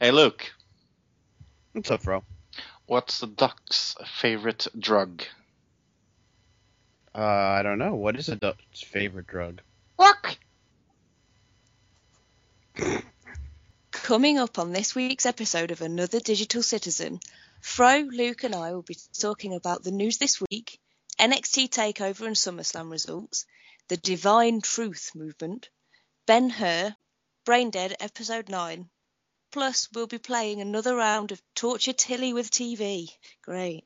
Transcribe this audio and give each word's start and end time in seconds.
Hey, 0.00 0.12
Luke, 0.12 0.52
What's 1.72 1.90
up, 1.90 2.02
bro? 2.04 2.22
what's 2.86 3.18
the 3.20 3.26
duck's 3.26 3.96
favorite 4.06 4.66
drug? 4.78 5.24
Uh, 7.14 7.20
I 7.24 7.62
don't 7.62 7.78
know. 7.78 7.94
What 7.96 8.16
is 8.16 8.28
a 8.28 8.36
duck's 8.36 8.80
favorite 8.80 9.26
drug? 9.26 9.60
Look! 9.98 10.38
Coming 13.90 14.38
up 14.38 14.58
on 14.58 14.72
this 14.72 14.94
week's 14.94 15.26
episode 15.26 15.70
of 15.72 15.82
Another 15.82 16.20
Digital 16.20 16.62
Citizen, 16.62 17.18
Fro, 17.60 17.98
Luke, 17.98 18.44
and 18.44 18.54
I 18.54 18.72
will 18.72 18.82
be 18.82 18.96
talking 19.18 19.52
about 19.54 19.82
the 19.82 19.90
news 19.90 20.18
this 20.18 20.40
week, 20.40 20.78
NXT 21.18 21.70
TakeOver 21.70 22.26
and 22.26 22.36
SummerSlam 22.36 22.90
results, 22.90 23.46
the 23.88 23.96
Divine 23.96 24.60
Truth 24.60 25.10
movement, 25.16 25.68
Ben 26.26 26.50
Hur, 26.50 26.94
Braindead 27.44 27.94
Episode 28.00 28.48
9. 28.48 28.88
Plus, 29.50 29.88
we'll 29.94 30.06
be 30.06 30.18
playing 30.18 30.60
another 30.60 30.94
round 30.94 31.32
of 31.32 31.40
Torture 31.54 31.94
Tilly 31.94 32.34
with 32.34 32.50
TV. 32.50 33.08
Great. 33.42 33.84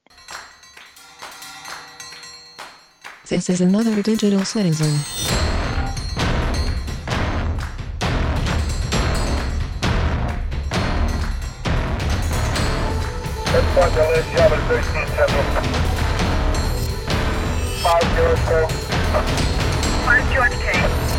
This 3.29 3.49
is 3.49 3.61
another 3.61 4.03
digital 4.03 4.45
citizen. 4.45 4.93
Five 17.83 18.03
zero 18.15 18.37
four. 18.37 18.69
Five 20.05 20.33
George 20.35 20.53
K. 20.53 21.12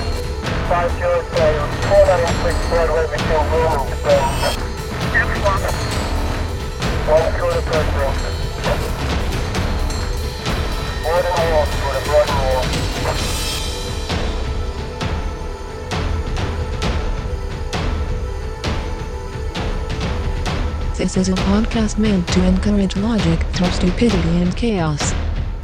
This 20.96 21.18
is 21.18 21.28
a 21.28 21.34
podcast 21.34 21.98
meant 21.98 22.26
to 22.30 22.44
encourage 22.46 22.96
logic 22.96 23.42
through 23.52 23.68
stupidity 23.72 24.38
and 24.38 24.56
chaos. 24.56 25.12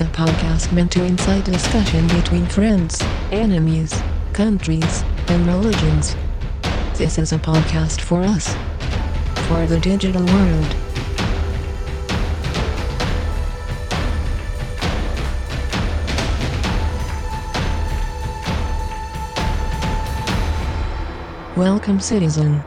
A 0.02 0.06
podcast 0.12 0.74
meant 0.74 0.92
to 0.92 1.04
incite 1.06 1.46
discussion 1.46 2.06
between 2.08 2.46
friends, 2.48 3.02
enemies, 3.32 3.94
countries, 4.34 5.04
and 5.28 5.46
religions. 5.46 6.16
This 6.96 7.18
is 7.18 7.32
a 7.32 7.38
podcast 7.38 8.02
for 8.02 8.22
us. 8.22 8.56
For 9.48 9.66
the 9.66 9.80
digital 9.80 10.26
world. 10.26 10.76
Welcome, 21.56 22.00
citizen. 22.00 22.64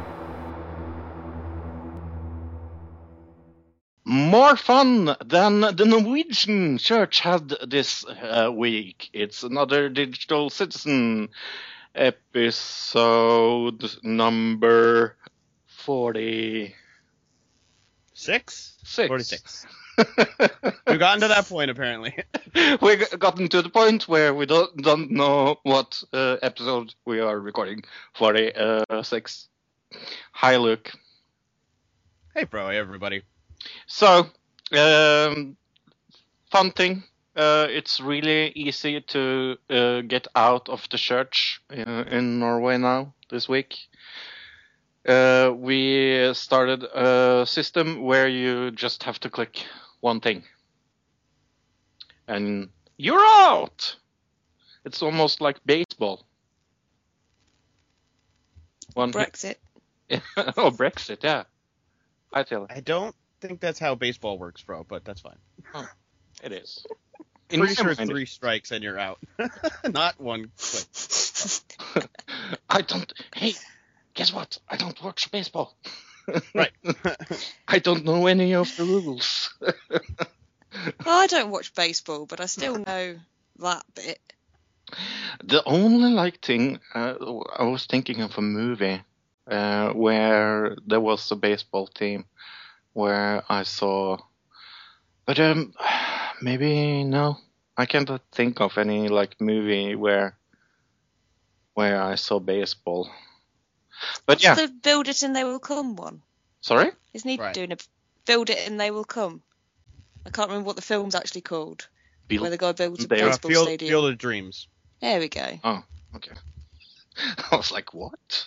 More 4.42 4.56
fun 4.56 5.14
than 5.24 5.60
the 5.60 5.84
Norwegian 5.86 6.76
church 6.78 7.20
had 7.20 7.48
this 7.64 8.04
uh, 8.04 8.50
week. 8.52 9.08
It's 9.12 9.44
another 9.44 9.88
digital 9.88 10.50
citizen 10.50 11.28
episode 11.94 13.84
number 14.02 15.14
46. 15.66 16.74
Six? 18.14 18.74
Forty-six. 19.08 19.64
We've 20.88 20.98
gotten 20.98 21.20
to 21.20 21.28
that 21.28 21.46
point, 21.48 21.70
apparently. 21.70 22.12
We've 22.82 23.08
gotten 23.20 23.46
to 23.46 23.62
the 23.62 23.70
point 23.70 24.08
where 24.08 24.34
we 24.34 24.46
don't, 24.46 24.76
don't 24.76 25.12
know 25.12 25.60
what 25.62 26.02
uh, 26.12 26.38
episode 26.42 26.92
we 27.04 27.20
are 27.20 27.38
recording. 27.38 27.84
46. 28.14 29.48
Hi, 30.32 30.56
Luke. 30.56 30.90
hey, 32.34 32.42
bro. 32.42 32.70
Hey, 32.70 32.78
everybody. 32.78 33.22
So, 33.86 34.26
um, 34.72 35.56
fun 36.50 36.70
thing. 36.72 37.04
Uh, 37.34 37.66
it's 37.70 38.00
really 38.00 38.50
easy 38.50 39.00
to 39.00 39.56
uh, 39.70 40.02
get 40.02 40.26
out 40.34 40.68
of 40.68 40.86
the 40.90 40.98
church 40.98 41.62
uh, 41.70 42.04
in 42.10 42.38
Norway 42.38 42.76
now 42.76 43.14
this 43.30 43.48
week. 43.48 43.78
Uh, 45.06 45.52
we 45.56 46.32
started 46.34 46.84
a 46.84 47.44
system 47.46 48.02
where 48.02 48.28
you 48.28 48.70
just 48.70 49.02
have 49.02 49.18
to 49.20 49.30
click 49.30 49.64
one 50.00 50.20
thing, 50.20 50.44
and 52.28 52.68
you're 52.98 53.24
out. 53.24 53.96
It's 54.84 55.02
almost 55.02 55.40
like 55.40 55.58
baseball. 55.64 56.26
One 58.94 59.10
Brexit. 59.10 59.56
oh, 60.10 60.70
Brexit, 60.70 61.22
yeah. 61.22 61.44
I 62.32 62.42
tell 62.42 62.66
I 62.68 62.80
don't 62.80 63.14
think 63.42 63.60
that's 63.60 63.78
how 63.78 63.94
baseball 63.94 64.38
works, 64.38 64.62
bro, 64.62 64.84
but 64.88 65.04
that's 65.04 65.20
fine. 65.20 65.36
it 66.42 66.52
is. 66.52 66.86
In 67.50 67.60
Pretty 67.60 67.72
my 67.72 67.74
sure 67.74 67.90
it's 67.90 67.98
mind, 67.98 68.10
three 68.10 68.24
strikes 68.26 68.70
and 68.70 68.82
you're 68.82 68.98
out. 68.98 69.18
Not 69.88 70.18
one 70.20 70.50
click. 70.56 72.08
I 72.70 72.80
don't. 72.80 73.12
Hey, 73.34 73.54
guess 74.14 74.32
what? 74.32 74.56
I 74.68 74.76
don't 74.76 75.00
watch 75.02 75.30
baseball. 75.30 75.76
Right. 76.54 76.70
I 77.66 77.80
don't 77.80 78.04
know 78.04 78.28
any 78.28 78.54
of 78.54 78.70
the 78.76 78.84
rules. 78.84 79.52
I 81.04 81.26
don't 81.26 81.50
watch 81.50 81.74
baseball, 81.74 82.26
but 82.26 82.40
I 82.40 82.46
still 82.46 82.78
know 82.78 83.16
that 83.58 83.82
bit. 83.96 84.20
the 85.42 85.64
only 85.66 86.12
like 86.12 86.38
thing 86.40 86.78
uh, 86.94 87.14
I 87.58 87.64
was 87.64 87.86
thinking 87.86 88.20
of 88.22 88.38
a 88.38 88.40
movie 88.40 89.02
uh, 89.50 89.90
where 89.94 90.76
there 90.86 91.00
was 91.00 91.28
a 91.32 91.36
baseball 91.36 91.88
team 91.88 92.24
where 92.92 93.42
I 93.48 93.62
saw, 93.64 94.18
but 95.26 95.38
um, 95.40 95.72
maybe 96.42 97.04
no. 97.04 97.38
I 97.76 97.86
can't 97.86 98.10
think 98.32 98.60
of 98.60 98.76
any 98.78 99.08
like 99.08 99.40
movie 99.40 99.94
where 99.96 100.36
where 101.74 102.02
I 102.02 102.16
saw 102.16 102.38
baseball. 102.38 103.10
But 104.26 104.42
yeah, 104.42 104.54
The 104.54 104.68
Build 104.68 105.08
It 105.08 105.22
and 105.22 105.34
They 105.34 105.44
Will 105.44 105.58
Come 105.60 105.96
one. 105.96 106.22
sorry. 106.60 106.90
Isn't 107.14 107.28
he 107.30 107.36
Right. 107.38 107.54
doing 107.54 107.72
a 107.72 107.76
Build 108.26 108.50
It 108.50 108.66
and 108.68 108.78
They 108.78 108.90
Will 108.90 109.04
Come? 109.04 109.42
I 110.26 110.30
can't 110.30 110.48
remember 110.48 110.66
what 110.66 110.76
the 110.76 110.82
film's 110.82 111.14
actually 111.14 111.40
called. 111.40 111.88
Build- 112.28 112.42
Where 112.42 112.50
the 112.50 112.58
guy 112.58 112.72
builds 112.72 113.04
a 113.04 113.08
They- 113.08 113.22
Uh, 113.22 113.28
baseball 113.28 113.50
Field, 113.50 113.66
stadium. 113.68 113.88
Field 113.90 114.10
of 114.12 114.18
Dreams. 114.18 114.68
There 115.00 115.18
we 115.18 115.28
go. 115.28 115.58
Oh, 115.64 115.82
okay. 116.16 116.32
I 117.50 117.56
was 117.56 117.72
like, 117.72 117.94
what? 117.94 118.46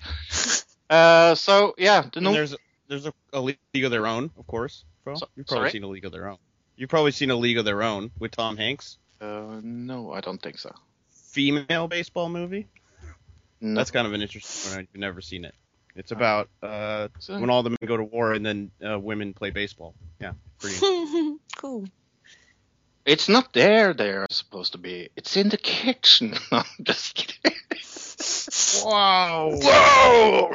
uh, 0.90 1.34
so 1.34 1.74
yeah, 1.78 2.02
the 2.02 2.18
And 2.18 2.24
no- 2.24 2.32
there's 2.32 2.54
there's 2.88 3.06
a, 3.06 3.12
a 3.32 3.40
League 3.40 3.58
of 3.84 3.90
Their 3.90 4.06
Own, 4.06 4.30
of 4.38 4.46
course, 4.46 4.84
bro. 5.04 5.14
So- 5.16 5.28
You've 5.36 5.46
probably 5.46 5.62
sorry? 5.64 5.70
seen 5.70 5.84
a 5.84 5.88
League 5.88 6.04
of 6.04 6.12
Their 6.12 6.28
Own. 6.28 6.38
You've 6.76 6.90
probably 6.90 7.12
seen 7.12 7.30
a 7.30 7.36
League 7.36 7.58
of 7.58 7.64
Their 7.64 7.82
Own 7.82 8.10
with 8.18 8.32
Tom 8.32 8.56
Hanks. 8.56 8.98
uh, 9.20 9.60
no, 9.62 10.12
I 10.12 10.20
don't 10.20 10.40
think 10.42 10.58
so. 10.58 10.74
Female 11.10 11.88
baseball 11.88 12.28
movie. 12.28 12.66
No. 13.60 13.78
That's 13.78 13.90
kind 13.90 14.06
of 14.06 14.12
an 14.12 14.22
interesting 14.22 14.72
one. 14.72 14.80
I've 14.92 14.98
never 15.00 15.20
seen 15.20 15.44
it. 15.44 15.54
It's 15.96 16.10
about 16.10 16.48
uh, 16.62 17.08
So- 17.20 17.38
when 17.40 17.50
all 17.50 17.62
the 17.62 17.70
men 17.70 17.78
go 17.86 17.96
to 17.96 18.04
war 18.04 18.32
and 18.32 18.44
then 18.44 18.70
uh, 18.86 18.98
women 18.98 19.32
play 19.34 19.50
baseball. 19.50 19.94
Yeah, 20.20 20.32
pretty. 20.58 20.76
cool. 21.56 21.84
It's 23.06 23.28
not 23.28 23.52
there. 23.52 23.92
They're 23.94 24.26
supposed 24.30 24.72
to 24.72 24.78
be. 24.78 25.10
It's 25.14 25.36
in 25.36 25.50
the 25.50 25.58
kitchen. 25.58 26.34
I'm 26.50 26.64
just 26.82 27.14
kidding. 27.14 27.58
wow. 28.84 29.50
Whoa! 29.62 30.54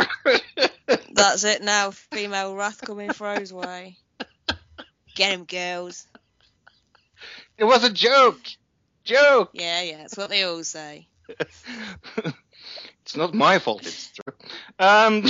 That's 1.12 1.44
it 1.44 1.62
now. 1.62 1.92
Female 1.92 2.56
wrath 2.56 2.82
coming 2.82 3.12
Fro's 3.14 3.54
way. 3.54 3.98
Get 5.16 5.34
him, 5.34 5.46
girls. 5.46 6.08
it 7.58 7.64
was 7.64 7.84
a 7.84 7.90
joke. 7.92 8.40
Joke. 9.04 9.52
Yeah, 9.54 9.82
yeah. 9.82 9.98
That's 9.98 10.18
what 10.18 10.30
they 10.30 10.44
all 10.44 10.64
say. 10.64 11.08
it's 13.02 13.16
not 13.16 13.34
my 13.34 13.60
fault. 13.60 13.86
It's 13.86 14.12
true. 14.12 14.34
Um. 14.80 15.24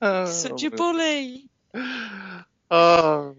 oh, 0.00 0.24
Such 0.30 0.64
a 0.64 0.70
bully. 0.70 1.50
Uh, 2.70 3.32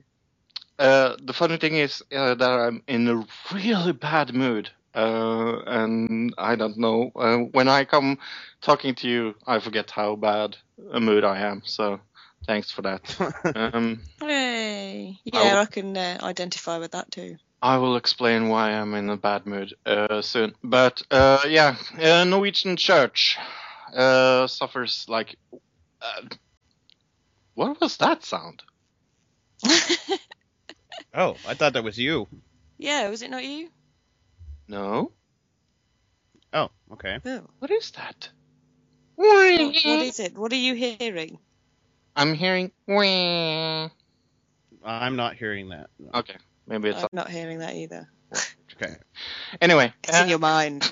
uh, 0.78 1.16
the 1.22 1.34
funny 1.34 1.58
thing 1.58 1.76
is 1.76 2.04
uh, 2.14 2.36
that 2.36 2.50
I'm 2.50 2.84
in 2.88 3.08
a 3.08 3.26
really 3.54 3.94
bad 3.94 4.34
mood. 4.34 4.70
Uh, 4.96 5.62
and 5.66 6.34
I 6.38 6.56
don't 6.56 6.78
know. 6.78 7.12
Uh, 7.16 7.38
when 7.52 7.68
I 7.68 7.86
come 7.86 8.18
talking 8.62 8.96
to 8.96 9.08
you, 9.08 9.36
I 9.46 9.60
forget 9.60 9.92
how 9.92 10.16
bad 10.16 10.58
a 10.92 11.00
mood 11.00 11.24
I 11.24 11.40
am. 11.40 11.62
So 11.66 12.00
thanks 12.48 12.72
for 12.72 12.82
that. 12.84 13.02
um, 13.56 14.02
Hey. 14.20 15.20
Yeah, 15.26 15.60
I 15.60 15.66
can 15.66 15.98
uh, 15.98 16.20
identify 16.24 16.78
with 16.78 16.92
that 16.92 17.12
too. 17.12 17.36
I 17.62 17.78
will 17.78 17.96
explain 17.96 18.50
why 18.50 18.72
I'm 18.72 18.94
in 18.94 19.10
a 19.10 19.18
bad 19.18 19.46
mood 19.46 19.74
uh, 19.86 20.22
soon. 20.22 20.54
But 20.64 21.02
uh, 21.12 21.42
yeah, 21.48 21.76
uh, 22.00 22.24
Norwegian 22.24 22.78
church 22.78 23.38
uh, 23.96 24.48
suffers 24.48 25.06
like 25.08 25.36
Uh, 26.02 26.22
what 27.56 27.80
was 27.82 27.98
that 27.98 28.24
sound? 28.24 28.64
Oh, 31.18 31.38
I 31.48 31.54
thought 31.54 31.74
that 31.74 31.84
was 31.84 31.98
you. 31.98 32.28
yeah, 32.78 33.08
was 33.10 33.22
it 33.22 33.32
not 33.32 33.44
you? 33.46 33.70
No. 34.68 35.12
Oh, 36.54 36.70
okay. 36.94 37.20
Oh. 37.26 37.42
What 37.60 37.72
is 37.72 37.92
that? 37.92 38.30
What 39.16 39.62
is 39.62 40.20
it? 40.20 40.38
What 40.38 40.52
are 40.52 40.58
you 40.58 40.74
hearing? 40.74 41.40
I'm 42.16 42.34
hearing. 42.34 42.72
Okay, 42.88 43.92
I'm 44.84 45.16
not 45.16 45.36
hearing 45.36 45.70
that. 45.70 45.90
Okay. 46.14 46.36
Maybe 46.68 46.90
it's 46.90 47.04
I'm 47.04 47.10
not 47.14 47.30
hearing 47.30 47.60
that 47.60 47.76
either. 47.76 48.10
Okay. 48.76 48.96
anyway. 49.62 49.94
It's 50.04 50.18
in 50.18 50.26
uh, 50.26 50.28
your 50.28 50.40
mind. 50.40 50.92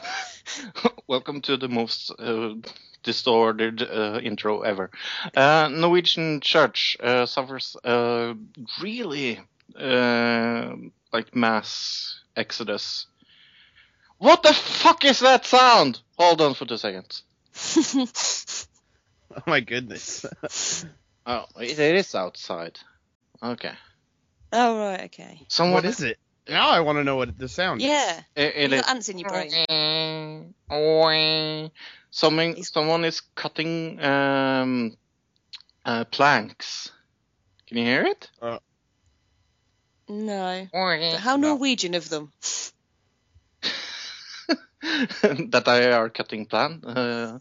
welcome 1.07 1.41
to 1.41 1.57
the 1.57 1.67
most 1.67 2.11
uh, 2.19 2.53
distorted 3.03 3.81
uh, 3.81 4.19
intro 4.23 4.61
ever. 4.61 4.91
Uh, 5.35 5.69
Norwegian 5.71 6.41
church 6.41 6.97
uh, 7.01 7.25
suffers 7.25 7.75
uh, 7.83 8.33
really 8.81 9.39
uh, 9.79 10.75
like 11.11 11.35
mass 11.35 12.19
exodus. 12.35 13.07
What 14.23 14.41
the 14.41 14.53
fuck 14.53 15.03
is 15.03 15.19
that 15.19 15.45
sound? 15.45 15.99
Hold 16.17 16.39
on 16.39 16.53
for 16.53 16.65
two 16.65 16.77
seconds. 16.77 17.23
Oh 19.35 19.41
my 19.47 19.59
goodness. 19.61 20.25
Oh, 21.25 21.45
it, 21.57 21.79
it 21.79 21.95
is 21.95 22.13
outside. 22.15 22.77
Okay. 23.41 23.71
oh 24.51 24.77
right, 24.77 25.05
okay. 25.05 25.45
Someone 25.47 25.75
what 25.75 25.85
is 25.85 26.01
it? 26.01 26.19
Now 26.49 26.69
I 26.69 26.81
want 26.81 26.97
to 26.97 27.03
know 27.05 27.15
what 27.15 27.37
the 27.37 27.47
sound 27.47 27.79
is. 27.81 27.87
Yeah, 27.87 28.21
It, 28.35 28.55
you 28.55 28.61
it 28.61 28.73
is. 28.73 28.81
got 28.81 28.89
ants 28.89 29.09
in 29.09 29.19
your 29.19 29.29
brain. 29.29 30.53
Someone, 32.11 32.61
someone 32.63 33.05
is 33.05 33.21
cutting 33.35 34.03
um, 34.03 34.97
uh, 35.85 36.03
planks. 36.05 36.91
Can 37.67 37.77
you 37.77 37.85
hear 37.85 38.05
it? 38.05 38.29
No. 40.09 40.67
But 40.73 41.19
how 41.19 41.37
No. 41.37 41.47
Norwegian 41.55 41.95
of 41.95 42.09
them? 42.09 42.31
that 45.51 45.63
I 45.67 45.91
are 45.91 46.09
cutting 46.09 46.45
plan. 46.45 46.81
Uh, 46.85 47.39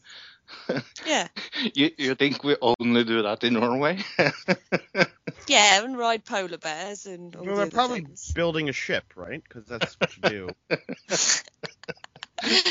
Yeah. 1.06 1.28
you 1.74 1.90
you 1.98 2.14
think 2.14 2.44
we 2.44 2.56
only 2.62 3.04
do 3.04 3.22
that 3.22 3.44
in 3.44 3.54
Norway? 3.54 3.98
Yeah, 5.48 5.82
and 5.84 5.98
ride 5.98 6.24
polar 6.24 6.58
bears 6.58 7.06
and 7.06 7.34
all 7.36 7.44
Well, 7.44 7.56
the 7.56 7.62
they're 7.62 7.70
probably 7.70 8.00
things. 8.00 8.32
building 8.34 8.68
a 8.68 8.72
ship, 8.72 9.04
right? 9.16 9.42
Because 9.42 9.66
that's 9.66 9.98
what 10.00 10.16
you 10.16 10.22
do. 10.22 10.48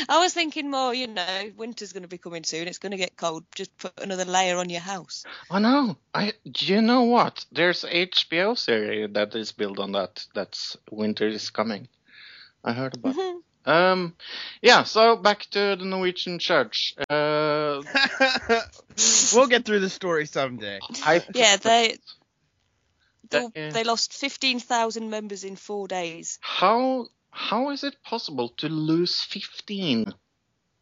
I 0.08 0.18
was 0.18 0.34
thinking 0.34 0.70
more, 0.70 0.94
you 0.94 1.06
know, 1.06 1.50
winter's 1.56 1.92
going 1.92 2.02
to 2.02 2.08
be 2.08 2.18
coming 2.18 2.44
soon. 2.44 2.68
It's 2.68 2.78
going 2.78 2.92
to 2.92 2.98
get 2.98 3.16
cold. 3.16 3.44
Just 3.54 3.76
put 3.78 3.92
another 4.00 4.24
layer 4.24 4.58
on 4.58 4.68
your 4.70 4.80
house. 4.80 5.24
oh 5.50 5.58
no! 5.58 5.96
I 6.14 6.32
do 6.50 6.66
you 6.66 6.82
know 6.82 7.02
what? 7.04 7.44
There's 7.52 7.84
HBO 7.84 8.54
series 8.54 9.10
that 9.12 9.34
is 9.34 9.52
built 9.52 9.78
on 9.78 9.92
that. 9.92 10.26
That's 10.34 10.76
winter 10.90 11.26
is 11.28 11.50
coming. 11.50 11.88
I 12.64 12.72
heard 12.72 12.94
about. 12.94 13.16
Mhm. 13.16 13.40
Um, 13.64 14.14
yeah. 14.60 14.82
So 14.84 15.16
back 15.16 15.42
to 15.52 15.76
the 15.78 15.84
Norwegian 15.84 16.38
church. 16.38 16.94
Uh, 17.08 17.82
we'll 19.34 19.46
get 19.46 19.64
through 19.64 19.80
the 19.80 19.90
story 19.90 20.26
someday. 20.26 20.78
I 21.04 21.22
Yeah, 21.34 21.56
they 21.56 21.98
That- 23.30 23.54
they, 23.54 23.70
they 23.70 23.84
lost 23.84 24.12
15,000 24.14 25.08
members 25.08 25.44
in 25.44 25.56
four 25.56 25.88
days. 25.88 26.38
how 26.42 27.06
how 27.30 27.70
is 27.70 27.82
it 27.82 27.96
possible 28.04 28.50
to 28.58 28.68
lose 28.68 29.20
fifteen 29.22 30.12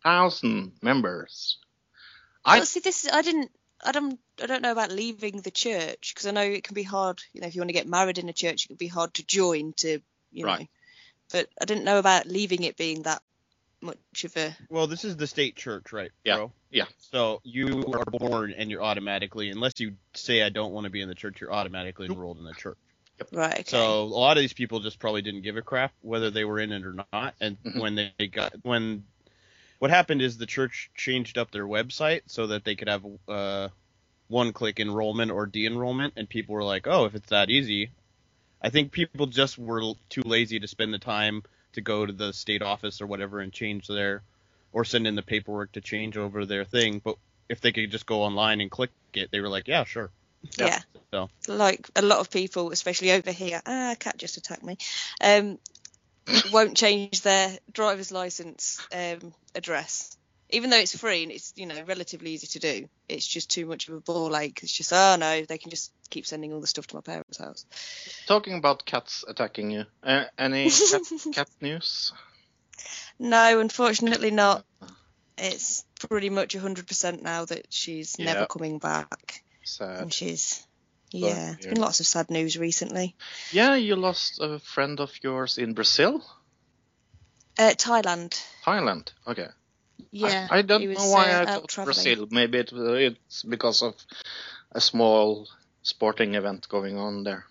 thousand 0.03 0.73
members? 0.83 1.59
I 2.45 2.65
see, 2.65 2.81
this 2.81 3.05
is, 3.05 3.11
I 3.13 3.23
didn't. 3.23 3.53
I 3.85 3.93
don't. 3.93 4.19
I 4.43 4.47
don't 4.47 4.63
know 4.63 4.73
about 4.73 4.91
leaving 4.91 5.43
the 5.43 5.51
church 5.53 6.13
because 6.13 6.27
I 6.27 6.33
know 6.33 6.43
it 6.43 6.65
can 6.65 6.75
be 6.75 6.83
hard. 6.83 7.23
You 7.33 7.41
know, 7.41 7.47
if 7.47 7.55
you 7.55 7.61
want 7.61 7.69
to 7.69 7.75
get 7.75 7.87
married 7.87 8.19
in 8.19 8.29
a 8.29 8.33
church, 8.33 8.65
it 8.65 8.69
can 8.69 8.77
be 8.77 8.89
hard 8.89 9.15
to 9.15 9.25
join. 9.25 9.75
To 9.79 10.01
you 10.33 10.45
Right. 10.47 10.61
know, 10.61 10.67
but 11.33 11.49
I 11.61 11.65
didn't 11.65 11.85
know 11.85 11.99
about 11.99 12.27
leaving 12.27 12.65
it 12.65 12.77
being 12.77 13.03
that 13.03 13.23
much 13.83 14.25
of 14.25 14.37
a. 14.37 14.57
Well, 14.69 14.87
this 14.87 15.05
is 15.05 15.17
the 15.17 15.27
state 15.27 15.57
church, 15.57 15.93
right? 15.93 16.11
Yeah, 16.25 16.37
Bro? 16.37 16.53
yeah. 16.71 16.87
So 16.99 17.41
you 17.45 17.85
are 17.95 18.05
born 18.05 18.55
and 18.57 18.71
you're 18.71 18.83
automatically, 18.83 19.51
unless 19.51 19.81
you 19.81 19.97
say 20.15 20.43
I 20.43 20.49
don't 20.49 20.73
want 20.73 20.85
to 20.85 20.91
be 20.91 21.01
in 21.01 21.09
the 21.09 21.15
church, 21.15 21.41
you're 21.41 21.53
automatically 21.53 22.07
enrolled 22.07 22.39
in 22.39 22.45
the 22.45 22.55
church. 22.55 22.79
Right. 23.33 23.61
Okay. 23.61 23.71
So 23.71 24.03
a 24.03 24.05
lot 24.05 24.37
of 24.37 24.43
these 24.43 24.53
people 24.53 24.81
just 24.81 24.99
probably 24.99 25.23
didn't 25.23 25.43
give 25.43 25.57
a 25.57 25.63
crap 25.63 25.93
whether 26.03 26.31
they 26.31 26.45
were 26.45 26.59
in 26.59 26.73
it 26.73 26.85
or 26.85 26.95
not. 27.13 27.35
And 27.41 27.59
Mhm. 27.65 27.81
when 27.81 27.95
they 27.95 28.27
got 28.27 28.55
when 28.63 29.05
what 29.79 29.91
happened 29.91 30.23
is 30.23 30.37
the 30.37 30.47
church 30.47 30.91
changed 30.95 31.39
up 31.39 31.51
their 31.51 31.67
website 31.67 32.23
so 32.27 32.49
that 32.49 32.65
they 32.65 32.77
could 32.77 32.89
have 32.89 33.05
uh, 33.29 33.69
one-click 34.29 34.79
enrollment 34.79 35.31
or 35.31 35.47
de-enrollment, 35.47 36.15
and 36.17 36.29
people 36.29 36.55
were 36.55 36.65
like, 36.65 36.87
"Oh, 36.87 37.07
if 37.07 37.15
it's 37.15 37.31
that 37.31 37.51
easy." 37.51 37.91
I 38.63 38.71
think 38.71 38.93
people 38.93 39.27
just 39.27 39.59
were 39.59 39.95
too 40.09 40.23
lazy 40.25 40.61
to 40.61 40.69
spend 40.69 40.93
the 40.93 40.99
time 40.99 41.43
to 41.73 41.81
go 41.81 42.05
to 42.05 42.13
the 42.13 42.33
state 42.33 42.63
office 42.63 43.01
or 43.01 43.07
whatever 43.07 43.41
and 43.41 43.53
change 43.53 43.87
their 43.87 44.23
or 44.73 44.85
send 44.85 45.07
in 45.07 45.15
the 45.15 45.23
paperwork 45.23 45.73
to 45.73 45.81
change 45.81 46.17
over 46.17 46.45
their 46.45 46.65
thing. 46.65 47.01
But 47.03 47.17
if 47.49 47.61
they 47.61 47.73
could 47.73 47.91
just 47.91 48.07
go 48.07 48.23
online 48.23 48.61
and 48.61 48.71
click 48.71 48.91
it, 49.15 49.31
they 49.31 49.41
were 49.41 49.49
like, 49.49 49.67
"Yeah, 49.69 49.85
sure." 49.85 50.11
yeah. 50.59 50.81
So. 51.11 51.29
Like 51.49 51.89
a 51.97 52.03
lot 52.03 52.19
of 52.21 52.31
people, 52.31 52.71
especially 52.71 53.13
over 53.13 53.33
here. 53.33 53.61
Ah, 53.67 53.95
cat 53.99 54.17
just 54.17 54.37
attacked 54.37 54.63
me. 54.63 54.79
Um, 55.23 55.59
won't 56.53 56.77
change 56.77 57.23
their 57.23 57.59
driver's 57.73 58.13
license 58.13 58.81
um, 58.95 59.35
address, 59.55 60.17
even 60.53 60.71
though 60.71 60.79
it's 60.79 60.97
free 60.97 61.23
and 61.23 61.33
it's 61.33 61.53
you 61.57 61.67
know 61.67 61.83
relatively 61.87 62.31
easy 62.33 62.47
to 62.49 62.59
do. 62.59 62.89
It's 63.09 63.27
just 63.27 63.51
too 63.51 63.67
much 63.67 63.89
of 63.89 63.95
a 63.95 64.01
ball 64.01 64.37
ache. 64.37 64.61
It's 64.63 64.73
just 64.73 64.93
oh 64.93 65.17
no, 65.19 65.43
they 65.45 65.59
can 65.59 65.71
just 65.71 65.93
keep 66.11 66.27
sending 66.27 66.53
all 66.53 66.61
the 66.61 66.67
stuff 66.67 66.87
to 66.89 66.97
my 66.97 67.01
parents' 67.03 67.39
house. 67.39 67.65
talking 68.27 68.55
about 68.55 68.85
cats 68.85 69.25
attacking 69.29 69.71
you. 69.71 69.85
Uh, 70.03 70.25
any 70.39 70.71
cat, 70.91 71.03
cat 71.33 71.49
news? 71.61 72.13
No, 73.19 73.61
unfortunately 73.61 74.31
not. 74.31 74.65
It's 75.39 75.85
pretty 76.09 76.31
much 76.31 76.55
100% 76.55 77.23
now 77.23 77.45
that 77.47 77.67
she's 77.71 78.17
Yeah. 78.19 78.27
never 78.27 78.47
coming 78.47 78.79
back. 78.79 79.43
Sad. 79.65 80.01
And 80.03 80.13
she's, 80.13 80.67
yeah, 81.13 81.35
there's 81.55 81.65
yeah. 81.65 81.71
been 81.73 81.81
lots 81.81 82.01
of 82.01 82.07
sad 82.07 82.31
news 82.31 82.59
recently. 82.59 83.15
Yeah, 83.53 83.75
you 83.77 83.97
lost 83.97 84.39
a 84.41 84.59
friend 84.59 85.01
of 85.01 85.11
yours 85.23 85.59
in 85.59 85.75
Brazil, 85.75 86.23
Uh, 87.59 87.73
Thailand. 87.77 88.43
Thailand. 88.65 89.13
Okay. 89.27 89.49
Yeah. 90.11 90.49
I, 90.51 90.59
I 90.59 90.63
don't 90.63 90.81
he 90.81 90.89
was, 90.89 90.99
know 90.99 91.09
why 91.09 91.33
uh, 91.33 91.43
I 91.43 91.47
thought 91.47 91.69
travelling. 91.69 91.95
Brazil. 91.95 92.29
Maybe 92.31 92.59
it, 92.59 92.73
it's 92.73 93.43
because 93.43 93.83
of 93.83 93.95
a 94.73 94.81
small 94.81 95.49
sporting 95.83 96.35
event 96.35 96.69
going 96.69 96.97
on 96.99 97.25
there. 97.25 97.45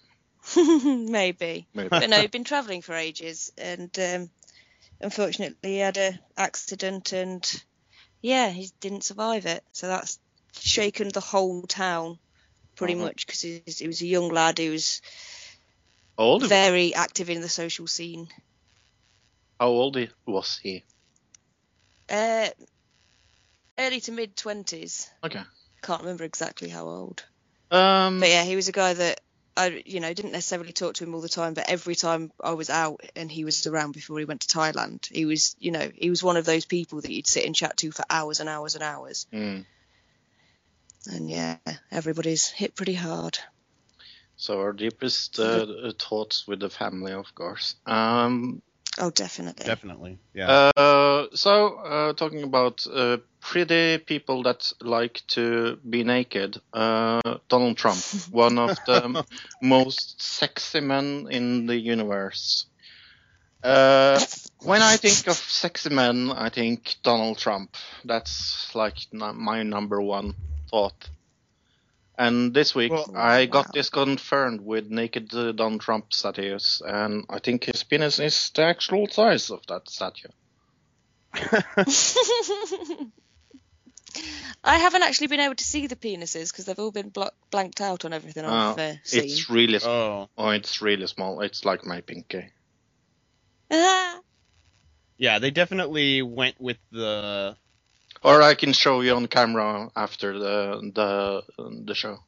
Maybe. 0.56 1.68
Maybe. 1.74 1.90
But 1.90 2.10
no, 2.10 2.22
he'd 2.22 2.32
been 2.32 2.44
travelling 2.44 2.82
for 2.82 2.96
ages 2.96 3.52
and 3.58 3.98
um, 4.00 4.30
unfortunately 5.02 5.58
he 5.72 5.78
had 5.78 5.98
a 5.98 6.20
accident 6.38 7.14
and 7.14 7.64
yeah, 8.22 8.50
he 8.50 8.70
didn't 8.80 9.04
survive 9.04 9.46
it. 9.46 9.64
So 9.72 9.88
that's 9.88 10.20
shaken 10.60 11.10
the 11.10 11.20
whole 11.20 11.64
town 11.64 12.20
pretty 12.76 12.96
Mhm. 12.96 13.02
much 13.02 13.26
because 13.26 13.42
he, 13.42 13.62
he 13.66 13.88
was 13.88 14.02
a 14.02 14.08
young 14.08 14.30
lad 14.30 14.58
who 14.58 14.72
was 14.72 15.02
old? 16.18 16.48
very 16.48 16.94
active 16.96 17.30
in 17.30 17.42
the 17.42 17.50
social 17.50 17.88
scene. 17.88 18.28
How 19.60 19.68
old 19.68 19.98
was 20.26 20.60
he? 20.64 20.86
Uh, 22.10 22.50
early 23.78 24.02
to 24.02 24.12
mid 24.12 24.36
20s. 24.36 25.08
Okay. 25.24 25.42
Can't 25.82 26.02
remember 26.02 26.24
exactly 26.24 26.70
how 26.70 26.88
old. 26.88 27.26
Um. 27.72 28.20
But 28.20 28.30
yeah, 28.30 28.44
he 28.44 28.56
was 28.56 28.68
a 28.68 28.74
guy 28.74 28.94
that 28.94 29.22
I, 29.56 29.84
you 29.86 30.00
know, 30.00 30.14
didn't 30.14 30.32
necessarily 30.32 30.72
talk 30.72 30.96
to 30.96 31.04
him 31.04 31.14
all 31.14 31.22
the 31.22 31.30
time, 31.30 31.54
but 31.54 31.70
every 31.70 31.96
time 31.96 32.32
I 32.42 32.54
was 32.54 32.70
out 32.70 33.02
and 33.16 33.32
he 33.32 33.44
was 33.44 33.68
around 33.68 33.92
before 33.92 34.18
he 34.18 34.26
went 34.26 34.42
to 34.42 34.58
Thailand, 34.58 35.08
he 35.12 35.26
was, 35.26 35.56
you 35.60 35.72
know, 35.72 35.92
he 35.94 36.10
was 36.10 36.24
one 36.24 36.38
of 36.38 36.46
those 36.46 36.66
people 36.66 37.02
that 37.02 37.12
you'd 37.12 37.28
sit 37.28 37.46
and 37.46 37.56
chat 37.56 37.78
to 37.78 37.92
for 37.92 38.06
hours 38.10 38.40
and 38.40 38.50
hours 38.50 38.76
and 38.76 38.84
hours. 38.84 39.28
hmm. 39.32 39.60
And 41.12 41.30
yeah, 41.30 41.58
everybody's 41.92 42.48
hit 42.48 42.76
pretty 42.76 42.94
hard. 42.94 43.38
So 44.36 44.60
our 44.60 44.74
deepest 44.74 45.40
uh, 45.40 45.92
thoughts 45.98 46.48
with 46.48 46.60
the 46.60 46.70
family, 46.70 47.12
of 47.12 47.34
course. 47.36 47.76
Um. 47.86 48.62
Oh, 49.00 49.12
definitely. 49.12 49.66
Definitely. 49.66 50.20
Yeah. 50.34 50.70
Uh, 50.76 51.28
so, 51.34 51.78
uh, 51.78 52.14
talking 52.14 52.44
about 52.44 52.86
uh, 52.92 53.18
pretty 53.40 53.98
people 53.98 54.44
that 54.44 54.72
like 54.82 55.22
to 55.28 55.78
be 55.90 56.04
naked, 56.04 56.60
uh, 56.74 57.22
Donald 57.48 57.78
Trump, 57.78 58.00
one 58.32 58.60
of 58.60 58.78
the 58.86 59.24
most 59.62 60.22
sexy 60.22 60.82
men 60.82 61.28
in 61.32 61.66
the 61.66 61.78
universe. 61.78 62.66
Uh, 63.64 64.20
when 64.64 64.82
I 64.82 64.98
think 64.98 65.28
of 65.28 65.36
sexy 65.36 65.90
men, 65.90 66.32
I 66.32 66.50
think 66.50 66.96
Donald 67.04 67.38
Trump. 67.38 67.76
That's 68.06 68.74
like 68.74 68.98
my 69.12 69.64
number 69.64 70.02
one 70.02 70.36
thought. 70.70 71.10
And 72.20 72.54
this 72.54 72.76
week 72.76 72.92
Well- 72.92 73.16
I 73.16 73.46
got 73.46 73.68
Wow. 73.68 73.72
this 73.74 73.90
confirmed 73.90 74.60
with 74.62 74.90
naked 74.92 75.34
uh, 75.34 75.54
Donald 75.54 75.80
Trump 75.82 76.12
statues, 76.14 76.82
and 76.86 77.24
I 77.30 77.40
think 77.40 77.64
his 77.64 77.82
penis 77.84 78.20
is 78.20 78.50
the 78.54 78.64
actual 78.64 79.08
size 79.08 79.50
of 79.50 79.66
that 79.68 79.90
statue. 79.90 80.28
I 84.64 84.78
haven't 84.80 85.04
actually 85.04 85.28
been 85.28 85.40
able 85.40 85.56
to 85.56 85.64
see 85.64 85.88
the 85.88 85.96
penises 85.96 86.52
because 86.52 86.66
they've 86.66 86.78
all 86.78 86.92
been 86.92 87.10
blo- 87.10 87.30
blanked 87.52 87.80
out 87.80 88.04
on 88.04 88.12
everything 88.12 88.44
I've 88.44 88.78
Oh, 88.78 88.82
uh, 88.82 88.96
seen. 89.04 89.24
it's 89.24 89.50
really 89.50 89.80
small. 89.80 90.30
Oh, 90.38 90.46
Oh, 90.46 90.50
it's 90.50 90.82
really 90.82 91.08
small. 91.08 91.40
It's 91.42 91.64
like 91.64 91.86
my 91.86 92.02
pinky. 92.02 92.52
Ah, 93.72 94.20
yeah, 95.18 95.40
they 95.40 95.52
definitely 95.52 96.22
went 96.22 96.60
with 96.60 96.78
the. 96.92 97.56
Or 98.24 98.42
I 98.42 98.54
can 98.56 98.74
show 98.74 99.02
you 99.02 99.16
on 99.16 99.28
camera 99.28 99.90
after 99.96 100.38
the 100.38 100.92
the 100.94 101.44
the 101.86 101.96
show. 101.96 102.20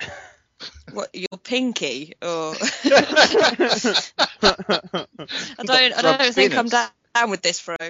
what 0.92 1.14
your 1.14 1.38
pinky? 1.42 2.14
Or 2.20 2.54
I 2.84 3.66
Don't 5.58 5.66
don't. 5.66 5.92
I 5.94 6.02
don't 6.02 6.34
think 6.34 6.54
I'm 6.56 6.68
down, 6.68 6.88
down 7.14 7.30
with 7.30 7.42
this, 7.42 7.60
Fro. 7.60 7.76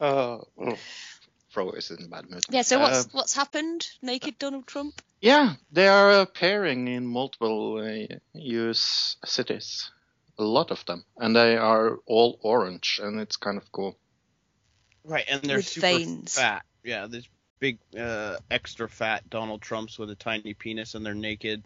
Uh, 0.00 0.38
oh, 0.58 0.76
Fro 1.50 1.70
is 1.70 1.92
in 1.92 2.04
a 2.04 2.08
bad 2.08 2.28
mood. 2.28 2.44
yeah. 2.50 2.62
So 2.62 2.78
Uh, 2.78 2.82
what's 2.82 3.14
what's 3.14 3.34
happened? 3.34 3.86
Naked 4.02 4.36
Donald 4.38 4.66
Trump. 4.66 5.00
Yeah, 5.20 5.54
they 5.70 5.86
are 5.86 6.20
appearing 6.20 6.88
in 6.88 7.06
multiple 7.06 7.78
uh, 7.78 8.16
U.S. 8.34 9.16
cities. 9.24 9.90
A 10.38 10.44
lot 10.44 10.70
of 10.70 10.84
them, 10.86 11.04
and 11.16 11.34
they 11.34 11.56
are 11.56 11.98
all 12.06 12.38
orange, 12.42 13.00
and 13.02 13.20
it's 13.20 13.36
kind 13.36 13.56
of 13.56 13.70
cool. 13.72 13.96
Right, 15.04 15.24
and 15.28 15.42
they're 15.42 15.56
With 15.56 15.66
super 15.68 15.80
veins. 15.80 16.34
fat. 16.34 16.64
Yeah, 16.84 17.06
there's 17.06 17.28
big, 17.58 17.78
uh, 17.98 18.36
extra 18.50 18.88
fat 18.88 19.28
Donald 19.30 19.62
Trumps 19.62 19.98
with 19.98 20.10
a 20.10 20.14
tiny 20.14 20.54
penis, 20.54 20.94
and 20.94 21.04
they're 21.04 21.14
naked. 21.14 21.64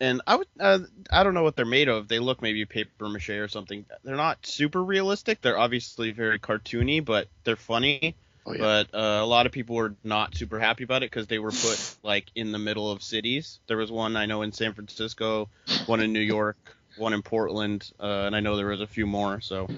And 0.00 0.22
I 0.26 0.36
would, 0.36 0.48
uh, 0.58 0.80
I 1.12 1.22
don't 1.22 1.34
know 1.34 1.44
what 1.44 1.54
they're 1.56 1.64
made 1.64 1.88
of. 1.88 2.08
They 2.08 2.18
look 2.18 2.42
maybe 2.42 2.64
paper 2.64 3.08
mache 3.08 3.30
or 3.30 3.48
something. 3.48 3.86
They're 4.02 4.16
not 4.16 4.44
super 4.44 4.82
realistic. 4.82 5.40
They're 5.40 5.58
obviously 5.58 6.10
very 6.10 6.38
cartoony, 6.40 7.04
but 7.04 7.28
they're 7.44 7.54
funny. 7.56 8.16
Oh 8.46 8.52
yeah, 8.52 8.58
But 8.58 8.94
uh, 8.94 9.22
a 9.22 9.26
lot 9.26 9.46
of 9.46 9.52
people 9.52 9.76
were 9.76 9.94
not 10.02 10.34
super 10.34 10.58
happy 10.58 10.84
about 10.84 11.02
it 11.02 11.10
because 11.10 11.28
they 11.28 11.38
were 11.38 11.52
put 11.52 11.96
like 12.02 12.26
in 12.34 12.52
the 12.52 12.58
middle 12.58 12.90
of 12.90 13.02
cities. 13.02 13.60
There 13.68 13.76
was 13.76 13.90
one 13.90 14.16
I 14.16 14.26
know 14.26 14.42
in 14.42 14.52
San 14.52 14.74
Francisco, 14.74 15.48
one 15.86 16.00
in 16.00 16.12
New 16.12 16.20
York, 16.20 16.76
one 16.96 17.12
in 17.12 17.22
Portland, 17.22 17.90
uh, 18.00 18.24
and 18.26 18.36
I 18.36 18.40
know 18.40 18.56
there 18.56 18.66
was 18.66 18.80
a 18.80 18.86
few 18.86 19.06
more. 19.06 19.40
So 19.40 19.70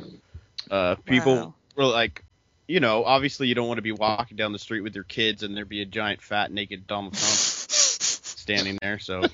uh, 0.70 0.96
people 1.04 1.36
Wow. 1.36 1.54
were 1.76 1.84
like, 1.84 2.22
you 2.68 2.80
know, 2.80 3.04
obviously 3.04 3.48
you 3.48 3.54
don't 3.54 3.68
want 3.68 3.78
to 3.78 3.82
be 3.82 3.92
walking 3.92 4.36
down 4.36 4.52
the 4.52 4.58
street 4.58 4.80
with 4.80 4.94
your 4.94 5.04
kids 5.04 5.42
and 5.42 5.56
there 5.56 5.64
be 5.64 5.82
a 5.82 5.86
giant 5.86 6.22
fat 6.22 6.50
naked 6.50 6.86
Donald 6.86 7.14
Trump 7.14 7.34
standing 7.38 8.78
there. 8.82 8.98
So 8.98 9.28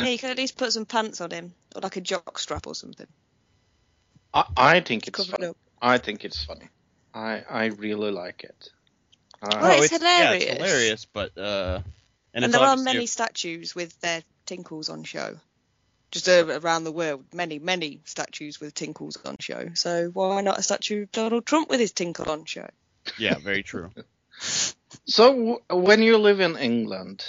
Yeah, 0.00 0.10
you 0.10 0.18
could 0.18 0.30
at 0.30 0.36
least 0.38 0.56
put 0.58 0.72
some 0.72 0.86
pants 0.86 1.20
on 1.20 1.30
him, 1.30 1.54
or 1.74 1.80
like 1.82 1.96
a 1.96 2.00
jock 2.00 2.38
strap 2.38 2.66
or 2.66 2.74
something. 2.74 3.06
I, 4.32 4.44
I 4.56 4.80
think 4.80 5.06
it's 5.06 5.24
Cover 5.24 5.36
it 5.38 5.40
funny. 5.40 5.54
I 5.80 5.98
think 5.98 6.24
it's 6.24 6.44
funny. 6.44 6.68
I 7.14 7.42
I 7.48 7.64
really 7.66 8.10
like 8.10 8.44
it. 8.44 8.70
Uh, 9.42 9.58
Well, 9.60 9.82
it's 9.82 9.92
Yeah, 9.92 9.98
hilarious. 9.98 10.42
it's 10.42 10.58
hilarious, 10.58 11.06
but 11.12 11.38
uh, 11.38 11.80
and, 12.34 12.44
And, 12.44 12.54
there 12.54 12.60
are 12.60 12.76
many 12.76 13.06
statues 13.06 13.74
with 13.74 13.98
their 14.00 14.22
tinkles 14.46 14.88
on 14.88 15.04
show. 15.04 15.38
Just 16.14 16.28
uh, 16.28 16.60
around 16.62 16.84
the 16.84 16.92
world, 16.92 17.24
many, 17.34 17.58
many 17.58 18.00
statues 18.04 18.60
with 18.60 18.72
tinkles 18.72 19.18
on 19.24 19.34
show. 19.40 19.70
So 19.74 20.10
why 20.12 20.42
not 20.42 20.60
a 20.60 20.62
statue 20.62 21.02
of 21.02 21.10
Donald 21.10 21.44
Trump 21.44 21.68
with 21.68 21.80
his 21.80 21.90
tinkle 21.90 22.30
on 22.30 22.44
show? 22.44 22.68
yeah, 23.18 23.38
very 23.38 23.64
true. 23.64 23.90
So 25.06 25.30
w- 25.32 25.58
when 25.70 26.02
you 26.02 26.18
live 26.18 26.40
in 26.40 26.56
England, 26.56 27.24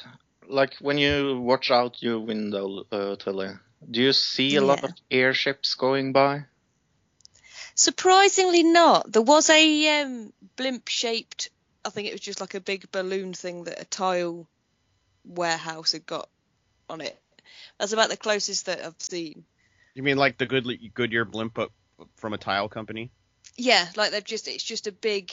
like 0.47 0.75
when 0.81 0.97
you 0.99 1.41
watch 1.41 1.71
out 1.71 2.01
your 2.01 2.19
window, 2.19 2.83
uh, 2.91 3.15
Tilly, 3.15 3.49
do 3.89 4.01
you 4.01 4.13
see 4.13 4.55
a 4.55 4.61
lot 4.61 4.83
of 4.83 4.91
airships 5.09 5.73
going 5.73 6.13
by? 6.13 6.45
Surprisingly 7.73 8.63
not. 8.63 9.11
There 9.11 9.21
was 9.21 9.49
a 9.49 10.01
um, 10.01 10.31
blimp 10.57 10.87
shaped, 10.89 11.49
I 11.83 11.89
think 11.89 12.07
it 12.07 12.13
was 12.13 12.21
just 12.21 12.39
like 12.39 12.53
a 12.53 12.61
big 12.61 12.91
balloon 12.91 13.33
thing 13.33 13.63
that 13.63 13.81
a 13.81 13.85
tile 13.85 14.47
warehouse 15.25 15.93
had 15.93 16.05
got 16.05 16.29
on 16.87 17.01
it. 17.01 17.19
That's 17.79 17.93
about 17.93 18.09
the 18.09 18.17
closest 18.17 18.67
that 18.67 18.83
I've 18.83 18.95
seen. 18.99 19.45
You 19.93 20.03
mean 20.03 20.17
like 20.17 20.37
the 20.37 20.45
good 20.45 20.67
Goodyear 20.93 21.25
blimp 21.25 21.57
up 21.57 21.71
from 22.17 22.33
a 22.33 22.37
tile 22.37 22.69
company? 22.69 23.11
Yeah, 23.57 23.87
like 23.95 24.11
they've 24.11 24.23
just, 24.23 24.47
it's 24.47 24.63
just 24.63 24.87
a 24.87 24.91
big 24.91 25.31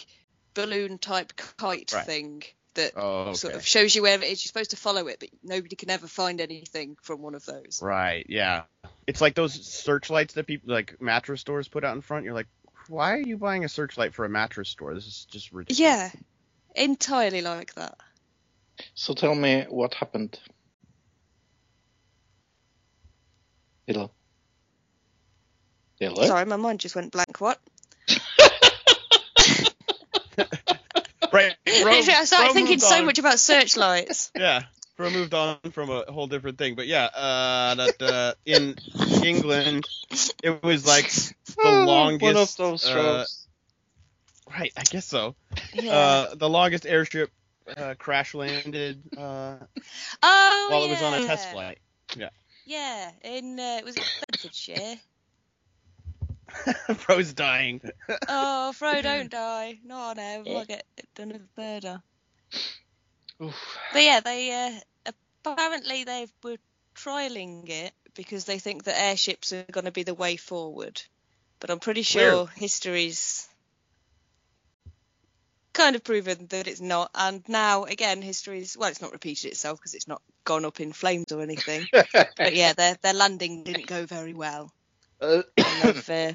balloon 0.55 0.99
type 0.99 1.33
kite 1.57 1.93
Right. 1.93 2.07
thing 2.07 2.43
that 2.75 2.93
Oh, 2.97 3.23
okay. 3.23 3.35
sort 3.35 3.55
of 3.55 3.67
shows 3.67 3.95
you 3.95 4.03
where 4.03 4.15
it 4.15 4.23
is. 4.23 4.45
You're 4.45 4.49
supposed 4.49 4.71
to 4.71 4.77
follow 4.77 5.07
it, 5.09 5.19
but 5.21 5.31
nobody 5.43 5.77
can 5.77 5.91
ever 5.91 6.07
find 6.07 6.41
anything 6.41 6.97
from 7.03 7.21
one 7.23 7.35
of 7.35 7.45
those. 7.45 7.81
Right, 7.83 8.25
yeah. 8.29 8.63
It's 9.07 9.21
like 9.21 9.35
those 9.35 9.53
searchlights 9.67 10.35
that 10.35 10.47
people 10.47 10.73
like 10.73 11.01
mattress 11.01 11.41
stores 11.41 11.69
put 11.69 11.85
out 11.85 11.95
in 11.97 12.03
front. 12.03 12.25
You're 12.25 12.35
like, 12.35 12.49
why 12.89 13.13
are 13.13 13.21
you 13.21 13.37
buying 13.37 13.65
a 13.65 13.69
searchlight 13.69 14.15
for 14.15 14.25
a 14.25 14.29
mattress 14.29 14.69
store? 14.69 14.95
This 14.95 15.07
is 15.07 15.27
just 15.31 15.53
ridiculous. 15.53 15.81
Yeah, 15.81 16.11
entirely 16.75 17.43
like 17.43 17.75
that. 17.75 17.97
So 18.95 19.15
tell 19.15 19.35
me 19.35 19.67
what 19.69 19.95
happened. 19.95 20.39
Hello. 23.87 24.11
Hello. 25.99 26.27
Sorry, 26.27 26.45
my 26.47 26.57
mind 26.57 26.81
just 26.81 26.97
went 26.97 27.13
blank. 27.13 27.41
What? 27.41 27.61
Right. 31.33 31.57
Bro, 31.83 31.93
I 31.93 32.01
started 32.03 32.47
Bro 32.47 32.53
thinking 32.53 32.75
moved 32.75 32.83
so 32.83 32.99
on. 32.99 33.07
much 33.07 33.19
about 33.19 33.39
searchlights. 33.39 34.31
Yeah. 34.39 34.63
Bro 34.97 35.11
moved 35.11 35.33
on 35.33 35.59
from 35.73 35.89
a 35.91 36.05
whole 36.13 36.27
different 36.27 36.59
thing, 36.59 36.75
but 36.75 36.87
yeah, 36.87 37.05
uh, 37.07 37.75
that 37.77 38.03
uh, 38.03 38.35
in 38.45 38.77
England, 39.25 39.89
it 40.43 40.63
was 40.63 40.87
like 40.87 41.11
the 41.11 41.55
Oh, 41.65 41.85
longest. 41.87 42.23
One 42.23 42.37
of 42.37 42.57
those 42.57 42.87
uh, 42.87 43.25
right, 44.51 44.71
I 44.77 44.83
guess 44.83 45.07
so. 45.07 45.35
Yeah. 45.73 45.95
Uh, 45.95 46.35
the 46.35 46.49
longest 46.49 46.85
airship 46.85 47.31
uh, 47.75 47.95
crash 47.99 48.35
landed 48.35 49.03
uh, 49.17 49.57
oh, 50.23 50.67
while 50.71 50.81
yeah. 50.81 50.87
it 50.87 50.91
was 50.91 51.03
on 51.03 51.15
a 51.15 51.27
test 51.27 51.51
flight. 51.51 51.79
Yeah, 52.15 52.29
in 53.23 53.59
uh, 53.59 53.81
was 53.85 53.97
it 53.97 54.05
Bedfordshire? 54.31 54.97
Bro's 57.07 57.33
dying. 57.33 57.81
oh, 58.29 58.73
Fro, 58.73 59.03
don't 59.03 59.31
die. 59.31 59.79
No, 59.85 60.13
no, 60.13 60.43
we'll 60.45 60.65
get 60.65 60.85
done 61.15 61.29
with 61.29 61.49
murder. 61.57 62.03
Oof. 63.43 63.79
But 63.93 64.03
yeah, 64.03 64.21
they 64.21 64.81
uh, 65.07 65.11
apparently 65.45 66.05
they 66.05 66.27
were 66.43 66.59
trialing 66.95 67.69
it 67.69 67.93
because 68.15 68.45
they 68.45 68.59
think 68.59 68.85
that 68.85 69.01
airships 69.01 69.53
are 69.53 69.65
going 69.71 69.87
to 69.87 69.91
be 69.91 70.03
the 70.03 70.15
way 70.15 70.37
forward. 70.37 71.01
But 71.61 71.71
I'm 71.71 71.81
pretty 71.81 72.03
sure 72.03 72.49
history's 72.49 73.49
kind 75.73 75.97
of 75.97 76.05
proven 76.05 76.47
that 76.49 76.67
it's 76.67 76.81
not. 76.81 77.11
And 77.15 77.43
now, 77.49 77.85
again, 77.85 78.23
history 78.23 78.61
is 78.61 78.77
well, 78.77 78.91
it's 78.91 79.03
not 79.03 79.13
repeated 79.13 79.53
itself 79.53 79.79
because 79.79 79.95
it's 79.95 80.09
not 80.09 80.23
gone 80.45 80.65
up 80.65 80.81
in 80.81 80.93
flames 80.93 81.31
or 81.33 81.41
anything. 81.43 81.87
but 82.13 82.55
yeah, 82.55 82.73
their 82.73 82.97
their 83.03 83.15
landing 83.15 83.65
didn't 83.65 83.87
go 83.87 84.07
very 84.07 84.35
well. 84.35 84.73
Uh, 85.21 85.43
And 85.57 85.83
they've, 85.83 86.11
uh, 86.11 86.33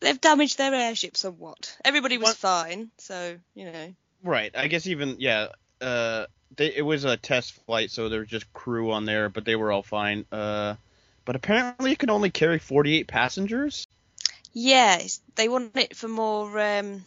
they've 0.00 0.20
damaged 0.20 0.58
their 0.58 0.74
airship 0.74 1.16
somewhat. 1.16 1.76
Everybody 1.84 2.18
was 2.18 2.28
What- 2.30 2.36
fine, 2.36 2.90
so 2.98 3.38
you 3.54 3.70
know. 3.70 3.94
Right. 4.22 4.52
I 4.56 4.68
guess 4.68 4.86
even 4.86 5.16
yeah. 5.18 5.48
Uh, 5.80 6.26
they, 6.54 6.72
it 6.74 6.82
was 6.82 7.04
a 7.04 7.16
test 7.16 7.54
flight, 7.66 7.90
so 7.90 8.08
there 8.08 8.20
was 8.20 8.28
just 8.28 8.52
crew 8.52 8.92
on 8.92 9.04
there, 9.04 9.28
but 9.28 9.44
they 9.44 9.56
were 9.56 9.72
all 9.72 9.82
fine. 9.82 10.24
Uh, 10.30 10.74
but 11.24 11.34
apparently 11.34 11.92
it 11.92 11.98
can 11.98 12.10
only 12.10 12.30
carry 12.30 12.58
48 12.58 13.08
passengers. 13.08 13.88
Yeah, 14.52 15.00
they 15.34 15.48
want 15.48 15.76
it 15.76 15.96
for 15.96 16.08
more 16.08 16.60
um, 16.60 17.04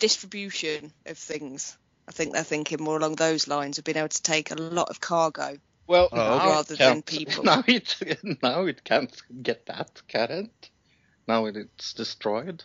distribution 0.00 0.92
of 1.06 1.16
things. 1.16 1.76
I 2.08 2.12
think 2.12 2.32
they're 2.32 2.42
thinking 2.42 2.82
more 2.82 2.96
along 2.96 3.14
those 3.14 3.46
lines 3.46 3.78
of 3.78 3.84
being 3.84 3.96
able 3.98 4.08
to 4.08 4.22
take 4.22 4.50
a 4.50 4.56
lot 4.56 4.88
of 4.90 5.00
cargo. 5.00 5.58
well, 5.86 6.08
Oh, 6.10 6.16
now 6.16 6.34
okay. 6.34 6.44
it 6.44 6.48
Rather 6.50 6.76
than 6.76 7.02
people. 7.02 7.44
Now 7.50 7.62
it 7.66 7.96
now 8.42 8.66
it 8.66 8.82
can't 8.84 9.14
get 9.42 9.66
that, 9.66 10.02
can 10.08 10.30
it? 10.30 10.70
Now 11.28 11.46
it's 11.46 11.92
destroyed. 11.92 12.64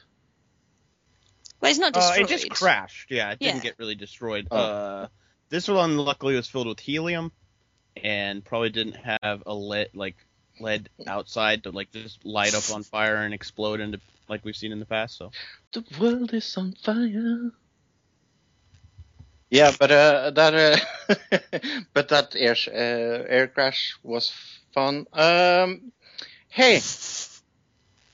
Well, 1.61 1.69
it's 1.71 1.79
not 1.79 1.95
Uh, 1.95 1.99
destroyed. 1.99 2.25
it 2.25 2.27
just 2.29 2.49
crashed. 2.49 3.11
Yeah, 3.11 3.31
it 3.31 3.39
didn't 3.39 3.63
get 3.63 3.77
really 3.77 3.95
destroyed. 3.95 4.47
Oh. 4.51 4.57
Uh, 4.57 5.07
this 5.49 5.67
one 5.67 5.97
luckily 5.97 6.35
was 6.35 6.47
filled 6.47 6.67
with 6.67 6.79
helium, 6.79 7.31
and 8.01 8.43
probably 8.43 8.69
didn't 8.69 8.97
have 9.21 9.43
a 9.45 9.53
lead 9.53 9.89
like 9.93 10.15
lead 10.59 10.89
outside 11.07 11.63
to 11.63 11.71
like 11.71 11.91
just 11.91 12.25
light 12.25 12.55
up 12.55 12.69
on 12.73 12.81
fire 12.83 13.17
and 13.17 13.33
explode 13.33 13.79
into 13.79 13.99
like 14.29 14.43
we've 14.43 14.55
seen 14.55 14.71
in 14.71 14.79
the 14.79 14.85
past. 14.85 15.17
So 15.17 15.31
The 15.73 15.83
world 15.99 16.33
is 16.33 16.55
on 16.57 16.73
fire. 16.83 17.51
Yeah, 19.49 19.71
but 19.79 19.91
uh, 19.91 20.31
that 20.31 20.53
uh, 20.55 21.77
but 21.93 22.09
that 22.09 22.35
air 22.35 22.55
sh- 22.55 22.67
uh, 22.69 23.23
air 23.29 23.47
crash 23.47 23.97
was 24.03 24.33
fun. 24.73 25.05
Um, 25.13 25.91
hey, 26.49 26.81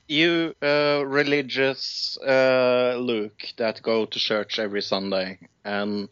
you 0.08 0.54
uh, 0.62 1.02
religious 1.06 2.18
uh, 2.18 2.96
Luke 2.98 3.40
that 3.56 3.82
go 3.82 4.04
to 4.04 4.18
church 4.18 4.58
every 4.58 4.82
Sunday 4.82 5.38
and 5.64 6.08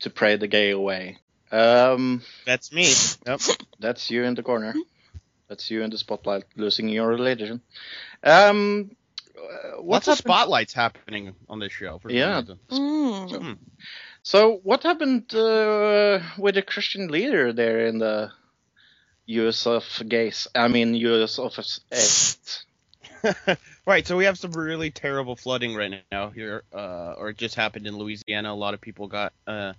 to 0.00 0.10
pray 0.10 0.36
the 0.36 0.48
gay 0.48 0.70
away. 0.70 1.18
Um, 1.52 2.22
that's 2.46 2.72
me. 2.72 2.92
Yep. 3.26 3.40
that's 3.78 4.10
you 4.10 4.24
in 4.24 4.34
the 4.34 4.42
corner. 4.42 4.74
That's 5.48 5.70
you 5.70 5.82
in 5.82 5.90
the 5.90 5.98
spotlight, 5.98 6.44
losing 6.56 6.88
your 6.88 7.08
religion. 7.08 7.60
Um, 8.22 8.90
uh, 9.40 9.82
what 9.82 10.06
Lots 10.06 10.08
of 10.08 10.18
spotlights 10.18 10.72
happening 10.72 11.34
on 11.48 11.58
this 11.58 11.72
show 11.72 11.98
for 11.98 12.10
Yeah. 12.10 12.42
Mm. 12.70 13.58
So 14.22 14.60
what 14.62 14.82
happened 14.82 15.34
uh, 15.34 16.20
with 16.38 16.54
the 16.54 16.62
Christian 16.62 17.08
leader 17.08 17.52
there 17.52 17.86
in 17.86 17.98
the 17.98 18.30
U.S. 19.26 19.66
of 19.66 19.84
gays? 20.08 20.46
I 20.54 20.68
mean 20.68 20.94
U.S. 20.94 21.38
of 21.38 21.58
S. 21.90 22.64
right, 23.86 24.06
so 24.06 24.16
we 24.16 24.24
have 24.24 24.38
some 24.38 24.52
really 24.52 24.90
terrible 24.90 25.36
flooding 25.36 25.74
right 25.74 26.02
now 26.10 26.30
here, 26.30 26.62
uh, 26.72 27.14
or 27.18 27.30
it 27.30 27.36
just 27.36 27.54
happened 27.54 27.86
in 27.86 27.96
Louisiana. 27.98 28.52
A 28.52 28.54
lot 28.54 28.74
of 28.74 28.80
people 28.80 29.08
got 29.08 29.32
uh, 29.46 29.74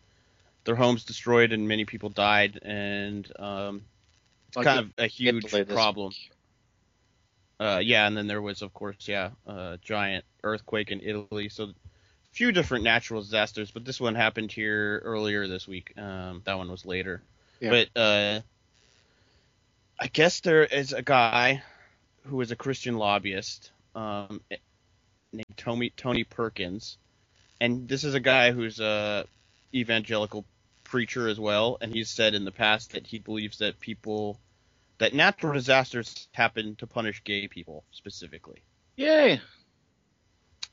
their 0.64 0.76
homes 0.76 1.06
destroyed, 1.06 1.52
and 1.52 1.68
many 1.68 1.86
people 1.86 2.10
died, 2.10 2.60
and 2.62 3.32
um, 3.40 3.82
it's 4.48 4.58
Like 4.58 4.66
kind 4.66 4.80
in 4.80 4.86
of 4.86 4.94
a 4.98 5.08
huge 5.08 5.52
problem. 5.70 6.10
week. 6.10 6.32
Uh, 7.62 7.78
yeah, 7.78 8.08
and 8.08 8.18
then 8.18 8.26
there 8.26 8.42
was, 8.42 8.64
of 8.64 8.74
course, 8.74 9.08
yeah, 9.08 9.30
a 9.46 9.78
giant 9.84 10.26
earthquake 10.44 10.90
in 10.90 11.00
Italy. 11.00 11.48
So, 11.50 11.66
a 11.66 11.74
few 12.32 12.52
different 12.52 12.84
natural 12.84 13.22
disasters, 13.22 13.70
but 13.70 13.86
this 13.86 14.02
one 14.02 14.16
happened 14.16 14.52
here 14.52 15.00
earlier 15.06 15.48
this 15.48 15.68
week. 15.68 15.94
Um, 15.96 16.42
that 16.46 16.58
one 16.58 16.72
was 16.72 16.88
later. 16.88 17.22
Yeah. 17.60 17.70
But 17.70 18.02
uh, 18.02 18.40
I 20.00 20.08
guess 20.08 20.40
there 20.40 20.64
is 20.64 20.92
a 20.92 21.04
guy 21.04 21.62
who 22.26 22.42
is 22.42 22.50
a 22.50 22.56
Christian 22.56 22.98
lobbyist 22.98 23.70
um, 23.94 24.42
named 25.32 25.46
Tony 25.56 25.92
Tony 25.96 26.24
Perkins, 26.24 26.98
and 27.60 27.88
this 27.88 28.04
is 28.04 28.16
a 28.16 28.20
guy 28.20 28.54
who's 28.54 28.80
a 28.80 29.28
evangelical 29.72 30.46
preacher 30.84 31.28
as 31.28 31.40
well, 31.40 31.78
and 31.80 31.94
he's 31.94 32.10
said 32.10 32.34
in 32.34 32.44
the 32.44 32.52
past 32.52 32.94
that 32.94 33.06
he 33.06 33.20
believes 33.20 33.60
that 33.60 33.80
people 33.80 34.40
that 35.02 35.16
natural 35.16 35.54
disasters 35.54 36.28
happen 36.32 36.76
to 36.76 36.86
punish 36.86 37.24
gay 37.24 37.48
people 37.48 37.84
specifically. 37.90 38.62
Yay! 38.98 39.42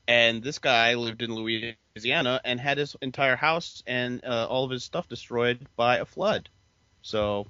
And 0.07 0.43
this 0.43 0.59
guy 0.59 0.93
lived 0.93 1.23
in 1.23 1.33
Louisiana 1.33 2.39
and 2.45 2.59
had 2.59 2.77
his 2.77 2.95
entire 3.01 3.35
house 3.35 3.81
and 3.87 4.23
uh, 4.23 4.45
all 4.47 4.65
of 4.65 4.69
his 4.69 4.83
stuff 4.83 5.09
destroyed 5.09 5.65
by 5.75 5.97
a 5.97 6.05
flood. 6.05 6.47
So 7.01 7.47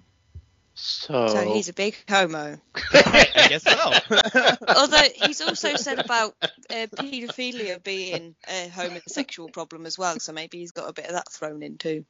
So, 0.73 1.27
So 1.27 1.53
he's 1.53 1.67
a 1.67 1.73
big 1.73 1.97
homo. 2.07 2.61
I 2.93 3.47
guess 3.49 3.63
so. 3.63 4.55
Although 4.69 5.09
he's 5.15 5.41
also 5.41 5.75
said 5.75 5.99
about 5.99 6.33
uh, 6.41 6.87
paedophilia 6.95 7.83
being 7.83 8.35
a 8.47 8.69
homosexual 8.69 9.49
problem 9.49 9.85
as 9.85 9.97
well, 9.97 10.17
so 10.21 10.31
maybe 10.31 10.59
he's 10.59 10.71
got 10.71 10.89
a 10.89 10.93
bit 10.93 11.07
of 11.07 11.11
that 11.11 11.29
thrown 11.29 11.61
in 11.61 11.77
too. 11.77 12.05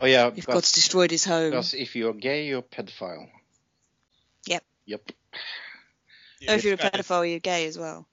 oh 0.00 0.06
yeah, 0.06 0.28
If 0.28 0.36
because, 0.36 0.54
God's 0.54 0.72
destroyed 0.72 1.10
his 1.10 1.24
home. 1.24 1.50
because 1.50 1.74
if 1.74 1.96
you're 1.96 2.14
gay, 2.14 2.46
you're 2.46 2.60
a 2.60 2.62
pedophile. 2.62 3.26
Yep. 4.86 5.12
Yep. 6.40 6.50
Or 6.50 6.54
if 6.54 6.64
you're 6.64 6.74
a 6.74 6.76
This 6.76 6.90
guy 6.90 6.98
is 6.98 7.06
pedophile, 7.06 7.30
you're 7.30 7.40
gay 7.40 7.66
as 7.66 7.78
well. 7.78 8.06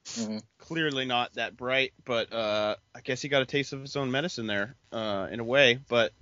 Clearly 0.60 1.06
not 1.06 1.34
that 1.34 1.58
bright, 1.58 1.94
but 2.06 2.32
uh, 2.32 2.75
I 2.96 3.01
guess 3.01 3.22
he 3.22 3.30
got 3.30 3.42
a 3.42 3.46
taste 3.46 3.74
of 3.74 3.82
his 3.82 3.96
own 3.96 4.12
medicine 4.12 4.48
there, 4.48 4.75
uh, 4.92 5.27
in 5.32 5.39
a 5.39 5.44
way. 5.44 5.80
But 5.89 6.13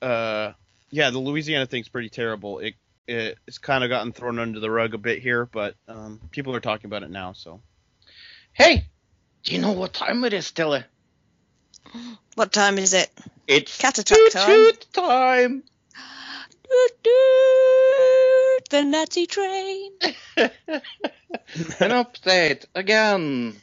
uh, 0.00 0.52
yeah, 0.90 1.10
the 1.10 1.18
Louisiana 1.18 1.66
thing's 1.66 1.88
pretty 1.88 2.10
terrible. 2.10 2.60
It, 2.60 2.74
it 3.06 3.38
it's 3.46 3.58
kind 3.58 3.82
of 3.82 3.90
gotten 3.90 4.12
thrown 4.12 4.38
under 4.38 4.60
the 4.60 4.70
rug 4.70 4.94
a 4.94 4.98
bit 4.98 5.20
here, 5.20 5.46
but 5.46 5.74
um, 5.88 6.20
people 6.30 6.54
are 6.54 6.60
talking 6.60 6.86
about 6.86 7.02
it 7.02 7.10
now. 7.10 7.32
So 7.32 7.60
Hey, 8.56 8.86
do 9.42 9.52
you 9.52 9.60
know 9.60 9.72
what 9.72 9.92
time 9.92 10.24
it 10.24 10.32
is, 10.32 10.50
Tilly? 10.50 10.84
What 12.36 12.52
time 12.52 12.76
is 12.76 12.92
it? 12.92 13.10
It's 13.46 13.78
Cat 13.78 13.98
attack 13.98 14.18
toot 14.18 14.30
time. 14.32 14.46
toot 14.72 14.92
time. 14.92 15.62
Doot, 18.70 18.70
doot, 18.70 18.70
the 18.70 18.84
Nazi 18.84 19.26
train. 19.26 19.92
An 21.80 21.90
update 21.92 22.66
again. 22.74 23.56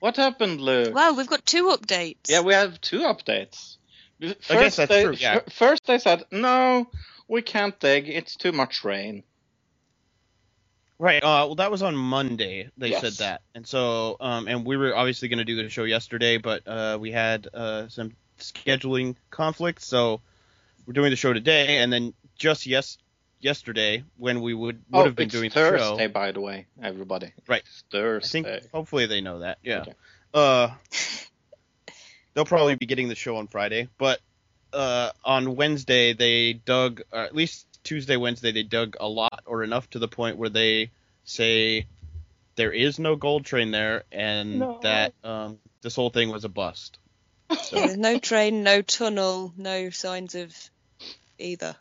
What 0.00 0.16
happened, 0.16 0.60
Lou? 0.60 0.92
Wow, 0.92 1.14
we've 1.14 1.26
got 1.28 1.46
two 1.46 1.66
updates. 1.68 2.28
Yeah, 2.28 2.42
we 2.42 2.54
have 2.54 2.80
two 2.80 3.00
updates. 3.00 3.76
First, 4.20 4.48
guess 4.48 4.76
that's 4.76 4.88
they, 4.90 5.04
true, 5.04 5.14
yeah. 5.18 5.40
First, 5.50 5.86
they 5.86 5.98
said 5.98 6.24
no, 6.30 6.86
we 7.28 7.42
can't 7.42 7.78
dig. 7.80 8.08
It's 8.08 8.36
too 8.36 8.52
much 8.52 8.84
rain. 8.84 9.24
Right. 10.98 11.22
Uh, 11.22 11.44
well, 11.46 11.54
that 11.56 11.70
was 11.70 11.82
on 11.82 11.96
Monday. 11.96 12.70
They 12.78 12.90
Yes. 12.90 13.02
said 13.02 13.12
that, 13.14 13.42
and 13.54 13.66
so, 13.66 14.16
um, 14.20 14.48
and 14.48 14.64
we 14.66 14.76
were 14.78 14.96
obviously 14.96 15.28
going 15.28 15.38
to 15.38 15.44
do 15.44 15.56
the 15.62 15.68
show 15.68 15.84
yesterday, 15.84 16.38
but 16.38 16.66
uh, 16.66 16.98
we 17.00 17.12
had 17.12 17.48
uh, 17.52 17.88
some 17.88 18.12
scheduling 18.38 19.16
conflicts, 19.30 19.86
so 19.86 20.22
we're 20.86 20.94
doing 20.94 21.10
the 21.10 21.16
show 21.16 21.32
today, 21.34 21.78
and 21.78 21.92
then 21.92 22.14
just 22.38 22.66
yes, 22.66 22.96
yesterday 23.46 24.02
when 24.16 24.42
we 24.42 24.52
would 24.52 24.82
would 24.90 25.00
oh, 25.00 25.04
have 25.04 25.14
been 25.14 25.26
it's 25.26 25.32
doing 25.32 25.50
the 25.50 25.54
Thursday, 25.54 26.06
show. 26.06 26.12
by 26.12 26.32
the 26.32 26.40
way, 26.40 26.66
everybody. 26.82 27.32
Right. 27.46 27.62
It's 27.64 27.84
I 27.92 27.96
Thursday. 27.96 28.42
think 28.42 28.70
hopefully 28.72 29.06
they 29.06 29.20
know 29.20 29.38
that. 29.38 29.58
Yeah. 29.62 29.82
Okay. 29.82 29.94
Uh, 30.34 30.70
they'll 32.34 32.44
probably 32.44 32.74
be 32.74 32.86
getting 32.86 33.08
the 33.08 33.14
show 33.14 33.36
on 33.36 33.46
Friday, 33.46 33.88
but 33.98 34.18
uh, 34.72 35.10
on 35.24 35.54
Wednesday 35.54 36.12
they 36.12 36.54
dug, 36.54 37.02
or 37.12 37.20
at 37.20 37.34
least 37.34 37.66
Tuesday, 37.84 38.16
Wednesday 38.16 38.50
they 38.50 38.64
dug 38.64 38.96
a 38.98 39.08
lot 39.08 39.44
or 39.46 39.62
enough 39.62 39.88
to 39.90 40.00
the 40.00 40.08
point 40.08 40.36
where 40.36 40.50
they 40.50 40.90
say 41.24 41.86
there 42.56 42.72
is 42.72 42.98
no 42.98 43.14
gold 43.14 43.44
train 43.44 43.70
there 43.70 44.02
and 44.10 44.58
No. 44.58 44.80
that 44.82 45.14
um, 45.22 45.58
this 45.82 45.94
whole 45.94 46.10
thing 46.10 46.30
was 46.30 46.44
a 46.44 46.48
bust. 46.50 46.98
So 47.62 47.76
there's 47.76 47.96
no 47.96 48.18
train, 48.18 48.64
no 48.64 48.82
tunnel, 48.82 49.52
no 49.56 49.90
signs 49.90 50.34
of 50.34 50.52
either. 51.38 51.76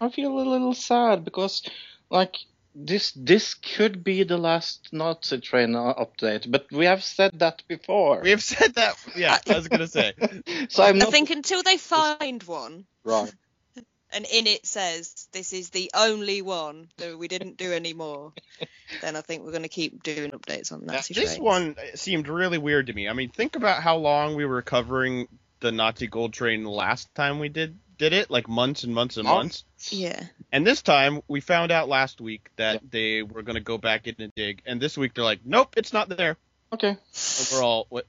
I 0.00 0.08
feel 0.10 0.38
a 0.38 0.42
little 0.48 0.74
sad 0.74 1.24
because, 1.24 1.62
like, 2.10 2.36
this 2.74 3.12
this 3.16 3.54
could 3.54 4.04
be 4.04 4.22
the 4.22 4.38
last 4.38 4.88
Nazi 4.92 5.40
train 5.40 5.74
uh, 5.74 5.94
update, 5.94 6.50
but 6.50 6.70
we 6.70 6.84
have 6.84 7.02
said 7.02 7.38
that 7.40 7.62
before. 7.66 8.20
We 8.22 8.30
have 8.30 8.42
said 8.42 8.74
that. 8.74 8.96
Yeah, 9.16 9.38
I 9.48 9.54
was 9.54 9.68
gonna 9.68 9.88
say. 9.88 10.12
so 10.68 10.84
I'm 10.84 10.98
not... 10.98 11.08
I 11.08 11.10
think 11.10 11.30
until 11.30 11.62
they 11.62 11.76
find 11.76 12.42
one, 12.44 12.86
right? 13.02 13.32
and 14.12 14.26
in 14.32 14.46
it 14.46 14.66
says 14.66 15.28
this 15.32 15.52
is 15.52 15.70
the 15.70 15.90
only 15.94 16.42
one 16.42 16.88
that 16.98 17.18
we 17.18 17.28
didn't 17.28 17.56
do 17.56 17.72
any 17.72 17.94
more, 17.94 18.32
then 19.00 19.16
I 19.16 19.20
think 19.20 19.44
we're 19.44 19.50
going 19.50 19.62
to 19.62 19.68
keep 19.68 20.02
doing 20.02 20.30
updates 20.30 20.72
on 20.72 20.86
Now, 20.86 20.94
this 20.94 21.08
trains. 21.08 21.38
one 21.38 21.76
seemed 21.94 22.28
really 22.28 22.58
weird 22.58 22.86
to 22.86 22.92
me. 22.92 23.08
I 23.08 23.12
mean, 23.12 23.30
think 23.30 23.56
about 23.56 23.82
how 23.82 23.96
long 23.96 24.36
we 24.36 24.46
were 24.46 24.62
covering 24.62 25.28
the 25.60 25.72
Nazi 25.72 26.06
gold 26.06 26.32
train 26.32 26.64
last 26.64 27.12
time 27.14 27.38
we 27.38 27.48
did 27.48 27.76
did 27.98 28.12
it, 28.12 28.30
like 28.30 28.48
months 28.48 28.84
and 28.84 28.94
months 28.94 29.16
and 29.16 29.26
Months. 29.26 29.64
months. 29.64 29.92
Yeah. 29.92 30.22
And 30.52 30.66
this 30.66 30.82
time 30.82 31.20
we 31.28 31.40
found 31.40 31.70
out 31.72 31.88
last 31.88 32.20
week 32.20 32.48
that 32.56 32.74
Yep. 32.74 32.82
they 32.90 33.22
were 33.22 33.42
going 33.42 33.54
to 33.56 33.60
go 33.60 33.76
back 33.78 34.06
in 34.06 34.14
and 34.18 34.32
dig, 34.34 34.62
and 34.66 34.80
this 34.80 34.96
week 34.96 35.14
they're 35.14 35.24
like, 35.24 35.40
nope, 35.44 35.74
it's 35.76 35.92
not 35.92 36.08
there. 36.08 36.36
Okay. 36.72 36.96
Overall, 37.42 37.86
what? 37.90 38.06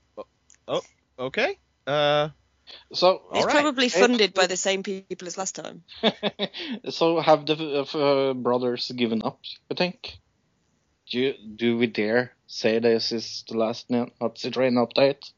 Oh, 0.67 0.81
okay. 1.17 1.57
Uh, 1.87 2.29
So 2.93 3.23
It's 3.33 3.45
right. 3.45 3.51
probably 3.61 3.87
It's- 3.87 3.99
funded 3.99 4.33
by 4.35 4.45
the 4.45 4.57
same 4.57 4.83
people 4.83 5.27
as 5.27 5.37
last 5.37 5.55
time. 5.55 5.83
so 6.89 7.19
have 7.19 7.45
the 7.47 7.55
uh, 7.83 8.33
brothers 8.33 8.91
given 8.95 9.23
up? 9.23 9.39
I 9.71 9.73
think. 9.75 10.19
Do 11.09 11.17
you, 11.19 11.33
do 11.55 11.77
we 11.77 11.87
dare 11.87 12.33
say 12.45 12.77
this 12.77 13.11
is 13.11 13.43
the 13.49 13.57
last 13.57 13.89
Na- 13.89 14.05
Nazi 14.21 14.51
train 14.51 14.75
update? 14.75 15.31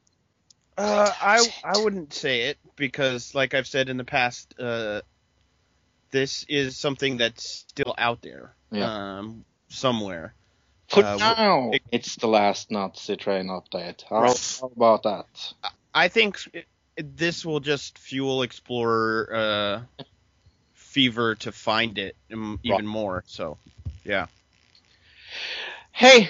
Uh, 0.82 1.14
I 1.22 1.48
I 1.64 1.78
wouldn't 1.78 2.14
say 2.14 2.42
it 2.44 2.58
because, 2.76 3.36
like 3.36 3.54
I've 3.54 3.68
said 3.68 3.90
in 3.90 3.98
the 3.98 4.04
past, 4.04 4.54
uh, 4.60 5.02
this 6.12 6.44
is 6.50 6.78
something 6.78 7.18
that's 7.18 7.66
still 7.70 7.94
out 7.98 8.22
there, 8.22 8.56
Yeah. 8.72 9.18
um, 9.20 9.46
somewhere. 9.70 10.34
For 10.90 11.04
Uh, 11.06 11.18
now, 11.18 11.72
it- 11.72 11.84
it's 11.92 12.16
the 12.16 12.28
last 12.28 12.72
not 12.72 12.96
train 13.20 13.48
update. 13.48 14.04
How, 14.10 14.34
how 14.60 14.72
about 14.76 15.04
that? 15.04 15.54
I 15.94 16.08
think 16.10 16.38
it, 16.54 16.66
it- 16.98 17.18
this 17.18 17.46
will 17.46 17.60
just 17.60 17.98
fuel 17.98 18.42
Explorer 18.42 19.30
uh, 20.00 20.04
fever 20.74 21.36
to 21.36 21.52
find 21.52 21.98
it 21.98 22.16
um, 22.34 22.60
even 22.64 22.78
Right. 22.78 22.84
more. 22.86 23.24
So, 23.28 23.58
yeah. 24.04 24.28
Hey, 25.94 26.30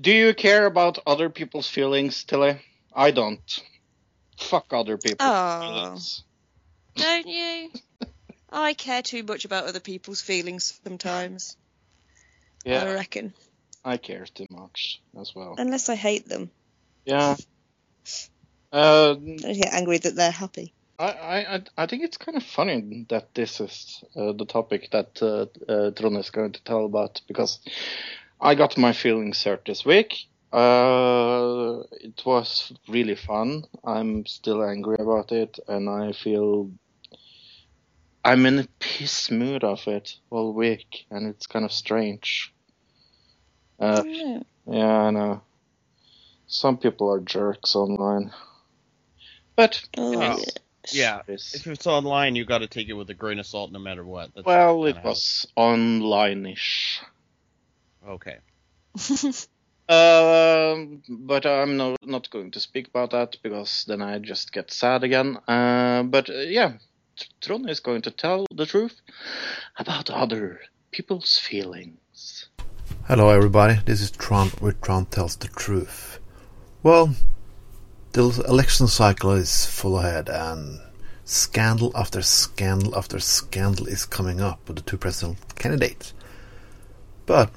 do 0.00 0.10
you 0.12 0.34
care 0.34 0.66
about 0.66 0.98
other 1.06 1.30
people's 1.30 1.68
feelings, 1.68 2.24
Tilly? 2.24 2.60
I 2.94 3.10
don't. 3.10 3.62
Fuck 4.38 4.72
other 4.72 4.96
people's 4.98 5.18
Oh. 5.20 5.60
feelings. 5.60 6.24
Don't 6.96 7.26
you? 7.26 7.70
I 8.50 8.74
care 8.74 9.02
too 9.02 9.22
much 9.24 9.44
about 9.44 9.66
other 9.66 9.80
people's 9.80 10.20
feelings 10.20 10.78
sometimes. 10.84 11.56
Yeah. 12.64 12.84
I 12.84 12.94
reckon. 12.94 13.34
I 13.84 13.96
care 13.96 14.24
too 14.32 14.46
much 14.50 15.02
as 15.20 15.34
well. 15.34 15.54
Unless 15.58 15.88
I 15.88 15.96
hate 15.96 16.28
them. 16.28 16.50
Yeah. 17.04 17.36
Uh, 18.72 19.14
I 19.44 19.52
get 19.52 19.72
angry 19.72 19.98
that 19.98 20.14
they're 20.16 20.30
happy. 20.30 20.72
I, 20.98 21.06
I, 21.06 21.62
I- 21.76 21.86
think 21.86 22.04
it's 22.04 22.16
kind 22.16 22.36
of 22.36 22.44
funny 22.44 23.06
that 23.08 23.34
this 23.34 23.60
is 23.60 24.04
uh, 24.16 24.32
the 24.32 24.46
topic 24.46 24.90
that 24.92 25.20
uh, 25.20 25.46
uh, 25.70 25.90
Trond 25.90 26.16
is 26.18 26.30
going 26.30 26.52
to 26.52 26.62
tell 26.62 26.84
about 26.84 27.20
because 27.26 27.58
I 28.40 28.54
got 28.54 28.78
my 28.78 28.92
feelings 28.92 29.42
hurt 29.42 29.64
this 29.66 29.84
week. 29.84 30.14
Uh, 30.54 31.82
it 32.00 32.22
was 32.24 32.72
really 32.88 33.16
fun. 33.16 33.64
I'm 33.84 34.24
still 34.26 34.62
angry 34.62 34.96
about 35.00 35.32
it, 35.32 35.58
and 35.66 35.88
I 35.90 36.12
feel 36.12 36.70
I'm 38.24 38.46
in 38.46 38.60
a 38.60 38.68
piss 38.78 39.30
mood 39.32 39.64
of 39.64 39.86
it 39.88 40.14
all 40.30 40.52
week, 40.52 41.06
and 41.10 41.26
it's 41.26 41.46
kind 41.48 41.64
of 41.64 41.72
strange. 41.72 42.54
Uh, 43.80 44.02
Yeah. 44.06 44.40
yeah, 44.66 44.96
I 45.06 45.10
know. 45.10 45.42
Some 46.46 46.78
people 46.78 47.10
are 47.12 47.20
jerks 47.20 47.74
online. 47.74 48.32
But 49.56 49.82
Oh, 49.98 50.12
Yeah. 50.12 50.36
yeah. 50.38 50.44
Yeah. 50.92 51.18
it's- 51.20 51.54
If 51.54 51.66
it's 51.66 51.86
online, 51.86 52.36
you 52.36 52.44
got 52.44 52.58
to 52.58 52.68
take 52.68 52.88
it 52.88 52.92
with 52.92 53.10
a 53.10 53.14
grain 53.14 53.38
of 53.40 53.46
salt, 53.46 53.72
no 53.72 53.78
matter 53.80 54.04
what. 54.04 54.32
That's 54.34 54.46
well, 54.46 54.84
it 54.84 55.02
was 55.02 55.46
online-ish. 55.56 57.00
Okay. 58.06 58.38
Um, 59.86 61.02
but 61.08 61.44
I'm 61.44 61.76
no, 61.76 61.96
not 62.02 62.30
going 62.30 62.50
to 62.52 62.60
speak 62.60 62.88
about 62.88 63.10
that 63.10 63.36
because 63.42 63.84
then 63.86 64.00
I 64.00 64.18
just 64.18 64.52
get 64.52 64.72
sad 64.72 65.04
again. 65.04 65.36
Uh, 65.46 66.04
but 66.04 66.30
uh, 66.30 66.32
yeah, 66.32 66.74
Tr- 67.16 67.26
Trond 67.42 67.68
is 67.68 67.80
going 67.80 68.00
to 68.02 68.10
tell 68.10 68.46
the 68.50 68.64
truth 68.64 69.00
about 69.78 70.08
other 70.08 70.60
people's 70.90 71.36
feelings. 71.36 72.48
Hello, 73.08 73.28
everybody. 73.28 73.80
This 73.84 74.00
is 74.00 74.10
Tron, 74.10 74.48
where 74.60 74.72
Tron 74.72 75.04
tells 75.06 75.36
the 75.36 75.48
truth. 75.48 76.18
Well, 76.82 77.14
the 78.12 78.44
election 78.48 78.86
cycle 78.86 79.32
is 79.32 79.66
full 79.66 79.98
ahead, 79.98 80.30
and 80.30 80.80
scandal 81.26 81.92
after 81.94 82.22
scandal 82.22 82.96
after 82.96 83.18
scandal 83.18 83.86
is 83.86 84.06
coming 84.06 84.40
up 84.40 84.66
with 84.66 84.76
the 84.76 84.82
two 84.82 84.96
presidential 84.96 85.44
candidates. 85.56 86.14
But 87.26 87.50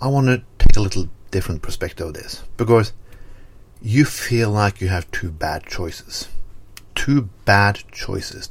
I 0.00 0.06
want 0.06 0.26
to 0.28 0.42
take 0.58 0.76
a 0.76 0.80
little 0.80 1.08
different 1.30 1.62
perspective 1.62 2.08
of 2.08 2.14
this 2.14 2.42
because 2.56 2.92
you 3.80 4.04
feel 4.04 4.50
like 4.50 4.80
you 4.80 4.88
have 4.88 5.10
two 5.10 5.30
bad 5.30 5.66
choices. 5.66 6.28
Two 6.94 7.28
bad 7.44 7.82
choices. 7.92 8.50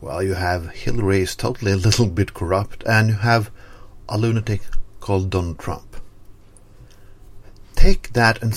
Well, 0.00 0.22
you 0.22 0.34
have 0.34 0.70
Hillary 0.70 1.20
is 1.20 1.36
totally 1.36 1.72
a 1.72 1.76
little 1.76 2.06
bit 2.06 2.34
corrupt, 2.34 2.84
and 2.84 3.08
you 3.08 3.14
have 3.14 3.50
a 4.08 4.18
lunatic 4.18 4.62
called 5.00 5.30
Donald 5.30 5.58
Trump. 5.58 5.96
Take 7.74 8.12
that 8.12 8.42
and 8.42 8.54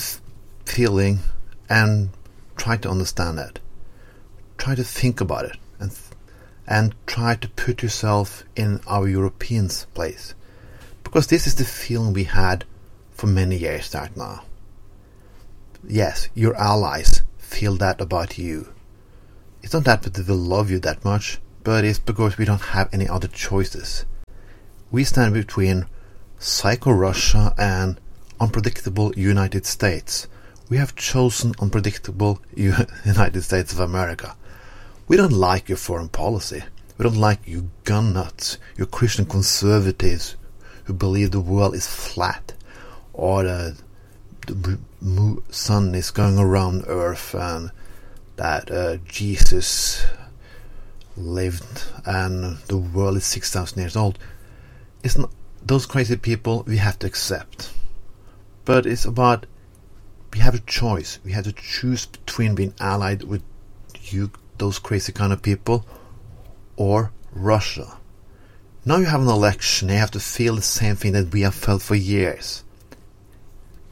feeling 0.64 1.20
and 1.68 2.10
try 2.56 2.76
to 2.76 2.90
understand 2.90 3.38
it. 3.38 3.60
Try 4.58 4.74
to 4.74 4.84
think 4.84 5.20
about 5.20 5.44
it 5.44 5.56
and 5.78 5.96
and 6.66 6.94
try 7.06 7.34
to 7.34 7.48
put 7.48 7.82
yourself 7.82 8.44
in 8.54 8.80
our 8.86 9.08
Europeans' 9.08 9.86
place. 9.94 10.34
Because 11.02 11.26
this 11.26 11.46
is 11.46 11.56
the 11.56 11.64
feeling 11.64 12.12
we 12.12 12.24
had 12.24 12.64
for 13.20 13.26
many 13.26 13.54
years 13.54 13.94
right 13.94 14.16
now. 14.16 14.42
Yes, 15.86 16.30
your 16.34 16.56
allies 16.56 17.20
feel 17.36 17.76
that 17.76 18.00
about 18.00 18.38
you. 18.38 18.72
It's 19.62 19.74
not 19.74 19.84
that 19.84 20.02
they 20.02 20.22
will 20.22 20.38
love 20.38 20.70
you 20.70 20.78
that 20.80 21.04
much, 21.04 21.38
but 21.62 21.84
it's 21.84 21.98
because 21.98 22.38
we 22.38 22.46
don't 22.46 22.72
have 22.72 22.88
any 22.94 23.06
other 23.06 23.28
choices. 23.28 24.06
We 24.90 25.04
stand 25.04 25.34
between 25.34 25.84
psycho 26.38 26.92
Russia 26.92 27.52
and 27.58 28.00
unpredictable 28.40 29.12
United 29.14 29.66
States. 29.66 30.26
We 30.70 30.78
have 30.78 30.96
chosen 30.96 31.52
unpredictable 31.60 32.40
United 32.56 33.42
States 33.42 33.74
of 33.74 33.80
America. 33.80 34.34
We 35.08 35.18
don't 35.18 35.44
like 35.50 35.68
your 35.68 35.76
foreign 35.76 36.08
policy. 36.08 36.62
We 36.96 37.02
don't 37.02 37.20
like 37.20 37.46
you 37.46 37.70
gun 37.84 38.14
nuts, 38.14 38.56
you 38.78 38.86
Christian 38.86 39.26
conservatives 39.26 40.36
who 40.84 40.94
believe 40.94 41.32
the 41.32 41.40
world 41.40 41.74
is 41.74 41.86
flat 41.86 42.54
or 43.20 43.42
the, 43.42 43.76
the 44.46 45.42
sun 45.50 45.94
is 45.94 46.10
going 46.10 46.38
around 46.38 46.84
Earth 46.86 47.34
and 47.34 47.70
that 48.36 48.70
uh, 48.70 48.96
Jesus 49.06 50.06
lived 51.18 51.84
and 52.06 52.56
the 52.68 52.78
world 52.78 53.18
is 53.18 53.26
6,000 53.26 53.78
years 53.78 53.94
old. 53.94 54.18
It's 55.04 55.18
not 55.18 55.30
those 55.62 55.84
crazy 55.84 56.16
people 56.16 56.64
we 56.66 56.78
have 56.78 56.98
to 57.00 57.06
accept. 57.06 57.70
But 58.64 58.86
it's 58.86 59.04
about 59.04 59.44
we 60.32 60.38
have 60.38 60.54
a 60.54 60.60
choice. 60.60 61.18
We 61.22 61.32
have 61.32 61.44
to 61.44 61.52
choose 61.52 62.06
between 62.06 62.54
being 62.54 62.72
allied 62.80 63.24
with 63.24 63.42
you, 64.04 64.30
those 64.56 64.78
crazy 64.78 65.12
kind 65.12 65.32
of 65.32 65.42
people, 65.42 65.84
or 66.76 67.12
Russia. 67.32 67.98
Now 68.86 68.96
you 68.96 69.04
have 69.04 69.20
an 69.20 69.28
election. 69.28 69.90
You 69.90 69.96
have 69.96 70.12
to 70.12 70.20
feel 70.20 70.54
the 70.56 70.62
same 70.62 70.96
thing 70.96 71.12
that 71.12 71.32
we 71.34 71.42
have 71.42 71.54
felt 71.54 71.82
for 71.82 71.96
years. 71.96 72.64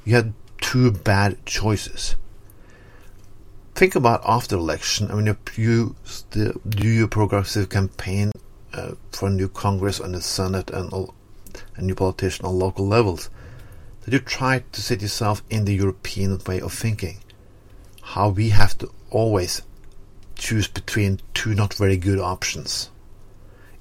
You 0.08 0.14
had 0.14 0.32
two 0.62 0.90
bad 0.90 1.44
choices. 1.44 2.16
Think 3.74 3.94
about 3.94 4.22
after 4.24 4.56
election. 4.56 5.10
I 5.10 5.14
mean, 5.16 5.28
if 5.28 5.58
you 5.58 5.96
still 6.02 6.54
do 6.66 6.88
your 6.88 7.08
progressive 7.08 7.68
campaign 7.68 8.32
uh, 8.72 8.92
for 9.12 9.28
a 9.28 9.30
new 9.30 9.50
Congress 9.50 10.00
and 10.00 10.14
the 10.14 10.22
Senate 10.22 10.70
and 10.70 10.90
a 11.76 11.82
new 11.82 11.94
politician 11.94 12.46
on 12.46 12.58
local 12.58 12.86
levels, 12.86 13.28
that 14.00 14.14
you 14.14 14.18
try 14.20 14.64
to 14.72 14.80
set 14.80 15.02
yourself 15.02 15.42
in 15.50 15.66
the 15.66 15.74
European 15.74 16.38
way 16.46 16.58
of 16.58 16.72
thinking. 16.72 17.18
How 18.00 18.30
we 18.30 18.48
have 18.48 18.78
to 18.78 18.90
always 19.10 19.60
choose 20.36 20.68
between 20.68 21.20
two 21.34 21.54
not 21.54 21.74
very 21.74 21.98
good 21.98 22.18
options. 22.18 22.88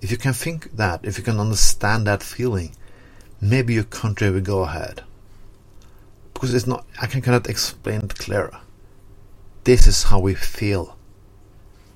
If 0.02 0.12
you 0.12 0.18
can 0.18 0.34
think 0.34 0.76
that, 0.76 1.06
if 1.06 1.18
you 1.18 1.24
can 1.24 1.40
understand 1.40 2.06
that 2.06 2.22
feeling, 2.22 2.76
maybe 3.40 3.76
your 3.76 3.86
country 3.86 4.30
will 4.30 4.42
go 4.42 4.64
ahead. 4.64 5.06
Because 6.38 6.54
it's 6.54 6.68
not, 6.68 6.86
I 7.02 7.08
can 7.08 7.24
cannot 7.24 7.50
explain 7.50 8.02
it 8.02 8.14
clearer. 8.14 8.60
This 9.64 9.88
is 9.88 10.04
how 10.04 10.20
we 10.20 10.36
feel. 10.36 10.96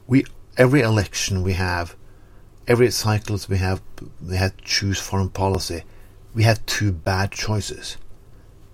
We 0.08 0.26
every 0.58 0.82
election 0.82 1.44
we 1.44 1.54
have, 1.54 1.96
every 2.68 2.90
cycles 2.90 3.48
we 3.48 3.58
have, 3.58 3.84
we 4.20 4.38
have 4.38 4.58
to 4.58 4.64
choose 4.64 5.00
foreign 5.00 5.30
policy. 5.30 5.84
We 6.34 6.42
have 6.42 6.66
two 6.66 6.92
bad 6.92 7.30
choices. 7.30 7.98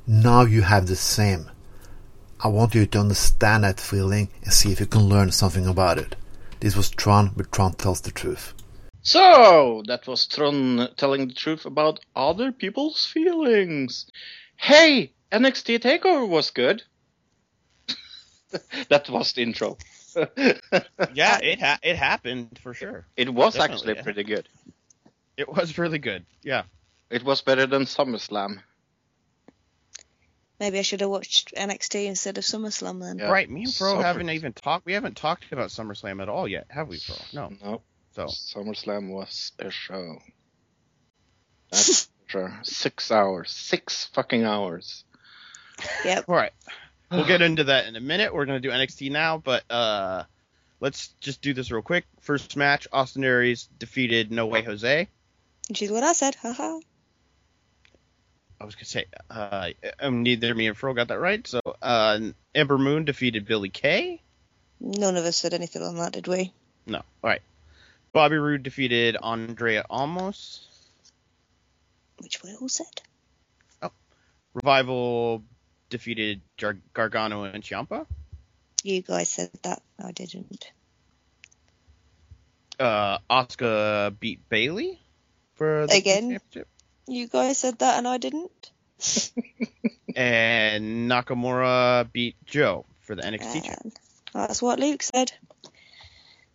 Now 0.08 0.44
you 0.44 0.62
have 0.62 0.88
the 0.88 0.96
same. 0.96 1.52
I 2.40 2.48
want 2.48 2.74
you 2.74 2.86
to 2.86 3.00
understand 3.02 3.66
that 3.66 3.82
feeling 3.82 4.30
and 4.44 4.54
see 4.54 4.72
if 4.72 4.80
you 4.80 4.86
can 4.86 5.10
learn 5.10 5.32
something 5.34 5.68
about 5.68 5.98
it. 5.98 6.16
This 6.62 6.78
was 6.78 6.90
Tron, 6.90 7.34
but 7.36 7.52
Tron 7.52 7.74
tells 7.74 8.00
the 8.00 8.12
truth. 8.12 8.54
So, 9.02 9.84
that 9.88 10.08
was 10.08 10.28
Tron 10.28 10.88
telling 10.96 11.28
the 11.28 11.34
truth 11.34 11.66
about 11.66 12.00
other 12.16 12.54
people's 12.54 13.06
feelings. 13.06 14.10
Hey, 14.56 15.12
NXT 15.32 15.80
TakeOver 15.80 16.28
was 16.28 16.52
good. 16.52 16.84
that 18.90 19.10
was 19.10 19.34
the 19.34 19.44
intro. 19.44 19.78
Yeah, 21.14 21.38
it 21.44 21.60
ha- 21.62 21.80
it 21.84 21.96
happened 21.96 22.60
for 22.64 22.74
sure. 22.74 23.06
It 23.16 23.32
was 23.32 23.54
Definitely, 23.54 23.76
actually 23.76 23.94
yeah. 23.96 24.02
pretty 24.02 24.24
good. 24.24 24.50
It 25.38 25.48
was 25.48 25.78
really 25.78 26.00
good. 26.00 26.26
Yeah. 26.44 26.64
It 27.12 27.24
was 27.24 27.42
better 27.42 27.68
than 27.68 27.84
SummerSlam. 27.84 28.60
Maybe 30.60 30.80
I 30.80 30.82
should 30.82 31.02
have 31.02 31.12
watched 31.12 31.54
NXT 31.56 32.08
instead 32.08 32.38
of 32.40 32.44
SummerSlam 32.44 33.00
then. 33.00 33.20
Yeah. 33.20 33.30
Right. 33.30 33.48
Me 33.50 33.64
and 33.66 33.76
Pro 33.78 33.96
So 33.96 34.02
haven't 34.02 34.30
even 34.32 34.54
talked. 34.54 34.86
We 34.88 34.94
haven't 34.94 35.16
talked 35.18 35.52
about 35.52 35.70
SummerSlam 35.70 36.20
at 36.22 36.30
all 36.30 36.48
yet, 36.48 36.66
have 36.70 36.88
we, 36.88 37.00
Pro? 37.06 37.16
No. 37.34 37.54
No, 37.64 37.82
So 38.16 38.26
SummerSlam 38.26 39.10
was 39.10 39.52
a 39.60 39.70
show. 39.70 40.18
That's 41.72 42.06
for 42.26 42.32
sure. 42.32 42.60
Six 42.64 43.12
hours. 43.12 43.52
Six 43.52 44.06
fucking 44.14 44.44
hours. 44.44 45.04
Yep. 46.06 46.26
all 46.28 46.36
right. 46.36 46.54
We'll 47.12 47.26
get 47.26 47.42
into 47.44 47.66
that 47.66 47.88
in 47.88 47.96
a 47.96 48.02
minute. 48.02 48.34
We're 48.34 48.46
gonna 48.46 48.60
do 48.60 48.70
NXT 48.70 49.12
now, 49.12 49.38
but 49.38 49.64
uh, 49.70 50.24
let's 50.80 51.10
just 51.20 51.42
do 51.42 51.54
this 51.54 51.72
real 51.72 51.82
quick. 51.82 52.06
First 52.22 52.56
match: 52.56 52.88
Austin 52.92 53.24
Aries 53.24 53.70
defeated 53.80 54.32
No 54.32 54.48
Way 54.48 54.64
Jose. 54.64 55.08
Which 55.70 55.82
is 55.82 55.92
what 55.92 56.04
I 56.04 56.14
said. 56.14 56.36
Haha. 56.36 56.80
I 58.60 58.66
was 58.66 58.76
gonna 58.76 58.86
say, 58.86 59.06
uh, 59.30 59.70
um, 60.00 60.24
neither 60.24 60.54
me 60.56 60.68
and 60.68 60.76
Fro 60.76 60.94
got 60.94 61.10
that 61.10 61.20
right. 61.20 61.46
So, 61.46 61.62
uh, 61.82 62.20
Ember 62.56 62.78
Moon 62.78 63.06
defeated 63.06 63.46
Billie 63.46 63.70
Kay. 63.70 64.22
None 64.80 65.16
of 65.16 65.26
us 65.26 65.38
said 65.38 65.54
anything 65.54 65.84
on 65.84 65.96
that, 65.98 66.14
did 66.14 66.28
we? 66.28 66.54
No. 66.86 66.98
All 66.98 67.30
right. 67.30 67.42
Bobby 68.14 68.38
Roode 68.38 68.64
defeated 68.64 69.18
Andrade 69.22 69.84
Almas. 69.90 70.66
Which 72.20 72.42
we 72.44 72.56
all 72.56 72.70
said. 72.70 73.02
Oh. 73.82 73.92
Revival 74.54 75.44
defeated 75.90 76.42
Gar- 76.58 76.78
Gargano 76.94 77.44
and 77.44 77.64
Ciampa. 77.64 78.06
You 78.84 79.02
guys 79.02 79.30
said 79.30 79.52
that. 79.64 79.82
I 80.04 80.12
didn't. 80.12 80.72
Uh, 82.80 83.18
Asuka 83.30 84.18
beat 84.20 84.48
Bayley 84.50 85.00
for 85.56 85.88
the 85.88 85.96
Again? 85.96 86.32
championship. 86.32 86.68
You 87.08 87.28
guys 87.28 87.58
said 87.58 87.80
that 87.80 87.98
and 87.98 88.08
I 88.08 88.18
didn't. 88.18 88.72
and 90.16 91.10
Nakamura 91.10 92.12
beat 92.12 92.36
Joe 92.46 92.86
for 93.02 93.16
the 93.16 93.22
NXT. 93.24 93.82
And 93.84 93.94
that's 94.34 94.62
what 94.62 94.80
Luke 94.80 95.02
said. 95.02 95.32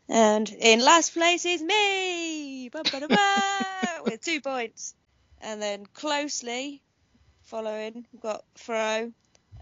And 0.09 0.49
in 0.51 0.81
last 0.81 1.15
place 1.15 1.45
is 1.47 1.63
me, 1.63 2.71
with 4.05 4.21
two 4.21 4.41
points. 4.41 4.95
And 5.41 5.61
then 5.61 5.87
closely 5.87 6.83
following, 7.45 8.07
we've 8.13 8.23
got 8.23 8.45
Fro, 8.57 9.13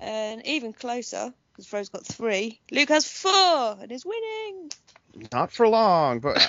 and 0.01 0.47
even 0.47 0.73
closer 0.73 1.33
because 1.53 1.67
Fro's 1.67 1.89
got 1.89 2.07
three. 2.07 2.61
Luke 2.71 2.89
has 2.89 3.07
four 3.07 3.79
and 3.81 3.93
is 3.93 4.05
winning. 4.05 4.71
Not 5.33 5.53
for 5.53 5.69
long, 5.69 6.21
but 6.21 6.37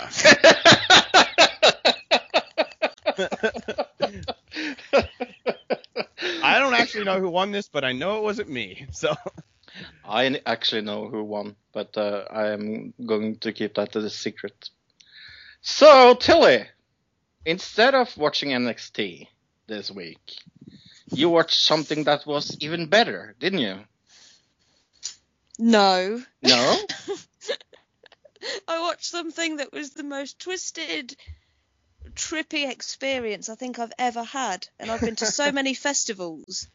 I 6.43 6.59
don't 6.59 6.73
actually 6.73 7.01
actually 7.01 7.05
know 7.05 7.19
who 7.19 7.29
won 7.29 7.51
this, 7.51 7.67
but 7.67 7.83
I 7.83 7.93
know 7.93 8.17
it 8.17 8.23
wasn't 8.23 8.49
me. 8.49 8.85
So 8.91 9.15
I 10.05 10.41
actually 10.45 10.81
know 10.81 11.07
who 11.07 11.23
won, 11.23 11.55
but 11.73 11.97
uh, 11.97 12.25
I 12.29 12.51
am 12.51 12.93
going 13.05 13.37
to 13.37 13.53
keep 13.53 13.75
that 13.75 13.95
as 13.95 14.03
a 14.03 14.09
secret. 14.09 14.69
So, 15.61 16.15
Tilly, 16.15 16.65
instead 17.45 17.95
of 17.95 18.15
watching 18.17 18.49
NXT 18.49 19.27
this 19.67 19.91
week, 19.91 20.35
you 21.11 21.29
watched 21.29 21.59
something 21.59 22.05
that 22.05 22.25
was 22.25 22.57
even 22.61 22.87
better, 22.87 23.35
didn't 23.39 23.59
you? 23.59 23.79
No. 25.59 26.21
No? 26.41 26.77
I 28.67 28.79
watched 28.79 29.05
something 29.05 29.57
that 29.57 29.71
was 29.71 29.91
the 29.91 30.03
most 30.03 30.39
twisted, 30.39 31.15
trippy 32.13 32.69
experience 32.69 33.49
I 33.49 33.55
think 33.55 33.77
I've 33.77 33.93
ever 33.99 34.23
had, 34.23 34.67
and 34.79 34.89
I've 34.89 35.01
been 35.01 35.15
to 35.17 35.25
so 35.25 35.51
many 35.59 35.73
festivals. 35.73 36.67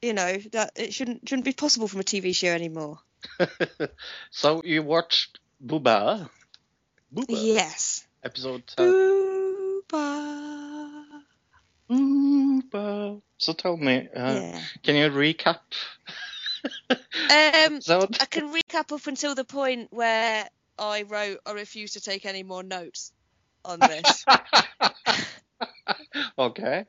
You 0.00 0.12
know 0.12 0.38
that 0.52 0.72
it 0.76 0.94
shouldn't 0.94 1.28
shouldn't 1.28 1.44
be 1.44 1.52
possible 1.52 1.88
from 1.88 2.00
a 2.00 2.04
TV 2.04 2.34
show 2.34 2.48
anymore. 2.48 3.00
so 4.30 4.62
you 4.64 4.82
watched 4.82 5.40
Boohbah? 5.64 6.30
Boohbah? 7.12 7.26
Yes. 7.28 8.06
Episode 8.22 8.62
uh, 8.78 8.82
Boohbah. 8.82 10.47
Boohbah. 11.90 13.20
So 13.38 13.52
tell 13.52 13.76
me, 13.76 14.08
uh, 14.14 14.34
Yeah. 14.34 14.60
can 14.82 14.96
you 14.96 15.10
recap? 15.10 15.60
Um, 16.90 16.90
so, 17.80 18.08
I 18.20 18.26
can 18.26 18.52
recap 18.52 18.92
up 18.92 19.06
until 19.06 19.34
the 19.34 19.44
point 19.44 19.92
where 19.92 20.48
I 20.78 21.02
wrote 21.02 21.40
I 21.46 21.52
refuse 21.52 21.92
to 21.92 22.00
take 22.00 22.26
any 22.26 22.42
more 22.42 22.62
notes 22.62 23.12
on 23.64 23.80
this. 23.80 24.24
okay. 26.38 26.84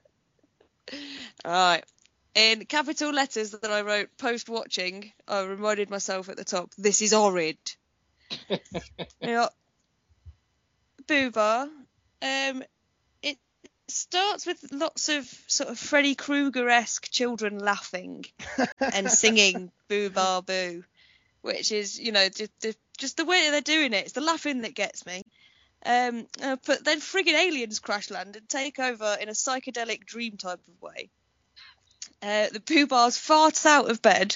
Alright. 1.46 1.86
In 2.36 2.66
capital 2.66 3.12
letters 3.12 3.52
that 3.52 3.72
I 3.72 3.82
wrote 3.82 4.10
post 4.18 4.50
watching, 4.50 5.12
I 5.28 5.42
reminded 5.42 5.90
myself 5.90 6.30
at 6.30 6.38
the 6.38 6.46
top, 6.46 6.72
this 6.78 7.02
is 7.02 7.12
horrid. 7.12 7.58
yeah. 9.22 9.48
Boohbah. 11.08 11.70
Um 12.22 12.64
starts 13.92 14.46
with 14.46 14.64
lots 14.72 15.10
of 15.10 15.26
sort 15.48 15.70
of 15.70 15.80
Freddy 15.80 16.16
Krueger 16.16 16.70
esque 16.70 17.10
children 17.10 17.60
laughing 17.60 18.26
and 18.80 19.12
singing 19.12 19.72
Boo 19.88 20.10
Bar 20.10 20.42
Boo. 20.42 20.84
Which 21.42 21.72
is, 21.72 21.98
you 21.98 22.12
know, 22.12 22.28
just 22.28 22.52
the, 22.60 22.76
just 22.98 23.16
the 23.16 23.26
way 23.26 23.46
that 23.46 23.52
they're 23.52 23.76
doing 23.78 23.94
it. 23.94 24.06
It's 24.06 24.14
the 24.14 24.22
laughing 24.22 24.62
that 24.62 24.76
gets 24.76 25.06
me. 25.06 25.24
Um, 25.86 26.28
uh, 26.42 26.58
but 26.66 26.84
then 26.84 27.00
friggin' 27.00 27.34
aliens 27.34 27.80
crash 27.80 28.10
land 28.10 28.36
and 28.36 28.50
take 28.50 28.80
over 28.80 29.18
in 29.22 29.30
a 29.30 29.34
psychedelic 29.34 30.06
dream 30.06 30.36
type 30.36 30.60
of 30.68 30.82
way. 30.82 31.10
Uh, 32.22 32.48
the 32.52 32.60
poo 32.60 32.86
bars 32.86 33.18
fart 33.18 33.66
out 33.66 33.90
of 33.90 34.02
bed 34.02 34.36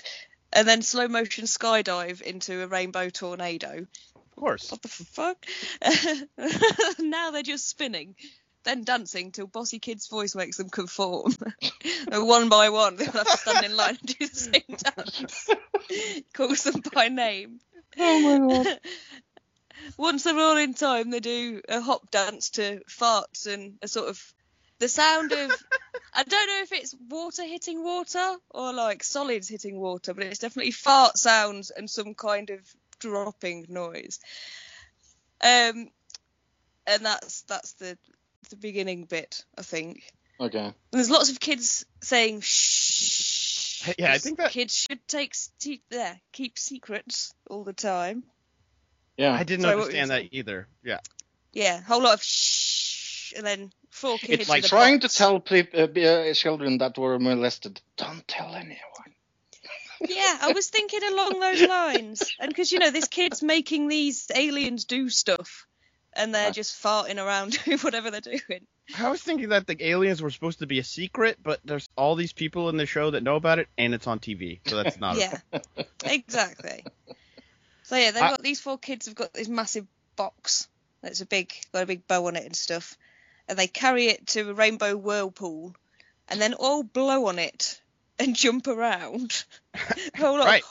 and 0.53 0.67
then 0.67 0.81
slow 0.81 1.07
motion 1.07 1.45
skydive 1.45 2.21
into 2.21 2.61
a 2.61 2.67
rainbow 2.67 3.09
tornado. 3.09 3.85
of 4.15 4.35
course. 4.35 4.71
What 4.71 4.81
the 4.81 4.87
fuck? 4.87 5.45
now 6.99 7.31
they're 7.31 7.43
just 7.43 7.67
spinning, 7.67 8.15
then 8.63 8.83
dancing 8.83 9.31
till 9.31 9.47
Bossy 9.47 9.79
Kid's 9.79 10.07
voice 10.07 10.35
makes 10.35 10.57
them 10.57 10.69
conform. 10.69 11.33
One 12.11 12.49
by 12.49 12.69
one, 12.69 12.95
they'll 12.95 13.11
have 13.11 13.27
to 13.27 13.37
stand 13.37 13.65
in 13.65 13.75
line 13.75 13.97
and 13.99 14.17
do 14.17 14.27
the 14.27 14.35
same 14.35 14.77
dance. 14.95 15.49
Calls 16.33 16.63
them 16.63 16.81
by 16.93 17.09
name. 17.09 17.59
Oh 17.97 18.19
my 18.19 18.63
god. 18.63 18.79
Once 19.97 20.23
they're 20.23 20.37
all 20.37 20.57
in 20.57 20.73
time, 20.73 21.09
they 21.09 21.19
do 21.19 21.61
a 21.67 21.81
hop 21.81 22.09
dance 22.11 22.51
to 22.51 22.81
farts 22.89 23.47
and 23.51 23.77
a 23.81 23.87
sort 23.87 24.09
of 24.09 24.33
the 24.79 24.87
sound 24.87 25.31
of 25.31 25.51
I 26.13 26.23
don't 26.23 26.47
know 26.47 26.61
if 26.61 26.71
it's 26.71 26.95
water 27.09 27.43
hitting 27.43 27.83
water 27.83 28.35
or 28.49 28.73
like 28.73 29.03
solids 29.03 29.49
hitting 29.49 29.79
water, 29.79 30.13
but 30.13 30.23
it's 30.23 30.39
definitely 30.39 30.71
fart 30.71 31.17
sounds 31.17 31.69
and 31.71 31.89
some 31.89 32.13
kind 32.13 32.49
of 32.49 32.59
dropping 32.99 33.65
noise. 33.69 34.19
Um, 35.41 35.89
and 36.87 37.05
that's 37.05 37.41
that's 37.43 37.73
the 37.73 37.97
the 38.49 38.55
beginning 38.55 39.05
bit, 39.05 39.43
I 39.57 39.61
think. 39.61 40.03
Okay. 40.39 40.59
And 40.65 40.73
there's 40.91 41.09
lots 41.09 41.29
of 41.29 41.39
kids 41.39 41.85
saying 42.01 42.41
shh. 42.41 43.93
Yeah, 43.97 44.13
I 44.13 44.17
think 44.17 44.37
that- 44.37 44.51
kids 44.51 44.75
should 44.75 45.05
take 45.07 45.35
se- 45.35 45.81
yeah, 45.91 46.15
keep 46.31 46.57
secrets 46.57 47.33
all 47.49 47.63
the 47.63 47.73
time. 47.73 48.23
Yeah. 49.17 49.33
I 49.33 49.43
didn't 49.43 49.63
Sorry, 49.63 49.75
what 49.75 49.87
were 49.87 49.91
you 49.91 49.99
understand 50.01 50.11
that 50.31 50.35
either. 50.35 50.67
Yeah. 50.83 50.99
Yeah, 51.51 51.81
whole 51.81 52.01
lot 52.01 52.15
of 52.15 52.23
shh, 52.23 53.33
and 53.35 53.45
then 53.45 53.71
four 53.89 54.17
kids. 54.17 54.41
It's 54.41 54.49
like 54.49 54.63
with 54.63 54.65
a 54.65 54.69
trying 54.69 54.99
to 55.01 55.09
tell 55.09 55.39
peop- 55.39 55.75
uh, 55.75 55.99
uh, 55.99 56.33
children 56.33 56.79
that 56.79 56.97
were 56.97 57.19
molested, 57.19 57.79
don't 57.97 58.27
tell 58.27 58.55
anyone. 58.55 58.79
Yeah, 60.01 60.37
I 60.41 60.51
was 60.51 60.67
thinking 60.69 61.01
along 61.03 61.39
those 61.39 61.61
lines, 61.61 62.23
and 62.39 62.49
because 62.49 62.71
you 62.71 62.79
know 62.79 62.89
this 62.91 63.07
kid's 63.07 63.41
making 63.43 63.87
these 63.87 64.29
aliens 64.35 64.85
do 64.85 65.09
stuff, 65.09 65.65
and 66.15 66.33
they're 66.33 66.47
Right. 66.47 66.53
just 66.53 66.81
farting 66.81 67.17
around 67.23 67.57
doing 67.65 67.79
whatever 67.79 68.11
they're 68.11 68.21
doing. 68.21 68.65
I 68.97 69.09
was 69.09 69.21
thinking 69.21 69.49
that 69.49 69.65
the 69.67 69.77
aliens 69.87 70.21
were 70.21 70.29
supposed 70.29 70.59
to 70.59 70.67
be 70.67 70.79
a 70.79 70.83
secret, 70.83 71.37
but 71.41 71.59
there's 71.63 71.87
all 71.97 72.15
these 72.15 72.33
people 72.33 72.69
in 72.69 72.77
the 72.77 72.85
show 72.85 73.11
that 73.11 73.23
know 73.23 73.35
about 73.37 73.59
it, 73.59 73.67
and 73.77 73.93
it's 73.93 74.07
on 74.07 74.19
TV, 74.19 74.59
so 74.67 74.75
that's 74.81 74.99
not. 74.99 75.17
yeah, 75.17 75.37
exactly. 76.05 76.85
So 77.83 77.95
yeah, 77.95 78.11
they've 78.11 78.23
I- 78.23 78.29
got 78.31 78.41
these 78.43 78.59
four 78.59 78.77
kids 78.77 79.05
have 79.07 79.15
got 79.15 79.33
this 79.33 79.47
massive 79.47 79.87
box 80.15 80.67
that's 81.01 81.21
a 81.21 81.25
big 81.25 81.53
got 81.73 81.83
a 81.83 81.85
big 81.85 82.07
bow 82.07 82.27
on 82.27 82.35
it 82.35 82.45
and 82.45 82.55
stuff, 82.55 82.97
and 83.47 83.57
they 83.57 83.67
carry 83.67 84.07
it 84.07 84.27
to 84.27 84.49
a 84.49 84.53
rainbow 84.53 84.95
whirlpool, 84.97 85.75
and 86.27 86.39
then 86.41 86.53
all 86.53 86.83
blow 86.83 87.27
on 87.27 87.39
it 87.39 87.81
and 88.19 88.35
jump 88.43 88.67
around. 88.67 89.43
Hold 90.17 90.41
on. 90.41 90.45
Right. 90.45 90.63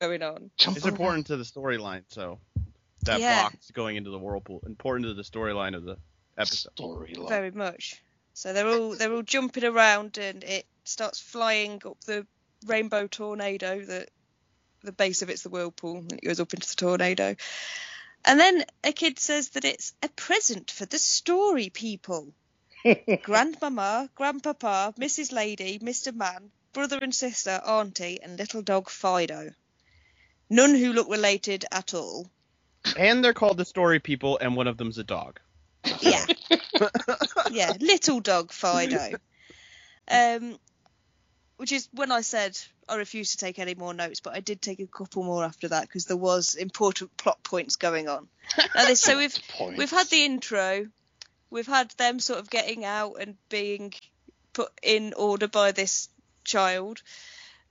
going 0.00 0.22
on. 0.22 0.50
It's 0.58 0.86
important 0.86 1.26
to 1.28 1.36
the 1.36 1.44
storyline, 1.44 2.02
so 2.08 2.38
that 3.06 3.20
Yeah. 3.20 3.44
box 3.44 3.70
going 3.72 3.96
into 3.96 4.10
the 4.10 4.18
whirlpool 4.18 4.62
important 4.66 5.06
to 5.08 5.14
the 5.14 5.22
storyline 5.22 5.74
of 5.74 5.84
the 5.84 5.96
episode. 6.36 6.74
Storyline. 6.76 7.28
Very 7.28 7.50
much. 7.50 8.02
So 8.34 8.52
they're 8.52 8.68
all 8.68 8.94
they're 8.94 9.12
all 9.12 9.22
jumping 9.22 9.64
around 9.64 10.18
and 10.18 10.44
it 10.44 10.66
starts 10.84 11.18
flying 11.20 11.80
up 11.84 12.00
the 12.02 12.26
rainbow 12.66 13.06
tornado 13.06 13.80
that 13.84 14.10
the 14.82 14.92
base 14.92 15.22
of 15.22 15.30
it's 15.30 15.42
the 15.42 15.48
whirlpool 15.48 15.98
and 15.98 16.12
it 16.12 16.22
goes 16.22 16.40
up 16.40 16.52
into 16.52 16.68
the 16.68 16.76
tornado. 16.76 17.34
And 18.24 18.38
then 18.40 18.64
a 18.84 18.92
kid 18.92 19.18
says 19.18 19.50
that 19.50 19.64
it's 19.64 19.94
a 20.02 20.08
present 20.08 20.70
for 20.70 20.84
the 20.84 20.98
story 20.98 21.70
people. 21.70 22.32
Grandmama, 23.22 24.10
Grandpapa, 24.14 24.94
Mrs. 24.98 25.32
Lady, 25.32 25.78
Mr. 25.78 26.14
Man, 26.14 26.50
brother 26.72 26.98
and 27.00 27.14
sister, 27.14 27.60
auntie, 27.64 28.20
and 28.22 28.38
little 28.38 28.62
dog 28.62 28.90
Fido. 28.90 29.52
None 30.50 30.74
who 30.74 30.92
look 30.92 31.08
related 31.08 31.64
at 31.72 31.94
all. 31.94 32.30
And 32.96 33.24
they're 33.24 33.34
called 33.34 33.56
the 33.56 33.64
story 33.64 34.00
people, 34.00 34.38
and 34.38 34.56
one 34.56 34.66
of 34.66 34.76
them's 34.76 34.98
a 34.98 35.04
dog. 35.04 35.40
Yeah. 36.00 36.24
yeah, 37.50 37.72
little 37.80 38.20
dog 38.20 38.52
Fido. 38.52 39.16
Um, 40.08 40.58
which 41.56 41.72
is 41.72 41.88
when 41.92 42.12
I 42.12 42.20
said 42.20 42.58
I 42.88 42.96
refused 42.96 43.32
to 43.32 43.38
take 43.38 43.58
any 43.58 43.74
more 43.74 43.94
notes, 43.94 44.20
but 44.20 44.34
I 44.34 44.40
did 44.40 44.60
take 44.62 44.80
a 44.80 44.86
couple 44.86 45.22
more 45.24 45.44
after 45.44 45.68
that 45.68 45.82
because 45.82 46.06
there 46.06 46.16
was 46.16 46.54
important 46.54 47.16
plot 47.16 47.42
points 47.42 47.76
going 47.76 48.08
on. 48.08 48.28
Now, 48.74 48.84
this, 48.86 49.00
so 49.00 49.16
we've 49.16 49.36
Points. 49.48 49.78
we've 49.78 49.90
had 49.90 50.08
the 50.08 50.24
intro, 50.24 50.86
we've 51.50 51.66
had 51.66 51.90
them 51.92 52.20
sort 52.20 52.38
of 52.38 52.50
getting 52.50 52.84
out 52.84 53.14
and 53.20 53.36
being 53.48 53.92
put 54.52 54.70
in 54.82 55.14
order 55.14 55.48
by 55.48 55.72
this 55.72 56.08
child, 56.44 57.02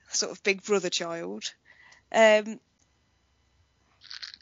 sort 0.09 0.31
of 0.31 0.43
big 0.43 0.63
brother 0.63 0.89
child. 0.89 1.53
Um, 2.11 2.59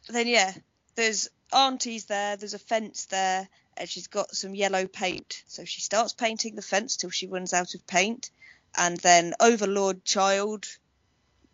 then 0.10 0.28
yeah, 0.28 0.54
there's 0.96 1.30
aunties 1.54 2.06
there, 2.06 2.36
there's 2.36 2.54
a 2.54 2.60
fence 2.60 3.06
there, 3.06 3.48
and 3.78 3.90
she's 3.90 4.08
got 4.08 4.36
some 4.36 4.56
yellow 4.56 4.88
paint. 4.88 5.44
So 5.48 5.66
she 5.66 5.82
starts 5.82 6.14
painting 6.14 6.56
the 6.56 6.62
fence 6.62 6.98
till 6.98 7.10
she 7.10 7.28
runs 7.28 7.54
out 7.54 7.74
of 7.76 7.88
paint, 7.88 8.30
and 8.78 8.98
then 8.98 9.34
Overlord 9.40 10.04
Child 10.04 10.68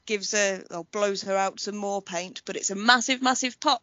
gives 0.05 0.31
her 0.31 0.63
or 0.71 0.85
blows 0.85 1.21
her 1.23 1.35
out 1.35 1.59
some 1.59 1.77
more 1.77 2.01
paint, 2.01 2.41
but 2.45 2.55
it's 2.55 2.71
a 2.71 2.75
massive, 2.75 3.21
massive 3.21 3.59
pot. 3.59 3.81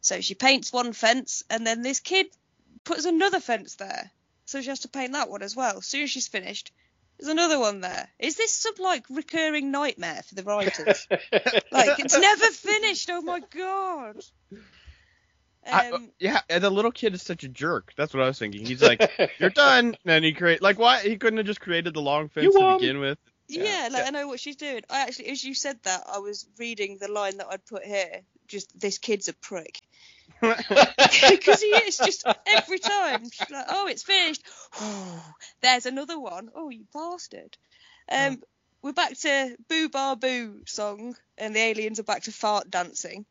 So 0.00 0.20
she 0.20 0.34
paints 0.34 0.72
one 0.72 0.92
fence, 0.92 1.42
and 1.48 1.66
then 1.66 1.82
this 1.82 2.00
kid 2.00 2.26
puts 2.84 3.06
another 3.06 3.40
fence 3.40 3.76
there. 3.76 4.10
So 4.44 4.60
she 4.60 4.68
has 4.68 4.80
to 4.80 4.88
paint 4.88 5.12
that 5.12 5.30
one 5.30 5.42
as 5.42 5.56
well. 5.56 5.78
As 5.78 5.86
soon 5.86 6.02
as 6.02 6.10
she's 6.10 6.28
finished, 6.28 6.72
there's 7.18 7.30
another 7.30 7.58
one 7.58 7.80
there. 7.80 8.08
Is 8.18 8.36
this 8.36 8.52
some 8.52 8.74
like 8.78 9.04
recurring 9.10 9.70
nightmare 9.70 10.22
for 10.28 10.34
the 10.34 10.42
writers? 10.42 11.06
like 11.10 11.98
it's 11.98 12.18
never 12.18 12.46
finished. 12.46 13.08
Oh 13.10 13.22
my 13.22 13.40
god. 13.54 14.16
I- 15.66 15.90
Um, 15.90 16.10
yeah, 16.18 16.40
and 16.48 16.62
the 16.62 16.70
little 16.70 16.92
kid 16.92 17.14
is 17.14 17.22
such 17.22 17.42
a 17.44 17.48
jerk. 17.48 17.92
That's 17.96 18.14
what 18.14 18.22
I 18.22 18.28
was 18.28 18.38
thinking. 18.38 18.64
He's 18.64 18.82
like, 18.82 19.10
"You're 19.38 19.50
done," 19.50 19.96
and 20.04 20.24
he 20.24 20.32
create 20.32 20.62
like 20.62 20.78
why 20.78 21.00
he 21.00 21.16
couldn't 21.16 21.38
have 21.38 21.46
just 21.46 21.60
created 21.60 21.92
the 21.94 22.02
long 22.02 22.28
fence 22.28 22.54
to 22.54 22.76
begin 22.78 23.00
with. 23.00 23.18
Yeah, 23.48 23.88
like 23.90 24.02
Yeah. 24.02 24.06
I 24.06 24.10
know 24.10 24.28
what 24.28 24.38
she's 24.40 24.56
doing. 24.56 24.82
I 24.90 25.02
actually, 25.02 25.26
as 25.28 25.42
you 25.44 25.54
said 25.54 25.78
that, 25.84 26.04
I 26.12 26.18
was 26.18 26.46
reading 26.58 26.98
the 27.00 27.08
line 27.10 27.36
that 27.38 27.46
I'd 27.50 27.64
put 27.66 27.84
here. 27.84 28.22
Just 28.48 28.78
this 28.78 28.98
kid's 28.98 29.28
a 29.28 29.32
prick. 29.34 29.80
because 30.40 31.62
he 31.62 31.68
is 31.68 31.96
just 31.98 32.26
every 32.46 32.78
time. 32.78 33.24
She's 33.30 33.50
like, 33.50 33.66
oh, 33.68 33.88
it's 33.88 34.02
finished. 34.02 34.42
there's 35.62 35.86
another 35.86 36.18
one. 36.18 36.50
Oh, 36.54 36.70
you 36.70 36.84
bastard. 36.92 37.56
Um, 38.10 38.42
we're 38.82 38.92
back 38.92 39.16
to 39.18 39.56
Boo 39.68 39.88
Bar 39.88 40.16
Boo 40.16 40.60
song, 40.66 41.16
and 41.38 41.54
the 41.54 41.60
aliens 41.60 41.98
are 41.98 42.04
back 42.04 42.22
to 42.24 42.32
fart 42.32 42.70
dancing. 42.70 43.26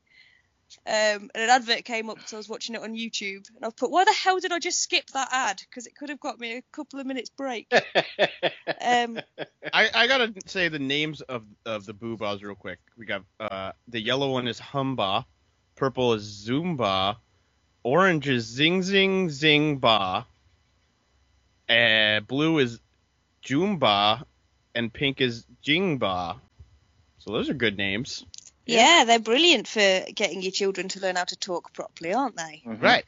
Um, 0.87 1.29
and 1.33 1.43
an 1.43 1.49
advert 1.49 1.85
came 1.85 2.09
up, 2.09 2.17
so 2.25 2.37
I 2.37 2.39
was 2.39 2.49
watching 2.49 2.75
it 2.75 2.81
on 2.81 2.95
YouTube, 2.95 3.47
and 3.55 3.63
I've 3.63 3.75
put, 3.75 3.91
why 3.91 4.03
the 4.03 4.13
hell 4.13 4.39
did 4.39 4.51
I 4.51 4.59
just 4.59 4.81
skip 4.81 5.05
that 5.13 5.29
ad? 5.31 5.61
Because 5.69 5.85
it 5.85 5.95
could 5.95 6.09
have 6.09 6.19
got 6.19 6.39
me 6.39 6.57
a 6.57 6.63
couple 6.71 6.99
of 6.99 7.05
minutes 7.05 7.29
break. 7.29 7.71
Um, 7.71 9.19
I, 9.73 9.89
I 9.93 10.07
gotta 10.07 10.33
say 10.47 10.67
the 10.67 10.79
names 10.79 11.21
of 11.21 11.43
of 11.65 11.85
the 11.85 11.93
Boohbahs 11.93 12.41
real 12.43 12.55
quick. 12.55 12.79
We 12.97 13.05
got 13.05 13.23
uh 13.39 13.71
the 13.87 14.01
yellow 14.01 14.31
one 14.31 14.47
is 14.47 14.59
Humbah, 14.59 15.25
purple 15.75 16.13
is 16.13 16.47
Zumbah, 16.47 17.17
orange 17.83 18.27
is 18.27 18.45
Zing 18.45 18.83
Zing 18.83 19.29
Zingbah, 19.29 20.25
uh, 21.69 22.19
blue 22.21 22.59
is 22.59 22.79
Jumbah, 23.43 24.23
and 24.73 24.91
pink 24.91 25.21
is 25.21 25.45
Jingbah. 25.63 26.39
So 27.19 27.31
those 27.31 27.49
are 27.49 27.53
good 27.53 27.77
names. 27.77 28.25
yeah, 28.65 29.03
they're 29.05 29.19
brilliant 29.19 29.67
for 29.67 30.05
getting 30.13 30.41
your 30.41 30.51
children 30.51 30.89
to 30.89 30.99
learn 30.99 31.15
how 31.15 31.23
to 31.25 31.35
talk 31.35 31.71
properly, 31.73 32.13
aren't 32.13 32.35
they? 32.35 32.63
Mhm. 32.65 32.81
Right. 32.81 33.05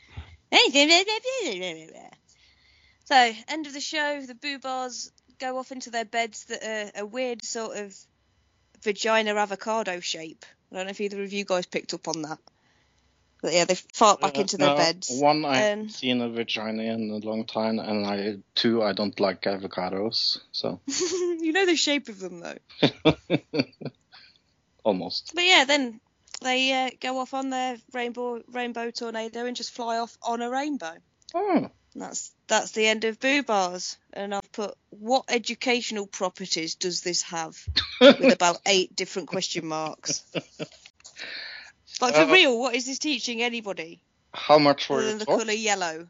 So, 3.06 3.34
end 3.48 3.68
of 3.68 3.74
the 3.74 3.82
show, 3.82 4.22
the 4.22 4.34
Boohbahs 4.36 5.12
go 5.40 5.58
off 5.58 5.72
into 5.72 5.90
their 5.90 6.06
beds 6.06 6.46
that 6.46 6.64
are 6.64 7.02
a 7.02 7.06
weird 7.06 7.44
sort 7.44 7.78
of 7.78 7.96
vagina 8.82 9.36
avocado 9.36 10.00
shape. 10.00 10.46
I 10.72 10.76
don't 10.76 10.86
know 10.86 10.92
if 10.92 11.02
either 11.02 11.24
of 11.24 11.32
you 11.34 11.46
guys 11.46 11.66
picked 11.66 11.94
up 11.94 12.08
on 12.08 12.22
that. 12.24 12.40
But 13.42 13.54
yeah, 13.54 13.66
they 13.66 13.76
fart 13.76 14.20
back 14.20 14.38
Uh, 14.38 14.42
into 14.42 14.58
their 14.58 14.70
no, 14.70 14.76
beds. 14.76 15.10
One, 15.12 15.46
I 15.46 15.72
Um, 15.74 15.90
seen 15.90 16.22
a 16.22 16.30
vagina 16.30 16.84
in 16.84 17.12
a 17.12 17.18
long 17.26 17.46
time, 17.46 17.80
and 17.80 18.06
I 18.06 18.38
two, 18.56 18.82
I 18.82 18.94
don't 18.94 19.20
like 19.20 19.42
avocados, 19.44 20.40
so 20.52 20.80
you 20.88 21.52
know 21.54 21.66
the 21.66 21.76
shape 21.76 22.10
of 22.10 22.20
them 22.20 22.40
though. 22.42 22.58
almost. 24.84 25.32
But 25.36 25.44
yeah, 25.44 25.66
then 25.66 26.00
they 26.42 26.74
uh, 26.74 26.90
go 27.00 27.20
off 27.20 27.34
on 27.34 27.50
their 27.50 27.78
rainbow 27.94 28.42
rainbow 28.52 28.92
tornado 28.92 29.46
and 29.46 29.56
just 29.56 29.72
fly 29.72 29.98
off 30.00 30.18
on 30.22 30.42
a 30.42 30.50
rainbow. 30.50 30.96
Oh, 31.34 31.70
And 31.94 32.02
that's 32.02 32.32
that's 32.48 32.72
the 32.72 32.88
end 32.88 33.04
of 33.04 33.20
Boohbahs. 33.20 33.98
And 34.14 34.34
I've 34.34 34.52
put 34.52 34.76
what 34.90 35.26
educational 35.30 36.08
properties 36.08 36.76
does 36.76 37.02
this 37.02 37.22
have? 37.24 37.58
With 38.02 38.34
about 38.34 38.60
eight 38.66 38.96
different 38.96 39.28
question 39.28 39.66
marks. 39.68 40.24
Like 42.02 42.16
for 42.16 42.22
Uh, 42.22 42.34
real, 42.34 42.58
what 42.60 42.76
is 42.76 42.86
this 42.86 43.00
teaching 43.00 43.42
anybody 43.42 44.02
how 44.34 44.60
much 44.60 44.90
were 44.90 45.02
you 45.02 45.18
the 45.18 45.26
taught? 45.26 45.40
colour 45.40 45.54
yellow? 45.54 46.08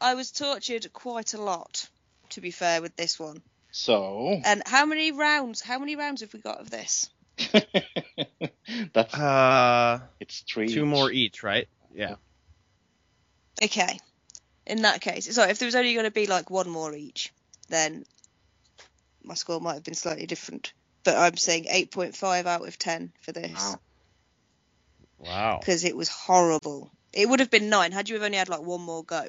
I 0.00 0.14
was 0.14 0.30
tortured 0.30 0.92
quite 0.92 1.34
a 1.34 1.40
lot, 1.42 1.88
to 2.30 2.40
be 2.40 2.50
fair, 2.50 2.82
with 2.82 2.96
this 2.96 3.18
one. 3.18 3.42
So 3.70 4.40
And 4.44 4.62
how 4.66 4.86
many 4.86 5.12
rounds? 5.12 5.60
How 5.60 5.78
many 5.78 5.96
rounds 5.96 6.20
have 6.22 6.32
we 6.32 6.40
got 6.40 6.60
of 6.60 6.70
this? 6.70 7.10
that's 8.94 9.14
Uh, 9.14 10.00
it's 10.20 10.40
three. 10.40 10.68
two 10.68 10.86
more 10.86 11.10
each, 11.10 11.42
right? 11.42 11.68
Yeah. 11.94 12.16
Okay. 13.62 13.98
In 14.66 14.82
that 14.82 15.00
case, 15.00 15.32
sorry, 15.34 15.50
if 15.50 15.58
there 15.58 15.66
was 15.66 15.74
only 15.76 15.94
going 15.94 16.04
to 16.04 16.10
be 16.10 16.26
like 16.26 16.50
one 16.50 16.68
more 16.68 16.94
each, 16.94 17.32
then 17.68 18.04
my 19.22 19.34
score 19.34 19.60
might 19.60 19.74
have 19.74 19.84
been 19.84 19.94
slightly 19.94 20.26
different. 20.26 20.72
But 21.04 21.16
I'm 21.16 21.36
saying 21.36 21.64
8.5 21.64 22.46
out 22.46 22.66
of 22.66 22.78
10 22.78 23.12
for 23.20 23.32
this 23.32 23.52
Wow. 23.52 23.80
Wow. 25.18 25.58
because 25.60 25.84
it 25.84 25.96
was 25.96 26.08
horrible. 26.08 26.90
It 27.12 27.28
would 27.28 27.40
have 27.40 27.50
been 27.50 27.68
nine 27.70 27.92
had 27.92 28.08
you 28.08 28.16
have 28.16 28.24
only 28.24 28.38
had 28.38 28.48
like 28.48 28.60
one 28.62 28.82
more 28.82 29.02
go, 29.04 29.24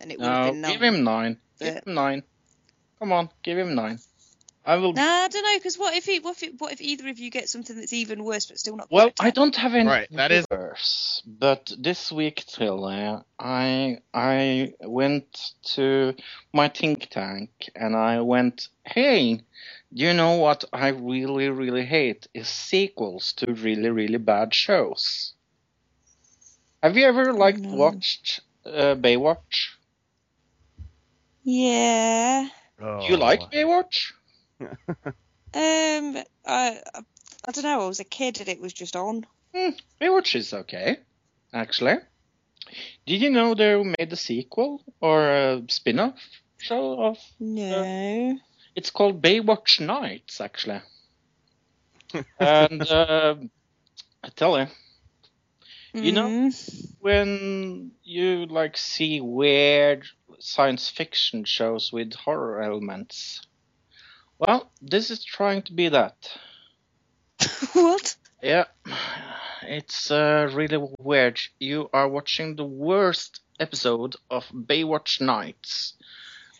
and 0.00 0.12
it 0.12 0.18
would 0.18 0.28
have 0.28 0.52
been 0.52 0.60
nine. 0.60 0.72
give 0.72 0.82
him 0.82 1.04
nine. 1.04 1.36
Give 1.58 1.74
him 1.74 1.94
nine. 1.94 2.22
Come 2.98 3.12
on, 3.12 3.28
give 3.42 3.58
him 3.58 3.74
nine. 3.74 3.98
I 4.64 4.76
will. 4.76 4.92
Nah, 4.92 5.02
I 5.02 5.28
don't 5.28 5.42
know 5.42 5.58
because 5.58 5.76
what 5.76 5.96
if 5.96 6.04
he? 6.06 6.20
what 6.20 6.36
if 6.36 6.42
it, 6.44 6.60
what 6.60 6.72
if 6.72 6.80
either 6.80 7.08
of 7.08 7.18
you 7.18 7.32
get 7.32 7.48
something 7.48 7.74
that's 7.74 7.92
even 7.92 8.22
worse 8.22 8.46
but 8.46 8.60
still 8.60 8.76
not? 8.76 8.86
Well, 8.92 9.10
I 9.18 9.24
a 9.26 9.26
I 9.26 9.30
10? 9.30 9.34
don't 9.34 9.56
have 9.56 9.74
any 9.74 9.88
Right, 9.88 10.06
that 10.12 10.30
is- 10.30 10.46
worse, 10.48 11.20
but 11.26 11.72
this 11.76 12.12
week, 12.12 12.44
Trille, 12.48 13.24
I 13.40 13.98
I 14.14 14.72
went 14.82 15.52
to 15.74 16.14
my 16.52 16.68
think 16.68 17.08
tank 17.10 17.50
and 17.74 17.96
I 17.96 18.20
went, 18.20 18.68
hey, 18.84 19.34
do 19.34 19.42
you 19.94 20.14
know 20.14 20.36
what 20.36 20.64
I 20.72 20.88
really 20.88 21.48
really 21.50 21.84
hate 21.84 22.26
is 22.32 22.48
sequels 22.48 23.32
to 23.34 23.52
really 23.52 23.90
really 23.90 24.18
bad 24.18 24.54
shows. 24.54 25.34
Have 26.82 26.96
you 26.96 27.04
ever 27.06 27.32
like 27.32 27.58
No. 27.58 27.76
watched 27.76 28.40
uh, 28.64 28.94
Baywatch? 28.96 29.70
Yeah. 31.44 32.48
Oh. 32.80 33.00
Do 33.00 33.06
you 33.06 33.16
like 33.16 33.40
Baywatch? 33.52 34.12
Um. 35.54 36.16
I 36.46 36.80
I 37.46 37.50
don't 37.52 37.64
know. 37.64 37.82
I 37.82 37.86
was 37.86 38.00
a 38.00 38.04
kid 38.04 38.40
and 38.40 38.48
it 38.48 38.58
was 38.60 38.72
just 38.72 38.96
on. 38.96 39.26
Baywatch 40.00 40.34
is 40.34 40.54
okay, 40.54 40.96
actually. 41.52 41.96
Did 43.04 43.20
you 43.20 43.28
know 43.30 43.54
they 43.54 43.76
made 43.82 44.12
a 44.12 44.16
sequel 44.16 44.82
or 45.00 45.28
a 45.28 45.62
spin-off 45.68 46.18
show 46.56 47.02
of 47.02 47.18
No. 47.38 48.38
It's 48.74 48.90
called 48.90 49.22
Baywatch 49.22 49.80
Nights, 49.80 50.40
actually. 50.40 50.80
and 52.38 52.82
uh, 52.90 53.36
I 54.22 54.28
tell 54.30 54.58
you, 54.58 54.66
You 55.94 56.12
know- 56.12 56.28
Mhm. 56.28 56.94
when 57.00 57.92
you 58.02 58.46
like 58.46 58.76
see 58.78 59.20
weird 59.20 60.06
science 60.38 60.88
fiction 60.88 61.44
shows 61.44 61.92
with 61.92 62.14
horror 62.14 62.62
elements, 62.62 63.42
well, 64.38 64.70
this 64.80 65.10
is 65.10 65.22
trying 65.24 65.62
to 65.62 65.72
be 65.74 65.88
that. 65.90 66.16
what? 67.74 68.16
Yeah, 68.42 68.64
it's 69.62 70.10
uh, 70.10 70.48
really 70.52 70.78
weird. 70.98 71.38
You 71.60 71.90
are 71.92 72.08
watching 72.08 72.56
the 72.56 72.64
worst 72.64 73.40
episode 73.60 74.16
of 74.30 74.48
Baywatch 74.48 75.20
Nights, 75.20 75.94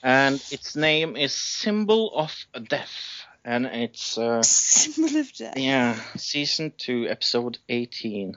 and 0.02 0.34
its 0.50 0.74
name 0.76 1.16
is 1.16 1.34
Symbol 1.34 2.12
of 2.14 2.34
Death, 2.68 3.24
and 3.44 3.66
it's 3.66 4.18
uh, 4.18 4.42
Symbol 4.44 5.16
of 5.20 5.32
death. 5.32 5.56
yeah, 5.56 5.98
season 6.16 6.72
two, 6.76 7.06
episode 7.08 7.58
eighteen. 7.68 8.36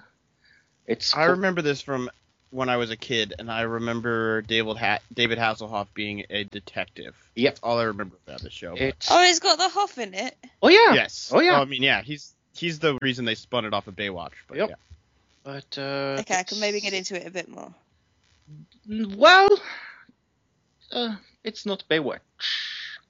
It's 0.88 1.14
I 1.16 1.26
co- 1.26 1.32
remember 1.32 1.62
this 1.62 1.82
from 1.82 2.10
when 2.52 2.70
I 2.70 2.78
was 2.78 2.92
a 2.92 2.96
kid, 2.98 3.34
and 3.40 3.52
I 3.52 3.62
remember 3.62 4.42
David 4.44 4.78
ha- 4.78 5.00
David 5.14 5.38
Hasselhoff 5.40 5.88
being 5.94 6.24
a 6.30 6.44
detective. 6.46 7.16
Yep. 7.36 7.54
That's 7.56 7.64
all 7.64 7.80
I 7.80 7.84
remember 7.86 8.16
about 8.28 8.42
the 8.42 8.50
show. 8.52 8.76
it's 8.76 9.10
Oh, 9.12 9.22
it's 9.24 9.40
got 9.40 9.58
the 9.58 9.68
Hoff 9.70 9.98
in 9.98 10.14
it. 10.14 10.36
oh 10.62 10.70
yeah, 10.70 10.94
yes. 10.94 11.32
Oh, 11.34 11.40
yeah. 11.42 11.54
Well, 11.54 11.62
I 11.64 11.66
mean, 11.66 11.82
yeah, 11.84 12.02
he's 12.02 12.34
he's 12.56 12.80
the 12.80 12.98
reason 13.02 13.26
they 13.26 13.36
spun 13.36 13.66
it 13.66 13.74
off 13.74 13.88
of 13.88 13.96
Baywatch. 13.96 14.32
But 14.48 14.58
Yep. 14.58 14.70
yeah. 14.70 14.76
but 15.44 15.78
uh, 15.78 16.18
Okay, 16.22 16.36
I 16.40 16.44
can 16.44 16.60
maybe 16.60 16.80
get 16.80 16.94
into 16.94 17.16
it 17.20 17.26
a 17.28 17.32
bit 17.32 17.50
more. 17.50 17.74
Well, 18.88 19.50
uh, 20.92 21.16
it's 21.46 21.66
not 21.66 21.86
Baywatch. 21.90 22.20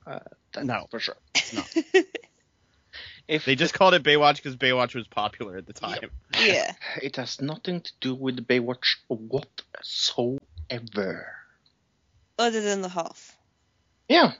Uh, 0.05 0.19
that's 0.53 0.67
No. 0.67 0.85
for 0.91 0.99
sure. 0.99 1.17
not. 1.53 1.67
If 3.27 3.43
They 3.45 3.55
just 3.55 3.73
called 3.73 3.95
it 3.95 4.03
Baywatch 4.03 4.35
because 4.35 4.55
Baywatch 4.55 4.93
was 4.93 5.07
popular 5.07 5.57
at 5.57 5.65
the 5.65 5.73
time. 5.73 6.11
yeah. 6.39 6.75
It 7.01 7.15
has 7.15 7.41
nothing 7.41 7.81
to 7.81 7.91
do 7.99 8.13
with 8.13 8.45
Baywatch 8.45 8.97
whatsoever. 9.07 10.37
Other 12.37 12.61
than 12.61 12.83
the 12.83 12.89
Hoff. 12.89 13.35
Yeah. 14.07 14.33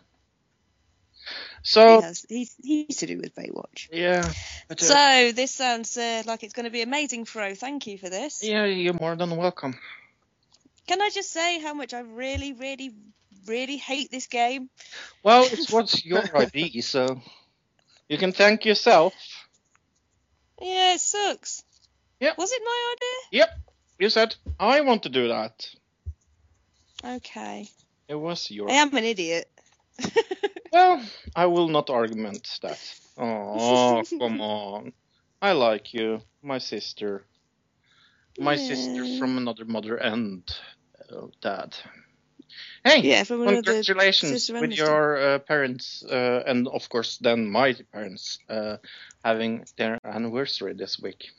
So 1.64 1.96
He 1.96 1.98
So 1.98 2.02
has, 2.02 2.26
he's, 2.30 2.56
he's 2.62 2.98
to 2.98 3.08
do 3.08 3.18
with 3.18 3.34
Baywatch. 3.34 3.90
yeah, 3.92 4.32
but, 4.68 4.80
uh, 4.84 4.86
So, 4.86 5.32
this 5.32 5.50
sounds 5.50 5.98
uh, 5.98 6.22
like 6.28 6.44
it's 6.44 6.54
going 6.54 6.66
to 6.66 6.70
be 6.70 6.84
amazing, 6.84 7.26
Fro. 7.26 7.56
Thank 7.56 7.88
you 7.88 7.98
for 7.98 8.10
this. 8.10 8.44
yeah, 8.44 8.66
you're 8.66 8.94
more 8.94 9.16
than 9.16 9.36
welcome. 9.36 9.80
Can 10.86 11.02
I 11.02 11.10
just 11.10 11.32
say 11.32 11.58
how 11.60 11.74
much 11.74 11.96
I 11.96 12.02
really, 12.02 12.54
really, 12.54 12.94
really 13.48 13.78
hate 13.78 14.12
this 14.12 14.28
game? 14.28 14.70
Well, 15.24 15.46
it 15.46 15.70
was 15.72 16.06
your 16.06 16.24
idea, 16.36 16.82
so 16.82 17.22
you 18.10 18.18
can 18.18 18.32
thank 18.32 18.66
yourself. 18.66 19.14
Yeah, 20.62 20.94
it 20.94 21.02
sucks. 21.02 21.64
Yep. 22.20 22.38
Was 22.38 22.52
it 22.52 22.62
my 22.64 22.94
idea? 22.94 23.40
Yep, 23.40 23.50
you 24.00 24.10
said 24.10 24.36
I 24.60 24.82
want 24.82 25.04
to 25.04 25.10
do 25.10 25.28
that. 25.28 25.68
Okay. 27.04 27.68
It 28.08 28.16
was 28.16 28.50
your. 28.50 28.70
I 28.70 28.76
am 28.76 28.94
an 28.96 29.04
idiot. 29.04 29.50
Well, 30.76 31.02
I 31.34 31.46
will 31.46 31.70
not 31.70 31.90
argument 31.90 32.60
that. 32.62 32.78
Oh, 33.18 34.04
come 34.20 34.42
on. 34.42 34.92
I 35.42 35.54
like 35.54 35.94
you, 35.94 36.20
my 36.44 36.58
sister. 36.58 37.26
My 38.38 38.58
sister 38.58 39.18
from 39.18 39.38
another 39.38 39.64
mother 39.64 39.96
and 39.96 40.44
uh, 41.10 41.28
dad. 41.42 41.78
Hey, 42.86 43.02
yeah, 43.02 43.24
from 43.24 43.44
congratulations 43.48 44.52
with 44.52 44.72
your 44.74 45.18
uh, 45.18 45.40
parents, 45.40 46.04
uh, 46.06 46.44
and 46.46 46.68
of 46.68 46.88
course, 46.88 47.18
then 47.18 47.48
my 47.50 47.76
parents 47.92 48.38
uh, 48.48 48.78
having 49.24 49.66
their 49.76 50.00
anniversary 50.04 50.74
this 50.76 51.00
week. 51.00 51.32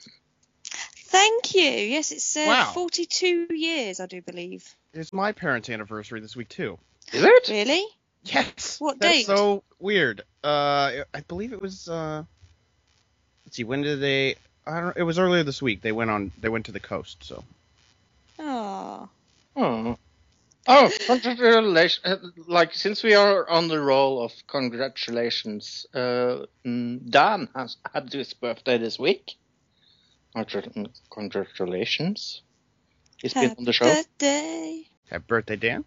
Thank 0.64 1.54
you. 1.54 1.70
Yes, 1.70 2.10
it's 2.10 2.36
uh, 2.36 2.44
Wow. 2.48 2.72
42 2.74 3.46
years, 3.50 4.00
I 4.00 4.06
do 4.06 4.20
believe. 4.22 4.68
It's 4.92 5.12
my 5.12 5.30
parents' 5.30 5.70
anniversary 5.70 6.18
this 6.18 6.34
week 6.34 6.48
too. 6.48 6.78
Is 7.12 7.22
it? 7.22 7.48
Really? 7.48 7.84
Yes. 8.24 8.80
What 8.80 8.98
date? 8.98 9.06
That's 9.06 9.18
date? 9.18 9.26
so 9.36 9.62
weird. 9.78 10.22
Uh, 10.42 11.04
I 11.14 11.20
believe 11.28 11.52
it 11.52 11.62
was. 11.62 11.88
Uh, 11.88 12.24
let's 13.44 13.56
see. 13.56 13.62
When 13.62 13.82
did 13.82 14.00
they? 14.00 14.34
I 14.66 14.80
don't. 14.80 14.96
It 14.96 15.04
was 15.04 15.20
earlier 15.20 15.44
this 15.44 15.62
week. 15.62 15.80
They 15.80 15.92
went 15.92 16.10
on. 16.10 16.32
They 16.40 16.48
went 16.48 16.66
to 16.66 16.72
the 16.72 16.80
coast. 16.80 17.22
So. 17.22 17.44
Oh. 18.40 19.08
Oh. 19.54 19.96
Oh, 20.68 20.90
congratulations. 21.06 22.00
uh, 22.04 22.16
Like, 22.48 22.74
since 22.74 23.02
we 23.02 23.14
are 23.14 23.48
on 23.48 23.68
the 23.68 23.80
roll 23.80 24.22
of 24.22 24.32
congratulations, 24.48 25.86
uh, 25.94 26.46
mm, 26.64 27.08
Dan 27.08 27.48
has 27.54 27.76
had 27.92 28.12
his 28.12 28.34
birthday 28.34 28.78
this 28.78 28.98
week. 28.98 29.36
Congratulations. 31.10 32.42
He's 33.18 33.32
been 33.34 33.54
on 33.58 33.64
the 33.64 33.72
show. 33.72 33.86
Birthday. 33.86 34.84
Happy 35.10 35.24
birthday, 35.26 35.56
Dan. 35.56 35.84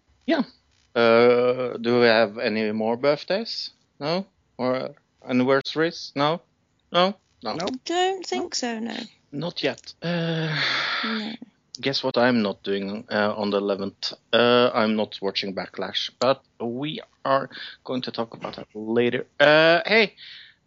Uh, 0.92 1.76
do 1.80 2.00
we 2.00 2.06
have 2.06 2.38
any 2.38 2.72
more 2.72 2.96
birthdays? 2.96 3.70
No? 4.00 4.26
Or 4.58 4.90
anniversaries? 5.24 6.10
No? 6.16 6.40
No? 6.90 7.14
No. 7.44 7.54
No. 7.54 7.66
Don't 7.84 8.26
think 8.26 8.54
so, 8.56 8.78
no. 8.80 8.96
Not 9.30 9.62
yet. 9.62 9.94
Uh, 10.02 10.48
No. 11.04 11.32
Guess 11.80 12.02
what 12.04 12.18
I'm 12.18 12.42
not 12.42 12.62
doing 12.62 13.04
uh, 13.10 13.34
on 13.36 13.50
the 13.50 13.60
11th? 13.60 14.14
Uh, 14.32 14.70
I'm 14.74 14.96
not 14.96 15.18
watching 15.22 15.54
Backlash, 15.54 16.10
but 16.18 16.42
we 16.60 17.00
are 17.24 17.48
going 17.84 18.02
to 18.02 18.10
talk 18.10 18.34
about 18.34 18.56
that 18.56 18.68
later. 18.74 19.26
Uh, 19.38 19.80
hey, 19.86 20.14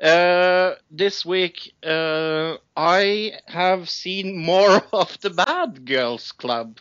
uh, 0.02 0.74
this 0.92 1.26
week 1.26 1.74
uh, 1.86 2.56
I 2.76 3.34
have 3.48 3.90
seen 3.90 4.38
more 4.38 4.82
of 4.94 5.20
the 5.22 5.30
Bad 5.30 5.86
Girls 5.86 6.32
Club. 6.32 6.80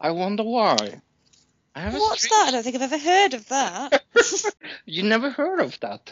I 0.00 0.10
wonder 0.10 0.42
why. 0.42 1.00
I 1.74 1.90
What's 1.90 2.22
strange- 2.22 2.30
that? 2.30 2.48
I 2.48 2.50
don't 2.52 2.62
think 2.62 2.76
I've 2.76 2.92
ever 2.92 2.98
heard 2.98 3.34
of 3.34 3.48
that. 3.48 4.02
You 4.88 5.02
never 5.02 5.30
heard 5.30 5.60
of 5.60 5.78
that, 5.80 6.06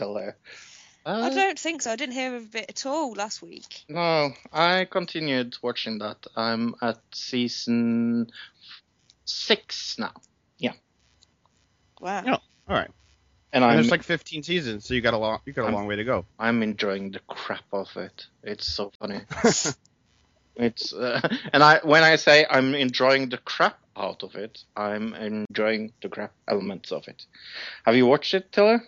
Tiller? 1.05 1.17
I 1.25 1.27
Uh, 1.29 1.31
don't 1.35 1.59
think 1.59 1.83
so. 1.83 1.93
I 1.93 1.97
didn't 1.97 2.15
hear 2.15 2.35
of 2.37 2.55
it 2.55 2.67
at 2.69 2.87
all 2.87 3.13
last 3.13 3.43
week. 3.43 3.85
No, 3.89 4.33
I 4.53 4.87
continued 4.91 5.57
watching 5.63 5.99
that. 5.99 6.27
I'm 6.37 6.75
at 6.83 6.99
season 7.13 8.31
six 9.25 9.99
now, 9.99 10.13
Yeah. 10.59 10.73
Wow. 12.01 12.23
Yeah. 12.25 12.33
All 12.69 12.77
right. 12.77 12.91
and 13.53 13.65
And 13.65 13.77
there's 13.79 13.91
like 13.91 14.03
15 14.03 14.43
seasons, 14.43 14.87
so 14.87 14.95
you 14.95 15.01
got 15.01 15.15
a 15.15 15.19
long. 15.19 15.41
You 15.47 15.53
got 15.53 15.63
a 15.63 15.65
I'm- 15.67 15.75
long 15.75 15.87
way 15.87 15.97
to 15.97 16.05
go. 16.05 16.25
I'm 16.39 16.63
enjoying 16.63 17.13
the 17.13 17.21
crap 17.21 17.65
of 17.73 17.97
it. 17.97 18.27
It's 18.43 18.67
so 18.67 18.91
funny. 18.99 19.21
it's 20.57 20.93
uh, 20.93 21.21
and 21.53 21.63
I 21.63 21.81
when 21.85 22.03
I 22.03 22.17
say 22.17 22.47
I'm 22.49 22.75
enjoying 22.75 23.29
the 23.29 23.39
crap 23.39 23.79
out 23.97 24.23
of 24.23 24.35
it, 24.35 24.63
I'm 24.77 25.15
enjoying 25.15 25.93
the 26.03 26.09
crap 26.09 26.33
elements 26.49 26.91
of 26.93 27.07
it. 27.09 27.25
Have 27.85 27.95
you 27.97 28.07
watched 28.07 28.35
it, 28.35 28.51
Tiller? 28.53 28.83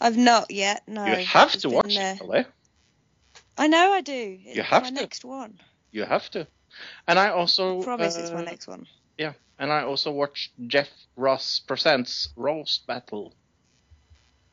I've 0.00 0.16
not 0.16 0.50
yet. 0.50 0.82
No. 0.86 1.04
you 1.04 1.24
have 1.24 1.52
It's 1.54 1.62
to 1.62 1.70
watch 1.70 1.96
uh, 1.96 2.00
it, 2.00 2.18
Tiller. 2.18 2.46
I 3.58 3.66
know 3.66 3.92
I 3.92 4.00
do. 4.00 4.38
It's 4.44 4.56
You 4.56 4.62
have 4.62 4.82
my 4.84 4.88
to. 4.88 4.94
next 4.94 5.24
one. 5.24 5.60
You 5.92 6.04
have 6.04 6.30
to. 6.30 6.46
And 7.06 7.18
I 7.18 7.30
also 7.30 7.80
I 7.80 7.84
promise 7.84 8.16
it's 8.16 8.30
my 8.30 8.40
uh, 8.40 8.44
next 8.44 8.66
one. 8.68 8.86
Yeah, 9.18 9.32
and 9.58 9.70
I 9.72 9.82
also 9.82 10.10
watched 10.12 10.52
Jeff 10.66 10.88
Ross 11.16 11.60
presents 11.60 12.28
Roast 12.36 12.86
Battle, 12.86 13.34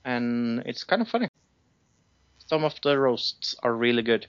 and 0.03 0.63
it's 0.65 0.83
kind 0.83 1.01
of 1.01 1.07
funny. 1.07 1.27
Some 2.47 2.63
of 2.63 2.73
the 2.81 2.97
roasts 2.97 3.55
are 3.61 3.73
really 3.73 4.01
good, 4.01 4.27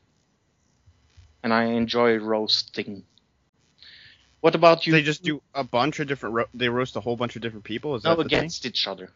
and 1.43 1.53
I 1.53 1.65
enjoy 1.65 2.17
roasting. 2.19 3.05
What 4.41 4.55
about 4.55 4.87
you? 4.87 4.93
They 4.93 5.03
just 5.03 5.23
do 5.25 5.43
a 5.55 5.65
bunch 5.65 5.99
of 5.99 6.07
different. 6.07 6.35
Ro- 6.35 6.45
they 6.55 6.69
roast 6.69 6.95
a 6.95 7.01
whole 7.01 7.17
bunch 7.17 7.35
of 7.37 7.43
different 7.43 7.65
people. 7.65 7.97
Is 7.97 8.05
no 8.05 8.11
that 8.11 8.23
the 8.25 8.29
thing? 8.29 8.39
against 8.39 8.67
each 8.67 8.87
other. 8.87 9.11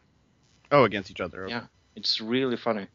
Oh, 0.71 0.83
against 0.83 1.11
each 1.11 1.21
other. 1.21 1.45
okay. 1.45 1.53
Yeah. 1.53 1.63
It's 1.95 2.21
really 2.21 2.57
funny. 2.57 2.87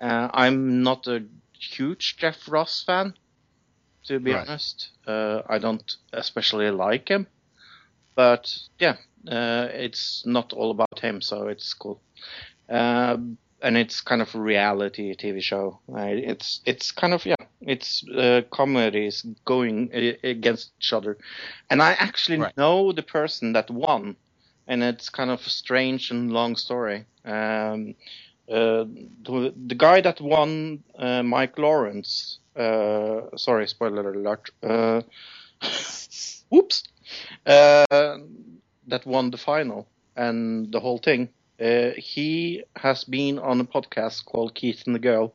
Uh, 0.00 0.28
I'm 0.32 0.82
not 0.82 1.06
a 1.06 1.26
huge 1.58 2.16
Jeff 2.18 2.48
Ross 2.48 2.82
fan, 2.84 3.14
to 4.06 4.20
be 4.20 4.32
Right. 4.32 4.48
honest. 4.48 4.90
Uh, 5.06 5.42
I 5.48 5.58
don't 5.58 5.90
especially 6.12 6.70
like 6.70 7.08
him, 7.08 7.28
but 8.16 8.52
yeah, 8.78 8.96
uh, 9.28 9.68
it's 9.72 10.24
not 10.26 10.52
all 10.52 10.70
about 10.70 11.00
him, 11.00 11.20
so 11.22 11.48
it's 11.48 11.72
cool. 11.74 12.02
Um 12.68 13.38
and 13.62 13.76
it's 13.78 14.00
kind 14.02 14.22
of 14.22 14.34
a 14.34 14.40
reality 14.40 15.14
TV 15.16 15.40
show. 15.40 15.80
Uh, 15.88 16.12
it's 16.32 16.60
it's 16.66 16.92
kind 16.92 17.14
of 17.14 17.24
yeah, 17.26 17.36
it's 17.62 18.04
uh, 18.08 18.42
comedies 18.52 19.24
going 19.44 19.90
uh, 19.94 20.16
against 20.28 20.72
each 20.80 20.92
other, 20.92 21.18
and 21.70 21.82
I 21.82 21.92
actually 21.94 22.46
Right. 22.46 22.54
know 22.56 22.92
the 22.92 23.02
person 23.02 23.52
that 23.54 23.70
won, 23.70 24.16
and 24.66 24.82
it's 24.82 25.08
kind 25.10 25.30
of 25.30 25.46
a 25.46 25.50
strange 25.50 26.10
and 26.10 26.32
long 26.32 26.56
story. 26.56 27.06
Um, 27.24 27.94
uh, 28.50 28.84
the, 29.24 29.54
the 29.66 29.74
guy 29.74 30.00
that 30.02 30.20
won, 30.20 30.84
uh, 30.98 31.22
Mike 31.22 31.58
Lawrence. 31.58 32.38
Uh, 32.56 33.36
sorry, 33.36 33.66
spoiler 33.68 34.12
alert. 34.12 34.50
Uh, 34.62 35.02
whoops. 36.50 36.84
Uh, 37.46 38.18
that 38.86 39.06
won 39.06 39.30
the 39.30 39.38
final 39.38 39.88
and 40.16 40.72
the 40.72 40.80
whole 40.80 40.98
thing. 40.98 41.28
Uh, 41.60 41.90
he 41.96 42.64
has 42.76 43.04
been 43.04 43.38
on 43.38 43.60
a 43.60 43.64
podcast 43.64 44.24
called 44.24 44.54
Keith 44.54 44.82
and 44.86 44.94
the 44.94 44.98
Girl 44.98 45.34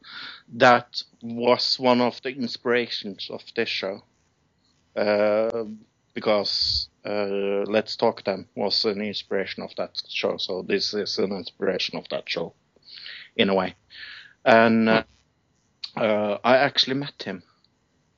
that 0.54 1.02
was 1.22 1.80
one 1.80 2.02
of 2.02 2.22
the 2.24 2.30
inspirations 2.30 3.30
of 3.32 3.42
this 3.56 3.70
show. 3.70 4.04
Because 6.20 6.90
uh, 7.06 7.64
Let's 7.66 7.96
Talk 7.96 8.26
Them 8.26 8.50
was 8.54 8.84
an 8.84 9.00
inspiration 9.02 9.64
of 9.64 9.74
that 9.78 10.02
show, 10.10 10.36
so 10.36 10.62
this 10.62 10.94
is 10.94 11.18
an 11.18 11.32
inspiration 11.32 11.98
of 11.98 12.10
that 12.10 12.30
show, 12.30 12.54
in 13.38 13.48
a 13.48 13.56
way. 13.56 13.76
And 14.44 14.90
uh, 14.90 15.04
uh, 15.96 16.38
I 16.44 16.58
actually 16.58 16.96
met 16.96 17.24
him 17.24 17.42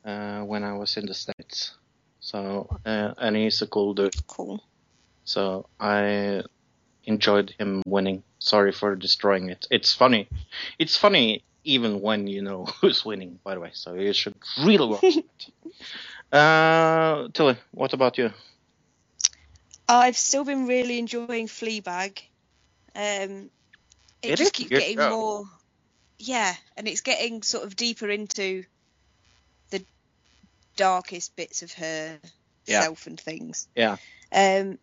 uh, 0.04 0.42
when 0.42 0.64
I 0.64 0.74
was 0.74 0.98
in 0.98 1.06
the 1.06 1.14
States. 1.14 1.76
So, 2.20 2.76
uh, 2.84 3.14
and 3.20 3.36
he's 3.36 3.62
a 3.62 3.68
cool 3.68 3.94
dude. 3.94 4.16
Cool. 4.26 4.64
So 5.24 5.68
I 5.80 6.42
enjoyed 7.04 7.54
him 7.60 7.84
winning. 7.86 8.24
Sorry 8.40 8.72
for 8.72 8.96
destroying 8.96 9.50
it. 9.52 9.68
It's 9.70 9.94
funny. 9.94 10.28
It's 10.80 10.98
funny 10.98 11.44
even 11.64 12.02
when 12.02 12.26
you 12.26 12.42
know 12.42 12.66
who's 12.82 13.06
winning, 13.06 13.38
by 13.44 13.54
the 13.54 13.60
way. 13.60 13.72
So 13.74 13.94
you 13.94 14.14
should 14.14 14.36
really 14.64 14.88
watch 14.88 15.04
it. 15.04 15.26
Uh, 16.32 17.28
Tilly, 17.34 17.58
what 17.72 17.94
about 17.94 18.18
you? 18.18 18.32
I've 19.88 20.18
still 20.18 20.46
been 20.46 20.68
really 20.68 20.98
enjoying 21.00 21.48
Fleabag. 21.48 22.20
Um, 22.96 23.50
it, 24.22 24.32
It 24.32 24.36
just 24.38 24.54
keeps 24.54 24.70
getting 24.70 24.98
show. 24.98 25.10
more, 25.10 25.44
yeah, 26.20 26.54
and 26.78 26.88
it's 26.88 27.02
getting 27.02 27.42
sort 27.42 27.66
of 27.66 27.76
deeper 27.76 28.10
into 28.10 28.64
the 29.72 29.84
darkest 30.78 31.36
bits 31.36 31.64
of 31.64 31.74
her 31.74 32.20
Yeah. 32.66 32.82
self 32.84 33.08
and 33.08 33.20
things. 33.20 33.68
Yeah. 33.76 33.98
Um, 34.32 34.80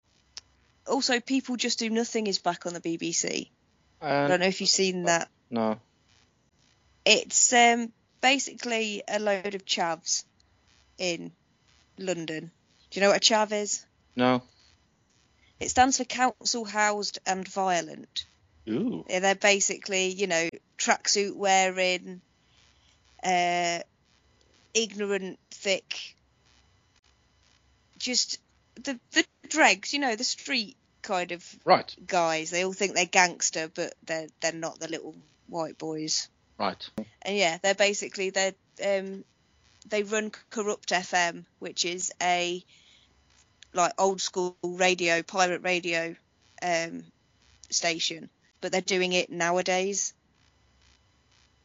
also, 0.86 1.20
People 1.20 1.56
Just 1.56 1.78
Do 1.78 1.88
Nothing 1.88 2.26
is 2.26 2.38
back 2.38 2.66
on 2.66 2.74
the 2.74 2.80
BBC. 2.80 3.50
I 4.02 4.06
Uh, 4.06 4.28
don't 4.28 4.40
know 4.40 4.46
if 4.46 4.60
you've 4.60 4.68
seen 4.70 5.04
that. 5.04 5.28
no. 5.50 5.80
It's 7.06 7.52
um, 7.54 7.90
basically 8.20 9.02
a 9.08 9.18
load 9.18 9.54
of 9.54 9.64
chavs 9.64 10.24
in 10.98 11.32
London. 11.98 12.50
Do 12.90 13.00
you 13.00 13.02
know 13.02 13.10
what 13.12 13.16
a 13.28 13.34
chav 13.34 13.52
is? 13.52 13.84
No. 14.16 14.42
It 15.60 15.70
stands 15.70 15.98
for 15.98 16.04
Council 16.04 16.64
Housed 16.64 17.18
and 17.26 17.46
Violent. 17.48 18.26
Ooh. 18.68 19.04
Yeah, 19.08 19.20
They're 19.20 19.34
basically, 19.34 20.08
you 20.08 20.26
know, 20.26 20.48
tracksuit 20.78 21.34
wearing, 21.34 22.20
uh, 23.24 23.80
ignorant, 24.74 25.38
thick, 25.50 26.14
just 27.98 28.38
the 28.76 28.98
the 29.12 29.24
dregs, 29.48 29.92
you 29.92 29.98
know, 29.98 30.14
the 30.16 30.24
street 30.24 30.76
kind 31.02 31.32
of 31.32 31.44
Right. 31.64 31.94
guys. 32.06 32.50
They 32.50 32.64
all 32.64 32.72
think 32.72 32.94
they're 32.94 33.06
gangster, 33.06 33.68
but 33.74 33.94
they're 34.04 34.28
they're 34.40 34.52
not 34.52 34.78
the 34.78 34.88
little 34.88 35.14
white 35.48 35.78
boys. 35.78 36.28
Right. 36.58 36.88
And 37.22 37.36
yeah, 37.36 37.58
they're 37.62 37.74
basically 37.74 38.30
they 38.30 38.54
um 38.84 39.24
they 39.86 40.02
run 40.02 40.30
Kurupt 40.50 40.92
FM, 40.92 41.46
which 41.58 41.84
is 41.84 42.12
a 42.22 42.64
like 43.74 43.92
old 43.98 44.20
school 44.20 44.56
radio, 44.62 45.22
pirate 45.22 45.62
radio 45.62 46.14
um 46.62 47.04
station, 47.70 48.30
but 48.60 48.72
they're 48.72 48.80
doing 48.80 49.12
it 49.12 49.30
nowadays, 49.30 50.14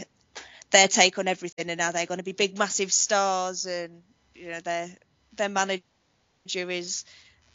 their 0.71 0.88
take 0.88 1.17
on 1.17 1.27
everything 1.27 1.69
and 1.69 1.77
now 1.77 1.91
they're 1.91 2.05
going 2.05 2.19
to 2.19 2.23
be 2.23 2.32
big 2.34 2.57
massive 2.57 2.91
stars 2.91 3.65
and 3.65 4.03
you 4.36 4.51
know 4.51 4.59
their 4.61 4.89
their 5.34 5.49
manager 5.49 5.84
is 6.47 7.05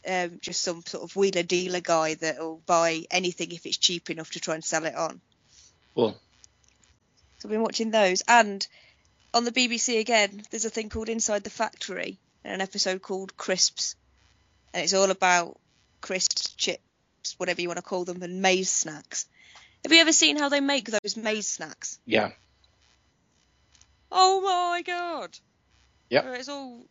um, 0.07 0.39
just 0.41 0.61
some 0.61 0.83
sort 0.85 1.03
of 1.03 1.15
wheeler 1.15 1.43
dealer 1.43 1.79
guy 1.79 2.15
that'll 2.15 2.61
buy 2.65 3.03
anything 3.11 3.51
if 3.51 3.65
it's 3.65 3.77
cheap 3.77 4.09
enough 4.09 4.31
to 4.31 4.39
try 4.39 4.55
and 4.55 4.63
sell 4.63 4.85
it 4.85 4.95
on. 4.95 5.21
Cool. 5.95 6.11
So 7.39 7.47
I've 7.47 7.51
been 7.51 7.61
watching 7.61 7.91
those. 7.91 8.23
And 8.27 8.65
on 9.33 9.43
the 9.43 9.51
BBC 9.51 9.99
again, 9.99 10.43
there's 10.49 10.65
a 10.65 10.69
thing 10.69 10.89
called 10.89 11.09
Inside 11.09 11.43
the 11.43 11.49
Factory, 11.49 12.17
and 12.43 12.53
an 12.53 12.61
episode 12.61 13.01
called 13.01 13.35
Crisps. 13.37 13.95
And 14.73 14.83
it's 14.83 14.93
all 14.93 15.11
about 15.11 15.59
crisps, 16.01 16.53
chips, 16.53 17.35
whatever 17.37 17.61
you 17.61 17.67
want 17.67 17.77
to 17.77 17.83
call 17.83 18.05
them, 18.05 18.21
and 18.21 18.41
maize 18.41 18.69
snacks. 18.69 19.25
Have 19.83 19.91
you 19.91 19.99
ever 20.01 20.13
seen 20.13 20.37
how 20.37 20.49
they 20.49 20.61
make 20.61 20.89
those 20.89 21.17
maize 21.17 21.47
snacks? 21.47 21.99
Yeah. 22.05 22.31
Oh 24.11 24.41
my 24.41 24.81
god! 24.81 25.37
Yeah. 26.09 26.31
It's 26.33 26.49
all 26.49 26.85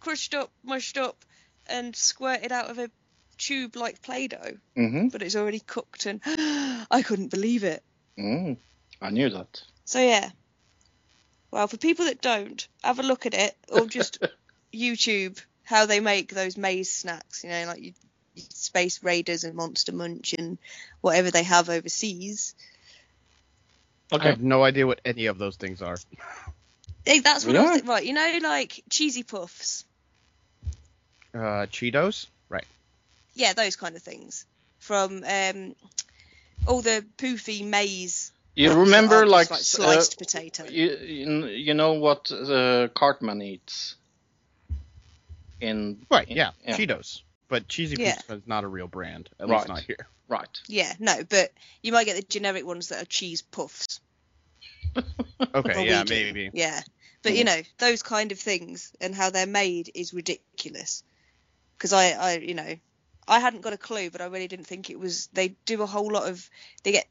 crushed 0.00 0.34
up, 0.34 0.50
mushed 0.62 0.98
up, 0.98 1.24
and 1.68 1.94
squirted 1.94 2.52
out 2.52 2.70
of 2.70 2.78
a 2.78 2.90
tube 3.38 3.76
like 3.76 4.02
Play 4.02 4.28
Doh, 4.28 4.58
Mm-hmm. 4.76 5.08
but 5.08 5.22
it's 5.22 5.36
already 5.36 5.60
cooked, 5.60 6.06
and 6.06 6.20
I 6.90 7.02
couldn't 7.04 7.30
believe 7.30 7.64
it. 7.64 7.82
Mm. 8.18 8.56
I 9.00 9.10
knew 9.10 9.30
that. 9.30 9.62
So 9.84 10.00
yeah. 10.00 10.30
Well, 11.50 11.66
for 11.68 11.76
people 11.76 12.06
that 12.06 12.22
don't, 12.22 12.66
have 12.82 12.98
a 12.98 13.02
look 13.02 13.26
at 13.26 13.34
it 13.34 13.56
or 13.68 13.86
just 13.86 14.18
YouTube 14.72 15.38
how 15.64 15.86
they 15.86 16.00
make 16.00 16.32
those 16.32 16.56
maize 16.56 16.90
snacks. 16.90 17.44
You 17.44 17.50
know, 17.50 17.64
like 17.66 17.80
you, 17.82 17.92
you 18.34 18.42
Space 18.48 19.02
Raiders 19.02 19.44
and 19.44 19.54
Monster 19.54 19.92
Munch 19.92 20.34
and 20.38 20.58
whatever 21.00 21.30
they 21.30 21.42
have 21.42 21.68
overseas. 21.68 22.54
Okay. 24.12 24.24
I 24.24 24.30
have 24.30 24.42
no 24.42 24.62
idea 24.62 24.86
what 24.86 25.00
any 25.04 25.26
of 25.26 25.38
those 25.38 25.56
things 25.56 25.82
are. 25.82 25.96
That's 27.04 27.44
what 27.46 27.56
I 27.56 27.60
was 27.62 27.70
thinking. 27.72 27.88
Right, 27.88 28.04
you 28.04 28.12
know, 28.12 28.38
like 28.42 28.82
cheesy 28.90 29.22
puffs. 29.22 29.84
Uh, 31.34 31.66
Cheetos? 31.66 32.26
Right. 32.48 32.64
Yeah, 33.34 33.52
those 33.54 33.76
kind 33.76 33.96
of 33.96 34.02
things 34.02 34.44
from 34.78 35.24
um, 35.24 35.74
all 36.66 36.82
the 36.82 37.04
poofy 37.16 37.64
maize. 37.64 38.32
You 38.54 38.72
remember 38.80 39.16
that 39.16 39.22
are 39.22 39.26
like, 39.26 39.48
just, 39.48 39.78
uh, 39.78 39.82
sliced 39.82 40.18
potato? 40.18 40.64
you, 40.64 40.90
you 40.98 41.46
you 41.46 41.74
know 41.74 41.94
what 41.94 42.30
uh, 42.30 42.88
Cartman 42.94 43.40
eats 43.40 43.94
in 45.60 46.04
Right, 46.10 46.28
yeah, 46.28 46.50
Yeah. 46.66 46.76
Cheetos. 46.76 47.22
But 47.48 47.68
Cheesy 47.68 47.96
Yeah. 47.98 48.16
Poofs 48.28 48.36
is 48.38 48.46
not 48.46 48.64
a 48.64 48.68
real 48.68 48.88
brand, 48.88 49.30
at 49.40 49.48
Right. 49.48 49.58
least 49.58 49.68
not 49.68 49.82
here. 49.82 50.06
right. 50.28 50.60
Yeah, 50.66 50.92
no, 50.98 51.22
but 51.24 51.52
you 51.82 51.92
might 51.92 52.04
get 52.04 52.16
the 52.16 52.22
generic 52.22 52.66
ones 52.66 52.88
that 52.88 53.02
are 53.02 53.06
cheese 53.06 53.42
puffs. 53.42 54.00
Okay, 55.54 55.74
Well, 55.74 55.84
yeah, 55.84 56.04
maybe. 56.08 56.50
Yeah, 56.54 56.80
but 57.22 57.34
you 57.34 57.44
know 57.44 57.60
those 57.78 58.02
kind 58.02 58.32
of 58.32 58.38
things 58.38 58.90
and 59.02 59.14
how 59.14 59.28
they're 59.28 59.46
made 59.46 59.90
is 59.94 60.14
ridiculous. 60.14 61.02
Because 61.82 61.94
I, 61.94 62.10
I, 62.10 62.36
you 62.36 62.54
know, 62.54 62.76
I 63.26 63.40
hadn't 63.40 63.62
got 63.62 63.72
a 63.72 63.76
clue, 63.76 64.08
but 64.08 64.20
I 64.20 64.26
really 64.26 64.46
didn't 64.46 64.68
think 64.68 64.88
it 64.88 65.00
was. 65.00 65.26
They 65.32 65.56
do 65.66 65.82
a 65.82 65.86
whole 65.86 66.12
lot 66.12 66.28
of. 66.28 66.48
They 66.84 66.92
get 66.92 67.08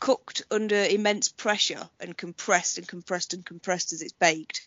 cooked 0.00 0.42
under 0.50 0.82
immense 0.82 1.28
pressure 1.28 1.86
and 2.00 2.16
compressed 2.16 2.78
and 2.78 2.88
compressed 2.88 3.34
and 3.34 3.44
compressed 3.44 3.92
as 3.92 4.00
it's 4.00 4.14
baked, 4.14 4.66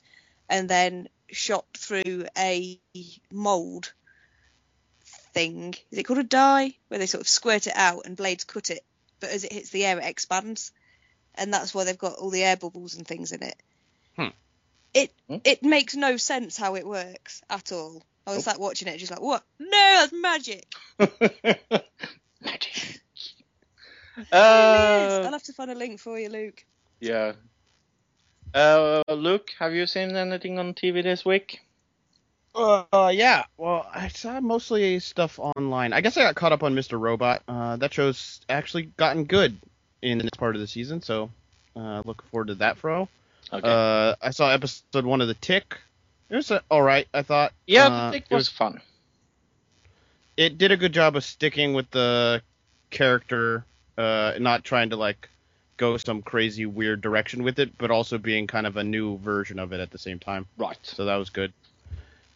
and 0.49 0.69
then 0.69 1.09
shot 1.31 1.65
through 1.75 2.27
a 2.37 2.79
mold 3.33 3.91
thing. 5.33 5.73
Is 5.89 5.97
it 5.97 6.03
called 6.03 6.19
a 6.19 6.23
die? 6.23 6.75
Where 6.89 6.99
they 6.99 7.07
sort 7.07 7.21
of 7.21 7.27
squirt 7.27 7.65
it 7.65 7.75
out 7.75 8.05
and 8.05 8.15
blades 8.15 8.43
cut 8.43 8.69
it, 8.69 8.85
but 9.19 9.31
as 9.31 9.45
it 9.45 9.51
hits 9.51 9.71
the 9.71 9.83
air, 9.83 9.97
it 9.97 10.05
expands, 10.05 10.71
and 11.33 11.51
that's 11.51 11.73
why 11.73 11.85
they've 11.85 11.97
got 11.97 12.19
all 12.19 12.29
the 12.29 12.43
air 12.43 12.55
bubbles 12.55 12.93
and 12.93 13.07
things 13.07 13.31
in 13.31 13.41
it. 13.41 13.59
Hmm. 14.15 14.27
It 14.93 15.11
Hmm. 15.27 15.37
it 15.43 15.63
makes 15.63 15.95
no 15.95 16.17
sense 16.17 16.55
how 16.55 16.75
it 16.75 16.85
works 16.85 17.41
at 17.49 17.71
all. 17.71 18.03
I 18.31 18.35
was 18.35 18.47
like 18.47 18.59
watching 18.59 18.87
it, 18.87 18.97
just 18.97 19.11
like, 19.11 19.21
what? 19.21 19.43
No, 19.59 19.67
that's 19.71 20.13
magic. 20.13 20.65
Magic. 22.41 23.01
It 24.17 24.25
is. 24.25 24.33
Uh, 24.33 25.21
I'll 25.25 25.31
have 25.31 25.43
to 25.43 25.53
find 25.53 25.71
a 25.71 25.75
link 25.75 25.99
for 25.99 26.19
you, 26.19 26.27
Luke. 26.29 26.65
yeah. 26.99 27.33
Uh, 28.53 29.01
Luke, 29.07 29.51
have 29.59 29.73
you 29.73 29.85
seen 29.87 30.15
anything 30.15 30.59
on 30.59 30.73
TV 30.73 31.01
this 31.03 31.23
week? 31.23 31.61
Uh, 32.53 33.11
yeah. 33.13 33.43
Well, 33.57 33.87
I 33.93 34.09
saw 34.09 34.41
mostly 34.41 34.99
stuff 34.99 35.39
online. 35.39 35.93
I 35.93 36.01
guess 36.01 36.17
I 36.17 36.23
got 36.23 36.35
caught 36.35 36.51
up 36.51 36.63
on 36.63 36.75
Mr. 36.75 36.99
Robot. 36.99 37.43
Uh, 37.47 37.77
that 37.77 37.93
show's 37.93 38.41
actually 38.49 38.83
gotten 38.97 39.23
good 39.25 39.55
in 40.01 40.17
this 40.17 40.31
part 40.37 40.55
of 40.55 40.61
the 40.61 40.67
season, 40.67 41.01
so 41.01 41.29
uh, 41.75 42.01
looking 42.03 42.27
forward 42.31 42.47
to 42.47 42.55
that, 42.55 42.77
Fro. 42.77 43.07
Okay. 43.53 43.69
Uh, 43.69 44.15
I 44.21 44.31
saw 44.31 44.49
episode 44.51 45.05
one 45.05 45.21
of 45.21 45.27
The 45.29 45.33
Tick. 45.35 45.77
It 46.29 46.35
was 46.35 46.51
all 46.69 46.81
right, 46.81 47.07
I 47.13 47.21
thought. 47.23 47.53
yeah, 47.65 47.87
uh, 47.87 48.11
the 48.11 48.17
tick 48.19 48.27
it 48.29 48.35
was 48.35 48.49
fun. 48.49 48.81
it 50.37 50.57
did 50.57 50.71
a 50.71 50.77
good 50.77 50.93
job 50.93 51.15
of 51.15 51.23
sticking 51.23 51.73
with 51.73 51.89
the 51.91 52.41
character, 52.91 53.65
uh, 53.97 54.33
not 54.39 54.63
trying 54.63 54.91
to 54.91 54.95
like 54.95 55.29
go 55.77 55.97
some 55.97 56.21
crazy 56.21 56.65
weird 56.65 57.01
direction 57.01 57.43
with 57.43 57.57
it, 57.59 57.77
but 57.77 57.89
also 57.91 58.17
being 58.17 58.47
kind 58.47 58.67
of 58.67 58.77
a 58.77 58.83
new 58.83 59.17
version 59.19 59.59
of 59.59 59.73
it 59.73 59.79
at 59.79 59.91
the 59.91 59.97
same 59.97 60.19
time. 60.19 60.45
Right. 60.57 60.77
So 60.83 61.05
that 61.05 61.15
was 61.15 61.29
good. 61.29 61.53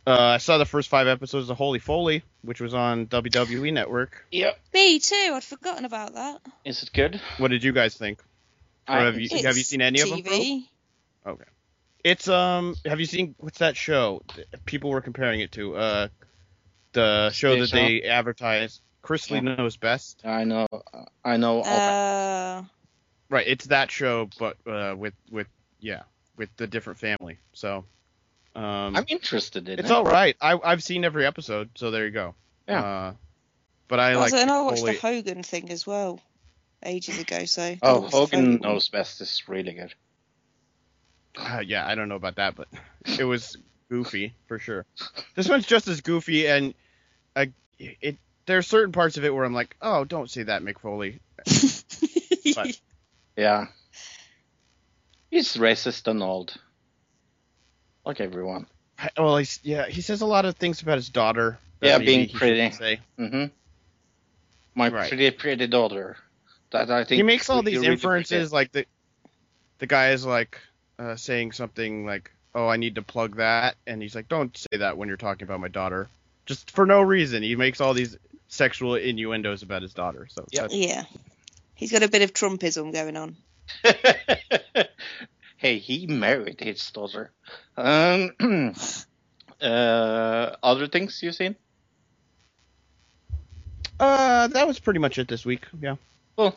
Uh, 0.06 0.20
I 0.20 0.38
saw 0.38 0.58
the 0.58 0.66
first 0.66 0.90
five 0.90 1.08
episodes 1.08 1.50
of 1.50 1.56
Holy 1.58 1.80
Foley, 1.80 2.24
which 2.42 2.60
was 2.60 2.74
on 2.74 3.06
WWE 3.08 3.72
Network. 3.72 4.26
Yeah. 4.32 4.52
Me 4.74 5.00
too. 5.00 5.32
I'd 5.34 5.44
forgotten 5.44 5.86
about 5.86 6.14
that. 6.16 6.42
Is 6.66 6.84
it 6.84 6.92
good? 6.94 7.22
What 7.38 7.50
did 7.52 7.64
you 7.64 7.72
guys 7.72 7.96
think? 7.96 8.20
Or 8.88 8.96
I- 8.96 9.04
have 9.06 9.18
you 9.20 9.30
have 9.44 9.56
you 9.56 9.64
seen 9.64 9.82
any 9.82 10.02
of 10.02 10.10
them? 10.10 10.20
TV. 10.24 10.64
Fro? 12.04 12.12
It's 12.12 12.28
um. 12.28 12.76
Have 12.86 13.00
you 13.00 13.06
seen 13.06 13.36
what's 13.40 13.60
that 13.60 13.76
show? 13.78 14.22
People 14.66 14.90
were 14.90 15.02
comparing 15.02 15.40
it 15.42 15.52
to 15.54 15.76
uh, 15.76 16.08
the 16.94 17.30
show 17.32 17.60
that 17.60 17.68
Station? 17.68 18.02
they 18.02 18.02
advertise. 18.08 18.82
Chrisley 19.04 19.44
Yeah. 19.44 19.56
knows 19.56 19.76
best. 19.78 20.22
I 20.26 20.46
know. 20.46 20.68
I 21.26 21.38
know. 21.38 21.60
of 21.62 21.66
it. 21.68 21.72
Uh, 21.72 22.64
Right, 23.30 23.48
it's 23.48 23.66
that 23.66 23.90
show, 23.90 24.30
but 24.38 24.58
uh, 24.68 24.96
with 24.96 25.14
with 25.32 25.48
yeah, 25.80 26.04
with 26.38 26.50
the 26.58 26.68
different 26.68 27.00
family. 27.00 27.40
So, 27.54 27.84
um, 28.56 28.96
I'm 28.96 29.06
interested 29.08 29.68
in 29.68 29.74
it. 29.74 29.80
it's 29.80 29.90
it. 29.90 29.94
all 29.94 30.04
right. 30.04 30.36
I 30.40 30.60
I've 30.64 30.84
seen 30.84 31.04
every 31.04 31.26
episode, 31.26 31.72
so 31.76 31.90
there 31.90 32.06
you 32.06 32.12
go. 32.12 32.36
Yeah. 32.68 32.84
Uh, 32.84 33.14
but 33.88 34.00
I 34.00 34.14
like. 34.14 34.24
also, 34.34 34.38
and 34.38 34.52
I 34.52 34.62
watched 34.62 34.82
Foley- 34.82 34.94
the 34.94 35.00
Hogan 35.00 35.42
thing 35.42 35.72
as 35.72 35.88
well 35.88 36.20
ages 36.86 37.18
ago. 37.18 37.46
So 37.46 37.64
I 37.64 37.80
Oh, 37.82 38.02
watched 38.02 38.12
the 38.12 38.18
Hogan 38.18 38.56
knows 38.62 38.88
best 38.90 39.20
is 39.22 39.42
really 39.48 39.74
good. 39.74 39.94
Uh, 41.38 41.62
yeah, 41.66 41.86
I 41.88 41.96
don't 41.96 42.10
know 42.10 42.16
about 42.16 42.36
that, 42.36 42.56
but 42.56 42.68
it 43.20 43.24
was 43.24 43.58
goofy 43.90 44.34
for 44.48 44.60
sure. 44.60 44.86
This 45.36 45.50
one's 45.50 45.66
just 45.66 45.88
as 45.88 46.02
goofy, 46.02 46.48
and 46.48 46.74
I, 47.36 47.52
it 47.80 48.18
there 48.46 48.58
are 48.58 48.62
certain 48.64 48.92
parts 48.92 49.18
of 49.18 49.24
it 49.26 49.34
where 49.34 49.46
I'm 49.46 49.54
like, 49.54 49.76
oh, 49.82 50.04
don't 50.06 50.30
say 50.30 50.44
that, 50.44 50.62
Mick 50.64 50.80
Foley. 50.80 51.20
But- 52.56 52.80
Yeah. 53.36 53.66
He's 55.32 55.56
racist 55.56 56.06
and 56.08 56.22
old. 56.22 56.54
Like 58.06 58.20
everyone. 58.22 58.68
Well, 59.18 59.38
he's 59.38 59.60
yeah, 59.64 59.88
he 59.88 60.02
says 60.02 60.22
a 60.22 60.26
lot 60.28 60.46
of 60.46 60.56
things 60.56 60.82
about 60.84 60.98
his 60.98 61.10
daughter. 61.10 61.58
that 61.80 61.88
Yeah, 61.88 61.98
being 61.98 62.28
he 62.28 62.38
pretty. 62.38 62.56
shouldn't 62.58 62.76
Say. 62.76 63.00
hmm 63.18 63.46
My 64.76 64.90
Right. 64.90 65.08
pretty, 65.10 65.32
pretty 65.32 65.66
daughter. 65.68 66.18
That 66.72 66.92
I 66.92 67.06
think 67.06 67.18
he 67.18 67.24
makes 67.24 67.50
all 67.50 67.64
these 67.64 67.80
really 67.80 67.94
inferences 67.94 68.54
like 68.54 68.72
the 68.72 68.86
the 69.80 69.88
guy 69.88 70.12
is 70.12 70.26
like 70.26 70.60
uh, 71.00 71.16
saying 71.16 71.52
something 71.52 72.06
like 72.06 72.32
oh 72.56 72.68
i 72.68 72.78
need 72.78 72.96
to 72.96 73.02
plug 73.02 73.38
that 73.38 73.76
and 73.88 74.02
he's 74.02 74.16
like 74.16 74.28
don't 74.28 74.56
say 74.58 74.78
that 74.78 74.98
when 74.98 75.08
you're 75.08 75.18
talking 75.18 75.44
about 75.46 75.60
my 75.60 75.68
daughter 75.68 76.08
just 76.46 76.70
for 76.72 76.86
no 76.86 77.02
reason 77.02 77.42
he 77.44 77.56
makes 77.56 77.82
all 77.82 77.94
these 77.94 78.18
sexual 78.48 78.96
innuendos 78.96 79.64
about 79.64 79.82
his 79.82 79.94
daughter 79.94 80.28
so 80.30 80.46
Yep. 80.52 80.70
yeah, 80.72 81.04
he's 81.74 81.92
got 81.92 82.04
a 82.04 82.08
bit 82.08 82.22
of 82.22 82.34
Trumpism 82.34 82.94
going 82.94 83.18
on. 83.18 83.36
hey, 85.58 85.80
he 85.80 86.06
married 86.06 86.60
his 86.60 86.92
daughter. 86.92 87.32
Um, 87.76 88.32
uh, 89.62 90.56
other 90.62 90.88
things 90.88 91.20
you've 91.24 91.34
seen? 91.34 91.56
uh 94.00 94.48
that 94.48 94.68
was 94.68 94.80
pretty 94.80 95.00
much 95.00 95.18
it 95.18 95.28
this 95.28 95.46
week 95.46 95.66
yeah 95.82 95.96
Cool. 96.36 96.56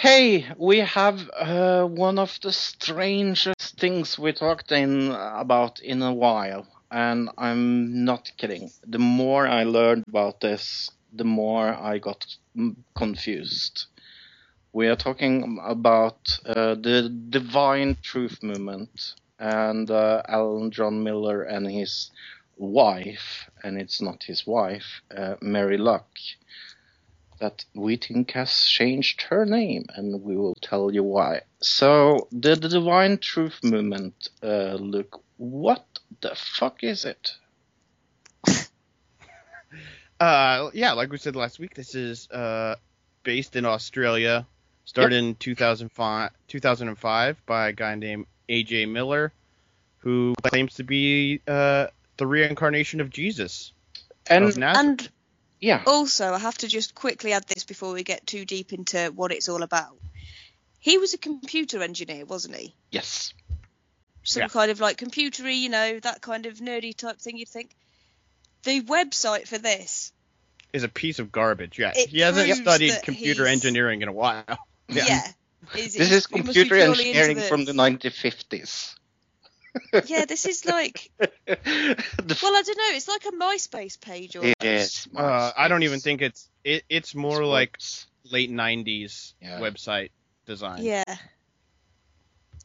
Hey, 0.00 0.46
we 0.56 0.78
have 0.78 1.28
uh, 1.38 1.84
one 1.84 2.18
of 2.18 2.38
the 2.40 2.52
strangest 2.52 3.78
things 3.78 4.18
we 4.18 4.32
talked 4.32 4.72
in 4.72 5.10
about 5.10 5.78
in 5.80 6.00
a 6.00 6.14
while, 6.14 6.66
and 6.90 7.28
I'm 7.36 8.02
not 8.06 8.32
kidding. 8.38 8.70
The 8.86 8.98
more 8.98 9.46
I 9.46 9.64
learned 9.64 10.04
about 10.08 10.40
this, 10.40 10.90
the 11.12 11.24
more 11.24 11.74
I 11.74 11.98
got 11.98 12.24
mm, 12.56 12.76
confused. 12.96 13.88
We 14.72 14.88
are 14.88 14.96
talking 14.96 15.60
about 15.62 16.38
uh, 16.46 16.76
the 16.76 17.10
Divine 17.28 17.98
Truth 18.02 18.42
Movement 18.42 19.12
and 19.38 19.90
uh, 19.90 20.22
Alan 20.26 20.70
John 20.70 21.04
Miller 21.04 21.42
and 21.42 21.70
his 21.70 22.10
wife, 22.56 23.50
and 23.62 23.78
it's 23.78 24.00
not 24.00 24.22
his 24.22 24.46
wife, 24.46 25.02
uh, 25.14 25.34
Mary 25.42 25.76
Luck 25.76 26.08
that 27.40 27.64
we 27.74 27.96
think 27.96 28.32
has 28.32 28.66
changed 28.66 29.22
her 29.22 29.44
name, 29.44 29.86
and 29.94 30.22
we 30.22 30.36
will 30.36 30.54
tell 30.60 30.92
you 30.92 31.02
why. 31.02 31.40
So, 31.60 32.28
the, 32.30 32.54
the 32.54 32.68
Divine 32.68 33.18
Truth 33.18 33.64
Movement, 33.64 34.28
uh, 34.42 34.74
look, 34.74 35.22
what 35.36 35.84
the 36.20 36.34
fuck 36.34 36.84
is 36.84 37.04
it? 37.04 37.32
Uh, 40.20 40.70
yeah, 40.74 40.92
like 40.92 41.10
we 41.10 41.16
said 41.16 41.34
last 41.34 41.58
week, 41.58 41.72
this 41.72 41.94
is 41.94 42.30
uh, 42.30 42.76
based 43.22 43.56
in 43.56 43.64
Australia, 43.64 44.46
started 44.84 45.16
in 45.16 45.34
2005, 45.36 46.30
2005 46.46 47.46
by 47.46 47.68
a 47.68 47.72
guy 47.72 47.94
named 47.94 48.26
A.J. 48.50 48.84
Miller, 48.84 49.32
who 50.00 50.34
claims 50.42 50.74
to 50.74 50.84
be 50.84 51.40
uh, 51.48 51.86
the 52.18 52.26
reincarnation 52.26 53.00
of 53.00 53.08
Jesus 53.08 53.72
And 54.26 54.44
of 54.44 54.58
And 54.58 55.08
yeah, 55.60 55.82
also, 55.86 56.32
I 56.32 56.38
have 56.38 56.58
to 56.58 56.68
just 56.68 56.94
quickly 56.94 57.32
add 57.32 57.44
this 57.46 57.64
before 57.64 57.92
we 57.92 58.02
get 58.02 58.26
too 58.26 58.44
deep 58.44 58.72
into 58.72 59.12
what 59.14 59.32
it's 59.32 59.48
all 59.48 59.62
about. 59.62 59.96
He 60.78 60.96
was 60.98 61.12
a 61.14 61.18
computer 61.18 61.82
engineer, 61.82 62.24
wasn't 62.24 62.56
he? 62.56 62.74
yes, 62.90 63.34
Some 64.22 64.42
Yeah. 64.42 64.48
kind 64.48 64.70
of 64.70 64.80
like 64.80 64.96
computery, 64.98 65.58
you 65.58 65.68
know, 65.68 65.98
that 66.00 66.20
kind 66.22 66.46
of 66.46 66.58
nerdy 66.58 66.94
type 66.96 67.18
thing. 67.18 67.36
You'd 67.38 67.48
think. 67.48 67.70
The 68.64 68.82
website 68.82 69.48
for 69.48 69.56
this, 69.58 70.12
is 70.72 70.82
a 70.84 70.88
piece 70.88 71.18
of 71.18 71.32
garbage. 71.32 71.78
Yeah, 71.78 71.92
It 71.96 72.10
he 72.10 72.20
hasn't 72.20 72.54
studied 72.56 72.94
computer 73.02 73.44
he's- 73.46 73.52
engineering 73.56 74.02
in 74.02 74.08
a 74.08 74.12
while. 74.12 74.44
yeah, 74.88 75.04
Yeah. 75.06 75.32
is, 75.76 75.94
this 75.94 76.10
is 76.10 76.10
he 76.10 76.12
must 76.12 76.30
be 76.30 76.38
computer 76.42 76.74
purely 76.76 77.08
into 77.10 77.18
engineering 77.18 77.48
from 77.48 77.64
the 77.64 77.72
1950s. 77.72 78.94
Yeah, 80.06 80.24
this 80.24 80.46
is 80.46 80.64
like. 80.64 81.10
Well, 81.46 82.56
I 82.56 82.62
don't 82.62 82.76
know. 82.78 82.96
It's 82.96 83.08
like 83.08 83.24
a 83.26 83.32
MySpace 83.32 84.00
page 84.00 84.36
or. 84.36 84.44
It 84.44 84.56
is. 84.62 85.08
Uh, 85.14 85.52
I 85.56 85.68
don't 85.68 85.82
even 85.82 86.00
think 86.00 86.22
it's 86.22 86.48
it, 86.64 86.84
it's 86.88 87.14
more 87.14 87.44
like 87.44 87.78
late 88.24 88.50
'90s 88.50 89.34
Yeah. 89.40 89.60
website 89.60 90.10
design. 90.46 90.84
Yeah. 90.84 91.04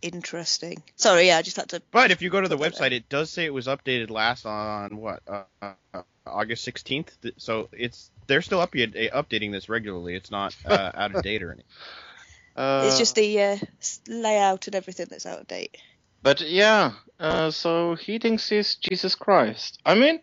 Interesting. 0.02 0.84
Sorry, 0.96 1.28
yeah, 1.28 1.38
I 1.38 1.42
just 1.42 1.58
had 1.58 1.70
to. 1.70 1.82
But 1.92 2.12
if 2.12 2.22
you 2.22 2.30
go 2.30 2.42
to 2.42 2.48
the 2.48 2.58
website, 2.58 2.92
it 2.92 3.10
does 3.10 3.30
say 3.32 3.46
it 3.46 3.54
was 3.54 3.66
updated 3.68 4.10
last 4.12 4.46
on 4.46 4.98
what 4.98 5.22
uh, 5.28 5.44
uh, 5.62 6.02
August 6.28 6.68
16th. 6.68 7.08
So 7.38 7.70
it's 7.72 8.12
they're 8.28 8.42
still 8.44 8.60
update, 8.60 9.12
uh, 9.12 9.24
updating 9.24 9.52
this 9.52 9.68
regularly. 9.68 10.16
It's 10.16 10.30
not 10.32 10.56
uh, 10.66 10.92
out 10.94 11.16
of 11.16 11.24
date 11.30 11.42
or 11.42 11.52
anything. 11.52 11.66
Uh, 12.56 12.84
it's 12.86 12.98
just 12.98 13.16
the 13.16 13.42
uh, 13.42 13.58
layout 14.08 14.68
and 14.68 14.76
everything 14.76 15.08
that's 15.10 15.26
out 15.26 15.40
of 15.42 15.48
date. 15.48 15.78
But 16.26 16.42
yeah, 16.42 16.94
uh, 17.20 17.52
so 17.52 17.94
he 17.94 18.18
thinks 18.18 18.50
he's 18.50 18.74
Jesus 18.78 19.14
Christ. 19.14 19.80
I 19.86 19.94
mean, 19.94 20.22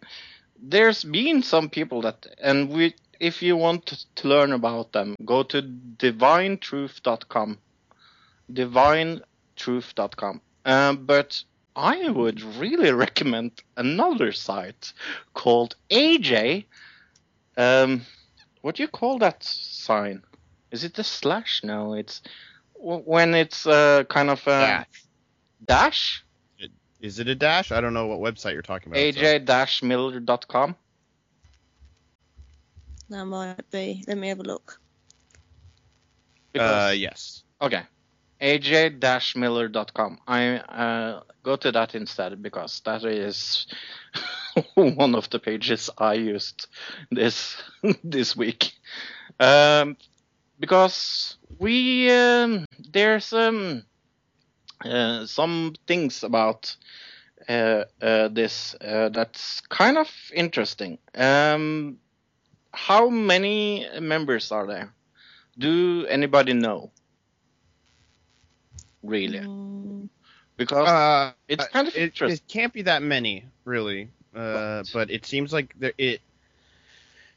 there's 0.60 1.04
been 1.04 1.44
some 1.44 1.70
people 1.70 2.00
that, 2.02 2.26
and 2.42 2.70
we, 2.70 2.96
if 3.20 3.40
you 3.40 3.56
want 3.56 3.86
to, 4.16 4.28
learn 4.28 4.52
about 4.52 4.90
them, 4.90 5.14
go 5.24 5.44
to 5.44 5.62
divinetruth.com. 5.62 7.56
Divinetruth.com. 8.52 10.40
Um, 10.64 11.06
but 11.06 11.40
I 11.76 12.10
would 12.10 12.42
really 12.42 12.90
recommend 12.90 13.62
another 13.76 14.32
site 14.32 14.92
called 15.34 15.76
AJ. 15.88 16.64
Um, 17.56 18.02
what 18.62 18.74
do 18.74 18.82
you 18.82 18.88
call 18.88 19.18
that 19.18 19.44
sign? 19.44 20.24
Is 20.72 20.82
it 20.82 20.98
a 20.98 21.04
slash? 21.04 21.60
No, 21.62 21.94
it's 21.94 22.22
when 22.74 23.34
it's 23.34 23.68
uh, 23.68 24.02
kind 24.08 24.30
of 24.30 24.44
a 24.48 24.84
Dash. 25.64 26.24
dash 26.58 26.70
Is 27.00 27.18
it 27.18 27.28
a 27.28 27.34
dash? 27.34 27.72
I 27.72 27.80
don't 27.80 27.94
know 27.94 28.06
what 28.06 28.20
website 28.20 28.52
you're 28.52 28.62
talking 28.62 28.92
about. 28.92 29.14
so- 29.14 29.20
aj-miller.com 29.20 30.76
That 33.10 33.24
might 33.26 33.70
be. 33.70 34.04
Let 34.06 34.18
me 34.18 34.28
have 34.28 34.40
a 34.40 34.44
look. 34.44 34.80
Uh, 36.58 36.92
yes. 36.94 37.42
okay 37.62 37.82
aj-miller.com 38.42 40.18
i 40.26 40.56
uh, 40.56 41.22
go 41.42 41.56
to 41.56 41.72
that 41.72 41.94
instead 41.94 42.42
because 42.42 42.80
that 42.84 43.02
is 43.04 43.66
one 44.74 45.14
of 45.14 45.30
the 45.30 45.38
pages 45.38 45.88
i 45.96 46.12
used 46.14 46.66
this 47.10 47.56
this 48.04 48.36
week 48.36 48.72
um, 49.40 49.96
because 50.60 51.38
we 51.58 52.10
um, 52.10 52.66
there's 52.92 53.32
um, 53.32 53.82
uh, 54.84 55.26
some 55.26 55.74
things 55.86 56.22
about 56.22 56.76
uh, 57.48 57.84
uh, 58.00 58.28
this 58.28 58.74
uh, 58.80 59.08
that's 59.08 59.60
kind 59.68 59.98
of 59.98 60.08
interesting. 60.34 60.98
Um, 61.14 61.98
how 62.72 63.08
many 63.08 63.86
members 64.00 64.52
are 64.52 64.66
there? 64.66 64.92
Do 65.58 66.06
anybody 66.08 66.52
know? 66.54 66.90
Really? 69.02 69.38
Mm, 69.40 70.08
Because 70.56 70.88
Uh, 70.88 71.32
it's 71.48 71.66
kind 71.68 71.88
of 71.88 71.94
it, 71.96 72.02
interesting. 72.02 72.36
it 72.36 72.52
can't 72.52 72.72
be 72.72 72.82
that 72.82 73.02
many, 73.02 73.44
really. 73.64 74.08
Uh, 74.34 74.82
but 74.92 75.10
it 75.10 75.26
seems 75.26 75.52
like 75.52 75.74
there, 75.78 75.92
it. 75.98 76.20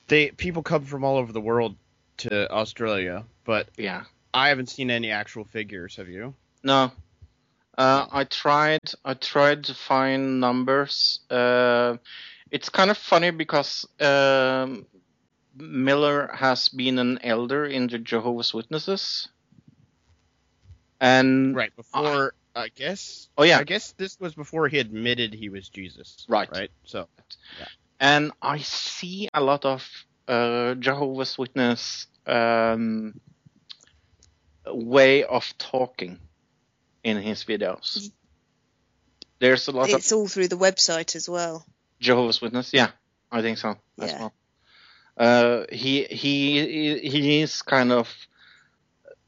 They 0.07 0.29
people 0.31 0.61
come 0.63 0.85
from 0.85 1.03
all 1.03 1.17
over 1.17 1.33
the 1.33 1.41
world 1.41 1.75
to 2.17 2.49
Australia, 2.51 3.25
but 3.43 3.67
Yeah. 3.77 4.03
I 4.33 4.49
haven't 4.49 4.69
seen 4.69 4.91
any 4.91 5.11
actual 5.11 5.45
figures. 5.45 5.95
Have 5.95 6.07
you? 6.09 6.33
No. 6.63 6.91
Uh, 7.77 8.07
I 8.11 8.23
tried. 8.23 8.81
I 9.03 9.13
tried 9.15 9.65
to 9.65 9.73
find 9.73 10.39
numbers. 10.39 11.19
Uh, 11.29 11.97
it's 12.51 12.69
kind 12.69 12.89
of 12.89 12.97
funny 12.97 13.31
because 13.31 13.85
um, 13.99 14.85
Miller 15.57 16.29
has 16.33 16.69
been 16.69 16.99
an 16.99 17.19
elder 17.23 17.65
in 17.65 17.87
the 17.87 17.99
Jehovah's 17.99 18.53
Witnesses, 18.53 19.27
and 21.01 21.55
Right 21.55 21.75
before, 21.75 22.33
I 22.55 22.69
guess. 22.69 23.27
oh 23.37 23.43
yeah, 23.43 23.59
I 23.59 23.63
guess 23.65 23.93
this 23.97 24.17
was 24.19 24.35
before 24.35 24.69
he 24.69 24.79
admitted 24.79 25.33
he 25.33 25.49
was 25.49 25.67
Jesus. 25.67 26.25
Right. 26.29 26.49
Right. 26.49 26.71
So 26.85 27.07
and 27.99 28.31
I 28.41 28.59
see 28.59 29.29
a 29.33 29.41
lot 29.41 29.65
of 29.65 29.87
uh, 30.27 30.75
Jehovah's 30.75 31.37
Witness 31.37 32.07
um, 32.25 33.19
way 34.65 35.23
of 35.23 35.53
talking 35.57 36.19
in 37.05 37.17
his 37.21 37.43
videos. 37.45 38.09
There's 39.39 39.67
a 39.67 39.71
lot 39.71 39.89
of 39.89 39.95
it's 39.99 40.11
all 40.11 40.27
through 40.27 40.47
the 40.49 40.57
website 40.57 41.15
as 41.15 41.29
well. 41.29 41.65
Jehovah's 41.99 42.41
Witness. 42.41 42.73
Yeah, 42.73 42.89
I 43.31 43.41
think 43.41 43.57
so 43.57 43.75
as 44.01 44.11
Yeah. 44.11 44.19
well. 44.19 44.33
Uh, 45.17 45.65
he 45.71 46.03
he 46.03 46.99
he 46.99 47.41
is 47.41 47.61
kind 47.61 47.91
of 47.91 48.09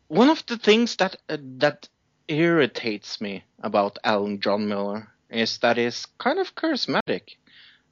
one 0.10 0.30
of 0.30 0.46
the 0.48 0.58
things 0.58 0.96
that 0.98 1.16
uh, 1.30 1.38
that 1.60 1.88
irritates 2.28 3.22
me 3.22 3.44
about 3.64 3.98
Alan 4.04 4.40
John 4.42 4.68
Miller 4.68 5.08
is 5.30 5.60
that 5.60 5.78
he's 5.78 6.06
kind 6.18 6.40
of 6.40 6.56
charismatic, 6.56 7.36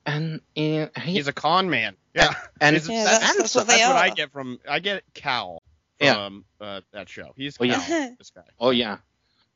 and 0.06 0.42
he, 0.56 0.86
he's 1.04 1.28
a 1.28 1.34
con 1.34 1.70
man. 1.70 1.96
Yeah. 2.14 2.34
and 2.62 2.76
He's- 2.76 2.88
Yeah, 2.90 3.04
that- 3.04 3.22
that's- 3.22 3.38
that's 3.38 3.56
what 3.56 3.68
that's 3.68 3.88
what 3.88 3.96
I 3.98 4.10
get 4.10 4.32
from 4.32 4.60
I 4.68 4.80
get 4.80 5.04
Cal 5.14 5.62
Yeah. 6.00 6.14
from 6.16 6.46
uh, 6.62 6.82
that 6.92 7.08
show. 7.10 7.34
He's 7.38 7.58
Oh, 7.60 7.66
yeah. 7.66 8.10
This 8.18 8.32
guy. 8.32 8.44
oh 8.60 8.72
yeah, 8.72 8.98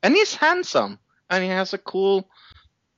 and 0.03 0.13
he's 0.15 0.35
handsome, 0.35 0.99
and 1.29 1.43
he 1.43 1.49
has 1.49 1.73
a 1.73 1.77
cool 1.77 2.29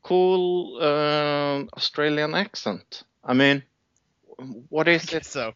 cool 0.03 0.77
uh, 0.81 1.63
Australian 1.77 2.33
accent. 2.35 3.03
I 3.23 3.33
mean, 3.33 3.63
what 4.69 4.87
I 4.87 4.91
is 4.93 5.13
it? 5.13 5.25
so. 5.25 5.53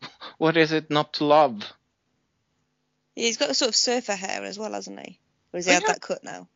What 0.38 0.56
is 0.56 0.70
it 0.72 0.90
not 0.90 1.14
to 1.14 1.24
love? 1.24 1.64
He's 3.16 3.36
got 3.36 3.50
a 3.50 3.54
sort 3.54 3.70
of 3.70 3.74
surfer 3.76 4.14
hair 4.14 4.44
as 4.44 4.56
well, 4.58 4.72
hasn't 4.72 5.00
he? 5.00 5.18
Or 5.52 5.58
has 5.58 5.66
he 5.66 5.72
Oh, 5.72 5.74
had 5.74 5.82
yeah. 5.82 5.88
that 5.88 6.00
cut 6.00 6.22
now? 6.22 6.46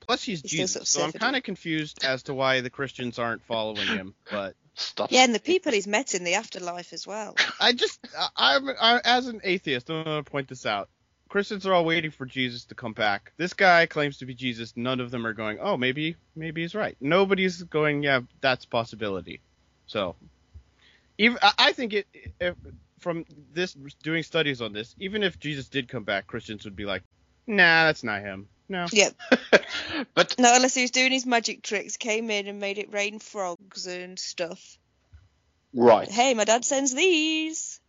Plus 0.00 0.22
he's 0.22 0.42
He's 0.42 0.50
Jesus, 0.50 0.72
sort 0.72 0.82
of 0.82 0.88
so 0.88 1.04
I'm 1.04 1.12
kind 1.12 1.36
of 1.36 1.42
confused 1.42 2.04
as 2.04 2.24
to 2.24 2.34
why 2.34 2.60
the 2.60 2.68
Christians 2.68 3.18
aren't 3.18 3.42
following 3.44 3.86
him. 3.86 4.14
But 4.30 4.54
Stop. 4.74 5.10
Yeah, 5.12 5.24
and 5.24 5.34
the 5.34 5.40
people 5.40 5.72
he's 5.72 5.86
met 5.86 6.14
in 6.14 6.24
the 6.24 6.34
afterlife 6.34 6.92
as 6.92 7.06
well. 7.06 7.36
I 7.60 7.72
just, 7.72 7.98
I, 8.18 8.56
I'm, 8.56 8.68
I, 8.68 9.00
as 9.04 9.26
an 9.26 9.40
atheist, 9.44 9.88
I'm 9.90 10.04
gonna 10.04 10.22
point 10.22 10.48
this 10.48 10.66
out. 10.66 10.88
Christians 11.32 11.64
are 11.66 11.72
all 11.72 11.86
waiting 11.86 12.10
for 12.10 12.26
Jesus 12.26 12.66
to 12.66 12.74
come 12.74 12.92
back. 12.92 13.32
This 13.38 13.54
guy 13.54 13.86
claims 13.86 14.18
to 14.18 14.26
be 14.26 14.34
Jesus. 14.34 14.74
None 14.76 15.00
of 15.00 15.10
them 15.10 15.26
are 15.26 15.32
going, 15.32 15.56
oh, 15.62 15.78
maybe, 15.78 16.16
maybe 16.36 16.60
he's 16.60 16.74
right. 16.74 16.94
Nobody's 17.00 17.62
going, 17.62 18.02
yeah, 18.02 18.20
that's 18.42 18.66
a 18.66 18.68
possibility. 18.68 19.40
So, 19.86 20.14
even 21.16 21.38
I, 21.40 21.52
I 21.56 21.72
think 21.72 21.94
it, 21.94 22.06
if, 22.38 22.54
from 22.98 23.24
this 23.54 23.72
doing 24.02 24.24
studies 24.24 24.60
on 24.60 24.74
this, 24.74 24.94
even 25.00 25.22
if 25.22 25.40
Jesus 25.40 25.70
did 25.70 25.88
come 25.88 26.04
back, 26.04 26.26
Christians 26.26 26.66
would 26.66 26.76
be 26.76 26.84
like, 26.84 27.02
nah, 27.46 27.84
that's 27.86 28.04
not 28.04 28.20
him. 28.20 28.46
No. 28.68 28.84
Yeah. 28.92 29.08
but 30.14 30.34
No, 30.38 30.54
unless 30.54 30.74
he 30.74 30.82
was 30.82 30.90
doing 30.90 31.12
his 31.12 31.24
magic 31.24 31.62
tricks, 31.62 31.96
came 31.96 32.30
in 32.30 32.46
and 32.46 32.60
made 32.60 32.76
it 32.76 32.92
rain 32.92 33.18
frogs 33.18 33.86
and 33.86 34.18
stuff. 34.18 34.76
right. 35.74 36.10
Hey, 36.10 36.34
my 36.34 36.44
dad 36.44 36.66
sends 36.66 36.94
these. 36.94 37.80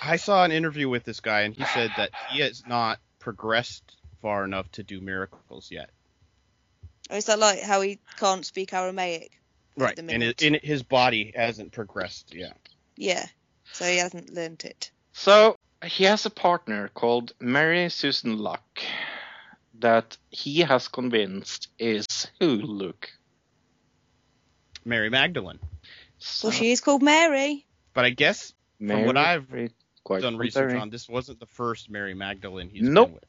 I 0.00 0.16
saw 0.16 0.44
an 0.44 0.52
interview 0.52 0.88
with 0.88 1.04
this 1.04 1.20
guy, 1.20 1.42
and 1.42 1.54
he 1.54 1.64
said 1.64 1.90
that 1.96 2.10
he 2.30 2.40
has 2.40 2.64
not 2.66 2.98
progressed 3.18 3.96
far 4.20 4.44
enough 4.44 4.70
to 4.72 4.82
do 4.82 5.00
miracles 5.00 5.70
yet. 5.70 5.90
Or 7.10 7.16
is 7.16 7.26
that 7.26 7.38
like 7.38 7.60
how 7.62 7.80
he 7.80 7.98
can't 8.18 8.44
speak 8.44 8.72
Aramaic? 8.72 9.38
Right, 9.76 9.98
and 9.98 10.06
minute. 10.06 10.42
it, 10.42 10.46
in 10.46 10.58
his 10.62 10.82
body 10.82 11.32
hasn't 11.34 11.72
progressed 11.72 12.34
yet. 12.34 12.56
Yeah. 12.96 13.26
So 13.72 13.86
he 13.86 13.98
hasn't 13.98 14.32
learnt 14.32 14.64
it. 14.64 14.90
So 15.12 15.56
he 15.84 16.04
has 16.04 16.26
a 16.26 16.30
partner 16.30 16.88
called 16.88 17.32
Mary 17.40 17.88
Susan 17.88 18.38
Luck 18.38 18.80
that 19.78 20.16
he 20.30 20.60
has 20.60 20.88
convinced 20.88 21.68
is 21.78 22.06
who, 22.38 22.48
Luke? 22.48 23.10
Mary 24.84 25.10
Magdalene. 25.10 25.58
So, 26.18 26.48
Well, 26.48 26.56
she 26.56 26.72
is 26.72 26.80
called 26.80 27.02
Mary. 27.02 27.66
But 27.94 28.04
I 28.04 28.10
guess 28.10 28.52
from 28.78 29.06
what 29.06 29.16
I've 29.16 29.50
Mary 29.50 29.70
quite 30.04 30.22
done 30.22 30.36
research 30.36 30.68
Mary. 30.68 30.80
on, 30.80 30.90
this 30.90 31.08
wasn't 31.08 31.40
the 31.40 31.46
first 31.46 31.90
Mary 31.90 32.14
Magdalene 32.14 32.68
he's 32.68 32.82
Nope. 32.82 33.08
been 33.08 33.14
with. 33.14 33.24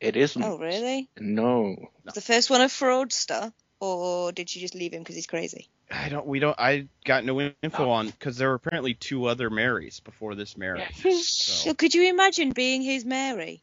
It 0.00 0.16
isn't. 0.16 0.42
Oh, 0.42 0.58
really? 0.58 1.08
No. 1.18 1.76
Was 2.04 2.14
the 2.14 2.20
first 2.20 2.48
one 2.48 2.62
a 2.62 2.66
fraudster, 2.66 3.52
or 3.78 4.32
did 4.32 4.54
you 4.54 4.60
just 4.60 4.74
leave 4.74 4.92
him 4.92 5.00
because 5.00 5.14
he's 5.14 5.26
crazy? 5.26 5.68
I 5.90 6.08
don't. 6.08 6.26
We 6.26 6.38
don't. 6.38 6.58
I 6.58 6.88
got 7.04 7.24
no 7.24 7.40
info 7.40 7.84
oh. 7.84 7.90
on 7.90 8.08
because 8.08 8.38
there 8.38 8.48
were 8.48 8.54
apparently 8.54 8.94
two 8.94 9.26
other 9.26 9.50
Marys 9.50 10.00
before 10.00 10.34
this 10.34 10.56
Mary. 10.56 10.82
So 10.94 11.10
So 11.12 11.74
could 11.74 11.94
you 11.94 12.08
imagine 12.08 12.50
being 12.50 12.82
his 12.82 13.04
Mary? 13.04 13.62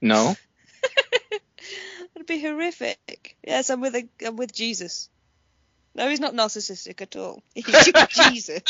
No. 0.00 0.34
That'd 2.14 2.26
be 2.26 2.40
horrific. 2.40 3.36
Yes, 3.46 3.70
I'm 3.70 3.80
with 3.80 3.94
a, 3.94 4.08
I'm 4.26 4.36
with 4.36 4.52
Jesus. 4.52 5.08
No, 5.94 6.08
he's 6.08 6.20
not 6.20 6.32
narcissistic 6.34 7.00
at 7.02 7.16
all. 7.16 7.42
He's 7.54 7.66
Jesus. 8.08 8.62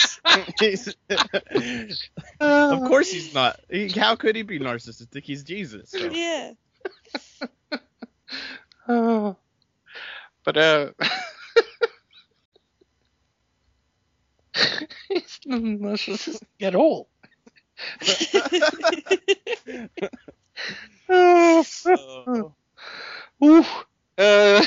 of 2.40 2.80
course 2.84 3.10
he's 3.10 3.32
not. 3.32 3.60
He, 3.70 3.88
how 3.88 4.16
could 4.16 4.34
he 4.34 4.42
be 4.42 4.58
narcissistic? 4.58 5.22
He's 5.24 5.44
Jesus. 5.44 5.90
So. 5.90 5.98
Yeah. 6.12 6.52
Oh. 8.88 9.36
But 10.44 10.56
uh 10.56 10.90
He's 15.08 15.38
not 15.46 15.60
narcissistic 15.62 16.42
at 16.60 16.74
all. 16.74 17.08
Oh. 21.08 21.62
So- 21.62 22.54
Oof. 23.44 23.84
Uh, 24.18 24.64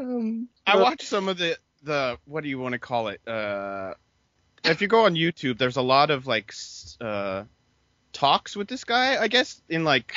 um, 0.00 0.48
I 0.66 0.74
but- 0.74 0.82
watched 0.82 1.02
some 1.08 1.28
of 1.28 1.38
the 1.38 1.58
the 1.82 2.18
what 2.24 2.42
do 2.42 2.48
you 2.48 2.58
want 2.58 2.72
to 2.72 2.78
call 2.78 3.08
it? 3.08 3.20
Uh, 3.26 3.94
if 4.64 4.82
you 4.82 4.88
go 4.88 5.04
on 5.04 5.14
YouTube, 5.14 5.58
there's 5.58 5.76
a 5.76 5.82
lot 5.82 6.10
of 6.10 6.26
like 6.26 6.52
uh, 7.00 7.44
talks 8.12 8.56
with 8.56 8.68
this 8.68 8.84
guy. 8.84 9.20
I 9.20 9.28
guess 9.28 9.60
in 9.68 9.84
like 9.84 10.12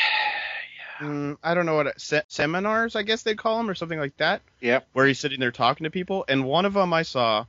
mm, 0.99 1.37
I 1.43 1.53
don't 1.53 1.65
know 1.65 1.75
what 1.75 1.87
it, 1.87 2.01
se- 2.01 2.23
seminars 2.27 2.95
I 2.95 3.03
guess 3.03 3.23
they'd 3.23 3.37
call 3.37 3.57
them 3.57 3.69
or 3.69 3.75
something 3.75 3.99
like 3.99 4.17
that. 4.17 4.41
Yep. 4.61 4.87
Where 4.93 5.05
he's 5.05 5.19
sitting 5.19 5.39
there 5.39 5.51
talking 5.51 5.85
to 5.85 5.91
people, 5.91 6.25
and 6.27 6.45
one 6.45 6.65
of 6.65 6.73
them 6.73 6.93
I 6.93 7.03
saw, 7.03 7.45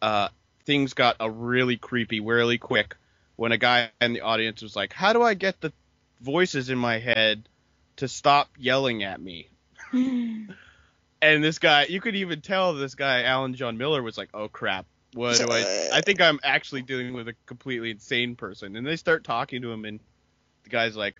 uh, 0.00 0.28
things 0.64 0.94
got 0.94 1.16
a 1.20 1.30
really 1.30 1.76
creepy 1.76 2.20
really 2.20 2.58
quick 2.58 2.96
when 3.36 3.52
a 3.52 3.58
guy 3.58 3.90
in 4.00 4.12
the 4.12 4.20
audience 4.20 4.62
was 4.62 4.76
like, 4.76 4.92
"How 4.92 5.12
do 5.12 5.22
I 5.22 5.34
get 5.34 5.60
the 5.60 5.72
voices 6.20 6.70
in 6.70 6.78
my 6.78 6.98
head 6.98 7.48
to 7.96 8.08
stop 8.08 8.48
yelling 8.58 9.02
at 9.02 9.20
me?" 9.20 9.48
And 11.22 11.44
this 11.44 11.58
guy, 11.58 11.84
you 11.84 12.00
could 12.00 12.16
even 12.16 12.40
tell 12.40 12.74
this 12.74 12.94
guy, 12.94 13.24
Alan 13.24 13.54
John 13.54 13.76
Miller, 13.76 14.02
was 14.02 14.16
like, 14.16 14.30
"Oh 14.32 14.48
crap, 14.48 14.86
what 15.14 15.38
do 15.38 15.50
I? 15.50 15.90
I 15.92 16.00
think 16.00 16.20
I'm 16.20 16.40
actually 16.42 16.82
dealing 16.82 17.12
with 17.12 17.28
a 17.28 17.34
completely 17.46 17.90
insane 17.90 18.36
person." 18.36 18.76
And 18.76 18.86
they 18.86 18.96
start 18.96 19.24
talking 19.24 19.62
to 19.62 19.70
him, 19.70 19.84
and 19.84 20.00
the 20.64 20.70
guy's 20.70 20.96
like, 20.96 21.16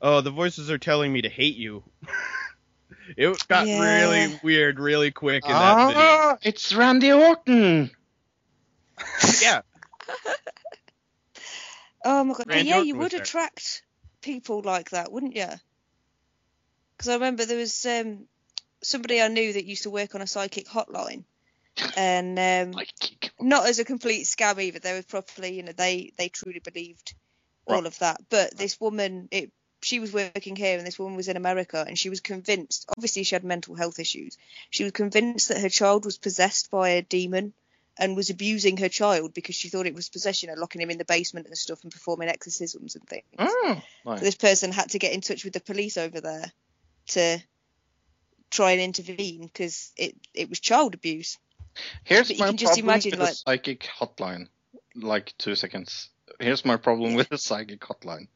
"Oh, 0.00 0.20
the 0.20 0.30
voices 0.30 0.70
are 0.70 0.78
telling 0.78 1.12
me 1.12 1.22
to 1.22 1.28
hate 1.28 1.56
you." 1.56 1.82
it 3.16 3.48
got 3.48 3.66
Yeah. 3.66 3.80
really 3.80 4.38
weird, 4.42 4.78
really 4.78 5.10
quick 5.10 5.42
in 5.44 5.52
that 5.52 5.88
video. 5.88 6.32
Ah, 6.32 6.38
it's 6.42 6.72
Randy 6.74 7.12
Orton. 7.12 7.90
Yeah, 9.42 9.62
Oh 12.04 12.24
my 12.24 12.34
god. 12.34 12.46
But 12.46 12.54
Randy 12.54 12.70
yeah, 12.70 12.76
Orton 12.76 12.88
you 12.88 12.96
would 12.96 13.12
there. 13.12 13.20
attract 13.22 13.82
people 14.22 14.62
like 14.62 14.90
that, 14.90 15.12
wouldn't 15.12 15.36
you? 15.36 15.48
Because 16.96 17.08
I 17.08 17.14
remember 17.14 17.44
there 17.44 17.58
was 17.58 17.84
um, 17.86 18.26
somebody 18.82 19.20
I 19.20 19.28
knew 19.28 19.52
that 19.52 19.64
used 19.64 19.84
to 19.84 19.90
work 19.90 20.14
on 20.14 20.22
a 20.22 20.26
psychic 20.26 20.66
hotline, 20.66 21.24
and 21.96 22.38
um, 22.38 22.82
not 23.40 23.66
as 23.66 23.78
a 23.78 23.84
complete 23.84 24.24
scam 24.24 24.60
either. 24.60 24.78
They 24.78 24.92
were 24.92 25.02
properly, 25.02 25.54
you 25.54 25.62
know, 25.62 25.72
they 25.72 26.12
they 26.16 26.28
truly 26.28 26.60
believed 26.60 27.14
all 27.66 27.86
of 27.86 27.98
that. 28.00 28.20
But 28.28 28.56
this 28.56 28.80
woman, 28.80 29.28
it 29.30 29.52
she 29.82 30.00
was 30.00 30.12
working 30.12 30.56
here, 30.56 30.76
and 30.76 30.86
this 30.86 30.98
woman 30.98 31.16
was 31.16 31.28
in 31.28 31.36
America, 31.36 31.84
and 31.86 31.98
she 31.98 32.10
was 32.10 32.20
convinced. 32.20 32.86
Obviously, 32.96 33.22
she 33.22 33.34
had 33.34 33.44
mental 33.44 33.74
health 33.74 33.98
issues. 33.98 34.36
She 34.70 34.84
was 34.84 34.92
convinced 34.92 35.48
that 35.48 35.60
her 35.60 35.68
child 35.68 36.04
was 36.04 36.18
possessed 36.18 36.70
by 36.70 36.90
a 36.90 37.02
demon. 37.02 37.52
And 37.98 38.16
was 38.16 38.30
abusing 38.30 38.78
her 38.78 38.88
child 38.88 39.34
because 39.34 39.56
she 39.56 39.68
thought 39.68 39.86
it 39.86 39.94
was 39.94 40.08
possession, 40.08 40.48
and 40.48 40.58
locking 40.58 40.80
him 40.80 40.90
in 40.90 40.96
the 40.96 41.04
basement 41.04 41.48
and 41.48 41.58
stuff, 41.58 41.82
and 41.82 41.92
performing 41.92 42.30
exorcisms 42.30 42.94
and 42.96 43.06
things. 43.06 43.24
oh, 43.38 43.82
So 44.16 44.24
this 44.24 44.36
person 44.36 44.72
had 44.72 44.90
to 44.90 44.98
get 44.98 45.12
in 45.12 45.20
touch 45.20 45.44
with 45.44 45.52
the 45.52 45.60
police 45.60 45.98
over 45.98 46.18
there 46.18 46.50
to 47.08 47.42
try 48.50 48.72
and 48.72 48.80
intervene 48.80 49.42
because 49.42 49.92
it 49.96 50.16
it 50.34 50.48
was 50.48 50.60
child 50.60 50.94
abuse. 50.94 51.38
Here's 52.04 52.28
But 52.28 52.36
you 52.36 52.40
my 52.40 52.46
can 52.48 52.56
just 52.56 52.72
problem 52.72 52.84
imagine, 52.84 53.10
with 53.12 53.20
like- 53.20 53.30
the 53.30 53.36
psychic 53.36 53.80
hotline. 53.98 54.48
Like 54.94 55.34
two 55.38 55.54
seconds. 55.54 56.10
Here's 56.40 56.64
my 56.64 56.76
problem 56.76 57.14
with 57.14 57.28
the 57.28 57.38
psychic 57.38 57.80
hotline. 57.80 58.26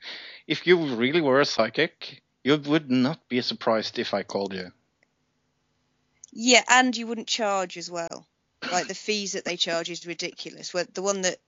If 0.47 0.67
you 0.67 0.95
really 0.95 1.21
were 1.21 1.41
a 1.41 1.45
psychic, 1.45 2.23
you 2.45 2.57
would 2.57 2.91
not 2.91 3.29
be 3.29 3.41
surprised 3.41 3.99
if 3.99 4.15
I 4.15 4.23
called 4.23 4.55
you. 4.55 4.71
Yeah, 6.33 6.63
and 6.69 6.97
you 6.97 7.07
wouldn't 7.07 7.29
charge 7.29 7.77
as 7.77 7.91
well. 7.91 8.27
Like 8.71 8.89
the 8.89 8.95
fees 8.95 9.33
that 9.33 9.45
they 9.45 9.57
charge 9.57 9.91
is 9.91 10.07
ridiculous. 10.07 10.71
The 10.71 11.03
one 11.03 11.23
that 11.23 11.39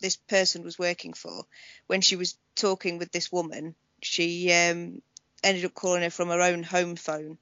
this 0.00 0.16
person 0.16 0.62
was 0.62 0.78
working 0.78 1.12
for, 1.12 1.44
when 1.86 2.00
she 2.00 2.16
was 2.16 2.36
talking 2.54 2.98
with 2.98 3.10
this 3.12 3.30
woman, 3.30 3.74
she 4.02 4.52
um, 4.52 5.00
ended 5.42 5.64
up 5.64 5.74
calling 5.74 6.02
her 6.02 6.10
from 6.10 6.28
her 6.28 6.40
own 6.40 6.62
home 6.62 6.96
phone 6.96 7.38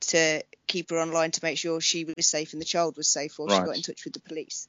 to 0.00 0.42
keep 0.66 0.90
her 0.90 0.98
online 0.98 1.30
to 1.32 1.40
make 1.42 1.58
sure 1.58 1.80
she 1.80 2.04
was 2.04 2.26
safe 2.26 2.52
and 2.52 2.60
the 2.60 2.66
child 2.66 2.96
was 2.96 3.08
safe 3.08 3.38
while 3.38 3.48
she 3.48 3.64
got 3.64 3.76
in 3.76 3.82
touch 3.82 4.04
with 4.04 4.14
the 4.14 4.20
police. 4.20 4.68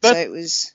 But- 0.00 0.14
so 0.14 0.18
it 0.20 0.30
was. 0.30 0.74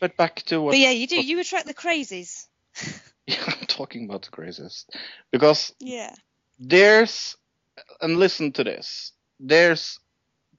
But 0.00 0.16
back 0.16 0.42
to 0.46 0.60
what 0.60 0.72
But 0.72 0.78
yeah, 0.78 0.90
you 0.90 1.06
do. 1.06 1.20
You 1.20 1.40
attract 1.40 1.66
the 1.66 1.74
crazies. 1.74 2.46
yeah, 3.26 3.42
I'm 3.46 3.66
talking 3.66 4.04
about 4.04 4.22
the 4.22 4.30
crazies 4.30 4.84
Because 5.30 5.72
Yeah. 5.80 6.14
there's 6.58 7.36
and 8.00 8.18
listen 8.18 8.52
to 8.52 8.64
this 8.64 9.12
there's 9.40 9.98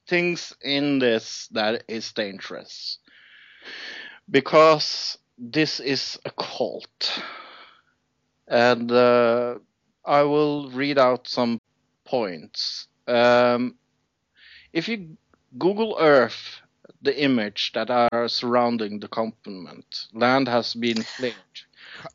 things 0.08 0.54
in 0.62 1.00
this 1.00 1.48
that 1.52 1.84
is 1.88 2.12
dangerous 2.12 3.00
because 4.30 5.18
this 5.38 5.80
is 5.80 6.20
a 6.26 6.32
cult 6.32 7.22
and 8.48 8.92
uh, 8.92 9.56
i 10.06 10.22
will 10.22 10.70
read 10.72 10.98
out 10.98 11.28
some 11.28 11.60
points 12.06 12.88
um, 13.08 13.76
if 14.74 14.88
you 14.88 15.18
google 15.58 15.98
earth 16.00 16.62
the 17.02 17.22
image 17.22 17.72
that 17.74 17.90
are 17.90 18.28
surrounding 18.28 19.00
the 19.00 19.08
component 19.08 20.08
land 20.14 20.48
has 20.48 20.74
been 20.74 21.04
cleared 21.18 21.36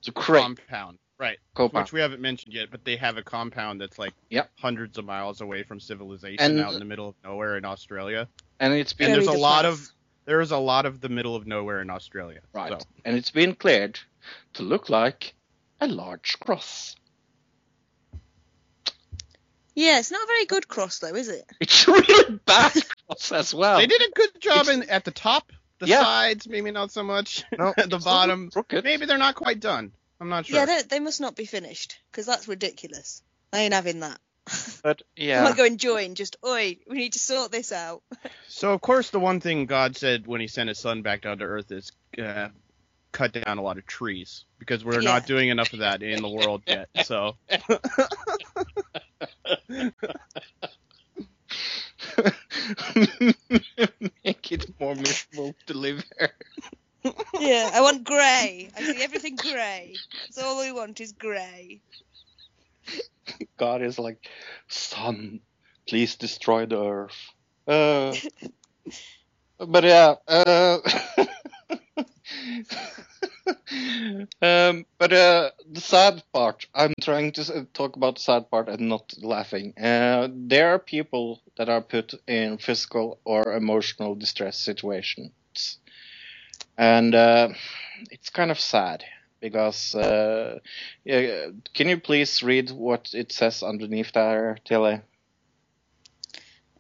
to 0.03 0.12
create 0.12 0.43
compound, 0.43 0.99
right? 1.18 1.38
compound. 1.55 1.84
Which 1.84 1.93
we 1.93 2.01
haven't 2.01 2.20
mentioned 2.20 2.53
yet, 2.55 2.70
but 2.70 2.84
they 2.84 2.97
have 2.97 3.16
a 3.16 3.22
compound 3.22 3.80
that's 3.80 3.99
like 3.99 4.12
Yep. 4.30 4.51
hundreds 4.59 4.99
of 4.99 5.05
miles 5.05 5.41
away 5.41 5.62
from 5.62 5.80
civilization, 5.80 6.38
And- 6.59 6.61
out 6.61 6.72
in 6.74 6.78
the 6.80 6.84
middle 6.84 7.09
of 7.09 7.14
nowhere 7.24 7.57
in 7.57 7.64
Australia. 7.64 8.28
and 8.59 8.74
it's 8.74 8.93
been 8.93 9.07
And 9.07 9.14
there's 9.14 9.26
a 9.26 9.32
lot 9.32 9.64
of 9.64 9.88
there 10.26 10.41
is 10.41 10.51
a 10.51 10.59
lot 10.59 10.86
of 10.86 11.01
the 11.01 11.09
middle 11.09 11.34
of 11.34 11.47
nowhere 11.47 11.80
in 11.80 11.88
Australia. 11.91 12.41
Right. 12.53 12.70
So, 12.72 12.86
And 13.05 13.16
it's 13.16 13.30
been 13.30 13.55
cleared 13.55 13.99
to 14.55 14.62
look 14.62 14.91
like 14.91 15.34
a 15.80 15.88
large 15.88 16.38
cross. 16.41 16.95
Yeah, 19.81 19.99
it's 19.99 20.11
not 20.11 20.22
a 20.22 20.26
very 20.26 20.45
good 20.45 20.68
cross 20.68 20.99
though, 20.99 21.14
is 21.14 21.28
it? 21.28 21.45
It's 21.59 21.89
a 21.89 21.93
really 21.93 22.39
bad 22.45 22.72
cross 23.07 23.33
as 23.33 23.55
well. 23.55 23.78
they 23.78 23.87
did 23.87 24.03
a 24.03 24.11
good 24.12 24.39
job 24.39 24.68
in 24.68 24.83
at 24.91 25.05
the 25.07 25.11
top, 25.11 25.53
the 25.78 25.87
Yeah. 25.87 26.03
sides 26.03 26.47
maybe 26.47 26.70
not 26.70 26.93
so 26.93 27.03
much. 27.03 27.45
No, 27.59 27.72
at 27.76 27.89
the 27.89 27.99
bottom, 27.99 28.51
crooked. 28.51 28.85
maybe 28.85 29.07
they're 29.07 29.16
not 29.16 29.37
quite 29.37 29.59
done. 29.59 29.93
I'm 30.20 30.28
not 30.28 30.45
sure. 30.45 30.59
Yeah, 30.59 30.66
they, 30.66 30.83
they 30.83 31.01
must 31.01 31.22
not 31.22 31.35
be 31.35 31.47
finished 31.47 31.99
because 32.12 32.26
that's 32.26 32.47
ridiculous. 32.47 33.22
I 33.55 33.61
ain't 33.61 33.72
having 33.72 34.01
that. 34.01 34.20
But 34.83 35.03
yeah, 35.16 35.41
I 35.41 35.43
yeah, 35.43 35.45
might 35.45 35.57
go 35.57 35.64
and 35.64 35.78
join. 35.81 36.14
Just 36.14 36.37
oi, 36.45 36.76
we 36.89 36.97
need 36.99 37.12
to 37.14 37.18
sort 37.18 37.51
this 37.51 37.72
out. 37.72 38.03
So 38.49 38.72
of 38.74 38.83
course 38.83 39.09
the 39.11 39.20
one 39.20 39.41
thing 39.41 39.64
God 39.64 39.97
said 39.97 40.26
when 40.26 40.43
He 40.43 40.47
sent 40.49 40.68
His 40.68 40.78
Son 40.78 41.01
back 41.01 41.22
down 41.22 41.39
to 41.39 41.45
Earth 41.45 41.72
is 41.72 41.93
uh, 42.18 42.49
cut 43.13 43.33
down 43.33 43.59
a 43.59 43.63
lot 43.63 43.79
of 43.79 43.87
trees 43.87 44.45
because 44.59 44.85
we're 44.85 45.01
Yeah. 45.01 45.13
not 45.13 45.27
doing 45.27 45.49
enough 45.49 45.73
of 45.73 45.81
that 45.81 46.03
in 46.03 46.23
the 46.23 46.29
world 46.29 46.63
yet. 46.67 46.89
So 46.97 47.37
make 54.25 54.53
it 54.53 54.67
more 54.81 54.95
miserable 54.95 55.55
to 55.67 55.75
live 55.75 56.05
here. 56.19 56.31
yeah, 57.39 57.71
I 57.75 57.81
want 57.81 58.05
grey. 58.05 58.71
I 58.77 58.83
see 58.85 59.03
everything 59.03 59.37
grey. 59.37 59.97
That's 60.29 60.39
all 60.39 60.61
we 60.61 60.73
want 60.73 61.01
is 61.01 61.13
grey. 61.13 61.81
God 63.59 63.83
is 63.83 63.99
like, 63.99 64.19
son, 64.69 65.41
please 65.89 66.17
destroy 66.17 66.67
the 66.67 66.83
earth. 66.83 67.17
Uh, 67.67 68.15
but 69.67 69.85
yeah, 69.85 70.15
uh, 70.27 70.79
um, 74.43 74.85
but 74.99 75.12
uh, 75.12 75.51
the 75.70 75.81
sad 75.81 76.22
part, 76.33 76.66
I'm 76.74 76.93
trying 77.01 77.33
to 77.33 77.66
talk 77.72 77.97
about 77.97 78.16
the 78.16 78.20
sad 78.20 78.51
part 78.51 78.68
and 78.68 78.89
not 78.89 79.12
laughing. 79.22 79.74
Uh, 79.78 80.28
there 80.33 80.74
are 80.74 80.78
people 80.78 81.43
that 81.57 81.68
are 81.68 81.81
put 81.83 82.14
in 82.26 82.59
physical 82.59 83.18
or 83.24 83.55
emotional 83.55 84.14
distress 84.14 84.59
situations. 84.59 85.78
and 86.78 87.14
uh, 87.14 87.49
it's 88.11 88.31
kind 88.31 88.51
of 88.51 88.59
sad 88.61 89.05
because 89.41 89.95
uh, 89.95 90.59
can 91.05 91.89
you 91.89 92.01
please 92.01 92.43
read 92.43 92.70
what 92.70 93.11
it 93.14 93.33
says 93.33 93.62
underneath 93.62 94.12
there, 94.12 94.59
Tilly? 94.64 95.01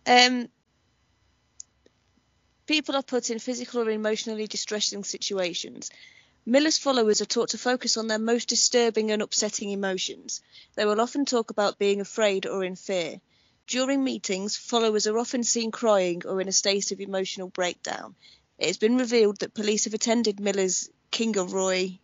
Um, 0.06 0.48
people 2.70 2.94
are 2.94 3.02
put 3.02 3.30
in 3.30 3.40
physical 3.40 3.80
or 3.80 3.90
emotionally 3.90 4.46
distressing 4.46 5.02
situations. 5.02 5.90
Miller's 6.46 6.78
followers 6.78 7.20
are 7.20 7.26
taught 7.26 7.48
to 7.48 7.58
focus 7.58 7.96
on 7.96 8.06
their 8.06 8.20
most 8.20 8.46
disturbing 8.46 9.10
and 9.10 9.22
upsetting 9.22 9.70
emotions. 9.70 10.40
They 10.76 10.84
will 10.84 11.00
often 11.00 11.24
talk 11.24 11.50
about 11.50 11.80
being 11.80 12.00
afraid 12.00 12.46
or 12.46 12.62
in 12.62 12.76
fear. 12.76 13.20
During 13.66 14.04
meetings, 14.04 14.56
followers 14.56 15.08
are 15.08 15.18
often 15.18 15.42
seen 15.42 15.72
crying 15.72 16.22
or 16.24 16.40
in 16.40 16.46
a 16.46 16.52
state 16.52 16.92
of 16.92 17.00
emotional 17.00 17.48
breakdown. 17.48 18.14
It 18.56 18.68
has 18.68 18.78
been 18.78 18.98
revealed 18.98 19.38
that 19.40 19.52
police 19.52 19.86
have 19.86 19.94
attended 19.94 20.38
Miller's 20.38 20.90
Kingaroy 21.10 21.98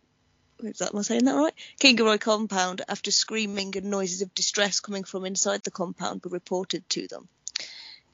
is 0.63 0.79
that 0.79 0.93
am 0.93 0.99
I 0.99 1.03
saying 1.03 1.23
that 1.25 1.35
right? 1.35 1.53
Kingaroy 1.79 2.19
compound 2.19 2.81
after 2.89 3.09
screaming 3.11 3.77
and 3.77 3.85
noises 3.85 4.21
of 4.21 4.35
distress 4.35 4.81
coming 4.81 5.05
from 5.05 5.23
inside 5.23 5.63
the 5.63 5.71
compound 5.71 6.25
were 6.25 6.31
reported 6.31 6.89
to 6.89 7.07
them. 7.07 7.29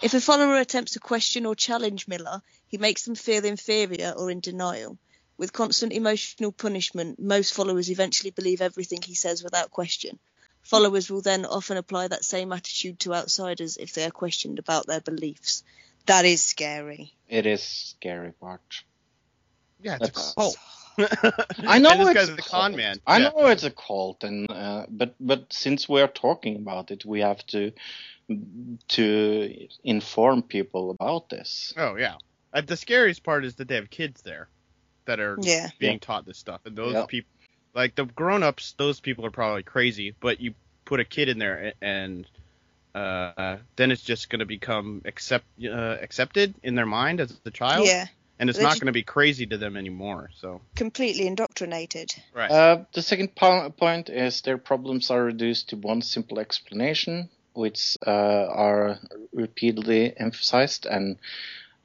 If 0.03 0.13
a 0.13 0.19
follower 0.19 0.57
attempts 0.57 0.91
to 0.91 0.99
question 0.99 1.45
or 1.45 1.55
challenge 1.55 2.09
Miller, 2.09 2.41
he 2.67 2.77
makes 2.77 3.03
them 3.03 3.15
feel 3.15 3.45
inferior 3.45 4.13
or 4.17 4.29
in 4.29 4.41
denial. 4.41 4.97
With 5.37 5.53
constant 5.53 5.93
emotional 5.93 6.51
punishment, 6.51 7.19
most 7.21 7.53
followers 7.53 7.89
eventually 7.89 8.31
believe 8.31 8.61
everything 8.61 9.01
he 9.01 9.15
says 9.15 9.45
without 9.45 9.71
question. 9.71 10.19
Followers 10.61 11.09
will 11.09 11.21
then 11.21 11.45
often 11.45 11.77
apply 11.77 12.09
that 12.09 12.25
same 12.25 12.51
attitude 12.51 12.99
to 12.99 13.13
outsiders 13.13 13.77
if 13.77 13.93
they 13.93 14.03
are 14.03 14.11
questioned 14.11 14.59
about 14.59 14.87
their 14.87 14.99
beliefs. 14.99 15.63
That 16.05 16.25
is 16.25 16.45
scary. 16.45 17.13
It 17.29 17.45
is 17.45 17.63
scary 17.63 18.33
part. 18.33 18.83
Yeah, 19.81 19.93
it's 20.01 20.07
That's- 20.09 20.31
a 20.31 20.35
cult. 20.35 20.57
I 21.67 21.79
know 21.79 21.97
this 21.97 22.09
it's 22.09 22.13
guy's 22.13 22.29
a 22.29 22.35
the 22.35 22.41
con 22.41 22.71
cult. 22.71 22.77
man. 22.77 22.99
I 23.05 23.19
Yeah. 23.19 23.29
know 23.29 23.47
it's 23.47 23.63
a 23.63 23.71
cult, 23.71 24.23
and 24.23 24.49
uh, 24.49 24.85
but 24.89 25.15
but 25.19 25.51
since 25.51 25.89
we're 25.89 26.07
talking 26.07 26.57
about 26.57 26.91
it, 26.91 27.05
we 27.05 27.21
have 27.21 27.45
to 27.47 27.71
to 28.89 29.67
inform 29.83 30.43
people 30.43 30.91
about 30.91 31.29
this. 31.29 31.73
Oh 31.77 31.95
yeah. 31.95 32.15
Uh, 32.53 32.61
the 32.61 32.77
scariest 32.77 33.23
part 33.23 33.45
is 33.45 33.55
that 33.55 33.67
they 33.67 33.75
have 33.75 33.89
kids 33.89 34.21
there 34.21 34.49
that 35.05 35.19
are 35.19 35.37
Yeah. 35.41 35.69
being 35.79 35.93
Yeah. 35.93 35.99
taught 35.99 36.25
this 36.25 36.37
stuff, 36.37 36.61
and 36.65 36.75
those 36.77 36.93
Yeah. 36.93 37.05
people, 37.07 37.29
like 37.73 37.95
the 37.95 38.05
grown-ups, 38.05 38.75
those 38.77 38.99
people 38.99 39.25
are 39.25 39.31
probably 39.31 39.63
crazy. 39.63 40.15
But 40.21 40.39
you 40.39 40.53
put 40.85 40.99
a 40.99 41.05
kid 41.05 41.29
in 41.29 41.39
there, 41.39 41.73
and 41.81 42.27
uh, 42.95 43.57
then 43.75 43.91
it's 43.91 44.03
just 44.03 44.29
going 44.29 44.39
to 44.39 44.45
become 44.45 45.01
accept 45.05 45.45
uh, 45.65 45.97
accepted 46.01 46.53
in 46.63 46.75
their 46.75 46.85
mind 46.85 47.19
as 47.19 47.31
the 47.43 47.51
child, 47.51 47.87
Yeah, 47.87 48.07
and 48.39 48.49
it's 48.49 48.57
They 48.57 48.63
not 48.63 48.79
going 48.79 48.87
to 48.87 48.91
be 48.91 49.03
crazy 49.03 49.45
to 49.47 49.57
them 49.57 49.77
anymore. 49.77 50.29
So 50.39 50.61
completely 50.75 51.27
indoctrinated. 51.27 52.13
right. 52.33 52.51
Uh, 52.51 52.83
the 52.93 53.01
second 53.01 53.35
po- 53.35 53.69
point 53.69 54.09
is 54.09 54.41
their 54.41 54.57
problems 54.57 55.11
are 55.11 55.23
reduced 55.23 55.69
to 55.69 55.77
one 55.77 56.01
simple 56.01 56.39
explanation, 56.39 57.29
which 57.53 57.97
uh, 58.05 58.09
are 58.09 58.99
repeatedly 59.33 60.13
emphasized, 60.17 60.85
and 60.85 61.17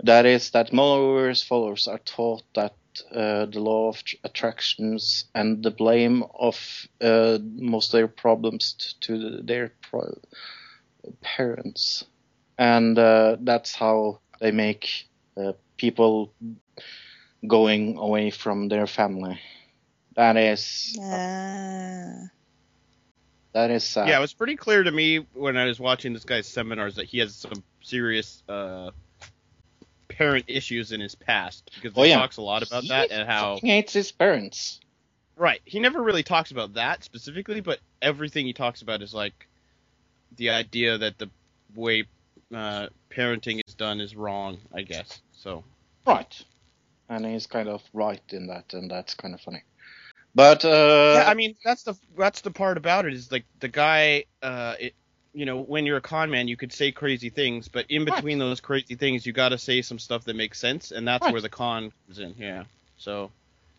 that 0.02 0.26
is 0.26 0.50
that 0.50 0.72
Muller's 0.72 1.42
followers 1.42 1.88
are 1.88 1.98
taught 1.98 2.42
that 2.54 2.74
uh, 3.12 3.46
the 3.46 3.60
law 3.60 3.88
of 3.90 4.02
tr- 4.02 4.16
attractions 4.24 5.26
and 5.34 5.62
the 5.62 5.70
blame 5.70 6.24
of 6.38 6.88
uh, 7.00 7.38
most 7.42 7.88
of 7.88 7.98
their 7.98 8.08
problems 8.08 8.72
t- 8.72 8.96
to 9.00 9.42
their 9.42 9.72
pro- 9.82 10.18
parents, 11.20 12.04
and 12.58 12.98
uh, 12.98 13.36
that's 13.40 13.74
how 13.74 14.20
they 14.40 14.50
make 14.50 15.06
uh, 15.36 15.52
people 15.78 16.34
going 17.46 17.96
away 17.96 18.30
from 18.30 18.68
their 18.68 18.86
family. 18.86 19.40
That 20.16 20.36
is 20.36 20.98
Ah. 21.00 22.28
that 23.52 23.70
is 23.70 23.84
sad. 23.84 24.08
yeah, 24.08 24.18
it 24.18 24.20
was 24.20 24.34
pretty 24.34 24.56
clear 24.56 24.82
to 24.82 24.90
me 24.90 25.18
when 25.32 25.56
I 25.56 25.64
was 25.64 25.80
watching 25.80 26.12
this 26.12 26.24
guy's 26.24 26.46
seminars 26.46 26.96
that 26.96 27.06
he 27.06 27.18
has 27.18 27.34
some 27.36 27.62
serious 27.82 28.42
uh, 28.48 28.90
parent 30.08 30.44
issues 30.48 30.92
in 30.92 31.00
his 31.00 31.14
past 31.14 31.70
because 31.74 31.92
Oh, 31.96 32.02
he 32.02 32.10
yeah. 32.10 32.16
talks 32.18 32.36
a 32.36 32.42
lot 32.42 32.66
about 32.66 32.86
that 32.88 33.10
and 33.10 33.28
how 33.28 33.58
he 33.62 33.68
hates 33.68 33.92
his 33.92 34.10
parents. 34.12 34.80
Right. 35.36 35.60
He 35.64 35.78
never 35.78 36.02
really 36.02 36.24
talks 36.24 36.50
about 36.50 36.74
that 36.74 37.04
specifically, 37.04 37.60
but 37.60 37.78
everything 38.02 38.44
he 38.46 38.52
talks 38.52 38.82
about 38.82 39.02
is 39.02 39.14
like 39.14 39.46
the 40.36 40.50
idea 40.50 40.98
that 40.98 41.18
the 41.18 41.30
way 41.76 42.04
uh, 42.54 42.88
parenting 43.10 43.60
is 43.66 43.74
done 43.74 44.00
is 44.00 44.16
wrong, 44.16 44.58
I 44.74 44.82
guess. 44.82 45.20
So, 45.32 45.64
Right. 46.06 46.44
And 47.08 47.24
he's 47.24 47.46
kind 47.46 47.68
of 47.68 47.82
right 47.94 48.22
in 48.30 48.48
that, 48.48 48.74
and 48.74 48.90
that's 48.90 49.14
kind 49.14 49.34
of 49.34 49.40
funny. 49.40 49.62
But 50.34 50.64
uh, 50.64 51.12
yeah, 51.14 51.24
I 51.26 51.34
mean, 51.34 51.54
that's 51.64 51.82
the 51.82 51.94
that's 52.16 52.42
the 52.42 52.50
part 52.50 52.76
about 52.76 53.06
it 53.06 53.14
is 53.14 53.32
like 53.32 53.44
the 53.60 53.68
guy 53.68 54.24
uh 54.42 54.74
it, 54.78 54.94
you 55.32 55.46
know, 55.46 55.60
when 55.62 55.86
you're 55.86 55.96
a 55.98 56.02
con 56.02 56.30
man, 56.30 56.48
you 56.48 56.56
could 56.56 56.72
say 56.72 56.92
crazy 56.92 57.30
things, 57.30 57.68
but 57.68 57.86
in 57.90 58.04
Right. 58.04 58.14
between 58.14 58.38
those 58.38 58.60
crazy 58.60 58.94
things, 58.94 59.24
you 59.26 59.32
got 59.32 59.50
to 59.50 59.58
say 59.58 59.82
some 59.82 59.98
stuff 59.98 60.24
that 60.24 60.36
makes 60.36 60.58
sense, 60.58 60.90
and 60.90 61.06
that's 61.08 61.24
Right. 61.24 61.32
where 61.32 61.40
the 61.40 61.48
con 61.48 61.92
comes 62.06 62.18
in. 62.18 62.34
Yeah. 62.38 62.64
So, 62.98 63.30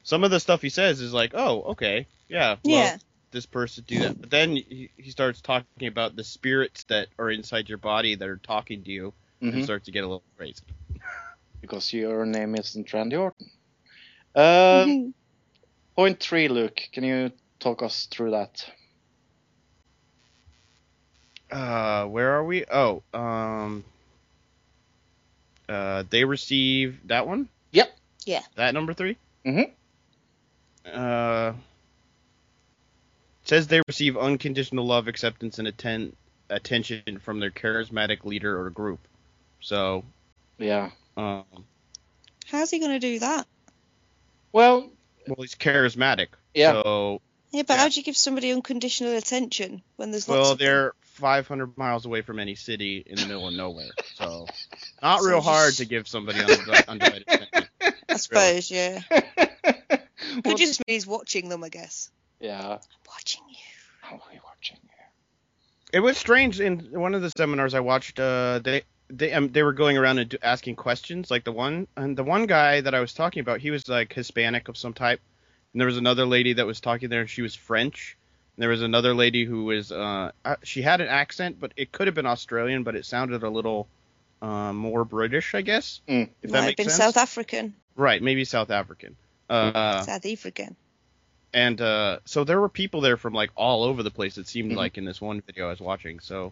some 0.03 0.23
of 0.23 0.31
the 0.31 0.39
stuff 0.39 0.61
he 0.61 0.69
says 0.69 1.01
is 1.01 1.13
like, 1.13 1.31
"Oh, 1.33 1.61
okay. 1.73 2.07
Yeah. 2.27 2.55
Well, 2.63 2.73
Yeah. 2.73 2.97
This 3.31 3.45
person 3.45 3.83
do 3.87 3.99
that. 4.01 4.19
But 4.19 4.31
then 4.31 4.55
he, 4.55 4.91
he 4.97 5.11
starts 5.11 5.41
talking 5.41 5.75
about 5.87 6.15
the 6.15 6.23
spirits 6.23 6.71
that 6.73 6.95
are 7.17 7.29
inside 7.29 7.69
your 7.69 7.77
body 7.77 8.15
that 8.15 8.27
are 8.27 8.37
talking 8.37 8.83
to 8.83 8.91
you 8.91 9.13
and 9.51 9.53
mhm, 9.53 9.63
start 9.63 9.83
to 9.85 9.91
get 9.91 10.03
a 10.03 10.07
little 10.07 10.23
crazy. 10.37 10.63
because 11.61 11.93
your 11.93 12.25
name 12.25 12.55
isn't 12.55 12.93
Randy 12.93 13.15
Orton. 13.15 13.51
Um, 14.35 15.13
point 15.95 16.19
three, 16.19 16.47
Luke. 16.47 16.81
Can 16.93 17.03
you 17.03 17.31
talk 17.59 17.81
us 17.83 18.05
through 18.07 18.31
that? 18.31 18.65
Uh, 21.51 22.05
where 22.05 22.31
are 22.31 22.43
we? 22.43 22.65
Oh, 22.71 23.03
um, 23.13 23.83
uh, 25.69 26.03
they 26.09 26.23
receive 26.25 27.07
that 27.07 27.27
one. 27.27 27.49
Yep. 27.71 27.89
Yeah. 28.25 28.43
That 28.55 28.73
number 28.73 28.93
three. 28.93 29.17
Mm-hmm. 29.45 29.71
Uh, 30.85 31.53
says 33.49 33.67
they 33.67 33.81
receive 33.87 34.15
unconditional 34.17 34.85
love, 34.85 35.07
acceptance, 35.07 35.59
and 35.59 35.67
atten- 35.67 36.15
attention 36.49 37.19
from 37.23 37.39
their 37.39 37.51
charismatic 37.51 38.23
leader 38.23 38.59
or 38.61 38.69
group. 38.69 38.99
So, 39.59 40.03
Yeah. 40.57 40.91
um, 41.17 41.43
How's 42.45 42.71
he 42.71 42.79
going 42.79 42.91
to 42.91 42.99
do 42.99 43.19
that? 43.19 43.47
Well, 44.51 44.89
well, 45.27 45.35
he's 45.39 45.55
charismatic. 45.55 46.27
yeah. 46.53 46.73
So, 46.73 47.21
Yeah, 47.51 47.63
but 47.63 47.73
Yeah. 47.73 47.79
how 47.79 47.89
do 47.89 47.95
you 47.95 48.03
give 48.03 48.15
somebody 48.17 48.51
unconditional 48.51 49.15
attention 49.17 49.81
when 49.95 50.11
there's 50.11 50.27
lots 50.29 50.39
well, 50.39 50.51
of 50.51 50.59
them? 50.59 50.65
they're 50.67 50.93
500 51.01 51.75
miles 51.77 52.05
away 52.05 52.21
from 52.21 52.39
any 52.39 52.53
city 52.55 53.03
in 53.05 53.15
the 53.15 53.25
middle 53.25 53.47
of 53.47 53.53
nowhere. 53.55 53.89
So, 54.15 54.45
not 55.01 55.21
So 55.21 55.27
real 55.27 55.37
just- 55.39 55.47
hard 55.47 55.73
to 55.75 55.85
give 55.85 56.07
somebody 56.07 56.39
undivided 56.39 56.87
undivided 56.87 57.23
attention. 57.27 57.67
I 58.09 58.17
suppose, 58.17 58.69
yeah. 58.71 59.01
Well, 60.31 60.43
Could 60.43 60.57
just 60.57 60.79
mean 60.87 60.93
he's 60.95 61.07
watching 61.07 61.49
them, 61.49 61.63
I 61.63 61.69
guess. 61.69 62.11
Yeah. 62.39 62.73
I'm 62.73 62.79
watching 63.07 63.43
you. 63.49 63.55
How 64.01 64.15
are 64.15 64.21
we 64.31 64.39
watching? 64.43 64.77
It 65.91 66.01
was 66.01 66.17
strange 66.17 66.59
in 66.59 66.91
one 66.91 67.15
of 67.15 67.21
the 67.21 67.31
seminars 67.31 67.73
I 67.73 67.79
watched. 67.79 68.19
Uh, 68.19 68.59
they 68.63 68.83
they 69.09 69.33
um, 69.33 69.51
they 69.51 69.63
were 69.63 69.73
going 69.73 69.97
around 69.97 70.19
and 70.19 70.29
do, 70.29 70.37
asking 70.41 70.75
questions. 70.75 71.31
Like 71.31 71.43
the 71.43 71.51
one 71.51 71.87
and 71.95 72.15
the 72.15 72.23
one 72.23 72.45
guy 72.45 72.81
that 72.81 72.93
I 72.93 72.99
was 72.99 73.13
talking 73.13 73.41
about, 73.41 73.59
he 73.59 73.71
was 73.71 73.87
like 73.87 74.13
Hispanic 74.13 74.67
of 74.67 74.77
some 74.77 74.93
type, 74.93 75.19
and 75.73 75.81
there 75.81 75.87
was 75.87 75.97
another 75.97 76.25
lady 76.25 76.53
that 76.53 76.67
was 76.67 76.79
talking 76.79 77.09
there, 77.09 77.21
and 77.21 77.29
she 77.29 77.41
was 77.41 77.55
French. 77.55 78.17
And 78.55 78.61
there 78.61 78.69
was 78.69 78.83
another 78.83 79.15
lady 79.15 79.45
who 79.45 79.65
was 79.65 79.91
uh, 79.91 80.31
uh, 80.45 80.55
she 80.63 80.83
had 80.83 81.01
an 81.01 81.07
accent, 81.07 81.59
but 81.59 81.73
it 81.75 81.91
could 81.91 82.05
have 82.07 82.15
been 82.15 82.27
Australian, 82.27 82.83
but 82.83 82.95
it 82.95 83.05
sounded 83.05 83.41
a 83.41 83.49
little 83.49 83.87
uh, 84.43 84.71
more 84.73 85.03
British, 85.05 85.55
I 85.55 85.61
guess. 85.61 86.01
Mm. 86.07 86.29
If 86.43 86.51
Might 86.51 86.59
that 86.59 86.67
have 86.67 86.75
been 86.75 86.89
sense. 86.89 86.97
South 86.97 87.17
African, 87.17 87.73
Right, 87.95 88.21
maybe 88.21 88.45
South 88.45 88.69
African. 88.69 89.15
Uh, 89.49 90.03
South 90.03 90.25
African. 90.25 90.75
And 91.53 91.79
uh, 91.81 92.19
so 92.25 92.43
there 92.43 92.59
were 92.59 92.69
people 92.69 93.01
there 93.01 93.17
from 93.17 93.33
like 93.33 93.51
all 93.55 93.83
over 93.83 94.03
the 94.03 94.11
place. 94.11 94.37
It 94.37 94.47
seemed 94.47 94.71
Mhm. 94.71 94.77
like 94.77 94.97
in 94.97 95.05
this 95.05 95.19
one 95.21 95.41
video 95.41 95.67
I 95.67 95.69
was 95.71 95.79
watching. 95.79 96.19
So 96.19 96.51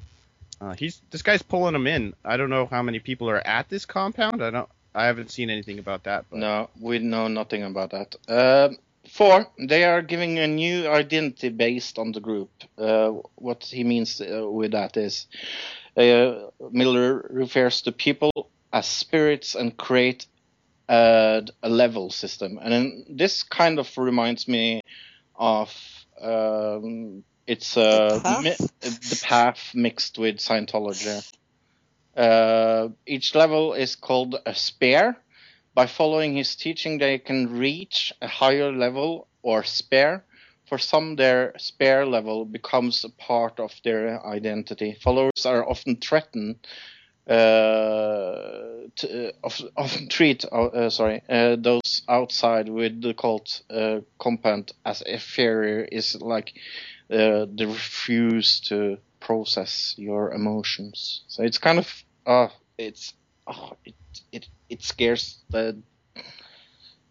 uh, 0.62 0.74
he's 0.74 1.02
this 1.12 1.22
guy's 1.22 1.42
pulling 1.44 1.74
them 1.74 1.88
in. 1.88 2.14
I 2.26 2.38
don't 2.38 2.50
know 2.50 2.66
how 2.66 2.82
many 2.82 3.00
people 3.00 3.30
are 3.30 3.46
at 3.46 3.70
this 3.70 3.86
compound. 3.86 4.42
I 4.44 4.50
don't. 4.50 4.70
I 4.96 5.06
haven't 5.06 5.30
seen 5.30 5.50
anything 5.52 5.78
about 5.80 6.04
that. 6.06 6.26
But 6.30 6.40
No, 6.40 6.70
we 6.80 6.98
know 7.00 7.28
nothing 7.28 7.64
about 7.64 7.92
that. 7.92 8.16
Um 8.28 8.78
four, 9.10 9.48
they 9.60 9.84
are 9.86 10.02
giving 10.02 10.38
a 10.40 10.48
new 10.48 10.88
identity 10.88 11.50
based 11.50 11.98
on 12.00 12.12
the 12.12 12.20
group. 12.20 12.50
Uh, 12.78 13.12
what 13.36 13.64
he 13.64 13.84
means 13.84 14.20
uh, 14.20 14.50
with 14.50 14.72
that 14.72 14.98
is 14.98 15.28
uh, 15.96 16.50
Miller 16.72 17.26
refers 17.30 17.82
to 17.84 17.92
people 17.92 18.32
as 18.74 18.86
spirits 18.86 19.56
and 19.56 19.78
create 19.78 20.26
uh, 20.90 21.42
a 21.64 21.70
level 21.70 22.10
system. 22.10 22.60
And 22.62 22.72
then 22.72 23.06
this 23.10 23.44
kind 23.44 23.80
of 23.80 23.90
reminds 23.98 24.48
me 24.48 24.82
of 25.36 25.74
um, 26.22 27.24
it's 27.46 27.78
uh, 27.78 28.16
The 28.16 28.22
Path? 28.22 28.44
mi- 28.44 28.90
the 29.10 29.20
path 29.24 29.72
mixed 29.74 30.18
with 30.18 30.38
Scientology. 30.38 31.24
Uh, 32.16 32.90
each 33.06 33.36
level 33.36 33.74
is 33.74 33.96
called 33.96 34.36
a 34.46 34.56
spare, 34.56 35.18
by 35.78 35.86
following 35.86 36.36
his 36.36 36.56
teaching, 36.56 36.98
they 36.98 37.20
can 37.20 37.56
reach 37.60 38.12
a 38.20 38.28
higher 38.28 38.72
level 38.72 39.28
or 39.44 39.64
spare. 39.64 40.26
For 40.66 40.80
some, 40.80 41.18
their 41.18 41.54
spare 41.60 42.04
level 42.04 42.46
becomes 42.46 43.06
a 43.06 43.10
part 43.10 43.60
of 43.60 43.72
their 43.84 44.26
identity. 44.26 44.98
Followers 45.00 45.46
are 45.46 45.70
often 45.70 45.98
threatened, 45.98 46.66
uh, 47.28 48.88
to, 48.96 49.28
uh, 49.28 49.32
of, 49.44 49.62
often 49.76 50.08
treat, 50.08 50.46
uh, 50.46 50.66
uh, 50.66 50.90
sorry, 50.90 51.22
uh, 51.30 51.56
those 51.60 52.02
outside 52.08 52.70
with 52.70 53.02
the 53.02 53.14
cult 53.14 53.62
uh, 53.70 54.00
compound 54.20 54.72
as 54.86 55.02
inferior 55.02 55.82
is 55.92 56.16
like 56.22 56.54
uh, 57.12 57.46
the 57.54 57.66
refuse 57.68 58.62
to 58.62 58.98
process 59.20 59.94
your 59.98 60.32
emotions. 60.32 61.24
So 61.28 61.44
it's 61.44 61.58
kind 61.58 61.80
of, 61.80 62.04
uh, 62.26 62.48
it's, 62.78 63.14
oh, 63.46 63.74
it, 63.84 63.96
it, 64.32 64.48
it 64.70 64.84
scares 64.84 65.44
the 65.50 65.82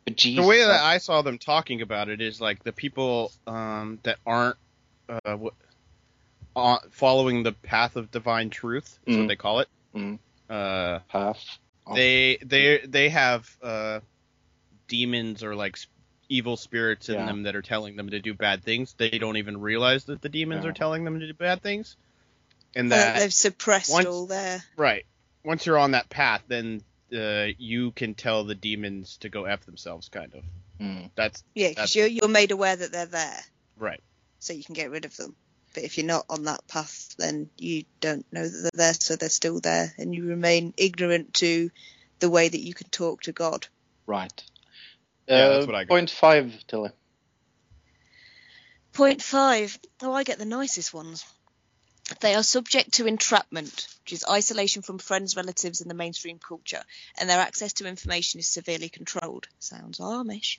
bejesus. 0.09 0.37
The 0.37 0.43
way 0.49 0.65
that 0.65 0.81
I 0.83 0.99
saw 0.99 1.23
them 1.23 1.39
talking 1.39 1.83
about 1.83 2.09
it 2.09 2.21
is 2.21 2.41
like 2.41 2.63
the 2.65 2.73
people 2.73 3.33
um, 3.47 3.99
that 4.05 4.19
aren't 4.25 4.57
uh, 5.09 5.19
w- 5.25 5.51
uh, 6.55 6.79
following 6.91 7.43
the 7.43 7.53
path 7.53 7.97
of 7.97 8.11
divine 8.11 8.49
truth, 8.51 8.99
is 9.07 9.17
Mm. 9.17 9.21
what 9.21 9.29
they 9.29 9.37
call 9.37 9.61
it. 9.61 9.69
Mm. 9.97 10.19
Uh, 10.51 11.01
half. 11.09 11.39
of- 11.87 11.97
they 11.97 12.37
they 12.45 12.79
they 12.87 13.09
have 13.09 13.49
uh, 13.63 14.01
demons 14.89 15.43
or 15.43 15.55
like 15.55 15.79
evil 16.29 16.57
spirits 16.57 17.09
in 17.09 17.15
Yeah. 17.17 17.27
them 17.27 17.45
that 17.45 17.55
are 17.57 17.63
telling 17.63 17.97
them 17.97 18.11
to 18.11 18.21
do 18.21 18.35
bad 18.35 18.65
things. 18.65 18.95
They 18.99 19.11
don't 19.11 19.37
even 19.37 19.61
realize 19.61 20.05
that 20.07 20.21
the 20.21 20.29
demons 20.29 20.65
Yeah. 20.65 20.71
are 20.71 20.75
telling 20.75 21.05
them 21.05 21.21
to 21.21 21.27
do 21.27 21.35
bad 21.35 21.63
things. 21.63 21.97
And 22.75 22.93
that 22.93 23.19
they've 23.19 23.33
suppressed 23.33 23.91
once- 23.93 24.07
all 24.07 24.27
their. 24.27 24.63
right, 24.77 25.07
once 25.45 25.65
you're 25.65 25.79
on 25.79 25.93
that 25.93 26.09
path, 26.11 26.43
then 26.49 26.83
uh, 27.17 27.47
you 27.57 27.93
can 27.93 28.15
tell 28.15 28.43
the 28.45 28.55
demons 28.57 29.17
to 29.19 29.29
go 29.29 29.45
f 29.45 29.65
themselves. 29.65 30.09
Kind 30.09 30.35
of. 30.35 30.43
Mm. 30.81 31.11
That's 31.15 31.43
Yeah, 31.55 31.69
because 31.71 31.95
you're, 31.97 32.09
you're 32.09 32.29
made 32.29 32.51
aware 32.51 32.75
that 32.77 32.93
they're 32.93 33.07
there, 33.07 33.41
right. 33.79 34.03
so 34.41 34.53
you 34.53 34.63
can 34.65 34.75
get 34.75 34.91
rid 34.91 35.05
of 35.07 35.17
them. 35.17 35.35
But 35.77 35.85
if 35.85 35.99
you're 35.99 36.07
not 36.07 36.25
on 36.31 36.45
that 36.45 36.67
path, 36.67 37.15
then 37.19 37.51
you 37.59 37.85
don't 38.01 38.25
know 38.33 38.49
that 38.49 38.71
they're 38.73 38.87
there, 38.87 38.95
so 38.95 39.15
they're 39.15 39.29
still 39.29 39.61
there, 39.61 39.93
and 39.99 40.15
you 40.15 40.25
remain 40.25 40.73
ignorant 40.79 41.35
to 41.35 41.71
the 42.19 42.31
way 42.31 42.49
that 42.49 42.61
you 42.61 42.73
can 42.73 42.89
talk 42.89 43.21
to 43.25 43.33
God. 43.33 43.67
Right. 44.07 44.33
Yeah, 45.29 45.51
that's 45.51 45.65
Uh, 45.65 45.67
what 45.67 45.75
I 45.77 45.85
got. 45.85 45.89
Point 45.91 46.09
five, 46.09 46.55
Tilly. 46.67 46.93
Point 48.95 49.21
five. 49.21 49.79
Oh, 50.01 50.15
I 50.15 50.25
get 50.25 50.39
the 50.39 50.47
nicest 50.47 50.95
ones. 50.95 51.27
They 52.21 52.35
are 52.35 52.43
subject 52.43 52.95
to 52.95 53.07
entrapment, 53.07 53.89
which 54.01 54.15
is 54.15 54.25
isolation 54.27 54.81
from 54.81 54.99
friends, 54.99 55.37
relatives, 55.37 55.83
and 55.83 55.91
the 55.91 55.95
mainstream 55.95 56.39
culture, 56.39 56.83
and 57.19 57.29
their 57.29 57.41
access 57.41 57.75
to 57.75 57.87
information 57.87 58.41
is 58.41 58.47
severely 58.47 58.89
controlled. 58.89 59.49
Sounds 59.59 59.99
Amish. 59.99 60.57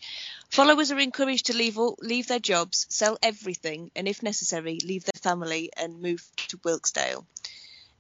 Followers 0.49 0.91
are 0.91 0.99
encouraged 0.99 1.47
to 1.47 1.57
leave 1.57 1.79
all, 1.79 1.97
leave 1.99 2.27
their 2.27 2.39
jobs, 2.39 2.85
sell 2.89 3.17
everything, 3.23 3.89
and 3.95 4.07
if 4.07 4.21
necessary, 4.21 4.79
leave 4.83 5.05
their 5.05 5.19
family 5.19 5.71
and 5.75 5.99
move 5.99 6.23
to 6.49 6.57
Wilkesdale. 6.57 7.25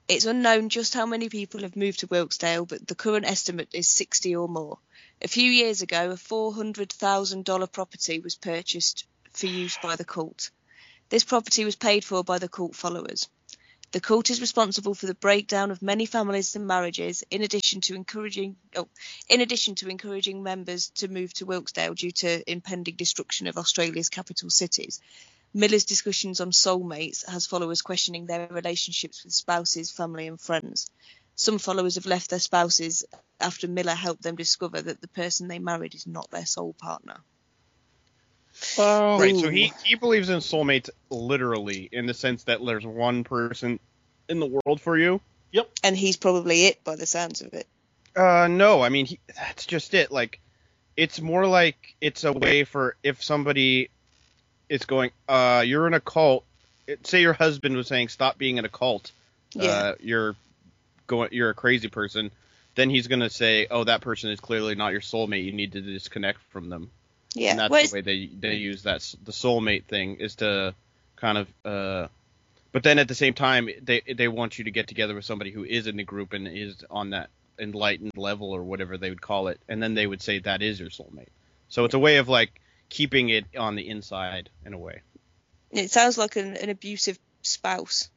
It's 0.07 0.25
unknown 0.25 0.69
just 0.69 0.93
how 0.93 1.07
many 1.07 1.27
people 1.27 1.61
have 1.61 1.75
moved 1.75 2.01
to 2.01 2.07
Wilkesdale, 2.07 2.67
but 2.67 2.87
the 2.87 2.95
current 2.95 3.25
estimate 3.25 3.69
is 3.73 3.87
60 3.87 4.35
or 4.35 4.47
more. 4.47 4.77
A 5.21 5.27
few 5.27 5.51
years 5.51 5.81
ago, 5.81 6.11
a 6.11 6.15
$400,000 6.15 7.71
property 7.71 8.19
was 8.19 8.35
purchased 8.35 9.05
for 9.33 9.47
use 9.47 9.79
by 9.81 9.95
the 9.95 10.05
cult. 10.05 10.51
This 11.09 11.23
property 11.23 11.65
was 11.65 11.75
paid 11.75 12.05
for 12.05 12.23
by 12.23 12.37
the 12.37 12.47
cult 12.47 12.75
followers. 12.75 13.27
The 13.91 14.01
cult 14.01 14.29
is 14.29 14.41
responsible 14.41 14.93
for 14.93 15.05
the 15.05 15.15
breakdown 15.15 15.71
of 15.71 15.81
many 15.81 16.05
families 16.05 16.55
and 16.57 16.67
marriages, 16.67 17.23
in 17.31 17.41
addition 17.41 17.79
to 17.81 17.95
encouraging 17.95 18.57
oh, 18.75 18.89
in 19.29 19.39
addition 19.39 19.75
to 19.75 19.87
encouraging 19.87 20.43
members 20.43 20.89
to 20.95 21.07
move 21.07 21.33
to 21.35 21.45
Wilkesdale 21.45 21.95
due 21.95 22.11
to 22.11 22.51
impending 22.51 22.97
destruction 22.97 23.47
of 23.47 23.57
Australia's 23.57 24.09
capital 24.09 24.49
cities. 24.49 24.99
Miller's 25.53 25.85
discussions 25.85 26.41
on 26.41 26.51
soulmates 26.51 27.25
has 27.29 27.45
followers 27.45 27.81
questioning 27.81 28.25
their 28.25 28.47
relationships 28.47 29.23
with 29.23 29.33
spouses, 29.33 29.89
family, 29.89 30.27
and 30.27 30.39
friends. 30.39 30.91
Some 31.35 31.57
followers 31.57 31.95
have 31.95 32.05
left 32.05 32.29
their 32.29 32.39
spouses 32.39 33.05
after 33.39 33.69
Miller 33.69 33.95
helped 33.95 34.21
them 34.21 34.35
discover 34.35 34.81
that 34.81 34.99
the 34.99 35.07
person 35.07 35.47
they 35.47 35.59
married 35.59 35.95
is 35.95 36.05
not 36.05 36.29
their 36.29 36.45
soul 36.45 36.73
partner. 36.73 37.23
Well, 38.77 39.19
Right. 39.19 39.35
So 39.35 39.49
he 39.49 39.73
he 39.83 39.95
believes 39.95 40.29
in 40.29 40.39
soulmates 40.39 40.89
literally 41.09 41.89
in 41.91 42.05
the 42.05 42.13
sense 42.13 42.43
that 42.45 42.65
there's 42.65 42.85
one 42.85 43.23
person 43.23 43.79
in 44.29 44.39
the 44.39 44.45
world 44.45 44.81
for 44.81 44.97
you. 44.97 45.21
Yep. 45.51 45.69
And 45.83 45.97
he's 45.97 46.17
probably 46.17 46.65
it 46.65 46.83
by 46.83 46.95
the 46.95 47.05
sounds 47.05 47.41
of 47.41 47.53
it. 47.53 47.67
Uh, 48.15 48.47
no, 48.49 48.81
I 48.81 48.89
mean 48.89 49.05
he, 49.05 49.19
that's 49.35 49.65
just 49.65 49.93
it. 49.93 50.11
Like, 50.11 50.39
it's 50.95 51.21
more 51.21 51.45
like 51.45 51.95
it's 52.01 52.23
a 52.23 52.33
way 52.33 52.63
for 52.63 52.95
if 53.03 53.23
somebody 53.23 53.89
is 54.69 54.85
going, 54.85 55.11
uh, 55.29 55.63
you're 55.65 55.87
in 55.87 55.93
a 55.93 55.99
cult. 55.99 56.43
It, 56.87 57.05
say 57.05 57.21
your 57.21 57.33
husband 57.33 57.75
was 57.75 57.87
saying, 57.87 58.09
stop 58.09 58.37
being 58.37 58.57
in 58.57 58.65
a 58.65 58.69
cult. 58.69 59.11
Yeah. 59.53 59.69
Uh, 59.69 59.95
you're 59.99 60.35
going, 61.05 61.29
you're 61.31 61.49
a 61.49 61.55
crazy 61.55 61.89
person. 61.89 62.31
Then 62.75 62.89
he's 62.89 63.07
gonna 63.07 63.29
say, 63.29 63.67
oh, 63.69 63.83
that 63.83 64.01
person 64.01 64.29
is 64.31 64.39
clearly 64.39 64.75
not 64.75 64.91
your 64.91 65.01
soulmate. 65.01 65.45
You 65.45 65.53
need 65.53 65.73
to 65.73 65.81
disconnect 65.81 66.39
from 66.49 66.69
them. 66.69 66.91
Yeah. 67.37 67.51
and 67.51 67.59
that's 67.59 67.71
Whereas- 67.71 67.91
the 67.91 67.95
way 67.97 68.01
they 68.01 68.29
they 68.39 68.53
use 68.55 68.83
that 68.83 69.01
the 69.23 69.31
soulmate 69.31 69.85
thing 69.85 70.15
is 70.17 70.35
to 70.35 70.73
kind 71.15 71.37
of 71.37 71.47
uh 71.65 72.07
but 72.71 72.83
then 72.83 72.99
at 72.99 73.07
the 73.07 73.15
same 73.15 73.33
time 73.33 73.69
they 73.81 74.01
they 74.15 74.27
want 74.27 74.57
you 74.57 74.65
to 74.65 74.71
get 74.71 74.87
together 74.87 75.15
with 75.15 75.25
somebody 75.25 75.51
who 75.51 75.63
is 75.63 75.87
in 75.87 75.97
the 75.97 76.03
group 76.03 76.33
and 76.33 76.47
is 76.47 76.83
on 76.89 77.11
that 77.11 77.29
enlightened 77.59 78.11
level 78.15 78.51
or 78.51 78.61
whatever 78.63 78.97
they 78.97 79.09
would 79.09 79.21
call 79.21 79.47
it 79.47 79.59
and 79.67 79.81
then 79.81 79.93
they 79.95 80.05
would 80.05 80.21
say 80.21 80.39
that 80.39 80.61
is 80.61 80.79
your 80.79 80.89
soulmate 80.89 81.29
so 81.69 81.85
it's 81.85 81.95
a 81.95 81.99
way 81.99 82.17
of 82.17 82.29
like 82.29 82.61
keeping 82.89 83.29
it 83.29 83.45
on 83.57 83.75
the 83.75 83.87
inside 83.89 84.49
in 84.65 84.73
a 84.73 84.77
way 84.77 85.01
It 85.71 85.89
sounds 85.91 86.17
like 86.17 86.35
an, 86.35 86.55
an 86.55 86.69
abusive 86.69 87.17
spouse. 87.41 88.09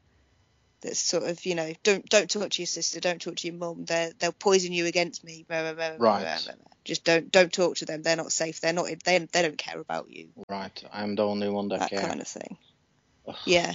That's 0.82 0.98
sort 0.98 1.24
of, 1.24 1.44
you 1.44 1.54
know, 1.54 1.72
don't 1.82 2.08
don't 2.08 2.30
talk 2.30 2.50
to 2.50 2.62
your 2.62 2.66
sister, 2.66 3.00
don't 3.00 3.20
talk 3.20 3.36
to 3.36 3.46
your 3.48 3.56
mum. 3.56 3.84
They 3.84 4.12
they'll 4.18 4.32
poison 4.32 4.72
you 4.72 4.86
against 4.86 5.22
me. 5.24 5.44
Blah, 5.48 5.62
blah, 5.62 5.72
blah, 5.74 5.96
blah, 5.98 6.08
Right. 6.10 6.20
blah, 6.22 6.38
blah, 6.44 6.54
blah. 6.54 6.72
Just 6.84 7.04
don't 7.04 7.30
don't 7.30 7.52
talk 7.52 7.76
to 7.76 7.84
them. 7.84 8.02
They're 8.02 8.16
not 8.16 8.32
safe. 8.32 8.60
They're 8.60 8.72
not. 8.72 8.86
They 9.04 9.18
they 9.18 9.42
don't 9.42 9.58
care 9.58 9.78
about 9.78 10.10
you. 10.10 10.28
right. 10.48 10.82
I'm 10.92 11.14
the 11.16 11.26
only 11.26 11.48
one 11.50 11.68
that, 11.68 11.80
That 11.80 11.90
cares. 11.90 12.06
kind 12.06 12.20
of 12.20 12.26
thing. 12.28 12.56
Ugh. 13.28 13.36
Yeah. 13.44 13.74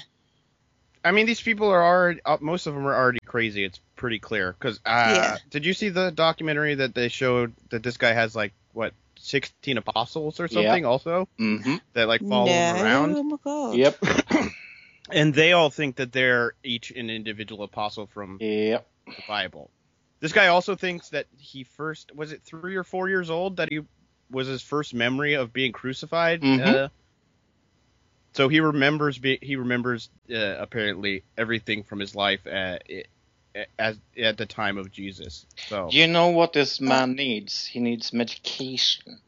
i 1.04 1.12
mean 1.12 1.28
these 1.28 1.40
people 1.42 1.70
are 1.70 1.84
already 1.86 2.20
uh, 2.26 2.38
most 2.42 2.66
of 2.66 2.74
them 2.74 2.88
are 2.88 2.96
already 2.96 3.20
crazy 3.28 3.64
it's 3.64 3.80
pretty 3.96 4.18
clear 4.18 4.52
because 4.54 4.80
uh 4.88 5.14
Yeah. 5.16 5.38
did 5.52 5.64
you 5.64 5.74
see 5.76 5.90
the 5.90 6.10
documentary 6.10 6.74
that 6.76 6.96
they 6.96 7.10
showed 7.10 7.54
that 7.70 7.84
this 7.84 7.98
guy 7.98 8.12
has 8.14 8.36
like 8.36 8.54
what 8.74 8.92
16 9.20 9.78
apostles 9.78 10.40
or 10.40 10.48
Yeah. 10.50 10.54
something 10.72 10.84
also 10.86 11.28
Mm-hmm. 11.40 11.76
that 11.94 12.08
like 12.08 12.22
follow 12.28 12.48
him 12.48 12.76
no. 12.76 12.82
around 12.82 13.16
Oh 13.16 13.24
my 13.24 13.38
god. 13.44 13.76
Yep. 13.78 14.00
and 15.12 15.34
they 15.34 15.54
all 15.54 15.70
think 15.70 15.98
that 15.98 16.12
they're 16.12 16.54
each 16.64 16.92
an 16.92 17.10
individual 17.10 17.64
apostle 17.64 18.08
from 18.08 18.38
yep. 18.40 18.88
the 19.06 19.24
Bible. 19.28 19.70
This 20.20 20.34
guy 20.34 20.48
also 20.48 20.76
thinks 20.76 21.10
that 21.10 21.28
he 21.38 21.64
first 21.64 22.16
was 22.16 22.32
it 22.32 22.42
three 22.44 22.76
or 22.76 22.84
four 22.84 23.10
years 23.10 23.30
old 23.30 23.58
that 23.58 23.70
he 23.72 23.82
was 24.32 24.48
his 24.48 24.62
first 24.62 24.94
memory 24.94 25.36
of 25.36 25.54
being 25.54 25.72
crucified. 25.72 26.42
Mhm. 26.42 26.66
Uh, 26.66 26.90
so 28.34 28.50
he 28.50 28.60
remembers 28.60 29.18
be, 29.18 29.38
he 29.42 29.56
remembers 29.56 30.10
uh, 30.30 30.36
apparently 30.36 31.24
everything 31.38 31.84
from 31.84 32.00
his 32.00 32.16
life 32.16 32.46
at, 32.48 32.84
as 33.80 33.98
at 34.18 34.38
the 34.38 34.46
time 34.46 34.78
of 34.78 34.92
Jesus. 34.92 35.46
So 35.68 35.90
You 35.92 36.08
know 36.08 36.30
what 36.30 36.54
this 36.54 36.82
man 36.82 37.14
needs? 37.14 37.66
He 37.66 37.80
needs 37.80 38.12
medication. 38.12 39.20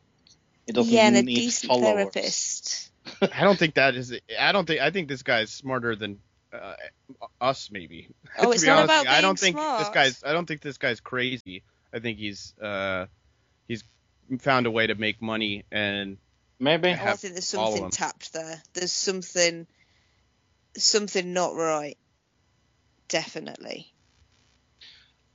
He 0.65 0.73
doesn't 0.73 0.91
Yeah, 0.91 1.07
and 1.07 1.17
a 1.17 1.21
need 1.23 1.36
decent 1.36 1.71
followers. 1.71 2.11
therapist. 2.11 2.91
I 3.22 3.41
don't 3.41 3.58
think 3.58 3.76
that 3.76 3.95
is. 3.95 4.14
I 4.39 4.51
don't 4.51 4.66
think. 4.66 4.82
I 4.82 4.91
think 4.91 5.08
this 5.08 5.24
guy's 5.24 5.51
smarter 5.51 5.95
than 5.95 6.20
uh, 6.53 6.74
us 7.39 7.70
maybe. 7.72 8.10
Oh, 8.38 8.51
it's 8.53 8.64
not 8.64 8.86
about 8.86 9.05
with 9.05 9.10
you. 9.10 9.18
I 9.18 9.22
don't 9.22 9.39
being 9.39 9.55
think 9.55 9.80
this 9.80 9.89
guy's. 9.89 10.24
I 10.24 10.34
don't 10.34 10.45
think 10.45 10.62
this 10.62 10.78
guy's 10.78 10.99
crazy. 10.99 11.64
I 11.93 11.99
think 11.99 12.18
he's 12.18 12.53
uh, 12.62 13.05
he's 13.68 13.84
found 14.39 14.66
a 14.66 14.72
way 14.72 14.88
to 14.88 14.95
make 14.95 15.22
money 15.22 15.64
and 15.72 16.18
Maybe. 16.60 16.89
Oh, 16.89 16.91
I 16.91 16.95
have 16.95 17.20
think 17.20 17.34
there's 17.34 17.47
something 17.47 17.89
tapped 17.89 18.34
there. 18.34 18.62
There's 18.74 18.91
something 18.91 19.68
something 20.76 21.34
not 21.34 21.55
right. 21.55 21.97
Definitely. 23.08 23.93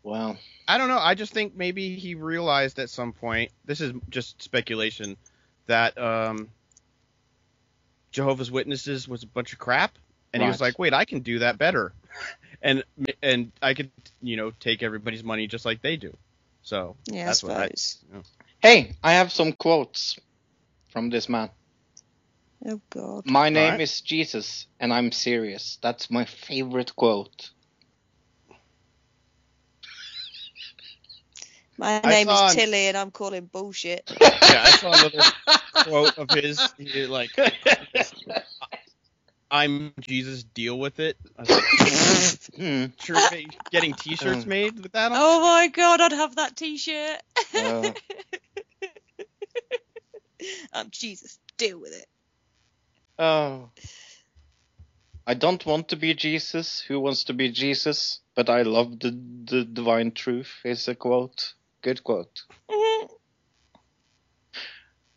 Well, 0.02 0.36
I 0.66 0.78
don't 0.78 0.88
know. 0.88 0.98
I 0.98 1.14
just 1.14 1.32
think 1.32 1.54
maybe 1.54 1.94
he 1.94 2.16
realized 2.16 2.78
at 2.80 2.90
some 2.90 3.12
point. 3.12 3.52
This 3.64 3.80
is 3.80 3.92
just 4.08 4.42
speculation 4.42 5.16
that 5.66 5.96
um, 5.96 6.48
Jehovah's 8.12 8.50
Witnesses 8.50 9.08
was 9.08 9.24
a 9.24 9.26
bunch 9.26 9.52
of 9.54 9.58
crap, 9.60 9.92
and 10.32 10.42
he 10.42 10.48
was 10.48 10.60
like, 10.60 10.78
"Wait, 10.78 10.94
I 10.94 11.04
can 11.06 11.20
do 11.20 11.40
that 11.40 11.58
better," 11.58 11.92
and 12.62 12.84
and 13.22 13.52
I 13.62 13.74
could 13.74 13.90
you 14.22 14.36
know 14.36 14.52
take 14.60 14.82
everybody's 14.82 15.24
money 15.24 15.48
just 15.48 15.64
like 15.66 15.82
they 15.82 15.96
do. 15.96 16.16
So 16.62 16.96
Yeah, 17.06 17.26
that's 17.26 17.42
I 17.44 17.46
what 17.48 17.56
I, 17.56 17.70
suppose. 17.74 18.00
hey, 18.62 18.96
I 19.02 19.14
have 19.14 19.32
some 19.32 19.52
quotes 19.52 20.18
from 20.92 21.10
this 21.10 21.28
man. 21.28 21.50
Oh 22.66 22.80
god. 22.90 23.26
My 23.26 23.50
name 23.50 23.64
Alright. 23.64 23.80
is 23.80 24.00
Jesus, 24.02 24.66
and 24.80 24.92
I'm 24.92 25.12
serious. 25.12 25.78
That's 25.82 26.10
my 26.10 26.24
favorite 26.26 26.94
quote. 26.96 27.50
My 31.78 32.00
I 32.04 32.10
name 32.10 32.26
saw 32.26 32.46
is 32.46 32.52
an- 32.52 32.58
Tilly 32.58 32.86
and 32.88 32.96
I'm 32.96 33.10
calling 33.10 33.46
bullshit. 33.46 34.08
Yeah, 34.50 34.62
I 34.62 34.70
saw 34.72 34.94
another 34.94 35.22
quote 35.72 36.18
of 36.18 36.30
his. 36.30 36.74
He, 36.78 37.06
like, 37.06 37.30
I'm 39.50 39.92
Jesus, 40.00 40.42
deal 40.44 40.78
with 40.78 40.98
it. 41.00 41.16
I 41.38 41.42
was 41.42 41.50
like, 41.50 41.64
Hmm. 42.56 42.84
sure, 43.00 43.16
getting 43.70 43.94
T-shirts 43.94 44.44
Um. 44.44 44.48
made 44.48 44.78
with 44.80 44.92
that 44.92 45.12
on. 45.12 45.18
oh 45.20 45.40
my 45.40 45.68
god, 45.68 46.00
I'd 46.00 46.12
have 46.12 46.36
that 46.36 46.56
t-shirt. 46.56 47.20
Uh, 47.56 47.92
I'm 50.72 50.90
Jesus, 50.90 51.38
deal 51.58 51.78
with 51.80 51.92
it. 51.94 52.06
Oh. 53.18 53.70
I 55.26 55.34
don't 55.34 55.64
want 55.64 55.88
to 55.90 55.96
be 55.96 56.14
Jesus. 56.14 56.80
Who 56.88 56.98
wants 57.00 57.24
to 57.24 57.32
be 57.34 57.50
Jesus? 57.52 58.20
But 58.34 58.50
I 58.50 58.62
love 58.62 58.98
the, 58.98 59.10
the 59.44 59.64
divine 59.64 60.10
truth, 60.12 60.52
is 60.64 60.88
a 60.88 60.94
quote. 60.96 61.52
Good 61.82 62.02
quote. 62.04 62.42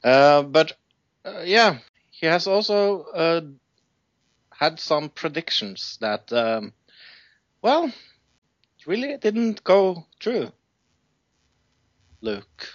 Uh, 0.03 0.43
but, 0.43 0.74
uh, 1.24 1.41
yeah, 1.43 1.78
he 2.11 2.26
has 2.28 2.47
also 2.47 3.03
uh, 3.03 3.41
had 4.51 4.80
some 4.80 5.09
predictions 5.09 5.97
that, 6.01 6.32
um, 6.34 6.74
well, 7.61 7.91
really 8.86 9.18
didn't 9.18 9.63
go 9.63 10.05
true. 10.20 10.51
Luke. 12.22 12.68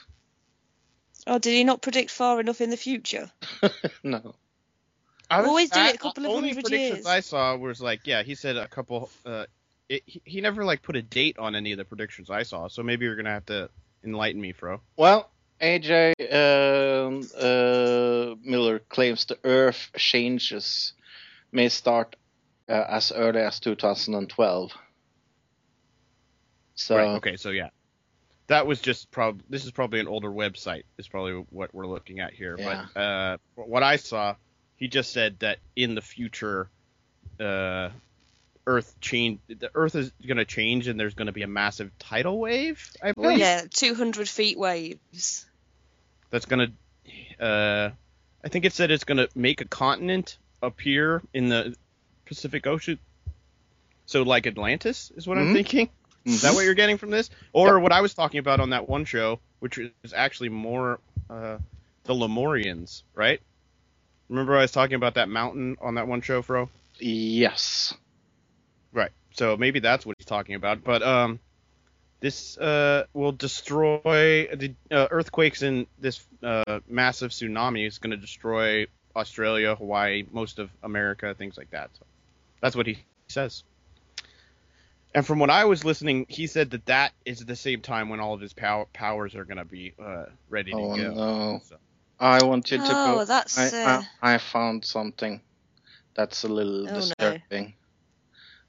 Oh, 1.27 1.39
did 1.39 1.53
he 1.53 1.65
not 1.65 1.83
predict 1.83 2.11
far 2.11 2.41
enough 2.41 2.61
in 2.61 2.71
the 2.71 2.77
future? 2.77 3.31
no. 4.03 4.35
I 5.31 5.41
was- 5.41 5.49
Always 5.49 5.71
do 5.71 5.81
it 5.81 5.95
a 5.95 5.99
couple 5.99 6.27
of 6.27 6.33
hundred 6.33 6.47
years. 6.47 6.57
only 6.57 6.63
predictions. 6.63 7.07
I 7.07 7.21
saw 7.21 7.57
was 7.57 7.81
like, 7.81 8.01
yeah, 8.07 8.23
he 8.23 8.35
said 8.35 8.57
a 8.57 8.67
couple. 8.67 9.11
Uh, 9.25 9.47
it, 9.91 10.03
he, 10.07 10.23
he 10.25 10.41
never 10.41 10.65
like 10.65 10.83
put 10.83 10.97
a 10.97 11.03
date 11.03 11.39
on 11.39 11.55
any 11.55 11.73
of 11.73 11.79
the 11.79 11.85
predictions 11.85 12.31
I 12.31 12.45
saw, 12.45 12.69
so 12.69 12.83
maybe 12.83 13.05
you're 13.05 13.17
gonna 13.17 13.31
have 13.31 13.47
to 13.47 13.69
enlighten 14.05 14.41
me, 14.41 14.53
Fro. 14.53 14.81
Well, 14.97 15.29
AJ 15.61 16.15
um, 16.33 17.29
uh, 17.37 18.37
Miller 18.43 18.79
claims 18.79 19.27
the 19.27 19.39
Earth 19.45 19.91
changes 19.97 20.95
may 21.53 21.69
start 21.69 22.17
uh, 22.69 22.85
as 22.89 23.13
early 23.13 23.41
as 23.41 23.59
2012. 23.61 24.73
So 26.77 26.97
Right. 26.97 27.09
Okay. 27.17 27.37
So 27.37 27.51
yeah, 27.51 27.71
that 28.47 28.67
was 28.67 28.81
just 28.81 29.11
prob. 29.11 29.43
This 29.51 29.65
is 29.65 29.73
probably 29.73 29.99
an 29.99 30.09
older 30.09 30.31
website. 30.31 30.85
Is 30.99 31.09
probably 31.09 31.45
what 31.51 31.75
we're 31.75 31.89
looking 31.89 32.21
at 32.21 32.33
here. 32.33 32.57
Yeah. 32.59 32.87
But 32.95 33.01
uh, 33.01 33.37
what 33.57 33.83
I 33.83 33.97
saw, 33.97 34.37
he 34.77 34.87
just 34.87 35.13
said 35.13 35.41
that 35.41 35.59
in 35.75 35.97
the 35.97 36.01
future, 36.01 36.71
uh, 37.41 37.91
Earth 38.67 38.95
change. 39.01 39.41
The 39.49 39.71
Earth 39.75 39.95
is 39.95 40.13
going 40.27 40.37
to 40.37 40.45
change, 40.45 40.87
and 40.89 40.99
there's 40.99 41.15
going 41.15 41.27
to 41.27 41.33
be 41.33 41.43
a 41.43 41.49
massive 41.49 41.91
tidal 41.99 42.39
wave. 42.39 42.91
I 43.03 43.13
believe 43.13 43.39
Yeah, 43.39 43.65
200 43.71 44.29
feet 44.29 44.59
waves. 44.59 45.47
that's 46.31 46.47
going 46.47 46.73
to. 47.39 47.45
Uh, 47.45 47.91
I 48.45 48.49
think 48.49 48.65
it 48.65 48.73
said 48.73 48.91
it's 48.91 49.05
going 49.05 49.19
to 49.19 49.29
make 49.35 49.61
a 49.61 49.65
continent 49.65 50.39
appear 50.63 51.23
in 51.35 51.49
the 51.49 51.75
Pacific 52.27 52.67
Ocean. 52.67 52.99
So 54.07 54.23
like 54.23 54.47
Atlantis 54.47 55.11
is 55.17 55.27
what 55.27 55.39
I'm 55.39 55.49
Mhm. 55.49 55.53
thinking. 55.53 55.91
Is 56.27 56.43
that 56.43 56.55
what 56.55 56.65
you're 56.65 56.75
getting 56.75 56.99
from 56.99 57.11
this? 57.11 57.31
Or 57.53 57.81
what 57.81 57.93
I 57.93 58.03
was 58.03 58.13
talking 58.15 58.39
about 58.39 58.61
on 58.61 58.71
that 58.71 58.89
one 58.89 59.05
show, 59.07 59.41
which 59.61 59.79
is 59.79 60.13
actually 60.15 60.51
more 60.51 61.01
uh, 61.31 61.59
the 62.05 62.15
Lemurians, 62.15 63.03
right? 63.15 63.41
Remember 64.29 64.57
I 64.57 64.63
was 64.63 64.73
talking 64.73 64.95
about 64.97 65.15
that 65.15 65.29
mountain 65.29 65.77
on 65.81 65.95
that 65.95 66.07
one 66.09 66.21
show, 66.21 66.43
Fro? 66.43 66.69
yes. 66.99 67.95
Right. 68.93 69.11
So 69.33 69.57
maybe 69.57 69.81
that's 69.81 70.05
what 70.05 70.17
he's 70.19 70.27
talking 70.27 70.55
about. 70.55 70.83
But 70.83 71.03
um, 71.03 71.39
this 72.21 72.59
uh, 72.59 73.05
will 73.15 73.33
destroy 73.33 74.49
the 74.55 74.75
uh, 74.91 75.09
earthquakes 75.11 75.63
and 75.63 75.87
this 75.99 76.25
uh, 76.43 76.81
massive 76.89 77.31
tsunami 77.31 77.87
is 77.87 77.99
going 77.99 78.11
to 78.11 78.17
destroy 78.17 78.87
Australia, 79.17 79.75
Hawaii, 79.75 80.25
most 80.31 80.59
of 80.59 80.71
America, 80.83 81.35
things 81.35 81.57
like 81.57 81.71
that. 81.71 81.91
So 81.99 82.07
that's 82.61 82.77
what 82.77 82.87
he 82.87 82.99
says. 83.29 83.63
And 85.15 85.27
from 85.27 85.41
what 85.41 85.51
I 85.51 85.65
was 85.65 85.85
listening, 85.85 86.27
he 86.29 86.47
said 86.47 86.71
that 86.71 86.87
that 86.87 87.13
is 87.25 87.45
the 87.45 87.57
same 87.57 87.81
time 87.81 88.09
when 88.11 88.21
all 88.21 88.35
of 88.35 88.41
his 88.41 88.53
pow- 88.53 88.87
powers 88.93 89.35
are 89.35 89.45
going 89.45 89.57
to 89.57 89.65
be 89.65 89.93
uh, 90.01 90.27
ready 90.49 90.71
to 90.71 90.77
go. 90.77 90.83
Oh 90.83 90.97
no. 90.97 91.61
So, 91.69 91.77
I 92.21 92.43
wanted 92.45 92.71
you 92.71 92.79
to 92.79 92.95
Oh, 92.95 93.19
go. 93.19 93.25
that's, 93.25 93.73
I, 93.73 93.91
uh, 93.91 94.03
I, 94.23 94.35
I 94.35 94.39
found 94.39 94.85
something 94.85 95.41
that's 96.15 96.45
a 96.45 96.49
little 96.49 96.87
Oh, 96.89 97.11
no. 97.19 97.37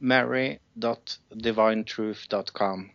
mary.divinetruth.com. 0.00 2.90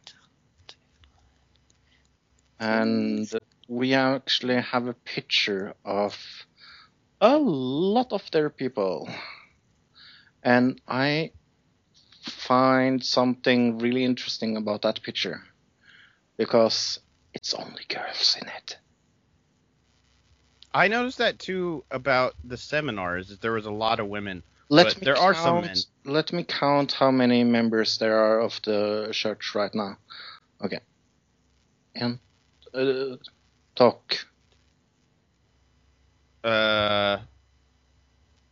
And 2.60 3.28
we 3.68 3.94
actually 3.94 4.62
have 4.62 4.88
a 4.88 4.94
picture 4.94 5.74
of 5.84 6.46
a 7.22 7.38
lot 7.38 8.14
of 8.14 8.30
their 8.32 8.50
people. 8.50 9.10
And 10.44 10.82
I 10.88 11.32
find 12.22 13.04
something 13.04 13.80
really 13.80 14.04
interesting 14.04 14.58
about 14.58 14.82
that 14.84 15.02
picture 15.02 15.42
because 16.38 17.00
it's 17.34 17.54
only 17.54 17.84
girls 17.88 18.38
in 18.42 18.48
it. 18.48 18.78
I 20.76 20.90
noticed 20.90 21.20
that 21.20 21.40
too 21.40 21.86
about 21.90 22.36
the 22.44 22.58
seminars. 22.58 23.30
That 23.30 23.40
there 23.40 23.54
was 23.54 23.66
a 23.66 23.72
lot 23.72 24.02
of 24.02 24.08
women. 24.08 24.44
Let 24.68 24.88
But 24.88 24.98
me 24.98 25.06
there 25.06 25.18
are 25.18 25.34
some 25.34 25.64
count, 25.64 25.66
men. 25.66 26.14
Let 26.14 26.34
me 26.34 26.44
count 26.44 26.92
how 26.92 27.12
many 27.12 27.46
members 27.46 27.98
there 27.98 28.18
are 28.18 28.42
of 28.42 28.60
the 28.64 29.10
church 29.14 29.56
right 29.56 29.74
now. 29.74 29.98
Okay. 30.62 30.80
And 31.96 32.20
uh, 32.74 33.16
talk. 33.74 34.18
Uh, 36.44 37.20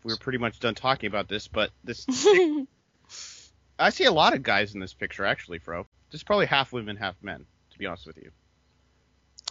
we 0.05 0.13
are 0.13 0.17
pretty 0.17 0.37
much 0.37 0.61
done 0.61 0.75
talking 0.75 1.07
about 1.07 1.27
this, 1.27 1.49
but 1.49 1.71
this 1.83 2.05
I 3.77 3.89
see 3.89 4.05
a 4.05 4.11
lot 4.13 4.33
of 4.33 4.43
guys 4.43 4.73
in 4.73 4.79
this 4.79 4.93
picture 4.93 5.25
actually, 5.25 5.59
Fro. 5.59 5.85
This 6.09 6.19
is 6.19 6.23
probably 6.23 6.45
half 6.45 6.71
women, 6.71 6.95
half 6.95 7.15
men, 7.21 7.45
to 7.71 7.77
be 7.77 7.85
honest 7.85 8.07
with 8.07 8.17
you. 8.17 8.31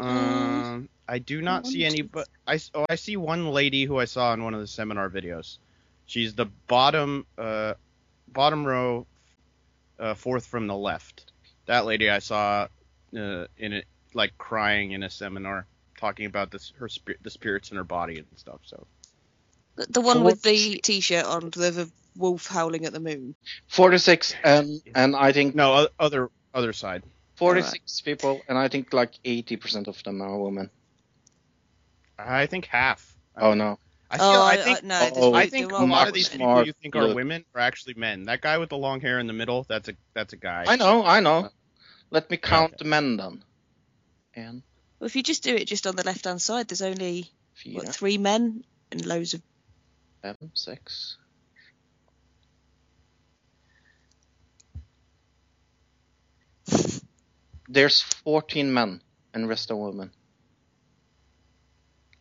Um, 0.00 0.88
I 1.08 1.18
do 1.18 1.42
not 1.42 1.66
see 1.66 1.84
any, 1.84 2.02
but 2.02 2.28
I 2.46 2.54
s- 2.54 2.70
oh 2.74 2.86
I 2.88 2.96
see 2.96 3.16
one 3.16 3.48
lady 3.50 3.84
who 3.84 3.98
I 3.98 4.06
saw 4.06 4.32
in 4.34 4.42
one 4.44 4.54
of 4.54 4.60
the 4.60 4.66
seminar 4.66 5.10
videos. 5.10 5.58
She's 6.06 6.34
the 6.34 6.46
bottom 6.68 7.26
uh 7.38 7.74
bottom 8.28 8.64
row, 8.64 9.06
uh, 9.98 10.14
fourth 10.14 10.46
from 10.46 10.66
the 10.66 10.76
left. 10.76 11.30
That 11.66 11.84
lady 11.86 12.10
I 12.10 12.18
saw 12.18 12.68
uh, 13.16 13.46
in 13.56 13.72
it 13.72 13.84
like 14.14 14.36
crying 14.38 14.92
in 14.92 15.02
a 15.02 15.10
seminar, 15.10 15.66
talking 15.98 16.26
about 16.26 16.50
this 16.50 16.72
her 16.78 16.88
spirit, 16.88 17.20
the 17.22 17.30
spirits 17.30 17.70
in 17.70 17.76
her 17.76 17.84
body 17.84 18.18
and 18.18 18.26
stuff. 18.36 18.60
So 18.64 18.86
the 19.76 20.00
one 20.00 20.24
with 20.24 20.42
the 20.42 20.80
t-shirt 20.82 21.24
on, 21.24 21.50
the, 21.50 21.70
the 21.70 21.92
wolf 22.16 22.46
howling 22.46 22.84
at 22.84 22.92
the 22.92 23.00
moon. 23.00 23.34
46 23.68 24.34
and 24.44 24.82
and 24.94 25.16
I 25.16 25.32
think 25.32 25.54
no, 25.54 25.72
o- 25.74 25.88
other 25.98 26.30
other 26.54 26.72
side. 26.72 27.02
46 27.42 28.00
people 28.02 28.42
and 28.48 28.56
I 28.56 28.68
think 28.68 28.92
like 28.92 29.14
80% 29.24 29.88
of 29.88 30.02
them 30.04 30.22
are 30.22 30.38
women. 30.38 30.70
I 32.18 32.46
think 32.46 32.66
half. 32.66 33.14
Oh 33.36 33.54
no. 33.54 33.78
I 34.10 34.18
feel. 34.18 34.26
oh, 34.26 34.42
oh 34.42 34.46
I 34.46 34.56
think. 34.56 34.84
no, 34.84 35.10
Oh, 35.16 35.34
I 35.34 35.46
think 35.46 35.72
a 35.72 35.84
lot 35.84 36.08
of 36.08 36.14
these 36.14 36.28
Smart 36.28 36.38
people 36.38 36.66
you 36.66 36.72
think 36.82 36.94
are 36.96 37.06
look. 37.08 37.16
women 37.16 37.44
are 37.54 37.60
actually 37.62 37.94
men. 37.94 38.24
That 38.24 38.42
guy 38.42 38.58
with 38.58 38.68
the 38.68 38.76
long 38.76 39.00
hair 39.00 39.18
in 39.18 39.26
the 39.26 39.32
middle, 39.32 39.64
that's 39.68 39.88
a 39.88 39.96
that's 40.14 40.34
a 40.34 40.36
guy. 40.36 40.64
I 40.68 40.76
know, 40.76 41.04
I 41.04 41.20
know. 41.20 41.48
Let 42.10 42.30
me 42.30 42.36
count 42.36 42.74
Okay. 42.74 42.84
the 42.84 42.88
men 42.90 43.16
then. 43.16 43.42
En, 44.34 44.62
Well, 45.00 45.06
if 45.06 45.16
you 45.16 45.22
just 45.22 45.42
do 45.42 45.54
it 45.54 45.66
just 45.66 45.86
on 45.86 45.96
the 45.96 46.04
left-hand 46.04 46.40
side, 46.42 46.68
there's 46.68 46.82
only 46.82 47.30
fyra, 47.56 47.74
what, 47.74 47.88
three 47.88 48.18
men 48.18 48.62
and 48.90 49.04
loads 49.06 49.34
of. 49.34 49.42
fem, 50.22 50.36
sex. 50.54 51.16
There's 57.68 58.02
14 58.02 58.72
men 58.72 59.00
and 59.34 59.48
rest 59.48 59.70
are 59.70 59.76
women. 59.76 60.10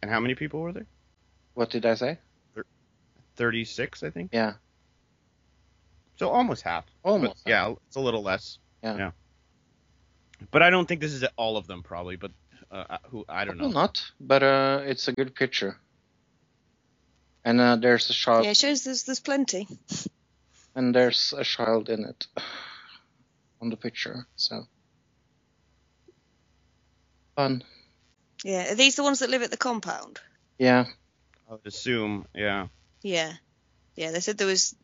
And 0.01 0.09
how 0.11 0.19
many 0.19 0.35
people 0.35 0.61
were 0.61 0.71
there? 0.73 0.87
What 1.53 1.69
did 1.69 1.85
I 1.85 1.95
say? 1.95 2.17
Thirty-six, 3.35 4.03
I 4.03 4.09
think. 4.09 4.31
Yeah, 4.33 4.53
So 6.17 6.29
almost 6.29 6.63
half. 6.63 6.85
almost. 7.03 7.43
But, 7.43 7.49
yeah, 7.49 7.73
it's 7.87 7.95
a 7.95 7.99
little 7.99 8.21
less. 8.21 8.59
Yeah. 8.83 8.97
yeah. 8.97 9.11
But 10.51 10.61
I 10.61 10.69
don't 10.69 10.87
think 10.87 11.01
this 11.01 11.13
is 11.13 11.23
all 11.37 11.55
of 11.57 11.65
them, 11.65 11.81
probably. 11.81 12.17
But 12.17 12.31
uh, 12.69 12.97
who 13.09 13.25
I 13.29 13.45
don't 13.45 13.57
know. 13.57 13.65
Well, 13.65 13.73
not, 13.73 14.03
but 14.19 14.43
uh, 14.43 14.81
it's 14.85 15.07
a 15.07 15.13
good 15.13 15.33
picture. 15.33 15.77
And 17.45 17.59
uh, 17.59 17.77
there's 17.77 18.09
a 18.09 18.13
child, 18.13 18.43
Yeah, 18.45 18.51
it 18.51 18.57
shows 18.57 18.83
there's 18.83 19.03
there's 19.03 19.19
plenty. 19.21 19.67
and 20.75 20.93
there's 20.93 21.33
a 21.35 21.43
child 21.43 21.89
in 21.89 22.03
it 22.05 22.27
on 23.61 23.69
the 23.69 23.77
picture. 23.77 24.27
So 24.35 24.67
fun. 27.35 27.63
Yeah, 28.43 28.71
are 28.71 28.75
these 28.75 28.95
the 28.95 29.03
ones 29.03 29.19
that 29.19 29.29
live 29.29 29.43
at 29.43 29.51
the 29.51 29.57
compound? 29.57 30.19
Yeah, 30.57 30.85
I 31.49 31.53
would 31.53 31.65
assume. 31.65 32.25
Yeah. 32.33 32.67
Yeah, 33.03 33.33
yeah. 33.95 34.11
They 34.11 34.19
said 34.19 34.37
there 34.37 34.47
was 34.47 34.75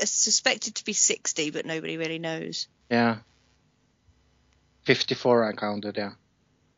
are 0.00 0.06
suspected 0.06 0.76
to 0.76 0.84
be 0.84 0.92
60, 0.92 1.50
but 1.50 1.66
nobody 1.66 1.96
really 1.96 2.18
knows. 2.18 2.68
Yeah. 2.90 3.18
54 4.84 5.44
I 5.44 5.52
counted, 5.52 5.96
yeah. 5.96 6.12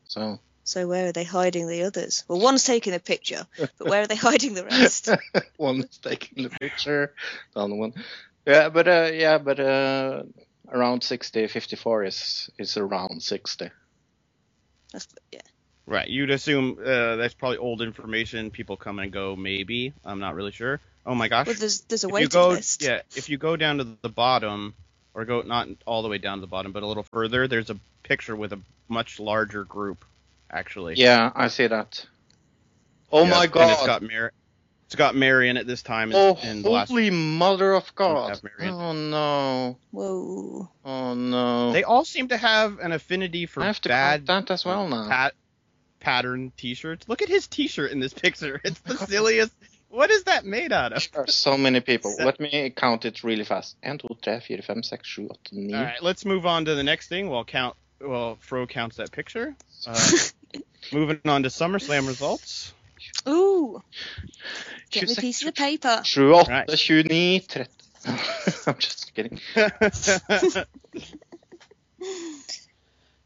So, 0.09 0.41
So 0.65 0.87
where 0.87 1.09
are 1.09 1.13
they 1.13 1.25
hiding 1.25 1.69
the 1.69 1.85
others? 1.85 2.25
Well, 2.29 2.41
one's 2.41 2.65
taking 2.65 2.95
a 2.95 2.99
picture, 2.99 3.47
but 3.57 3.89
where 3.89 4.03
are 4.03 4.07
they 4.07 4.17
hiding 4.29 4.55
the 4.55 4.65
rest? 4.65 5.09
one's 5.59 5.99
taking 5.99 6.45
the 6.45 6.51
picture, 6.51 7.15
the 7.55 7.61
other 7.61 7.75
one. 7.75 7.95
Yeah, 8.47 8.69
but 8.69 8.89
uh, 8.89 9.11
yeah, 9.13 9.39
but 9.39 9.59
uh, 9.59 10.25
around 10.69 11.03
60, 11.03 11.47
54 11.47 12.05
is 12.05 12.51
is 12.59 12.77
around 12.77 13.23
60. 13.23 13.71
That's, 14.95 15.09
yeah. 15.33 15.41
Right. 15.87 16.09
You'd 16.09 16.31
assume 16.31 16.79
uh, 16.81 17.17
that's 17.17 17.35
probably 17.35 17.59
old 17.59 17.83
information. 17.83 18.51
People 18.51 18.77
come 18.77 18.99
and 19.01 19.13
go. 19.13 19.37
Maybe. 19.37 19.93
I'm 20.05 20.21
not 20.21 20.35
really 20.35 20.53
sure. 20.53 20.81
Oh 21.05 21.15
my 21.15 21.29
gosh. 21.29 21.47
Well, 21.49 21.57
there's 21.59 21.81
there's 21.83 22.05
a 22.05 22.07
if 22.07 22.11
you 22.11 22.15
waiting 22.15 22.29
go, 22.31 22.49
list. 22.51 22.83
yeah, 22.83 23.03
if 23.17 23.29
you 23.29 23.37
go 23.37 23.57
down 23.57 23.79
to 23.79 23.85
the 24.01 24.09
bottom, 24.09 24.73
or 25.13 25.25
go 25.27 25.43
not 25.43 25.69
all 25.85 26.03
the 26.03 26.09
way 26.09 26.19
down 26.19 26.39
to 26.39 26.41
the 26.41 26.47
bottom, 26.47 26.73
but 26.73 26.83
a 26.83 26.87
little 26.87 27.03
further, 27.03 27.47
there's 27.49 27.69
a 27.69 27.77
picture 28.05 28.35
with 28.37 28.53
a 28.55 28.59
much 28.89 29.21
larger 29.21 29.65
group, 29.65 30.05
actually. 30.51 30.95
Yeah, 30.97 31.31
I 31.35 31.49
see 31.49 31.67
that. 31.67 32.07
Oh 33.13 33.25
Yeah, 33.25 33.31
my 33.31 33.45
And 33.45 33.53
god. 33.53 33.71
it's 33.73 33.87
got 33.87 34.03
Mary. 34.03 34.31
It's 34.87 34.97
got 34.97 35.15
Mary 35.15 35.49
in 35.49 35.57
it 35.57 35.67
this 35.67 35.83
time. 35.83 36.11
In, 36.11 36.17
oh, 36.17 36.39
in 36.43 36.63
the 36.63 36.71
last. 36.71 36.89
holy 36.91 37.11
mother 37.11 37.73
of 37.73 37.95
God. 37.95 38.41
Oh 38.61 38.93
no. 38.93 39.79
Whoa. 39.91 40.71
Oh 40.85 41.15
no. 41.15 41.73
They 41.73 41.85
all 41.85 42.05
seem 42.05 42.29
to 42.29 42.37
have 42.37 42.79
an 42.79 42.93
affinity 42.93 43.47
for 43.47 43.63
I 43.63 43.67
have 43.67 43.81
to 43.83 43.89
bad 43.89 44.27
that 44.27 44.51
as 44.51 44.65
well 44.65 44.87
now. 44.87 45.09
pat, 45.09 45.35
pattern 46.01 46.53
T-shirts. 46.57 47.09
Look 47.09 47.23
at 47.23 47.29
his 47.29 47.47
T-shirt 47.47 47.91
in 47.91 48.01
this 48.01 48.13
picture. 48.13 48.61
It's 48.63 48.79
the 48.81 48.97
silliest. 48.97 49.53
What 49.89 50.11
is 50.11 50.25
that 50.25 50.45
made 50.45 50.73
out 50.73 50.93
of? 50.93 51.09
There 51.13 51.23
are 51.23 51.27
so 51.29 51.57
many 51.57 51.81
people. 51.81 52.15
Let 52.19 52.39
me 52.41 52.71
count 52.71 53.05
it 53.05 53.25
really 53.25 53.45
fast. 53.45 53.77
1, 53.83 53.99
2, 53.99 54.09
3, 54.23 54.41
4, 54.41 54.63
5, 54.63 54.85
6, 54.85 55.17
7, 55.17 55.31
8, 55.31 55.53
9. 55.53 55.75
All 55.75 55.85
right, 55.85 56.03
let's 56.03 56.25
move 56.25 56.47
on 56.47 56.65
to 56.65 56.75
the 56.75 56.83
next 56.83 57.09
thing. 57.09 57.31
While 57.31 57.45
count, 57.45 57.77
well, 58.01 58.37
Fro 58.41 58.67
counts 58.67 58.97
that 58.97 59.13
picture. 59.13 59.55
Uh, 59.87 60.11
moving 60.93 61.21
on 61.25 61.45
to 61.45 61.49
SummerSlam 61.49 62.07
results. 62.07 62.75
Ooh. 63.29 63.83
Get 64.91 65.09
me 65.09 65.15
26, 65.15 65.21
pieces 65.21 65.49
of 65.49 65.55
paper. 65.55 66.03
28, 66.05 66.49
Right. 66.49 66.67
29, 66.67 67.41
30. 67.41 67.71
I'm 68.67 68.79
just 68.79 69.15
kidding. 69.15 69.41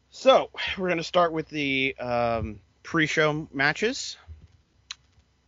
so 0.09 0.49
we're 0.77 0.87
going 0.87 0.97
to 0.97 1.03
start 1.03 1.33
with 1.33 1.49
the 1.49 1.95
um, 1.99 2.59
pre-show 2.83 3.47
matches. 3.53 4.17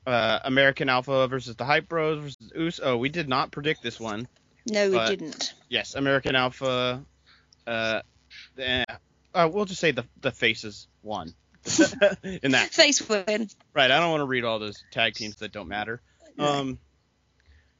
Uh, 0.05 0.39
American 0.43 0.89
Alpha 0.89 1.27
versus 1.27 1.55
the 1.55 1.63
Hype 1.63 1.87
Bros 1.87 2.19
versus 2.19 2.51
Us. 2.53 2.79
Oh, 2.83 2.97
we 2.97 3.09
did 3.09 3.29
not 3.29 3.51
predict 3.51 3.83
this 3.83 3.99
one. 3.99 4.27
No, 4.65 4.89
we 4.89 4.99
didn't. 5.05 5.53
Yes, 5.69 5.95
American 5.95 6.35
Alpha. 6.35 7.03
Uh, 7.65 8.01
uh, 8.57 9.49
we'll 9.51 9.65
just 9.65 9.79
say 9.79 9.91
the 9.91 10.05
the 10.21 10.31
faces 10.31 10.87
won 11.03 11.33
in 12.23 12.51
that. 12.51 12.69
Face 12.71 13.07
win. 13.07 13.49
Right. 13.73 13.91
I 13.91 13.99
don't 13.99 14.11
want 14.11 14.21
to 14.21 14.25
read 14.25 14.43
all 14.43 14.59
those 14.59 14.83
tag 14.91 15.13
teams 15.13 15.38
that 15.38 15.51
don't 15.51 15.67
matter. 15.67 16.01
Um, 16.39 16.79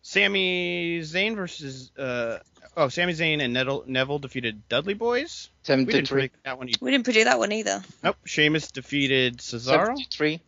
Sami 0.02 1.00
Zayn 1.02 1.36
versus 1.36 1.92
uh 1.98 2.40
oh, 2.78 2.90
Sami 2.90 3.14
Zayn 3.14 3.42
and 3.42 3.54
Neville, 3.54 3.84
Neville 3.88 4.20
defeated 4.20 4.68
Dudley 4.68 4.96
Boyz. 4.96 5.50
We 5.68 5.76
didn't 5.76 5.88
73. 5.88 6.06
predict 6.08 6.44
that 6.44 6.58
one 6.58 6.70
either. 6.70 6.78
We 6.82 6.92
didn't 6.92 7.04
predict 7.04 7.26
that 7.26 7.40
one 7.40 7.52
either. 7.52 7.84
Nope. 8.04 8.18
Sheamus 8.26 8.72
defeated 8.72 9.38
Cesaro. 9.38 9.88
73. 9.88 10.42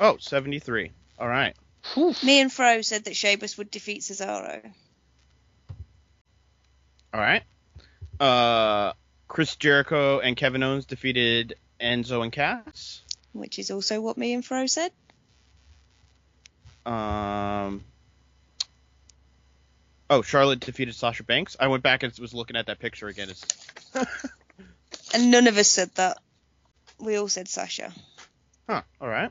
Oh, 0.00 0.16
73. 0.18 0.92
All 1.18 1.28
right. 1.28 1.56
Whew. 1.94 2.14
Me 2.22 2.40
and 2.40 2.52
Fro 2.52 2.82
said 2.82 3.04
that 3.04 3.16
Sheamus 3.16 3.58
would 3.58 3.70
defeat 3.70 4.02
Cesaro. 4.02 4.60
All 7.12 7.20
right. 7.20 7.42
Uh, 8.20 8.92
Chris 9.26 9.56
Jericho 9.56 10.20
and 10.20 10.36
Kevin 10.36 10.62
Owens 10.62 10.86
defeated 10.86 11.54
Enzo 11.80 12.22
and 12.22 12.32
Cass. 12.32 13.02
Which 13.32 13.58
is 13.58 13.70
also 13.70 14.00
what 14.00 14.16
me 14.16 14.32
and 14.32 14.44
Fro 14.44 14.66
said. 14.66 14.92
Um. 16.86 17.84
Oh, 20.10 20.22
Charlotte 20.22 20.60
defeated 20.60 20.94
Sasha 20.94 21.22
Banks. 21.22 21.56
I 21.60 21.66
went 21.68 21.82
back 21.82 22.02
and 22.02 22.16
was 22.18 22.32
looking 22.32 22.56
at 22.56 22.66
that 22.66 22.78
picture 22.78 23.08
again. 23.08 23.28
And 25.14 25.30
none 25.30 25.46
of 25.46 25.56
us 25.56 25.68
said 25.68 25.90
that. 25.94 26.18
We 26.98 27.16
all 27.16 27.28
said 27.28 27.48
Sasha. 27.48 27.92
huh. 28.68 28.82
All 29.00 29.08
right. 29.08 29.30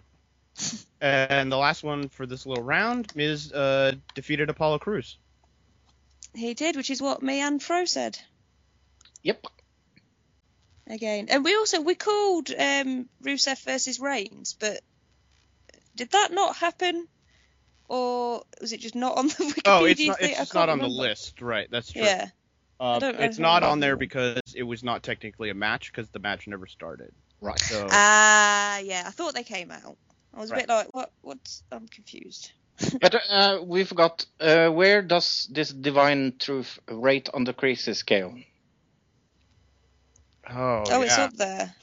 and 1.02 1.52
the 1.52 1.58
last 1.58 1.84
one 1.84 2.10
for 2.10 2.26
this 2.26 2.46
little 2.46 2.64
round, 2.64 3.16
Miz 3.16 3.52
uh, 3.52 3.94
defeated 4.16 4.50
Apollo 4.50 4.80
Crews. 4.80 5.18
He 6.34 6.54
did, 6.54 6.76
which 6.76 6.90
is 6.90 7.02
what 7.02 7.22
me 7.22 7.42
and 7.42 7.62
Fro 7.62 7.86
said. 7.86 8.18
Yep. 9.24 9.46
Again. 10.90 11.28
And 11.30 11.44
we 11.44 11.56
also 11.56 11.82
we 11.82 11.96
called 11.96 12.50
um 12.52 13.10
Rusev 13.24 13.64
versus 13.64 14.00
Reigns, 14.00 14.56
but 14.60 14.82
did 15.96 16.12
that 16.12 16.32
not 16.32 16.56
happen? 16.56 17.08
Or 17.90 18.44
was 18.62 18.74
it 18.74 18.80
just 18.80 18.96
not 18.96 19.18
on 19.18 19.28
the 19.28 19.34
Wikipedia 19.34 19.62
Oh, 19.66 19.86
it's 19.86 20.06
not. 20.06 20.20
thing? 20.20 20.30
It's 20.30 20.40
just 20.40 20.54
can't 20.54 20.68
not 20.68 20.70
on 20.70 20.80
the 20.80 20.88
list, 20.88 21.42
right? 21.42 21.68
That's 21.70 21.92
true. 21.92 22.04
Yeah. 22.04 22.28
Uh, 22.80 23.00
it's 23.02 23.40
not 23.40 23.64
on 23.64 23.80
there 23.80 23.96
because 23.98 24.40
it 24.56 24.64
was 24.64 24.84
not 24.84 25.02
technically 25.02 25.50
a 25.50 25.56
match 25.56 25.92
because 25.92 26.10
the 26.10 26.20
match 26.20 26.48
never 26.48 26.68
started. 26.68 27.12
Right. 27.42 27.60
So 27.60 27.88
Ah, 27.90 28.78
yeah. 28.80 29.04
I 29.08 29.12
thought 29.12 29.34
they 29.34 29.44
came 29.44 29.72
out. 29.72 29.98
I 30.34 30.40
was 30.40 30.52
a 30.52 30.56
bit 30.56 30.70
like, 30.70 30.94
what? 30.94 31.12
What's? 31.22 31.64
I'm 31.72 31.88
confused. 31.88 32.52
But 33.02 33.16
uh, 33.30 33.60
we 33.64 33.84
forgot, 33.86 34.24
uh, 34.40 34.70
where 34.70 35.02
does 35.02 35.50
this 35.52 35.70
divine 35.70 36.36
truth 36.38 36.78
rate 36.88 37.28
on 37.34 37.44
the 37.44 37.54
crazy 37.54 37.94
scale? 37.96 38.36
Oh, 40.50 40.84
Oh, 40.90 41.02
it's 41.02 41.18
up 41.18 41.34
there. 41.34 41.74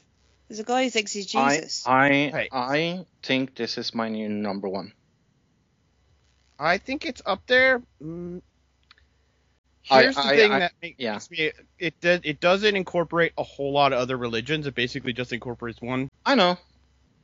There's 0.47 0.59
a 0.59 0.63
guy 0.63 0.83
who 0.83 0.89
thinks 0.89 1.11
he's 1.11 1.25
Jesus. 1.25 1.83
I, 1.87 2.09
Hey. 2.09 2.49
I 2.51 3.05
think 3.23 3.55
this 3.55 3.77
is 3.77 3.95
my 3.95 4.09
new 4.09 4.29
number 4.29 4.67
one. 4.69 4.93
I 6.59 6.77
think 6.77 7.05
it's 7.05 7.21
up 7.25 7.41
there. 7.47 7.81
Mm. 8.01 8.41
I- 9.89 10.01
Here's 10.03 10.15
the 10.15 10.21
I- 10.21 10.35
thing 10.35 10.51
I- 10.51 10.59
that 10.59 10.71
makes 10.81 10.99
yeah. 10.99 11.19
me 11.29 11.51
it 11.77 11.99
does 11.99 12.19
it 12.23 12.39
doesn't 12.39 12.75
incorporate 12.75 13.33
a 13.37 13.43
whole 13.43 13.71
lot 13.71 13.91
of 13.93 13.99
other 13.99 14.17
religions. 14.17 14.65
It 14.67 14.73
basically 14.75 15.13
just 15.13 15.31
incorporates 15.33 15.81
one 15.81 16.09
I 16.25 16.35
know. 16.35 16.57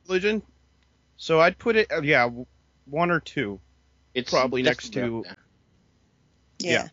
religion. 0.08 0.42
So 1.18 1.40
I'd 1.40 1.58
put 1.58 1.76
it 1.76 1.92
uh, 1.92 2.02
yeah 2.02 2.30
one 2.86 3.10
or 3.12 3.20
two. 3.20 3.60
It's 4.14 4.30
Probably 4.30 4.62
next 4.64 4.94
to- 4.94 5.24
yeah. 6.60 6.72
yeah. 6.72 6.88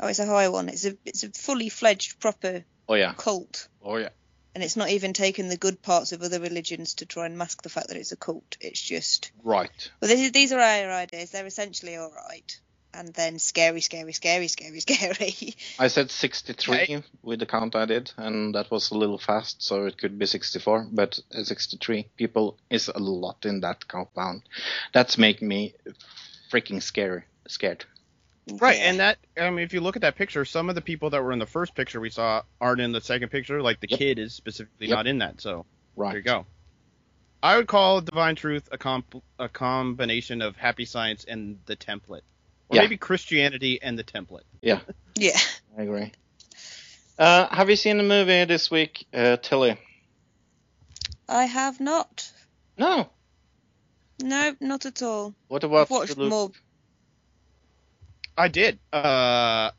Oh, 0.00 0.08
it's 0.08 0.18
a 0.18 0.26
high 0.26 0.48
one. 0.48 0.68
It's 0.68 0.84
a 0.84 0.96
it's 1.04 1.22
a 1.22 1.30
fully 1.30 1.68
fledged 1.68 2.18
proper 2.20 2.64
Oh 2.88 2.94
yeah. 2.94 3.14
cult, 3.14 3.68
Oh 3.82 3.96
yeah. 3.96 4.10
and 4.54 4.62
it's 4.64 4.76
not 4.76 4.90
even 4.90 5.12
taken 5.12 5.48
the 5.48 5.56
good 5.56 5.82
parts 5.82 6.12
of 6.12 6.22
other 6.22 6.40
religions 6.40 6.94
to 6.94 7.06
try 7.06 7.26
and 7.26 7.36
mask 7.36 7.62
the 7.62 7.68
fact 7.68 7.88
that 7.88 7.96
it's 7.96 8.12
a 8.12 8.16
cult. 8.16 8.56
It's 8.60 8.80
just 8.80 9.32
Right. 9.42 9.90
well, 10.00 10.08
this 10.08 10.20
is, 10.20 10.32
these 10.32 10.52
are 10.52 10.60
our 10.60 10.90
ideas. 10.92 11.30
They're 11.30 11.46
essentially 11.46 11.96
all 11.96 12.12
right, 12.12 12.60
and 12.94 13.12
then 13.14 13.38
scary, 13.38 13.80
scary, 13.80 14.12
scary, 14.12 14.48
scary, 14.48 14.78
scary. 14.86 15.54
I 15.78 15.88
said 15.88 16.10
63 16.10 17.02
with 17.22 17.40
the 17.40 17.46
count 17.46 17.74
I 17.76 17.86
did, 17.86 18.12
and 18.16 18.54
that 18.54 18.70
was 18.70 18.90
a 18.90 18.96
little 18.98 19.18
fast, 19.18 19.62
so 19.62 19.84
it 19.86 19.98
could 19.98 20.18
be 20.18 20.26
64. 20.26 20.88
But 20.92 21.18
uh, 21.34 21.42
63 21.42 22.08
people 22.16 22.56
is 22.70 22.88
a 22.88 22.98
lot 22.98 23.44
in 23.44 23.60
that 23.60 23.86
compound. 23.88 24.42
That's 24.94 25.18
making 25.18 25.48
me 25.48 25.74
freaking 26.52 26.82
scary, 26.82 27.24
scared. 27.48 27.84
Right, 28.48 28.78
and 28.78 29.00
that 29.00 29.18
I 29.36 29.50
mean 29.50 29.64
if 29.64 29.72
you 29.72 29.80
look 29.80 29.96
at 29.96 30.02
that 30.02 30.14
picture, 30.16 30.44
some 30.44 30.68
of 30.68 30.74
the 30.76 30.80
people 30.80 31.10
that 31.10 31.22
were 31.22 31.32
in 31.32 31.38
the 31.40 31.46
first 31.46 31.74
picture 31.74 31.98
we 32.00 32.10
saw 32.10 32.42
aren't 32.60 32.80
in 32.80 32.92
the 32.92 33.00
second 33.00 33.30
picture. 33.30 33.60
Like 33.60 33.80
the 33.80 33.88
Yep. 33.90 33.98
kid 33.98 34.18
is 34.20 34.34
specifically 34.34 34.86
Yep. 34.86 34.96
not 34.96 35.06
in 35.08 35.18
that. 35.18 35.40
So 35.40 35.66
Right. 35.96 36.10
there 36.10 36.18
you 36.18 36.22
go. 36.24 36.46
I 37.42 37.56
would 37.56 37.66
call 37.66 38.00
Divine 38.00 38.36
Truth 38.36 38.68
a 38.70 38.78
comp- 38.78 39.22
a 39.38 39.48
combination 39.48 40.42
of 40.42 40.56
Happy 40.56 40.84
Science 40.84 41.24
and 41.24 41.58
the 41.66 41.74
template, 41.76 42.22
or 42.68 42.76
Yeah. 42.76 42.82
maybe 42.82 42.96
Christianity 42.96 43.82
and 43.82 43.98
the 43.98 44.04
template. 44.04 44.44
yeah. 44.62 44.80
Yeah. 45.16 45.38
I 45.76 45.82
agree. 45.82 46.12
Uh, 47.18 47.48
have 47.54 47.68
you 47.70 47.76
seen 47.76 47.96
the 47.96 48.02
movie 48.04 48.44
this 48.44 48.70
week, 48.70 49.06
uh, 49.12 49.38
Tilly? 49.38 49.76
I 51.28 51.44
have 51.46 51.80
not. 51.80 52.30
No. 52.78 53.10
No, 54.22 54.54
not 54.60 54.86
at 54.86 55.02
all. 55.02 55.34
What 55.48 55.64
I've 55.64 55.70
about 55.70 55.90
watched 55.90 56.14
the 56.14 56.20
Luke? 56.22 56.30
more. 56.30 56.50
I 58.36 58.48
did. 58.48 58.78
Uh, 58.92 59.70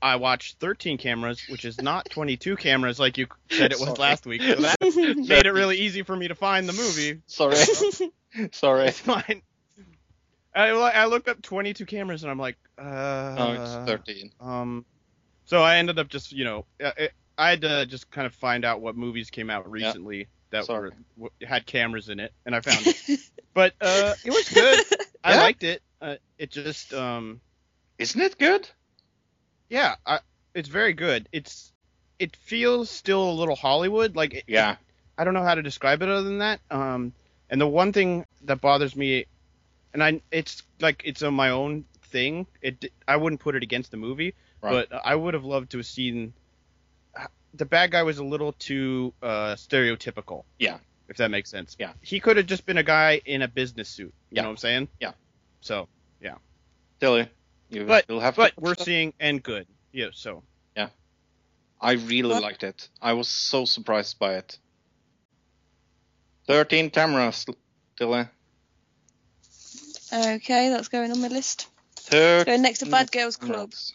I 0.00 0.16
watched 0.16 0.58
13 0.58 0.98
cameras, 0.98 1.42
which 1.48 1.64
is 1.64 1.80
not 1.80 2.08
22 2.10 2.56
cameras 2.56 2.98
like 2.98 3.18
you 3.18 3.28
said 3.50 3.70
it 3.72 3.78
was 3.78 3.88
Sorry. 3.88 3.98
last 4.00 4.26
week. 4.26 4.42
So 4.42 4.56
that 4.56 4.76
made 4.82 5.46
it 5.46 5.52
really 5.52 5.78
easy 5.78 6.02
for 6.02 6.16
me 6.16 6.28
to 6.28 6.34
find 6.34 6.68
the 6.68 6.72
movie. 6.72 7.22
Sorry. 7.26 7.56
Sorry. 8.52 8.88
It's 8.88 8.98
fine. 8.98 9.42
I, 10.54 10.68
I 10.70 11.06
looked 11.06 11.28
up 11.28 11.40
22 11.40 11.86
cameras 11.86 12.22
and 12.24 12.30
I'm 12.30 12.38
like, 12.38 12.56
uh, 12.78 13.34
No, 13.36 13.52
it's 13.62 13.74
13. 13.90 14.32
Um, 14.40 14.84
so 15.44 15.62
I 15.62 15.76
ended 15.76 15.98
up 15.98 16.08
just, 16.08 16.32
you 16.32 16.44
know, 16.44 16.64
uh, 16.82 16.90
I 17.38 17.50
had 17.50 17.62
to 17.62 17.86
just 17.86 18.10
kind 18.10 18.26
of 18.26 18.34
find 18.34 18.64
out 18.64 18.80
what 18.80 18.96
movies 18.96 19.30
came 19.30 19.48
out 19.50 19.70
recently 19.70 20.26
that 20.50 20.64
Sorry. 20.66 20.90
were 21.16 21.28
w- 21.30 21.48
had 21.48 21.64
cameras 21.64 22.08
in 22.10 22.20
it, 22.20 22.32
and 22.44 22.54
I 22.54 22.60
found 22.60 22.86
it. 22.86 23.20
But 23.54 23.72
uh, 23.80 24.14
it 24.24 24.30
was 24.30 24.48
good. 24.50 24.84
I 25.24 25.34
Yeah? 25.34 25.40
liked 25.40 25.62
it. 25.64 25.82
Uh, 26.00 26.16
it 26.38 26.50
just, 26.50 26.92
um, 26.92 27.40
Isn't 28.02 28.20
it 28.20 28.38
good? 28.38 28.68
Yeah, 29.68 29.94
I, 30.04 30.18
it's 30.54 30.68
very 30.68 30.92
good. 30.92 31.28
It's 31.32 31.72
it 32.18 32.36
feels 32.36 32.90
still 32.90 33.30
a 33.30 33.32
little 33.32 33.56
Hollywood. 33.56 34.16
Like 34.16 34.34
it, 34.34 34.44
Yeah. 34.46 34.76
I 35.16 35.24
don't 35.24 35.34
know 35.34 35.42
how 35.44 35.54
to 35.54 35.62
describe 35.62 36.02
it 36.02 36.08
other 36.08 36.22
than 36.22 36.38
that. 36.38 36.60
Um, 36.70 37.12
and 37.48 37.60
the 37.60 37.66
one 37.66 37.92
thing 37.92 38.24
that 38.42 38.60
bothers 38.60 38.96
me, 38.96 39.26
and 39.92 40.02
I, 40.02 40.20
it's 40.30 40.62
like 40.80 41.02
it's 41.04 41.22
on 41.22 41.34
my 41.34 41.50
own 41.50 41.84
thing. 42.06 42.46
It, 42.60 42.92
I 43.06 43.16
wouldn't 43.16 43.40
put 43.40 43.54
it 43.54 43.62
against 43.62 43.90
the 43.90 43.96
movie, 43.98 44.34
Right. 44.60 44.86
but 44.90 45.00
I 45.04 45.14
would 45.14 45.34
have 45.34 45.44
loved 45.44 45.70
to 45.72 45.78
have 45.78 45.86
seen. 45.86 46.32
The 47.54 47.66
bad 47.66 47.90
guy 47.90 48.02
was 48.02 48.16
a 48.18 48.24
little 48.24 48.52
too 48.54 49.12
uh, 49.22 49.54
stereotypical. 49.56 50.44
Yeah. 50.58 50.78
If 51.08 51.18
that 51.18 51.30
makes 51.30 51.50
sense. 51.50 51.76
Yeah. 51.78 51.92
He 52.00 52.18
could 52.18 52.38
have 52.38 52.46
just 52.46 52.64
been 52.64 52.78
a 52.78 52.82
guy 52.82 53.20
in 53.26 53.42
a 53.42 53.48
business 53.48 53.88
suit. 53.90 54.14
You 54.30 54.36
Yeah. 54.36 54.42
know 54.42 54.48
what 54.48 54.52
I'm 54.52 54.56
saying? 54.56 54.88
Yeah. 55.00 55.12
So, 55.60 55.88
Tilly, 57.00 57.20
you 57.22 57.26
But- 57.80 58.04
still 58.04 58.20
have 58.20 58.36
but 58.36 58.52
we're 58.58 58.74
seeing 58.74 59.12
and 59.18 59.42
good. 59.42 59.66
Yeah. 59.92 60.08
So. 60.12 60.42
Yeah, 60.76 60.88
I 61.80 61.92
really 61.92 62.30
What? 62.30 62.42
liked 62.42 62.62
it. 62.62 62.88
I 63.00 63.12
was 63.14 63.28
so 63.28 63.64
surprised 63.64 64.18
by 64.18 64.34
it. 64.34 64.58
13 66.46 66.90
cameras, 66.90 67.46
Tilly. 67.96 68.26
Okay, 70.12 70.68
that's 70.68 70.88
going 70.88 71.10
on 71.10 71.20
my 71.20 71.28
list. 71.28 71.68
13 71.96 72.44
Going 72.44 72.62
next 72.62 72.80
to 72.80 72.86
Bad 72.86 73.10
Girls 73.12 73.36
Club. 73.36 73.70
cameras. 73.70 73.92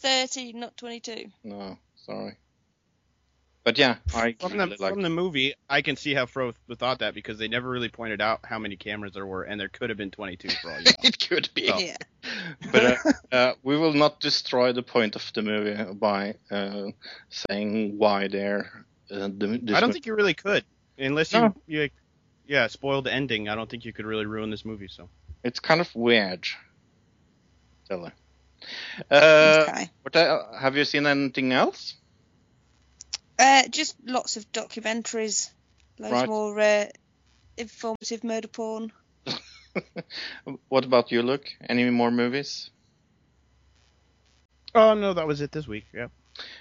30, 0.00 0.52
not 0.54 0.76
22. 0.76 1.30
No, 1.44 1.78
sorry. 2.04 2.36
But 3.64 3.78
yeah, 3.78 3.96
I 4.12 4.34
From 4.40 4.54
really 4.54 4.74
the 4.76 4.82
liked 4.82 4.94
from 4.94 5.02
the 5.02 5.08
movie, 5.08 5.54
I 5.70 5.82
can 5.82 5.96
see 5.96 6.14
how 6.14 6.26
Fro 6.26 6.52
thought 6.76 6.98
that 6.98 7.14
because 7.14 7.38
they 7.38 7.46
never 7.46 7.70
really 7.70 7.88
pointed 7.88 8.20
out 8.20 8.40
how 8.42 8.58
many 8.58 8.74
cameras 8.76 9.12
there 9.12 9.24
were, 9.24 9.44
and 9.44 9.60
there 9.60 9.68
could 9.68 9.88
have 9.90 9.96
been 9.96 10.10
22 10.10 10.48
for 10.48 10.72
all 10.72 10.78
you 10.78 10.84
know. 10.86 10.92
it 11.04 11.28
could 11.28 11.48
be. 11.54 11.70
Oh. 11.70 11.78
Yeah. 11.78 11.96
But 12.72 12.84
uh, 12.84 13.12
uh, 13.32 13.52
we 13.62 13.76
will 13.76 13.92
not 13.92 14.18
destroy 14.18 14.72
the 14.72 14.82
point 14.82 15.14
of 15.14 15.32
the 15.32 15.42
movie 15.42 15.92
by 15.94 16.34
uh, 16.50 16.86
saying 17.28 17.98
why 17.98 18.26
they're. 18.26 18.84
Uh, 19.08 19.28
the, 19.28 19.60
I 19.74 19.80
don't 19.80 19.90
mo- 19.90 19.92
think 19.92 20.06
you 20.06 20.14
really 20.14 20.34
could, 20.34 20.64
unless 20.98 21.32
you, 21.32 21.40
No. 21.40 21.54
you 21.66 21.90
yeah, 22.46 22.66
spoiled 22.66 23.04
the 23.04 23.12
ending. 23.12 23.48
I 23.48 23.54
don't 23.54 23.70
think 23.70 23.84
you 23.84 23.92
could 23.92 24.06
really 24.06 24.26
ruin 24.26 24.50
this 24.50 24.64
movie. 24.64 24.88
So 24.88 25.08
it's 25.44 25.60
kind 25.60 25.80
of 25.80 25.94
weird. 25.94 26.46
Tilly. 27.88 28.10
Uh, 29.10 29.66
okay. 29.68 29.90
What 30.02 30.16
uh, 30.16 30.52
have 30.58 30.76
you 30.76 30.84
seen 30.84 31.06
anything 31.06 31.52
else? 31.52 31.94
Uh, 33.42 33.66
just 33.68 33.96
lots 34.06 34.36
of 34.36 34.46
documentaries, 34.52 35.50
loads 35.98 36.12
Right. 36.12 36.28
more 36.28 36.60
uh, 36.60 36.86
informative 37.56 38.22
murder 38.22 38.46
porn. 38.46 38.92
what 40.68 40.84
about 40.84 41.10
you, 41.10 41.22
Luke? 41.22 41.48
Any 41.68 41.90
more 41.90 42.12
movies? 42.12 42.70
oh 44.76 44.94
no, 44.94 45.12
that 45.12 45.26
was 45.26 45.40
it 45.40 45.50
this 45.50 45.66
week. 45.66 45.86
Yeah. 45.92 46.06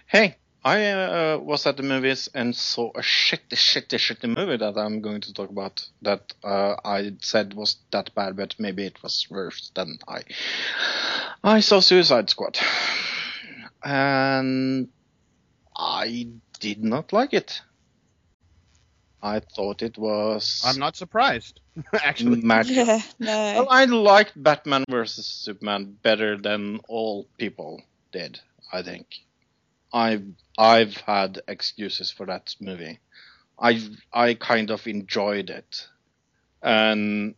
Hey, 0.08 0.38
I 0.66 0.86
uh, 0.90 1.38
was 1.38 1.68
at 1.68 1.78
the 1.78 1.84
movies 1.84 2.30
and 2.34 2.56
saw 2.56 2.90
a 2.96 3.02
shitty, 3.02 3.54
shitty, 3.54 3.98
shitty 4.00 4.36
movie 4.36 4.58
that 4.58 4.76
I'm 4.76 5.02
going 5.02 5.22
to 5.22 5.34
talk 5.34 5.52
about. 5.52 5.88
That 6.02 6.34
uh, 6.44 6.78
I 6.84 7.14
said 7.22 7.54
was 7.54 7.78
that 7.92 8.16
bad, 8.16 8.36
but 8.36 8.56
maybe 8.58 8.88
it 8.88 9.04
was 9.04 9.28
worse 9.30 9.72
than 9.76 10.00
I. 10.08 10.24
I 11.44 11.60
saw 11.60 11.80
Suicide 11.80 12.32
Squad, 12.32 12.58
and 13.84 14.88
I 15.78 16.28
did 16.62 16.84
not 16.84 17.12
like 17.12 17.34
it. 17.34 17.62
I 19.24 19.40
thought 19.40 19.82
it 19.84 19.98
was 19.98 20.64
I'm 20.66 20.80
not 20.80 20.96
surprised, 20.96 21.60
actually. 21.94 22.42
magic. 22.42 22.76
Yeah, 22.76 23.02
Well. 23.20 23.68
I 23.70 23.86
liked 23.86 24.42
Batman 24.42 24.84
vs 24.90 25.26
Superman 25.26 25.98
better 26.02 26.38
than 26.38 26.80
all 26.88 27.28
people 27.38 27.84
did. 28.12 28.40
I 28.74 28.82
think. 28.82 29.08
I've 29.94 30.26
I've 30.58 30.96
had 30.98 31.42
excuses 31.48 32.10
for 32.12 32.26
that 32.28 32.56
movie. 32.62 33.00
I 33.60 33.82
I 34.14 34.34
kind 34.36 34.72
of 34.72 34.88
enjoyed 34.88 35.50
it, 35.50 35.88
and 36.64 37.36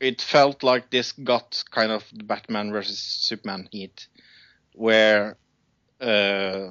it 0.00 0.20
felt 0.20 0.62
like 0.62 0.90
this 0.90 1.12
got 1.12 1.62
kind 1.70 1.92
of 1.92 2.04
the 2.12 2.24
Batman 2.24 2.72
vs 2.72 2.98
Superman 2.98 3.68
heat, 3.70 4.08
where 4.74 5.36
uh, 6.00 6.70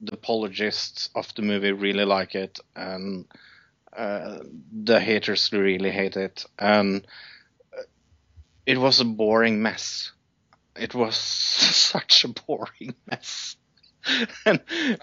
the 0.00 0.14
apologists 0.14 1.08
of 1.14 1.32
the 1.34 1.42
movie 1.42 1.72
really 1.72 2.04
like 2.04 2.34
it, 2.34 2.58
and 2.74 3.26
uh, 3.96 4.38
the 4.72 5.00
haters 5.00 5.50
really 5.52 5.90
hate 5.90 6.16
it, 6.16 6.44
and 6.58 7.06
it 8.66 8.78
was 8.78 9.00
a 9.00 9.04
boring 9.04 9.62
mess. 9.62 10.12
It 10.76 10.94
was 10.94 11.16
such 11.92 12.24
a 12.24 12.28
boring 12.28 12.94
mess. 13.06 13.56
and 14.46 14.60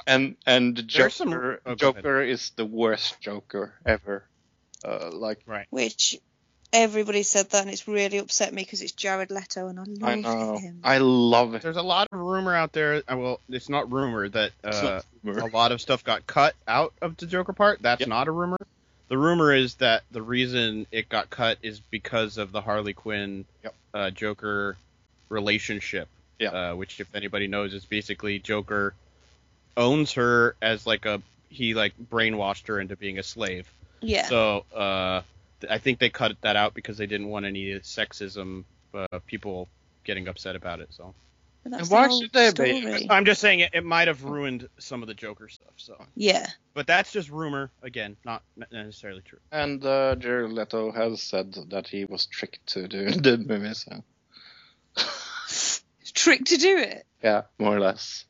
and 0.07 0.35
and 0.45 0.77
the 0.77 0.83
There's 0.83 1.15
some- 1.15 1.31
Joker 1.31 1.61
oh, 1.65 1.75
Joker 1.75 2.21
is 2.21 2.51
the 2.55 2.65
worst 2.65 3.19
Joker 3.19 3.73
ever. 3.85 4.25
Uh, 4.85 5.11
like 5.11 5.39
Which 5.69 6.19
everybody 6.73 7.23
said 7.23 7.49
that, 7.51 7.61
and 7.61 7.71
it's 7.71 7.87
really 7.87 8.17
upset 8.17 8.53
me 8.53 8.63
because 8.63 8.81
it's 8.81 8.91
Jared 8.91 9.31
Leto, 9.31 9.67
and 9.67 9.79
I 9.79 9.83
love 9.83 10.03
I 10.09 10.15
know, 10.15 10.57
him. 10.57 10.79
I 10.83 10.97
love 10.97 11.53
it. 11.53 11.61
There's 11.61 11.77
a 11.77 11.81
lot 11.81 12.07
of 12.11 12.19
rumor 12.19 12.53
out 12.55 12.73
there. 12.73 13.03
uh, 13.07 13.15
Well, 13.17 13.39
it's 13.47 13.69
not 13.69 13.91
rumor 13.91 14.27
that 14.29 14.51
uh, 14.63 15.01
not 15.23 15.37
a 15.53 15.55
lot 15.55 15.71
of 15.71 15.79
stuff 15.81 16.03
got 16.03 16.25
cut 16.27 16.55
out 16.67 16.93
of 17.01 17.15
the 17.17 17.25
Joker 17.27 17.53
part. 17.53 17.81
That's 17.81 18.01
Yep. 18.01 18.09
not 18.09 18.27
a 18.27 18.31
rumor. 18.31 18.57
The 19.09 19.17
rumor 19.17 19.53
is 19.53 19.75
that 19.75 20.03
the 20.11 20.21
reason 20.21 20.87
it 20.91 21.07
got 21.07 21.29
cut 21.29 21.59
is 21.61 21.79
because 21.79 22.37
of 22.37 22.51
the 22.51 22.61
Harley 22.61 22.93
Quinn 22.93 23.45
Yep. 23.63 23.73
uh, 23.93 24.09
Joker 24.09 24.75
relationship. 25.29 26.07
Yeah. 26.39 26.49
Uh, 26.49 26.75
which, 26.75 26.99
if 26.99 27.13
anybody 27.15 27.47
knows, 27.47 27.73
is 27.73 27.85
basically 27.85 28.39
Joker 28.39 28.93
owns 29.77 30.13
her 30.13 30.55
as 30.61 30.85
like 30.85 31.05
a 31.05 31.21
he 31.49 31.73
like 31.75 31.93
brainwashed 32.11 32.67
her 32.67 32.79
into 32.79 32.95
being 32.95 33.19
a 33.19 33.23
slave. 33.23 33.71
yeah. 34.01 34.25
So 34.25 34.65
uh, 34.75 35.21
th- 35.21 35.25
I 35.69 35.77
think 35.77 35.99
they 35.99 36.09
cut 36.09 36.35
that 36.41 36.55
out 36.55 36.73
because 36.73 36.97
they 36.97 37.05
didn't 37.07 37.27
want 37.27 37.45
any 37.45 37.73
sexism, 37.79 38.65
uh, 38.93 39.19
people 39.25 39.69
getting 40.03 40.27
upset 40.27 40.55
about 40.55 40.79
it. 40.79 40.89
So 40.91 41.13
But 41.63 41.73
And 41.79 41.89
why 41.89 42.07
whole 42.07 42.21
should 42.21 42.33
they 42.33 42.51
be? 42.51 43.07
I'm 43.09 43.25
just 43.25 43.39
saying 43.41 43.61
it, 43.61 43.71
it 43.73 43.83
might 43.85 44.07
have 44.07 44.23
ruined 44.23 44.67
some 44.79 45.01
of 45.01 45.07
the 45.07 45.13
Joker 45.13 45.47
stuff. 45.49 45.73
So, 45.77 45.95
Yeah. 46.15 46.47
but 46.73 46.87
that's 46.87 47.11
just 47.11 47.29
rumor. 47.29 47.71
Again, 47.81 48.17
not 48.25 48.43
necessarily 48.71 49.21
true. 49.21 49.39
And 49.51 49.83
uh, 49.85 50.15
Jared 50.15 50.51
Leto 50.51 50.91
has 50.91 51.21
said 51.21 51.55
that 51.69 51.87
he 51.87 52.05
was 52.05 52.25
tricked 52.25 52.65
to 52.67 52.87
do 52.87 53.11
the 53.11 53.37
movie. 53.37 53.73
So 53.73 54.03
Trick 56.13 56.45
to 56.45 56.57
do 56.57 56.77
it. 56.77 57.05
yeah, 57.23 57.43
more 57.57 57.75
or 57.75 57.79
less. 57.79 58.25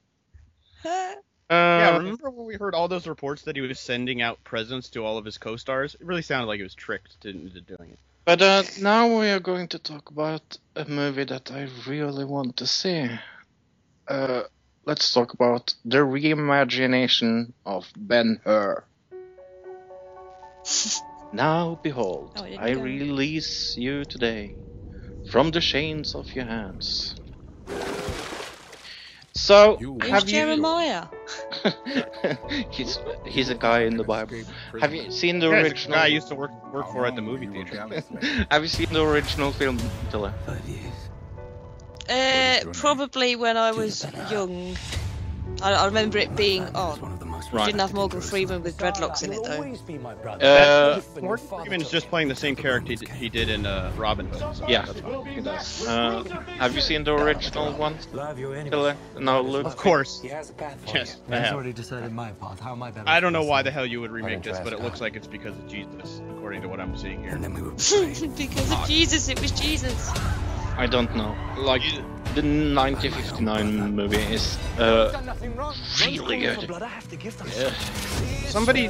Huh? 1.49 1.55
Uh, 1.55 1.79
yeah, 1.79 1.97
remember 1.97 2.29
when 2.29 2.45
we 2.47 2.55
heard 2.55 2.73
all 2.75 2.87
those 2.87 3.07
reports 3.07 3.43
that 3.43 3.55
he 3.55 3.61
was 3.61 3.79
sending 3.79 4.21
out 4.21 4.43
presents 4.43 4.89
to 4.89 5.03
all 5.05 5.17
of 5.17 5.25
his 5.25 5.37
co-stars? 5.37 5.95
It 5.95 6.05
really 6.05 6.21
sounded 6.21 6.47
like 6.47 6.57
he 6.57 6.63
was 6.63 6.75
tricked 6.75 7.25
into 7.25 7.61
doing 7.61 7.91
it. 7.91 7.99
But 8.25 8.41
uh, 8.41 8.63
now 8.79 9.19
we 9.19 9.29
are 9.29 9.39
going 9.39 9.67
to 9.69 9.79
talk 9.79 10.09
about 10.09 10.57
a 10.75 10.85
movie 10.85 11.25
that 11.25 11.51
I 11.51 11.67
really 11.87 12.23
want 12.25 12.57
to 12.57 12.67
see. 12.67 13.09
Uh, 14.07 14.43
let's 14.85 15.11
talk 15.13 15.33
about 15.33 15.73
the 15.83 15.97
reimagination 15.97 17.51
of 17.65 17.91
Ben 17.97 18.39
Hur. 18.45 18.83
now 21.33 21.79
behold, 21.83 22.31
Oh, 22.37 22.43
I 22.43 22.55
I 22.57 22.73
go. 22.73 22.81
release 22.81 23.75
you 23.77 24.05
today 24.05 24.55
from 25.25 25.51
the 25.51 25.59
chains 25.59 26.15
of 26.15 26.33
your 26.35 26.45
hands. 26.45 27.15
So, 29.35 29.77
You 29.79 29.97
Who's 29.99 30.09
have 30.11 30.29
you? 30.29 30.33
Jeremiah? 30.35 31.05
he's 32.69 32.99
he's 33.25 33.49
a 33.49 33.55
guy 33.55 33.81
in 33.81 33.97
the 33.97 34.03
Bible. 34.03 34.37
Have 34.79 34.93
you 34.93 35.09
seen 35.09 35.39
the 35.39 35.49
Yeah, 35.49 35.61
original? 35.63 35.95
guy 35.97 36.03
I 36.03 36.07
used 36.07 36.27
to 36.27 36.35
work 36.35 36.51
work 36.71 36.87
for 36.91 37.05
at 37.07 37.15
the 37.15 37.21
movie 37.21 37.47
theater. 37.47 37.75
Have 38.51 38.61
you 38.61 38.67
seen 38.67 38.87
the 38.91 39.01
original 39.03 39.51
film, 39.51 39.79
Tilla? 40.11 40.33
Five 40.45 40.61
years. 40.69 41.09
Uh, 42.07 42.71
probably 42.73 43.35
when 43.35 43.57
I 43.57 43.71
was 43.71 44.05
young. 44.29 44.77
I, 45.63 45.73
I 45.73 45.85
remember 45.85 46.19
it 46.19 46.35
being 46.35 46.63
on. 46.75 46.99
One 47.45 47.53
of 47.53 47.53
Right. 47.53 47.65
Didn't 47.67 47.81
have 47.81 47.93
Morgan 47.93 48.21
Freeman 48.21 48.63
with 48.63 48.77
dreadlocks 48.77 49.23
in 49.23 49.33
it 49.33 49.43
though. 49.43 49.61
Uh, 50.41 51.01
Morgan 51.21 51.47
Freeman's 51.47 51.89
just 51.89 52.09
playing 52.09 52.27
the 52.27 52.35
same 52.35 52.55
character 52.55 52.93
he 53.15 53.29
did, 53.29 53.49
in 53.49 53.65
uh, 53.65 53.91
Robin 53.97 54.27
Hood. 54.27 54.55
so 54.55 54.67
yeah, 54.67 54.85
that's 54.85 54.99
fine. 55.01 55.25
he 55.25 55.41
does. 55.41 55.87
Uh, 55.87 56.23
have 56.57 56.75
you 56.75 56.81
seen 56.81 57.03
the 57.03 57.13
original 57.13 57.71
one, 57.73 57.97
Love 58.11 58.39
your 58.39 58.53
enemy. 58.55 58.69
Tilla? 58.69 58.97
No, 59.19 59.41
Luke. 59.41 59.65
Of 59.65 59.77
course. 59.77 60.21
He 60.21 60.29
has 60.29 60.49
a 60.49 60.53
path 60.53 60.77
Yes. 60.93 61.17
I 61.29 61.37
have. 61.37 61.53
already 61.53 61.73
decided 61.73 62.11
my 62.11 62.31
path. 62.31 62.59
How 62.59 62.71
am 62.73 62.83
I 62.83 62.91
better? 62.91 63.07
I 63.09 63.19
don't 63.19 63.33
know 63.33 63.43
why 63.43 63.61
the 63.61 63.71
hell 63.71 63.85
you 63.85 64.01
would 64.01 64.11
remake 64.11 64.43
this, 64.43 64.59
but 64.59 64.73
it 64.73 64.81
looks 64.81 65.01
like 65.01 65.15
it's 65.15 65.27
because 65.27 65.57
of 65.57 65.67
Jesus, 65.67 66.21
according 66.31 66.61
to 66.61 66.67
what 66.67 66.79
I'm 66.79 66.95
seeing 66.97 67.21
here. 67.21 67.31
And 67.31 67.43
then 67.43 67.53
we 67.53 67.61
were 67.61 67.71
because 67.71 68.71
of 68.71 68.87
Jesus, 68.87 69.29
it 69.29 69.39
was 69.41 69.51
Jesus. 69.51 70.11
I 70.77 70.87
don't 70.87 71.15
know. 71.15 71.35
Like 71.57 71.83
the 72.33 72.41
1959 72.41 73.95
movie 73.95 74.17
is 74.17 74.57
uh, 74.79 75.11
really 76.05 76.39
good. 76.39 76.69
Yeah. 77.55 77.73
Somebody, 78.47 78.87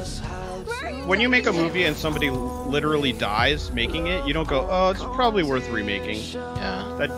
when 1.06 1.20
you 1.20 1.28
make 1.28 1.46
a 1.46 1.52
movie 1.52 1.84
and 1.84 1.96
somebody 1.96 2.30
literally 2.30 3.12
dies 3.12 3.70
making 3.70 4.06
it, 4.06 4.26
you 4.26 4.32
don't 4.32 4.48
go, 4.48 4.66
"Oh, 4.70 4.90
it's 4.90 5.02
probably 5.02 5.42
worth 5.42 5.68
remaking." 5.68 6.20
Yeah. 6.32 6.96
That 6.98 7.10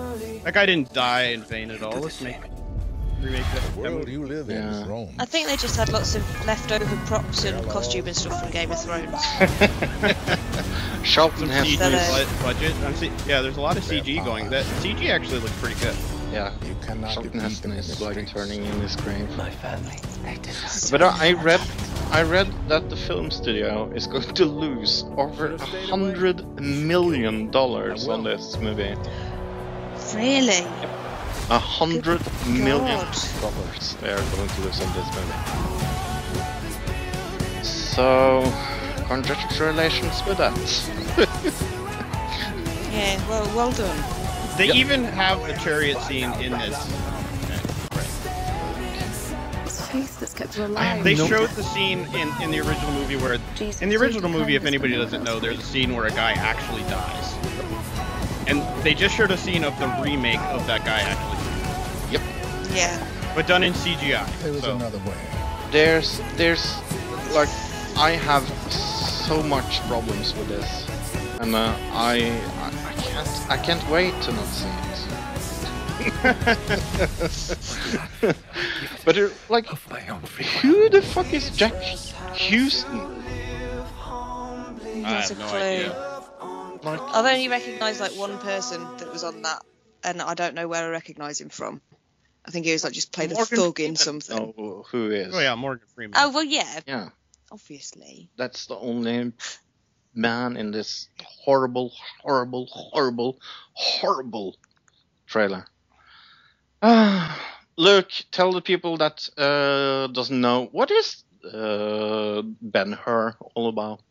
That 0.43 0.55
guy 0.55 0.67
didn't 0.67 0.93
die 0.93 1.35
in 1.35 1.43
vain 1.43 1.71
at 1.71 1.83
all. 1.83 2.01
Let's 2.01 2.21
make 2.21 2.37
remake 3.27 3.45
that. 3.55 3.75
The 3.75 3.81
world 3.81 4.09
you 4.09 4.25
live 4.27 4.49
in 4.51 4.57
is 4.57 4.81
Yeah. 4.81 4.89
Rome. 4.89 5.15
I 5.19 5.25
think 5.27 5.49
they 5.49 5.57
just 5.57 5.77
had 5.77 5.89
lots 5.91 6.15
of 6.15 6.47
leftover 6.47 6.97
props 7.07 7.45
and 7.45 7.69
costume 7.69 8.07
and 8.07 8.17
stuff 8.17 8.41
from 8.41 8.51
Game 8.51 8.71
of 8.71 8.83
Thrones. 8.83 9.23
Charlton 11.03 11.49
Some 11.49 11.65
CG 11.65 11.79
That 11.79 11.93
is- 11.93 12.43
budget. 12.43 12.75
I'm 12.85 12.95
see- 12.97 13.13
yeah, 13.27 13.41
there's 13.41 13.57
a 13.57 13.61
lot 13.61 13.77
of 13.77 13.85
CG 13.85 14.25
going. 14.25 14.51
That 14.51 14.65
CG 14.81 15.11
actually 15.11 15.39
looks 15.41 15.53
pretty 15.61 15.79
good. 15.81 15.95
Yeah. 16.33 16.51
You 16.67 16.75
cannot 16.85 17.13
Charlton 17.15 17.33
defeat 17.39 17.43
Heston 17.43 17.71
them 17.71 17.79
in 17.79 17.85
is 17.85 17.99
the 17.99 18.05
like 18.05 18.13
streets. 18.15 18.33
turning 18.33 18.65
in 18.65 18.81
his 18.81 18.97
grave. 18.97 19.29
My 19.37 19.51
family. 19.51 19.99
They 20.25 20.35
did 20.35 20.47
not 20.63 20.89
But 20.91 21.03
I 21.03 21.29
I 21.29 21.33
read, 21.35 21.61
I 22.11 22.23
read 22.23 22.49
that 22.69 22.91
the 22.91 22.97
film 22.97 23.31
studio 23.31 23.91
is 23.95 24.07
going 24.09 24.35
to 24.35 24.45
lose 24.45 25.05
over 25.17 25.55
a 25.55 25.59
hundred 25.87 26.45
million 26.61 27.51
dollars 27.51 28.09
on 28.09 28.25
this 28.25 28.59
movie. 28.59 28.95
Really? 30.15 30.67
A 31.49 31.59
hundred 31.59 32.21
million 32.47 32.81
dollars 33.41 33.95
they 34.01 34.11
are 34.13 34.17
going 34.35 34.49
to 34.49 34.61
lose 34.63 34.81
on 34.81 34.93
this 34.95 35.07
movie. 35.15 35.33
So, 37.63 38.53
congratulations 39.07 40.23
with 40.27 40.39
that. 40.39 41.63
Yeah, 42.97 43.29
well, 43.29 43.45
well 43.55 43.73
done. 43.73 44.57
They 44.57 44.69
Yep. 44.69 44.77
even 44.77 45.05
have 45.05 45.45
a 45.45 45.55
chariot 45.59 46.01
scene 46.01 46.33
in 46.41 46.53
this. 46.53 46.75
faith 49.93 50.19
that's 50.19 50.33
kept 50.35 50.57
you 50.57 50.63
I 50.63 50.67
alive. 50.67 51.05
They 51.05 51.15
No. 51.15 51.27
showed 51.27 51.51
the 51.51 51.63
scene 51.63 52.07
in, 52.15 52.33
in 52.43 52.51
the 52.51 52.61
original 52.61 52.91
movie 52.93 53.17
where, 53.17 53.39
Jesus, 53.55 53.83
in 53.83 53.89
the 53.91 53.97
original 53.97 54.31
take 54.31 54.39
movie, 54.39 54.55
if 54.57 54.65
anybody 54.65 54.95
doesn't 54.97 55.23
know, 55.25 55.39
there's 55.39 55.59
a 55.59 55.63
scene 55.63 55.95
where 55.95 56.07
a 56.07 56.11
guy 56.11 56.33
actually 56.33 56.83
dies. 56.85 57.35
And 58.47 58.63
they 58.85 58.95
just 58.95 59.15
showed 59.17 59.31
a 59.33 59.37
scene 59.37 59.65
of 59.65 59.77
the 59.79 59.87
remake 60.03 60.41
of 60.53 60.65
that 60.67 60.85
guy 60.85 61.01
actually, 61.01 62.13
Yep. 62.13 62.23
Yeah. 62.75 62.99
but 63.35 63.47
done 63.47 63.63
in 63.65 63.73
CGI. 63.73 64.27
There 64.43 64.53
is 64.53 64.61
So, 64.63 64.77
another 64.77 64.99
way. 64.99 65.17
There's, 65.73 66.21
there's, 66.37 66.77
like, 67.35 67.49
I 67.97 68.11
have 68.13 68.47
so 68.73 69.43
much 69.43 69.81
problems 69.89 70.33
with 70.37 70.47
this, 70.49 70.87
and 71.41 71.55
uh, 71.57 71.75
I, 71.93 72.31
I, 72.63 72.71
I 72.89 72.93
can't, 73.03 73.29
I 73.51 73.57
can't 73.57 73.85
wait 73.91 74.15
to 74.23 74.33
not 74.33 74.47
see 74.47 74.69
it. 74.69 74.73
but 79.05 79.19
uh, 79.19 79.29
like, 79.49 79.73
Of 79.73 79.91
my 79.91 80.07
own 80.09 80.21
free 80.21 80.45
who 80.63 80.89
the 80.89 81.03
fuck 81.03 81.33
is 81.33 81.51
Jack 81.51 81.73
Huston? 81.75 83.25
I 85.05 85.09
have 85.21 85.39
no 85.39 85.47
clue. 85.47 85.59
idea. 85.59 86.16
Like, 86.87 87.01
I've 87.01 87.27
only 87.27 87.49
recognised 87.49 87.99
like 88.01 88.13
one 88.13 88.39
person 88.39 88.81
that 88.99 89.13
was 89.13 89.25
on 89.25 89.43
that, 89.43 89.61
and 90.05 90.23
I 90.23 90.35
don't 90.35 90.55
know 90.55 90.69
where 90.69 90.85
I 90.85 90.89
recognise 90.89 91.41
him 91.41 91.49
from. 91.49 91.83
I 92.47 92.53
think 92.53 92.65
he 92.65 92.71
was 92.71 92.85
like 92.85 92.93
just 92.93 93.11
played 93.11 93.33
a 93.33 93.35
Morgan 93.35 93.59
thug 93.59 93.81
in 93.81 93.97
something. 93.97 94.55
oh, 94.57 94.85
who 94.93 95.11
is? 95.11 95.35
Oh 95.35 95.41
yeah, 95.41 95.57
Morgan 95.57 95.89
Freeman. 95.97 96.15
Oh 96.17 96.31
well, 96.31 96.45
yeah, 96.45 96.79
Yeah, 96.87 97.09
obviously. 97.51 98.31
that's 98.39 98.67
the 98.67 98.77
only 98.77 99.33
man 100.15 100.57
in 100.57 100.71
this 100.71 101.09
horrible, 101.45 101.93
horrible, 102.23 102.69
horrible, 102.71 103.41
horrible 103.75 104.57
trailer. 105.27 105.67
Ah, 106.83 107.41
Luke, 107.77 108.13
tell 108.31 108.53
the 108.53 108.61
people 108.61 108.99
that 108.99 109.29
uh, 109.37 110.07
doesn't 110.13 110.41
know 110.41 110.69
what 110.71 110.91
is 110.93 111.25
uh, 111.53 112.43
Ben 112.61 112.93
Hur 112.93 113.35
all 113.57 113.69
about. 113.69 114.05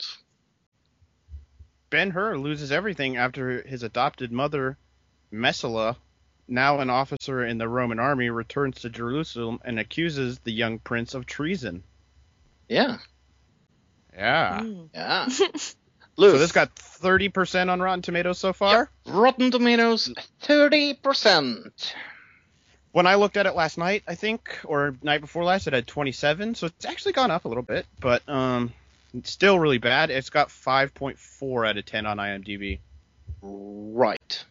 Ben 1.96 2.12
Hur 2.12 2.38
loses 2.38 2.74
everything 2.74 3.16
after 3.16 3.62
his 3.66 3.82
adopted 3.82 4.30
mother, 4.30 4.78
Messala, 5.32 5.96
now 6.46 6.82
an 6.82 6.90
officer 6.90 7.46
in 7.46 7.58
the 7.58 7.70
Roman 7.70 8.00
army, 8.00 8.30
returns 8.30 8.82
to 8.82 8.90
Jerusalem 8.90 9.62
and 9.64 9.80
accuses 9.80 10.40
the 10.40 10.52
young 10.52 10.78
prince 10.80 11.14
of 11.14 11.26
treason. 11.26 11.86
Yeah, 12.68 12.98
Yeah. 14.14 14.60
Mm. 14.62 14.90
yeah. 14.94 15.30
Luke, 16.18 16.34
So 16.34 16.38
this 16.38 16.52
got 16.52 16.76
30% 16.76 17.72
on 17.72 17.80
Rotten 17.80 18.02
Tomatoes 18.02 18.40
so 18.40 18.52
far. 18.52 18.90
Rotten 19.06 19.50
Tomatoes, 19.52 20.14
thirty 20.42 20.96
percent. 20.96 21.96
When 22.92 23.08
I 23.08 23.16
looked 23.16 23.38
at 23.38 23.46
it 23.46 23.56
last 23.56 23.78
night, 23.78 24.04
I 24.06 24.16
think, 24.16 24.60
or 24.66 24.98
night 25.02 25.22
before 25.22 25.46
last, 25.46 25.68
it 25.68 25.72
had 25.72 25.88
27. 25.88 26.56
So 26.56 26.66
it's 26.68 26.86
actually 26.86 27.14
gone 27.14 27.32
up 27.32 27.46
a 27.46 27.48
little 27.48 27.64
bit, 27.64 27.86
but 28.02 28.28
um, 28.28 28.66
it's 28.66 28.85
still 29.24 29.60
really 29.60 29.78
bad. 29.78 30.10
It's 30.10 30.30
got 30.30 30.50
5.4 30.50 31.68
out 31.70 31.78
of 31.78 31.86
10 31.86 32.06
on 32.06 32.18
IMDb. 32.18 32.80
Right. 33.42 34.44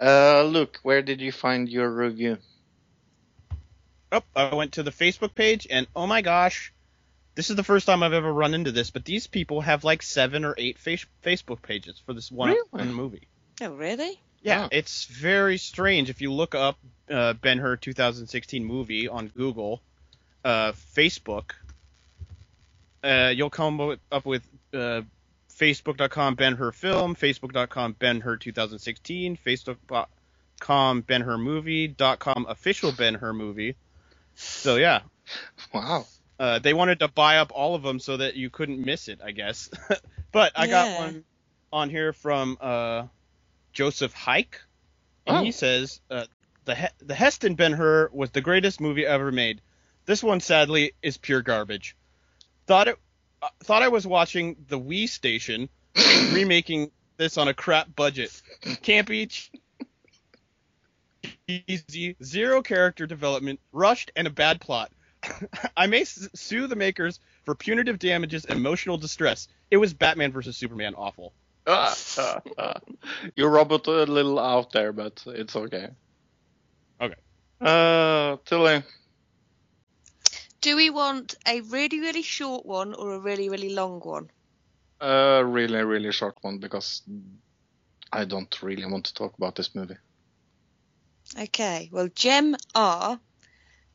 Uh, 0.00 0.42
Luke, 0.42 0.78
where 0.82 1.02
did 1.02 1.20
you 1.20 1.32
find 1.32 1.68
your 1.68 1.88
review? 1.90 2.38
Oh, 4.10 4.22
I 4.36 4.54
went 4.54 4.72
to 4.72 4.82
the 4.82 4.90
Facebook 4.90 5.34
page, 5.34 5.66
and 5.70 5.86
oh 5.96 6.06
my 6.06 6.20
gosh, 6.20 6.72
this 7.34 7.48
is 7.50 7.56
the 7.56 7.62
first 7.64 7.86
time 7.86 8.02
I've 8.02 8.12
ever 8.12 8.30
run 8.32 8.52
into 8.52 8.72
this. 8.72 8.90
But 8.90 9.04
these 9.04 9.26
people 9.26 9.62
have 9.62 9.84
like 9.84 10.02
seven 10.02 10.44
or 10.44 10.54
eight 10.58 10.78
face- 10.78 11.06
Facebook 11.24 11.62
pages 11.62 11.98
for 12.04 12.12
this 12.12 12.30
one, 12.30 12.50
Really? 12.50 12.68
one 12.70 12.92
movie. 12.92 13.28
Oh 13.62 13.70
really? 13.74 14.20
Yeah, 14.42 14.62
Wow. 14.62 14.68
it's 14.72 15.04
very 15.06 15.56
strange. 15.56 16.10
If 16.10 16.20
you 16.20 16.32
look 16.32 16.54
up 16.54 16.76
uh, 17.10 17.32
Ben 17.34 17.58
Hur 17.58 17.76
2016 17.76 18.64
movie 18.64 19.08
on 19.08 19.28
Google, 19.28 19.80
uh, 20.44 20.72
Facebook, 20.72 21.52
uh, 23.02 23.32
you'll 23.34 23.50
come 23.50 23.96
up 24.10 24.24
with 24.26 24.42
uh, 24.74 25.02
Facebook.com 25.50 26.34
Ben 26.34 26.54
Hur 26.54 26.72
film, 26.72 27.14
Facebook.com 27.14 27.92
Ben 27.98 28.20
Hur 28.20 28.36
2016, 28.36 29.36
Facebook.com 29.36 31.00
Ben 31.02 31.20
Hur 31.22 31.38
movie.com 31.38 32.46
official 32.48 32.92
Ben 32.92 33.14
Hur 33.14 33.32
movie. 33.32 33.76
So 34.34 34.76
yeah, 34.76 35.00
Wow. 35.74 36.06
uh, 36.38 36.58
they 36.58 36.74
wanted 36.74 37.00
to 37.00 37.08
buy 37.08 37.38
up 37.38 37.52
all 37.54 37.74
of 37.74 37.82
them 37.82 37.98
so 38.00 38.16
that 38.16 38.34
you 38.36 38.50
couldn't 38.50 38.84
miss 38.84 39.08
it, 39.08 39.20
I 39.22 39.32
guess. 39.32 39.70
but 40.32 40.52
I 40.56 40.66
got 40.66 40.98
one 40.98 41.24
on 41.72 41.90
here 41.90 42.12
from 42.12 42.56
uh, 42.60 43.04
Joseph 43.72 44.12
Hike, 44.14 44.60
and 45.26 45.36
Oh. 45.38 45.42
he 45.42 45.52
says 45.52 46.00
uh, 46.10 46.24
the 46.64 46.74
he- 46.74 46.86
the 47.06 47.14
Heston 47.14 47.54
Ben 47.56 47.72
Hur 47.72 48.10
was 48.12 48.30
the 48.30 48.40
greatest 48.40 48.80
movie 48.80 49.06
ever 49.06 49.30
made. 49.32 49.60
This 50.04 50.22
one, 50.22 50.40
sadly, 50.40 50.92
is 51.02 51.16
pure 51.16 51.42
garbage. 51.42 51.96
Thought 52.66 52.88
it 52.88 52.98
uh, 53.42 53.48
thought 53.64 53.82
I 53.82 53.88
was 53.88 54.06
watching 54.06 54.56
the 54.68 54.78
Wii 54.78 55.08
Station 55.08 55.68
remaking 56.32 56.90
this 57.16 57.36
on 57.38 57.48
a 57.48 57.54
crap 57.54 57.94
budget. 57.94 58.40
Campy, 58.62 59.50
easy, 61.46 62.16
zero 62.22 62.62
character 62.62 63.06
development, 63.06 63.60
rushed, 63.72 64.10
and 64.16 64.26
a 64.26 64.30
bad 64.30 64.60
plot. 64.60 64.90
I 65.76 65.86
may 65.86 66.02
s- 66.02 66.28
sue 66.34 66.66
the 66.66 66.76
makers 66.76 67.20
for 67.44 67.54
punitive 67.54 67.98
damages 67.98 68.44
and 68.44 68.58
emotional 68.58 68.96
distress. 68.96 69.48
It 69.70 69.76
was 69.76 69.94
Batman 69.94 70.32
versus 70.32 70.56
Superman 70.56 70.94
awful. 70.96 71.32
Ah, 71.66 71.94
ah, 72.18 72.40
ah. 72.58 72.74
Your 73.36 73.50
robot 73.50 73.86
a 73.86 74.04
little 74.04 74.38
out 74.38 74.72
there, 74.72 74.92
but 74.92 75.22
it's 75.26 75.54
okay. 75.54 75.88
Okay. 77.00 77.14
Uh, 77.60 78.36
Tilly. 78.44 78.82
Do 80.62 80.76
we 80.76 80.90
want 80.90 81.34
a 81.46 81.60
really 81.60 81.98
really 81.98 82.22
short 82.22 82.64
one 82.64 82.94
or 82.94 83.14
a 83.14 83.18
really 83.18 83.48
really 83.48 83.74
long 83.74 83.98
one? 84.00 84.30
A 85.00 85.44
really, 85.44 85.82
really 85.82 86.12
short 86.12 86.36
one 86.40 86.58
because 86.58 87.02
I 88.12 88.24
don't 88.24 88.62
really 88.62 88.86
want 88.86 89.06
to 89.06 89.14
talk 89.14 89.36
about 89.36 89.56
this 89.56 89.74
movie. 89.74 89.96
Okay. 91.36 91.88
Well, 91.90 92.08
Gem 92.14 92.54
R 92.76 93.18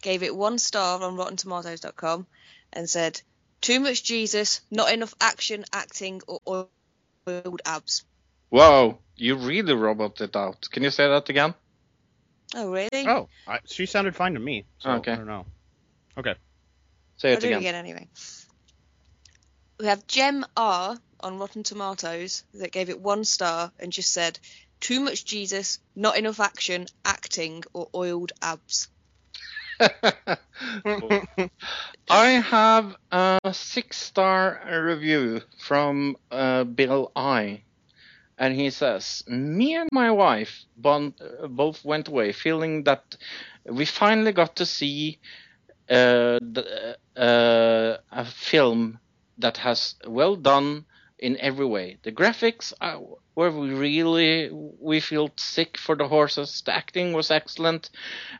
gave 0.01 0.23
it 0.23 0.35
one 0.35 0.59
star 0.59 1.01
on 1.01 1.15
RottenTomatoes.com 1.15 2.27
and 2.73 2.89
said, 2.89 3.21
"Too 3.61 3.79
much 3.79 4.03
Jesus, 4.03 4.59
not 4.69 4.91
enough 4.91 5.13
action, 5.21 5.63
acting, 5.71 6.21
or 6.27 6.67
oiled 7.29 7.61
abs." 7.63 8.03
Whoa, 8.49 8.99
you 9.15 9.37
really 9.37 9.73
robot 9.73 10.19
it 10.19 10.35
out. 10.35 10.67
Can 10.69 10.83
you 10.83 10.91
say 10.91 11.07
that 11.07 11.29
again? 11.29 11.53
Oh 12.55 12.69
really? 12.71 13.07
Oh, 13.07 13.29
I, 13.47 13.59
she 13.65 13.85
sounded 13.85 14.17
fine 14.17 14.33
to 14.33 14.39
me. 14.41 14.65
So 14.79 14.91
Okay. 14.91 15.13
I 15.13 15.15
don't 15.15 15.27
know. 15.27 15.45
Say 17.17 17.33
it 17.33 17.39
again. 17.39 17.53
it 17.53 17.57
again 17.57 17.75
anyway. 17.75 18.07
We 19.79 19.87
have 19.87 20.07
Gem 20.07 20.45
R 20.55 20.97
on 21.19 21.37
Rotten 21.37 21.63
Tomatoes 21.63 22.43
that 22.53 22.71
gave 22.71 22.89
it 22.89 22.99
one 22.99 23.25
star 23.25 23.71
and 23.79 23.91
just 23.91 24.11
said, 24.11 24.39
"Too 24.79 24.99
much 25.01 25.25
Jesus, 25.25 25.79
not 25.95 26.17
enough 26.17 26.39
action, 26.39 26.87
acting, 27.05 27.63
or 27.73 27.89
oiled 27.93 28.31
abs." 28.41 28.87
I 32.09 32.29
have 32.29 32.95
a 33.11 33.53
six 33.53 33.97
star 33.97 34.61
review 34.83 35.41
from 35.59 36.17
uh, 36.31 36.63
Bill 36.63 37.11
I. 37.15 37.63
And 38.39 38.55
he 38.55 38.69
says, 38.69 39.23
Me 39.27 39.75
and 39.75 39.89
my 39.91 40.11
wife 40.11 40.65
bon- 40.75 41.15
both 41.49 41.83
went 41.83 42.07
away 42.07 42.31
feeling 42.31 42.83
that 42.83 43.15
we 43.65 43.85
finally 43.85 44.31
got 44.31 44.55
to 44.57 44.65
see 44.65 45.19
a 45.89 46.39
film 48.25 48.99
that 49.37 49.57
has 49.57 49.95
well 50.05 50.35
done 50.35 50.85
in 51.19 51.37
every 51.37 51.65
way. 51.65 51.97
The 52.03 52.11
graphics 52.11 52.73
were 53.35 53.51
really 53.51 54.49
we 54.51 54.99
feel 54.99 55.31
sick 55.37 55.77
for 55.77 55.95
the 55.95 56.07
horses. 56.07 56.61
The 56.65 56.75
acting 56.75 57.13
was 57.13 57.31
excellent, 57.31 57.89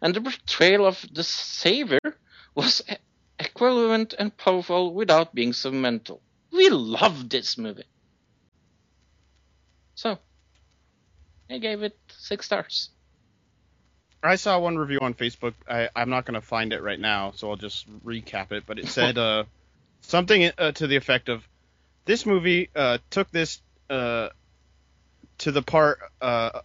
and 0.02 0.14
the 0.16 0.22
portrayal 0.22 0.86
of 0.86 1.06
the 1.12 1.24
savior 1.24 2.00
was 2.56 2.82
equivalent 3.40 4.14
and 4.18 4.36
powerful 4.38 4.94
without 4.94 5.34
being 5.36 5.54
so 5.54 5.72
mental. 5.72 6.22
We 6.52 6.70
loved 6.70 7.30
this 7.30 7.58
movie. 7.58 7.86
So, 9.96 10.20
I 11.50 11.58
gave 11.58 11.84
it 11.84 12.00
six 12.10 12.46
stars. 12.46 12.92
I 14.28 14.36
saw 14.36 14.60
one 14.60 14.78
review 14.78 15.00
on 15.02 15.14
Facebook. 15.14 15.54
I, 15.70 15.90
I'm 15.96 16.10
not 16.10 16.26
going 16.26 16.40
to 16.40 16.46
find 16.46 16.74
it 16.74 16.82
right 16.82 17.00
now, 17.00 17.32
so 17.36 17.50
I'll 17.50 17.58
just 17.58 17.88
recap 18.06 18.52
it. 18.52 18.64
But 18.66 18.80
it 18.80 18.88
said 18.88 19.18
uh, 19.18 19.44
something 20.02 20.52
uh, 20.58 20.72
to 20.74 20.88
the 20.88 20.96
effect 20.96 21.30
of 21.30 21.48
this 22.06 22.26
movie 22.26 22.70
uh, 22.76 23.00
took 23.10 23.32
this 23.32 23.62
uh, 23.90 24.30
to 25.40 25.52
the 25.52 25.62
part 25.62 26.00
uh, 26.22 26.62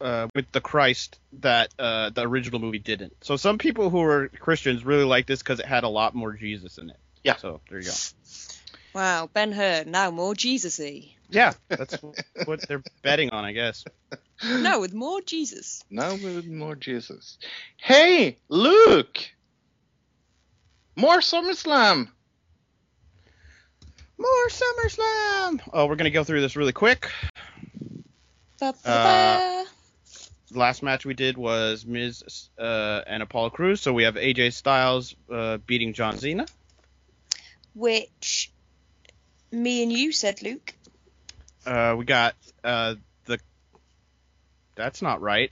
uh, 0.00 0.28
with 0.34 0.50
the 0.52 0.60
Christ 0.60 1.18
that 1.40 1.72
uh, 1.78 2.10
the 2.10 2.22
original 2.22 2.60
movie 2.60 2.78
didn't. 2.78 3.16
So 3.22 3.36
some 3.36 3.58
people 3.58 3.90
who 3.90 4.02
are 4.02 4.28
Christians 4.28 4.84
really 4.84 5.04
like 5.04 5.26
this 5.26 5.40
because 5.40 5.60
it 5.60 5.66
had 5.66 5.84
a 5.84 5.88
lot 5.88 6.14
more 6.14 6.32
Jesus 6.32 6.78
in 6.78 6.90
it. 6.90 6.96
Yeah. 7.24 7.36
So 7.36 7.60
there 7.68 7.78
you 7.78 7.86
go. 7.86 7.92
Wow, 8.94 9.28
Ben 9.32 9.52
Hur, 9.52 9.84
now 9.86 10.10
more 10.10 10.34
Jesus-y. 10.34 11.14
Yeah, 11.30 11.52
that's 11.68 11.96
what 12.44 12.66
they're 12.66 12.82
betting 13.02 13.30
on, 13.30 13.44
I 13.44 13.52
guess. 13.52 13.84
No, 14.44 14.80
with 14.80 14.94
more 14.94 15.20
Jesus. 15.20 15.82
Now 15.90 16.12
with 16.12 16.46
more 16.46 16.74
Jesus. 16.74 17.38
Hey, 17.76 18.38
Luke! 18.48 19.18
More 20.96 21.18
SummerSlam! 21.18 22.08
More 24.18 24.48
SummerSlam. 24.48 25.60
Oh, 25.72 25.86
we're 25.86 25.96
gonna 25.96 26.10
go 26.10 26.24
through 26.24 26.40
this 26.40 26.56
really 26.56 26.72
quick. 26.72 27.10
Ba-ba-ba. 28.58 29.64
last 30.50 30.82
match 30.82 31.04
we 31.06 31.14
did 31.14 31.38
was 31.38 31.86
Miz 31.86 32.50
uh, 32.58 33.02
and 33.06 33.22
Apollo 33.22 33.50
Crews. 33.50 33.80
So 33.80 33.92
we 33.92 34.02
have 34.02 34.14
AJ 34.14 34.54
Styles 34.54 35.14
uh, 35.32 35.58
beating 35.58 35.92
John 35.92 36.18
Cena. 36.18 36.46
Which 37.74 38.50
me 39.52 39.84
and 39.84 39.92
you 39.92 40.10
said, 40.10 40.42
Luke. 40.42 40.74
Uh, 41.66 41.94
we 41.98 42.04
got 42.04 42.34
uh, 42.64 42.94
the. 43.26 43.38
That's 44.74 45.02
not 45.02 45.20
right. 45.20 45.50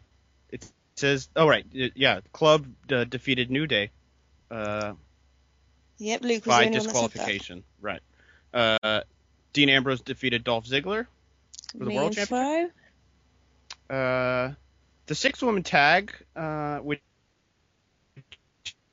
It 0.50 0.70
says. 0.96 1.28
Oh 1.36 1.48
right, 1.48 1.66
yeah. 1.72 2.20
Club 2.32 2.66
uh, 2.90 3.04
defeated 3.04 3.50
New 3.50 3.66
Day 3.66 3.90
uh, 4.50 4.94
Yep, 5.98 6.22
Luke 6.22 6.30
was 6.30 6.42
the 6.42 6.50
by 6.50 6.66
only 6.66 6.78
that 6.78 6.84
disqualification. 6.84 7.64
Right. 7.80 8.00
Uh, 8.52 9.00
Dean 9.52 9.68
Ambrose 9.68 10.02
defeated 10.02 10.44
Dolph 10.44 10.66
Ziggler 10.66 11.06
for 11.72 11.78
the 11.78 11.86
Me 11.86 11.96
world 11.96 12.16
and 12.18 12.28
championship. 12.28 12.72
Uh, 13.88 14.50
the 15.06 15.14
six 15.14 15.42
woman 15.42 15.62
tag, 15.62 16.12
uh, 16.34 16.78
which 16.78 17.00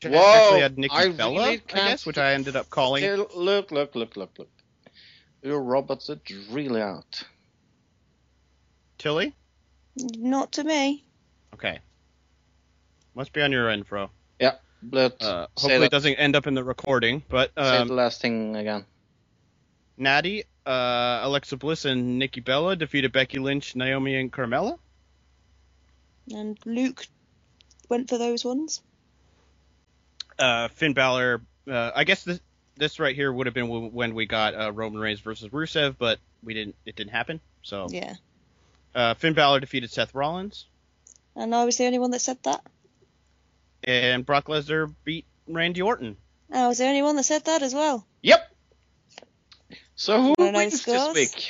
Whoa, 0.05 0.19
actually 0.19 0.61
had 0.61 0.77
Nikki 0.77 0.95
I 0.95 1.09
Bella, 1.09 1.33
really 1.33 1.61
I 1.73 1.75
guess, 1.75 2.05
which 2.05 2.17
I 2.17 2.33
ended 2.33 2.55
up 2.55 2.69
calling. 2.69 3.03
Look, 3.03 3.71
look, 3.71 3.71
look, 3.71 4.15
look, 4.15 4.15
look. 4.37 4.49
Your 5.43 5.61
robots 5.61 6.09
are 6.09 6.19
really 6.49 6.81
out. 6.81 7.23
Tilly. 8.97 9.35
Not 9.95 10.53
to 10.53 10.63
me. 10.63 11.03
Okay. 11.53 11.79
Must 13.13 13.31
be 13.33 13.41
on 13.41 13.51
your 13.51 13.69
end, 13.69 13.85
Fro. 13.85 14.09
But 14.83 15.21
Uh, 15.21 15.47
hopefully 15.55 15.79
that, 15.79 15.85
it 15.85 15.91
doesn't 15.91 16.15
end 16.15 16.35
up 16.35 16.45
in 16.45 16.55
the 16.55 16.63
recording. 16.63 17.23
But 17.29 17.51
say 17.57 17.77
um, 17.77 17.87
the 17.87 17.93
last 17.93 18.21
thing 18.21 18.55
again. 18.55 18.85
Natty, 19.97 20.43
uh, 20.65 21.21
Alexa 21.23 21.57
Bliss, 21.57 21.85
and 21.85 22.19
Nikki 22.19 22.41
Bella 22.41 22.75
defeated 22.75 23.11
Becky 23.13 23.39
Lynch, 23.39 23.75
Naomi, 23.75 24.15
and 24.15 24.31
Carmella. 24.31 24.77
And 26.33 26.57
Luke 26.65 27.05
went 27.89 28.09
for 28.09 28.17
those 28.17 28.43
ones. 28.43 28.81
Uh, 30.37 30.67
Finn 30.69 30.93
Balor. 30.93 31.41
Uh, 31.69 31.91
I 31.95 32.03
guess 32.03 32.23
this 32.23 32.41
this 32.75 32.99
right 32.99 33.15
here 33.15 33.31
would 33.31 33.45
have 33.47 33.53
been 33.53 33.67
w- 33.67 33.89
when 33.89 34.15
we 34.15 34.25
got 34.25 34.55
uh, 34.55 34.71
Roman 34.71 34.99
Reigns 35.01 35.19
versus 35.19 35.49
Rusev, 35.49 35.95
but 35.97 36.19
we 36.43 36.53
didn't. 36.53 36.75
It 36.85 36.95
didn't 36.95 37.11
happen. 37.11 37.39
So 37.61 37.87
Yeah. 37.89 38.15
uh, 38.95 39.13
Finn 39.15 39.33
Balor 39.33 39.59
defeated 39.61 39.91
Seth 39.91 40.13
Rollins, 40.15 40.65
And 41.35 41.53
I 41.55 41.65
was 41.65 41.77
the 41.77 41.85
only 41.85 41.99
one 41.99 42.11
that 42.11 42.19
said 42.21 42.37
that. 42.43 42.61
and 43.83 44.25
Brock 44.25 44.45
Lesnar 44.47 44.93
beat 45.03 45.25
Randy 45.47 45.81
Orton. 45.81 46.17
I 46.51 46.67
was 46.67 46.77
the 46.77 46.85
only 46.87 47.01
one 47.01 47.15
that 47.17 47.23
said 47.23 47.45
that 47.45 47.61
as 47.63 47.73
well. 47.73 48.05
Yep. 48.21 48.49
So 49.95 50.21
who 50.21 50.35
Wanna 50.37 50.51
know 50.51 50.57
the 50.59 50.65
wins 50.65 50.85
this 50.85 51.13
week? 51.13 51.49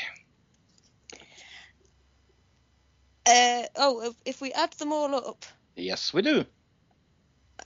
Uh, 3.25 3.63
oh, 3.77 4.01
if, 4.03 4.13
if 4.25 4.41
we 4.41 4.51
add 4.51 4.71
them 4.73 4.91
all 4.91 5.13
up, 5.15 5.45
Yes, 5.75 6.13
we 6.13 6.21
do. 6.21 6.45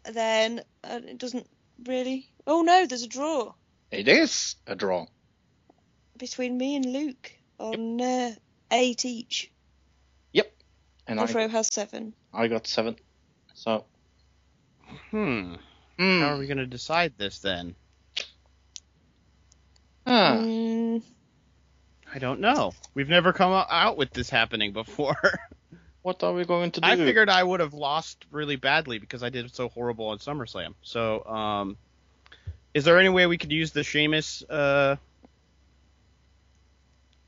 then 0.06 0.62
uh, 0.84 1.00
it 1.04 1.18
doesn't 1.18 1.48
really. 1.86 2.30
Oh 2.48 2.62
no, 2.62 2.86
there's 2.86 3.04
a 3.04 3.08
draw 3.08 3.54
It 3.92 4.08
is 4.08 4.56
a 4.66 4.76
draw. 4.76 5.06
between 6.18 6.58
me 6.58 6.78
and 6.78 6.86
Luke 6.86 7.32
on 7.60 8.02
uh, 8.02 8.32
eight 8.72 9.06
each. 9.06 9.52
And 11.10 11.22
And 11.22 11.38
I, 11.38 11.48
has 11.48 11.68
seven. 11.74 12.14
I 12.34 12.50
got 12.50 12.68
seven. 12.68 12.98
So, 13.54 13.86
Hmm. 15.10 15.56
hmm. 15.98 16.20
How 16.20 16.34
are 16.36 16.38
we 16.38 16.48
gonna 16.48 16.66
decide 16.66 17.14
this 17.18 17.40
then? 17.40 17.76
Ah, 20.06 20.38
Mm, 20.42 21.02
I 22.14 22.20
don't 22.20 22.42
know. 22.42 22.74
We've 22.94 23.08
never 23.08 23.32
come 23.32 23.52
out 23.54 23.96
with 23.96 24.12
this 24.12 24.30
happening 24.30 24.74
before. 24.74 25.16
what 26.02 26.24
are 26.24 26.34
we 26.34 26.44
going 26.44 26.72
to 26.72 26.82
do? 26.82 26.88
I 26.88 26.98
figured 26.98 27.30
I 27.30 27.42
would 27.44 27.62
have 27.62 27.74
lost 27.74 28.26
really 28.32 28.58
badly 28.58 29.00
because 29.00 29.24
I 29.24 29.30
did 29.30 29.54
so 29.56 29.70
horrible 29.70 30.08
on 30.08 30.18
SummerSlam. 30.20 30.74
So, 30.82 31.24
um, 31.26 31.78
is 32.78 32.84
there 32.84 33.00
any 33.00 33.10
way 33.10 33.26
we 33.26 33.38
could 33.40 33.52
use 33.52 33.72
the 33.72 33.84
Sheamus, 33.84 34.44
uh, 34.50 34.96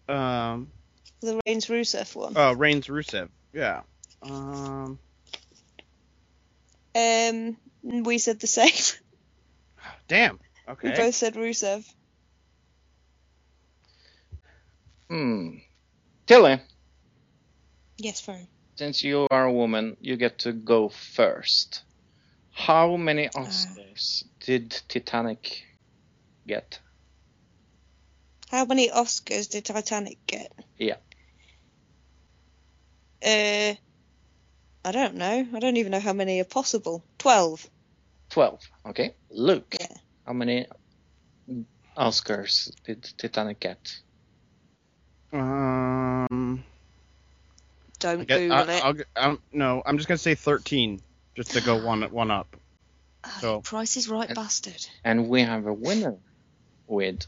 um, 0.07 0.71
the 1.21 1.39
Reigns 1.47 1.65
Rusev 1.65 2.15
one. 2.15 2.37
uh, 2.37 2.53
Reigns 2.53 2.85
Rusev? 2.87 3.29
Yeah. 3.51 3.81
Um, 4.21 4.99
Um, 6.95 7.57
we 7.83 8.17
said 8.19 8.39
the 8.39 8.47
same. 8.47 8.71
damn. 10.07 10.39
Okay. 10.67 10.87
we 10.87 10.93
Okay. 10.93 11.01
both 11.01 11.15
said 11.15 11.33
Rusev. 11.33 11.83
Hmm. 15.09 15.57
Tilly, 16.27 16.61
Yes, 17.97 18.21
Fro. 18.21 18.35
since 18.75 19.03
you 19.03 19.27
are 19.31 19.45
a 19.45 19.51
woman, 19.51 19.97
you 19.99 20.15
get 20.15 20.37
to 20.39 20.53
go 20.53 20.89
first. 20.89 21.81
How 22.59 22.97
many 22.97 23.29
Oscars 23.29 24.25
did 24.45 24.71
Titanic 24.89 25.63
get? 26.45 26.79
How 28.51 28.65
many 28.65 28.89
Oscars 28.89 29.49
did 29.49 29.63
Titanic 29.63 30.17
get? 30.27 30.51
Yeah. 30.77 30.97
Uh, 33.25 33.75
I 34.83 34.91
don't 34.91 35.15
know. 35.15 35.47
I 35.53 35.59
don't 35.59 35.77
even 35.77 35.93
know 35.93 36.01
how 36.01 36.11
many 36.11 36.41
are 36.41 36.45
possible. 36.45 37.05
Twelve. 37.17 37.65
Twelve. 38.29 38.59
Okay. 38.85 39.15
Luke, 39.29 39.77
Yeah. 39.79 39.95
how 40.25 40.33
many 40.33 40.67
Oscars 41.97 42.71
did 42.83 43.09
Titanic 43.17 43.61
get? 43.61 44.01
Um, 45.31 46.63
Don't 47.99 48.21
I 48.21 48.23
guess, 48.25 48.37
Google 48.37 48.53
I, 48.53 48.61
it. 48.63 48.85
I'll, 48.85 48.95
I'm, 49.15 49.39
no, 49.53 49.81
I'm 49.85 49.97
just 49.97 50.09
gonna 50.09 50.17
say 50.17 50.35
13, 50.35 51.01
just 51.39 51.51
to 51.51 51.61
go 51.61 51.81
one 51.81 52.01
one 52.11 52.31
up. 52.31 52.57
Oh, 53.23 53.37
so- 53.39 53.61
Price 53.61 53.95
is 53.95 54.09
right, 54.09 54.27
And- 54.27 54.35
bastard. 54.35 54.85
And 55.05 55.29
we 55.29 55.41
have 55.41 55.65
a 55.67 55.73
winner 55.73 56.17
with 56.85 57.25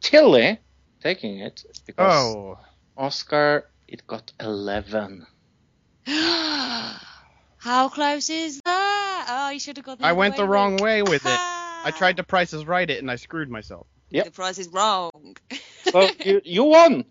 Tilly 0.00 0.58
taking 1.00 1.38
it 1.38 1.64
because 1.86 2.34
Oh, 2.34 2.58
Oscar 2.96 3.70
it 3.86 4.04
got 4.08 4.32
eleven. 4.40 5.26
How 6.06 7.88
close 7.90 8.28
is 8.28 8.60
that? 8.64 9.26
Oh, 9.28 9.50
you 9.50 9.60
should 9.60 9.76
have 9.76 9.86
got 9.86 9.98
the 10.00 10.04
I 10.06 10.12
went 10.12 10.36
the 10.36 10.44
wrong 10.46 10.72
Luke. 10.72 10.80
way 10.80 11.02
with 11.02 11.24
it. 11.24 11.38
I 11.84 11.92
tried 11.96 12.16
to 12.16 12.24
Price 12.24 12.52
is 12.52 12.64
right 12.66 12.88
it 12.90 12.98
and 13.00 13.08
I 13.10 13.14
screwed 13.16 13.48
myself. 13.48 13.86
Yep. 14.10 14.24
The 14.26 14.30
price 14.32 14.58
is 14.58 14.68
wrong. 14.68 15.36
So 15.84 16.08
you 16.24 16.40
you 16.44 16.64
won. 16.64 17.04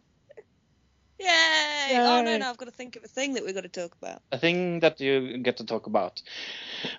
Yay! 1.22 1.98
Oh 1.98 2.22
no, 2.23 2.38
no, 2.38 2.49
I've 2.49 2.57
got 2.57 2.65
to 2.65 2.72
think 2.72 2.95
of 2.95 3.03
a 3.03 3.07
thing 3.07 3.34
that 3.34 3.45
we've 3.45 3.53
got 3.53 3.61
to 3.61 3.69
talk 3.69 3.95
about. 4.02 4.22
A 4.31 4.38
thing 4.38 4.80
that 4.80 4.99
you 4.99 5.38
get 5.38 5.57
to 5.57 5.65
talk 5.65 5.85
about. 5.85 6.22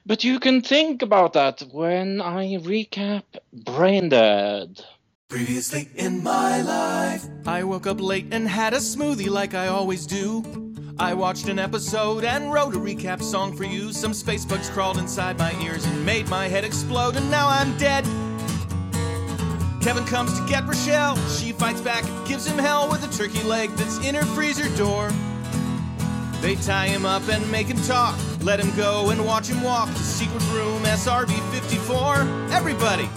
But 0.06 0.22
you 0.22 0.38
can 0.38 0.62
think 0.62 1.02
about 1.02 1.32
that 1.32 1.62
when 1.72 2.20
I 2.20 2.56
recap 2.58 3.24
Brain 3.52 4.10
Dead. 4.10 4.84
Previously 5.28 5.88
in 5.96 6.22
my 6.22 6.62
life, 6.62 7.24
I 7.46 7.64
woke 7.64 7.86
up 7.86 8.00
late 8.00 8.26
and 8.30 8.46
had 8.46 8.74
a 8.74 8.78
smoothie 8.78 9.30
like 9.30 9.54
I 9.54 9.66
always 9.68 10.06
do. 10.06 10.44
I 10.98 11.14
watched 11.14 11.48
an 11.48 11.58
episode 11.58 12.22
and 12.22 12.52
wrote 12.52 12.74
a 12.74 12.78
recap 12.78 13.22
song 13.22 13.56
for 13.56 13.64
you. 13.64 13.92
Some 13.92 14.12
space 14.12 14.44
bugs 14.44 14.68
crawled 14.68 14.98
inside 14.98 15.38
my 15.38 15.52
ears 15.62 15.84
and 15.86 16.04
made 16.04 16.28
my 16.28 16.48
head 16.48 16.64
explode, 16.64 17.16
and 17.16 17.30
now 17.30 17.48
I'm 17.48 17.76
dead. 17.78 18.04
Kevin 19.82 20.04
comes 20.04 20.38
to 20.38 20.46
get 20.46 20.64
Rochelle. 20.64 21.16
She 21.28 21.50
fights 21.50 21.80
back, 21.80 22.04
gives 22.24 22.46
him 22.46 22.56
hell 22.56 22.88
with 22.88 23.04
a 23.04 23.18
turkey 23.18 23.42
leg 23.42 23.68
that's 23.70 23.98
in 24.06 24.14
her 24.14 24.24
freezer 24.26 24.68
door. 24.76 25.10
They 26.40 26.54
tie 26.54 26.86
him 26.86 27.04
up 27.04 27.28
and 27.28 27.50
make 27.50 27.66
him 27.66 27.78
talk. 27.78 28.16
Let 28.42 28.60
him 28.60 28.74
go 28.76 29.10
and 29.10 29.26
watch 29.26 29.48
him 29.48 29.60
walk 29.60 29.88
to 29.88 29.98
secret 29.98 30.42
room 30.52 30.82
SRB 30.84 31.36
54. 31.52 32.16
Everybody! 32.52 33.08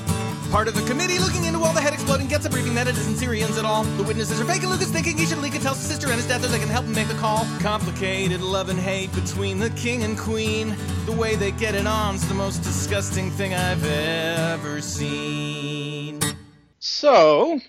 Part 0.49 0.67
of 0.67 0.73
the 0.73 0.81
committee 0.87 1.19
looking 1.19 1.45
into 1.45 1.59
all 1.59 1.73
the 1.73 1.81
head 1.81 1.93
exploding 1.93 2.27
gets 2.27 2.47
a 2.47 2.49
briefing 2.49 2.73
that 2.75 2.87
it 2.87 2.97
isn't 2.97 3.17
Syrians 3.17 3.59
at 3.59 3.65
all. 3.65 3.83
The 3.83 4.03
witnesses 4.03 4.41
are 4.41 4.45
fake 4.45 4.63
and 4.63 4.71
Luke 4.71 4.81
is 4.81 4.89
thinking 4.89 5.17
he 5.17 5.25
should 5.27 5.39
leak 5.39 5.53
and 5.53 5.61
tells 5.61 5.77
his 5.77 5.87
sister 5.87 6.07
and 6.07 6.15
his 6.15 6.27
dad 6.27 6.41
that 6.41 6.47
they 6.47 6.59
can 6.59 6.69
help 6.69 6.85
him 6.85 6.93
make 6.93 7.07
the 7.07 7.15
call. 7.15 7.45
Complicated 7.59 8.41
love 8.41 8.69
and 8.69 8.79
hate 8.79 9.13
between 9.13 9.59
the 9.59 9.69
king 9.71 10.03
and 10.03 10.17
queen. 10.17 10.75
The 11.05 11.11
way 11.11 11.35
they 11.35 11.51
get 11.51 11.75
it 11.75 11.85
on's 11.85 12.27
the 12.27 12.33
most 12.33 12.63
disgusting 12.63 13.29
thing 13.29 13.53
I've 13.53 13.85
ever 13.85 14.81
seen. 14.81 16.34
So, 16.87 17.59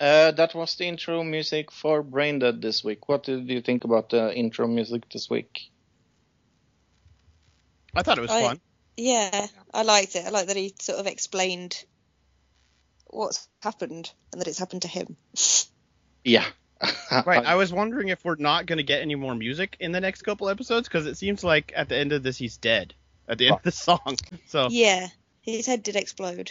uh, 0.00 0.30
that 0.30 0.54
was 0.54 0.74
the 0.76 0.86
intro 0.86 1.22
music 1.22 1.70
for 1.70 2.02
Brain 2.02 2.38
Dead 2.38 2.62
this 2.62 2.82
week. 2.82 3.06
What 3.06 3.24
did 3.24 3.46
you 3.50 3.60
think 3.60 3.84
about 3.84 4.08
the 4.08 4.34
intro 4.34 4.66
music 4.66 5.06
this 5.12 5.28
week? 5.28 5.68
I 7.94 8.02
thought 8.02 8.16
it 8.16 8.22
was 8.22 8.30
I- 8.30 8.40
fun. 8.40 8.60
Yeah, 8.96 9.46
I 9.74 9.82
liked 9.82 10.16
it. 10.16 10.24
I 10.26 10.30
like 10.30 10.46
that 10.46 10.56
he 10.56 10.74
sort 10.80 10.98
of 10.98 11.06
explained 11.06 11.84
what's 13.08 13.46
happened 13.62 14.10
and 14.32 14.40
that 14.40 14.48
it's 14.48 14.58
happened 14.58 14.82
to 14.82 14.88
him. 14.88 15.16
Yeah. 16.24 16.46
Right. 17.26 17.44
I 17.44 17.54
was 17.56 17.70
wondering 17.72 18.08
if 18.08 18.24
we're 18.24 18.36
not 18.36 18.64
going 18.66 18.78
to 18.78 18.82
get 18.82 19.02
any 19.02 19.14
more 19.14 19.34
music 19.34 19.76
in 19.78 19.92
the 19.92 20.00
next 20.00 20.22
couple 20.22 20.48
episodes 20.48 20.88
because 20.88 21.06
it 21.06 21.16
seems 21.18 21.44
like 21.44 21.72
at 21.76 21.88
the 21.90 21.96
end 21.96 22.12
of 22.12 22.22
this 22.22 22.36
he's 22.38 22.56
dead 22.56 22.94
at 23.28 23.36
the 23.38 23.46
end 23.48 23.56
of 23.56 23.62
the 23.62 23.70
song. 23.86 24.16
So 24.46 24.68
Yeah, 24.70 25.08
his 25.42 25.66
head 25.66 25.82
did 25.82 25.96
explode. 25.96 26.50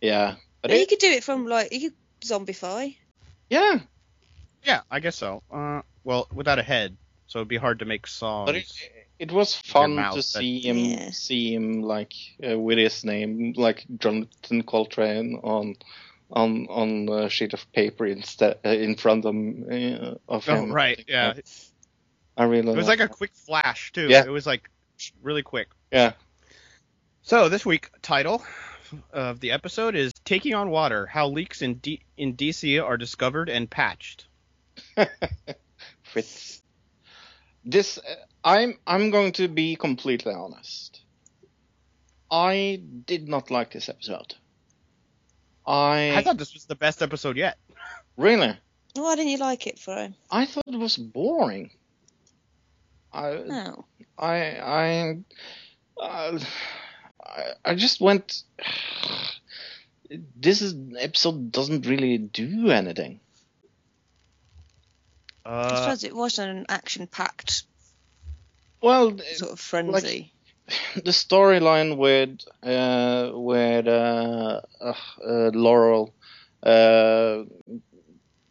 yeah. 0.00 0.36
But 0.62 0.70
But 0.70 0.76
you 0.76 0.82
it, 0.82 0.88
could 0.88 0.98
do 0.98 1.10
it 1.10 1.24
from 1.24 1.46
like 1.46 1.72
you 1.72 1.90
could 1.90 1.98
zombify. 2.22 2.96
yeah. 3.48 3.80
yeah, 4.64 4.80
I 4.90 5.00
guess 5.00 5.16
so. 5.16 5.42
Uh, 5.50 5.82
well, 6.04 6.28
without 6.32 6.58
a 6.58 6.62
head, 6.62 6.96
so 7.26 7.38
it'd 7.38 7.48
be 7.48 7.56
hard 7.56 7.78
to 7.78 7.84
make 7.84 8.06
songs. 8.06 8.46
But 8.46 8.56
it, 8.56 8.72
it 9.18 9.32
was 9.32 9.54
fun 9.54 9.94
mouth, 9.96 10.12
to 10.12 10.18
but- 10.18 10.24
see 10.24 10.60
him 10.60 10.76
Yeah. 10.76 11.10
see 11.12 11.54
him 11.54 11.82
like 11.82 12.12
uh, 12.46 12.58
with 12.58 12.78
his 12.78 13.04
name 13.04 13.54
like 13.56 13.84
Jonathan 13.98 14.62
Coulton 14.64 15.40
on 15.42 15.76
on 16.30 16.66
on 16.68 17.08
a 17.08 17.28
sheet 17.30 17.54
of 17.54 17.72
paper 17.72 18.06
instead 18.06 18.58
uh, 18.64 18.68
in 18.68 18.96
front 18.96 19.24
of, 19.24 19.34
uh, 19.34 20.14
of 20.28 20.48
Oh, 20.48 20.54
him. 20.54 20.72
right. 20.72 21.02
Yeah. 21.08 21.34
I 22.36 22.44
really 22.44 22.62
love 22.62 22.76
It 22.76 22.78
It 22.78 22.82
was 22.82 22.88
like 22.88 23.00
a 23.00 23.08
quick 23.08 23.32
flash 23.34 23.92
too. 23.92 24.08
Yeah. 24.08 24.24
It 24.24 24.30
was 24.30 24.46
like 24.46 24.70
really 25.22 25.42
quick. 25.42 25.68
yeah. 25.90 26.12
So 27.22 27.48
this 27.48 27.66
week 27.66 27.90
title 28.02 28.42
of 29.12 29.40
the 29.40 29.52
episode 29.52 29.94
is 29.94 30.12
"Taking 30.24 30.54
on 30.54 30.70
Water: 30.70 31.06
How 31.06 31.28
Leaks 31.28 31.62
in 31.62 31.74
D- 31.74 32.02
in 32.16 32.36
DC 32.36 32.82
Are 32.82 32.96
Discovered 32.96 33.48
and 33.48 33.70
Patched." 33.70 34.26
Fritz. 36.02 36.62
This 37.64 37.98
uh, 37.98 38.14
I'm 38.44 38.78
I'm 38.86 39.10
going 39.10 39.32
to 39.32 39.48
be 39.48 39.76
completely 39.76 40.34
honest. 40.34 41.00
I 42.30 42.80
did 43.06 43.28
not 43.28 43.50
like 43.50 43.72
this 43.72 43.88
episode. 43.88 44.34
I, 45.66 46.14
I 46.16 46.22
thought 46.22 46.38
this 46.38 46.54
was 46.54 46.64
the 46.64 46.76
best 46.76 47.02
episode 47.02 47.36
yet. 47.36 47.58
really 48.16 48.56
Why 48.94 49.16
didn't 49.16 49.30
you 49.30 49.38
like 49.38 49.66
it, 49.66 49.78
Fro? 49.78 50.12
I 50.30 50.46
thought 50.46 50.64
it 50.66 50.78
was 50.78 50.96
boring. 50.96 51.70
I 53.12 53.28
Oh. 53.30 53.84
I 54.18 54.36
I 54.58 55.18
uh, 56.00 56.38
I, 57.30 57.52
I 57.64 57.74
just 57.74 58.00
went. 58.00 58.42
This 60.36 60.60
is 60.62 60.74
episode 60.98 61.52
doesn't 61.52 61.86
really 61.86 62.18
do 62.18 62.70
anything. 62.70 63.20
I 65.44 65.50
Uh, 65.50 65.76
suppose 65.76 66.04
it 66.04 66.14
wasn't 66.14 66.50
an 66.58 66.66
action-packed 66.68 67.64
Well, 68.82 69.18
sort 69.34 69.52
of 69.52 69.60
frenzy. 69.60 70.32
the 70.94 71.10
storyline 71.12 71.96
with 71.96 72.40
uh, 72.62 73.30
with 73.34 73.86
uh, 73.88 74.60
uh, 74.80 74.94
uh, 75.24 75.50
Laurel 75.54 76.14
uh, 76.62 77.44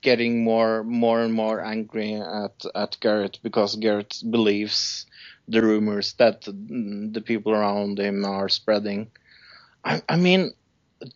getting 0.01 0.43
more 0.43 0.83
more 0.83 1.21
and 1.21 1.33
more 1.33 1.61
angry 1.61 2.13
at 2.15 2.63
at 2.75 2.97
Garrett 2.99 3.39
because 3.43 3.75
Garrett 3.75 4.21
believes 4.29 5.05
the 5.47 5.61
rumors 5.61 6.13
that 6.13 6.41
the 6.43 7.21
people 7.25 7.53
around 7.53 7.99
him 7.99 8.23
are 8.23 8.49
spreading. 8.49 9.09
I, 9.83 10.01
I 10.07 10.15
mean, 10.15 10.51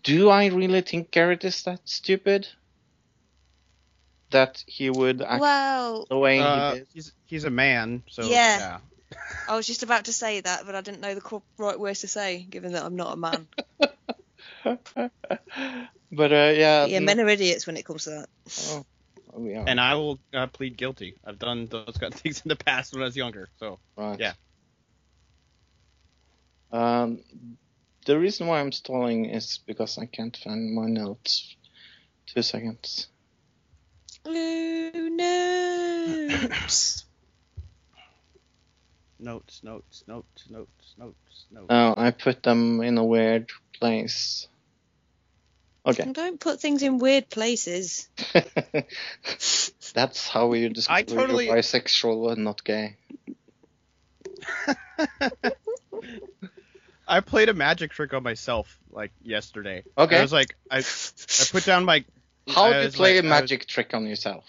do 0.04 0.30
I 0.30 0.48
really 0.48 0.82
think 0.82 1.12
Garrett 1.12 1.44
is 1.44 1.64
that 1.64 1.82
stupid? 1.86 2.48
That 4.32 4.64
he 4.66 4.90
would 4.90 5.22
act 5.22 5.42
well, 5.42 6.08
the 6.10 6.18
way 6.18 6.40
uh, 6.40 6.72
he 6.72 6.80
did? 6.80 6.88
he's 6.94 7.14
he's 7.26 7.44
a 7.44 7.52
man, 7.52 8.04
so 8.10 8.24
Yeah. 8.24 8.58
yeah. 8.58 8.78
I 9.48 9.56
was 9.56 9.68
just 9.68 9.84
about 9.84 10.06
to 10.06 10.14
say 10.14 10.42
that, 10.42 10.66
but 10.66 10.74
I 10.74 10.82
didn't 10.82 11.02
know 11.02 11.14
the 11.14 11.42
right 11.58 11.80
words 11.80 12.02
to 12.02 12.08
say, 12.08 12.48
given 12.50 12.74
that 12.74 12.84
I'm 12.84 12.96
not 12.96 13.14
a 13.14 13.18
man. 13.18 13.48
But 16.16 16.32
uh, 16.32 16.54
yeah, 16.56 16.86
yeah, 16.86 17.00
men 17.00 17.20
are 17.20 17.28
idiots 17.28 17.66
when 17.66 17.76
it 17.76 17.86
comes 17.86 18.04
to 18.04 18.12
that. 18.12 18.30
oh, 18.70 18.86
oh, 19.34 19.46
yeah. 19.46 19.64
And 19.66 19.82
I 19.82 19.96
will 19.96 20.20
uh, 20.32 20.46
plead 20.46 20.78
guilty. 20.78 21.16
I've 21.26 21.40
done 21.40 21.66
those 21.66 21.98
kind 22.00 22.14
of 22.14 22.20
things 22.20 22.44
in 22.46 22.50
the 22.50 22.56
past 22.56 22.94
when 22.94 23.02
I 23.02 23.06
was 23.06 23.18
younger. 23.18 23.50
So 23.58 23.80
Right. 23.98 24.20
Yeah. 24.20 24.34
Um, 26.72 27.24
the 28.06 28.20
reason 28.20 28.48
why 28.48 28.60
I'm 28.60 28.72
stalling 28.72 29.26
is 29.26 29.60
because 29.66 29.98
I 29.98 30.06
can't 30.06 30.36
find 30.36 30.76
my 30.76 30.86
notes. 30.86 31.56
Two 32.28 32.42
seconds. 32.42 33.08
Blue 34.24 35.10
notes. 35.10 37.06
notes, 39.20 39.62
notes, 39.64 40.04
notes, 40.08 40.46
notes, 40.50 40.96
notes, 40.98 41.46
notes. 41.52 41.68
Oh, 41.70 41.94
I 41.98 42.12
put 42.12 42.44
them 42.44 42.82
in 42.82 42.98
a 42.98 43.04
weird 43.04 43.50
place. 43.80 44.48
Okay. 45.86 46.10
Don't 46.14 46.40
put 46.40 46.62
things 46.62 46.82
in 46.82 46.98
weird 46.98 47.30
places. 47.30 48.08
That's 49.94 50.28
how 50.30 50.54
you 50.54 50.70
discover 50.70 50.98
I 50.98 51.04
totally- 51.04 51.48
you're 51.48 51.56
bisexual 51.58 52.32
and 52.32 52.44
not 52.46 52.64
gay. 52.64 52.96
I 57.08 57.20
played 57.20 57.50
a 57.50 57.54
magic 57.54 57.92
trick 57.92 58.14
on 58.14 58.24
myself 58.24 58.80
like 58.92 59.12
yesterday. 59.22 59.84
Okay. 59.98 60.18
I 60.18 60.22
was 60.22 60.32
like, 60.34 60.56
I 60.72 60.78
I 60.80 61.44
put 61.52 61.66
down 61.66 61.86
my. 61.86 62.06
How 62.48 62.64
I 62.66 62.74
do 62.80 62.86
you 62.86 62.92
play 62.92 63.16
like- 63.16 63.26
a 63.26 63.28
I 63.28 63.32
was- 63.32 63.42
magic 63.42 63.68
trick 63.68 63.94
on 63.94 64.06
yourself? 64.08 64.46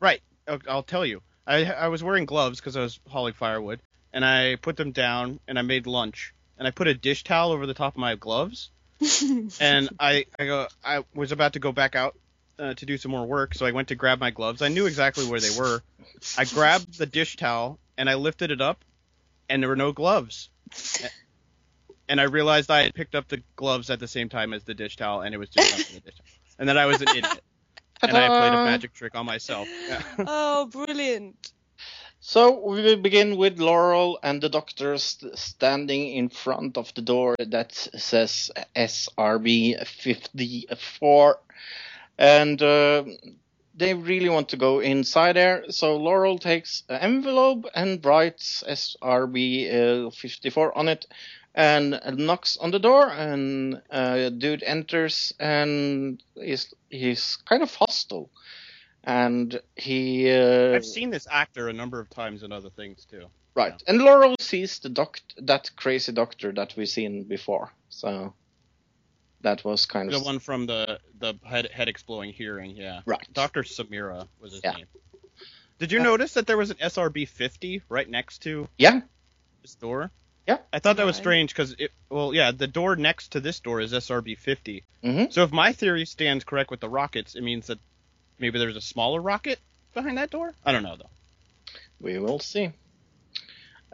Right. 0.00 0.20
I'll, 0.48 0.58
I'll 0.68 0.82
tell 0.82 1.06
you. 1.06 1.22
I 1.46 1.64
I 1.66 1.88
was 1.88 2.02
wearing 2.02 2.26
gloves 2.26 2.58
because 2.60 2.76
I 2.76 2.80
was 2.80 2.98
hauling 3.08 3.34
firewood, 3.34 3.80
and 4.12 4.24
I 4.24 4.56
put 4.56 4.76
them 4.76 4.92
down 4.92 5.38
and 5.46 5.58
I 5.58 5.62
made 5.62 5.86
lunch, 5.86 6.34
and 6.58 6.66
I 6.66 6.70
put 6.72 6.88
a 6.88 6.94
dish 6.94 7.22
towel 7.24 7.52
over 7.52 7.66
the 7.66 7.74
top 7.74 7.94
of 7.94 7.98
my 7.98 8.14
gloves, 8.16 8.70
and 9.60 9.88
I 9.98 10.26
I 10.38 10.46
go 10.46 10.68
I 10.84 11.04
was 11.14 11.32
about 11.32 11.54
to 11.54 11.58
go 11.58 11.72
back 11.72 11.94
out 11.96 12.16
uh, 12.58 12.74
to 12.74 12.86
do 12.86 12.96
some 12.96 13.10
more 13.10 13.26
work, 13.26 13.54
so 13.54 13.66
I 13.66 13.72
went 13.72 13.88
to 13.88 13.94
grab 13.94 14.20
my 14.20 14.30
gloves. 14.30 14.62
I 14.62 14.68
knew 14.68 14.86
exactly 14.86 15.26
where 15.26 15.40
they 15.40 15.56
were. 15.58 15.82
I 16.38 16.44
grabbed 16.44 16.98
the 16.98 17.06
dish 17.06 17.36
towel 17.36 17.78
and 17.98 18.08
I 18.08 18.14
lifted 18.14 18.50
it 18.50 18.60
up, 18.60 18.84
and 19.48 19.62
there 19.62 19.68
were 19.68 19.76
no 19.76 19.92
gloves. 19.92 20.50
And 22.08 22.20
I 22.20 22.24
realized 22.24 22.70
I 22.70 22.82
had 22.82 22.94
picked 22.94 23.14
up 23.14 23.28
the 23.28 23.42
gloves 23.56 23.88
at 23.90 23.98
the 23.98 24.08
same 24.08 24.28
time 24.28 24.52
as 24.52 24.64
the 24.64 24.74
dish 24.74 24.96
towel, 24.96 25.22
and 25.22 25.34
it 25.34 25.38
was 25.38 25.48
just 25.48 25.70
the 25.92 26.00
dish 26.00 26.14
towel. 26.16 26.26
And 26.58 26.68
then 26.68 26.76
I 26.78 26.86
was 26.86 27.00
an 27.00 27.08
idiot, 27.08 27.40
and 28.02 28.16
I 28.16 28.28
played 28.28 28.52
a 28.52 28.64
magic 28.64 28.92
trick 28.92 29.14
on 29.14 29.26
myself. 29.26 29.68
Oh, 30.18 30.66
brilliant. 30.66 31.52
So 32.26 32.58
we 32.58 32.96
begin 32.96 33.36
with 33.36 33.60
Laurel 33.60 34.18
and 34.22 34.40
the 34.40 34.48
doctor 34.48 34.96
st- 34.96 35.38
standing 35.38 36.08
in 36.14 36.30
front 36.30 36.78
of 36.78 36.94
the 36.94 37.02
door 37.02 37.36
that 37.38 37.72
says 37.74 38.50
SRB 38.74 39.86
54, 39.86 41.38
and 42.16 42.62
uh, 42.62 43.04
they 43.74 43.92
really 43.92 44.30
want 44.30 44.48
to 44.48 44.56
go 44.56 44.80
inside 44.80 45.34
there. 45.36 45.64
So 45.68 45.98
Laurel 45.98 46.38
takes 46.38 46.82
an 46.88 46.96
envelope 47.02 47.66
and 47.74 48.02
writes 48.02 48.64
SRB 48.66 50.06
uh, 50.06 50.10
54 50.10 50.78
on 50.78 50.88
it, 50.88 51.06
and 51.54 52.00
knocks 52.16 52.56
on 52.56 52.70
the 52.70 52.78
door. 52.78 53.06
And 53.10 53.82
uh, 53.90 54.30
dude 54.30 54.62
enters 54.62 55.34
and 55.38 56.22
is 56.36 56.72
he's 56.88 57.36
kind 57.36 57.62
of 57.62 57.74
hostile, 57.74 58.30
and 59.04 59.60
he. 59.76 60.30
Uh, 60.30 60.74
I've 60.74 60.84
seen 60.84 61.10
this 61.10 61.26
actor 61.30 61.68
a 61.68 61.72
number 61.72 62.00
of 62.00 62.10
times 62.10 62.42
in 62.42 62.52
other 62.52 62.70
things 62.70 63.04
too. 63.04 63.26
Right, 63.54 63.80
and 63.86 63.98
Laurel 64.02 64.34
sees 64.40 64.80
the 64.80 64.88
doc 64.88 65.20
that 65.38 65.70
crazy 65.76 66.10
doctor 66.12 66.52
that 66.52 66.74
we've 66.76 66.88
seen 66.88 67.22
before. 67.24 67.70
So 67.88 68.34
that 69.42 69.64
was 69.64 69.86
kind 69.86 70.10
The 70.10 70.16
of 70.16 70.22
the 70.22 70.26
one 70.26 70.38
from 70.40 70.66
the 70.66 70.98
the 71.18 71.34
head 71.44 71.68
head 71.72 71.88
exploding 71.88 72.32
hearing, 72.32 72.76
yeah. 72.76 73.02
right. 73.06 73.26
Dr. 73.32 73.62
Samira 73.62 74.26
was 74.40 74.52
his 74.54 74.62
Yeah. 74.64 74.72
name. 74.72 74.86
Did 75.78 75.92
you 75.92 76.00
notice 76.00 76.34
that 76.34 76.46
there 76.46 76.56
was 76.56 76.70
an 76.70 76.76
SRB 76.78 77.28
50 77.28 77.82
right 77.88 78.08
next 78.08 78.38
to 78.42 78.68
Yeah, 78.78 79.00
this 79.62 79.74
door? 79.74 80.10
Yeah. 80.46 80.58
I 80.72 80.78
thought 80.78 80.96
that 80.96 81.06
was 81.06 81.16
strange 81.16 81.50
because 81.50 81.74
it. 81.78 81.90
Well, 82.10 82.34
yeah, 82.34 82.50
the 82.52 82.66
door 82.66 82.96
next 82.96 83.32
to 83.32 83.40
this 83.40 83.60
door 83.60 83.80
is 83.80 83.92
SRB 83.92 84.36
50. 84.38 84.84
hmm 85.02 85.24
So 85.30 85.42
if 85.42 85.52
my 85.52 85.72
theory 85.72 86.06
stands 86.06 86.44
correct 86.44 86.70
with 86.70 86.80
the 86.80 86.88
rockets, 86.88 87.34
it 87.34 87.42
means 87.42 87.66
that 87.68 87.78
maybe 88.38 88.58
there's 88.58 88.76
a 88.76 88.80
smaller 88.80 89.20
rocket 89.20 89.58
behind 89.92 90.18
that 90.18 90.30
door. 90.30 90.52
I 90.64 90.72
don't 90.72 90.82
know 90.82 90.96
though. 90.96 91.10
We 92.00 92.18
will 92.18 92.38
see. 92.38 92.72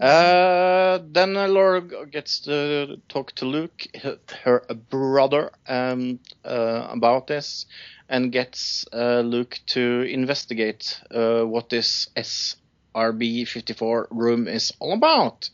Uh, 0.00 0.98
then 1.10 1.36
uh, 1.36 1.46
Laura 1.46 1.82
gets 2.06 2.40
to 2.40 2.96
talk 3.08 3.32
to 3.32 3.44
Luke, 3.44 3.86
her, 4.02 4.18
her 4.44 4.64
brother, 4.88 5.50
um, 5.68 6.20
uh, 6.42 6.86
about 6.90 7.26
this, 7.26 7.66
and 8.08 8.32
gets 8.32 8.86
uh, 8.94 9.20
Luke 9.20 9.60
to 9.66 10.02
investigate 10.08 10.98
uh, 11.10 11.42
what 11.42 11.68
this 11.68 12.08
SRB-54 12.16 14.06
room 14.10 14.48
is 14.48 14.72
all 14.78 14.94
about. 14.94 15.50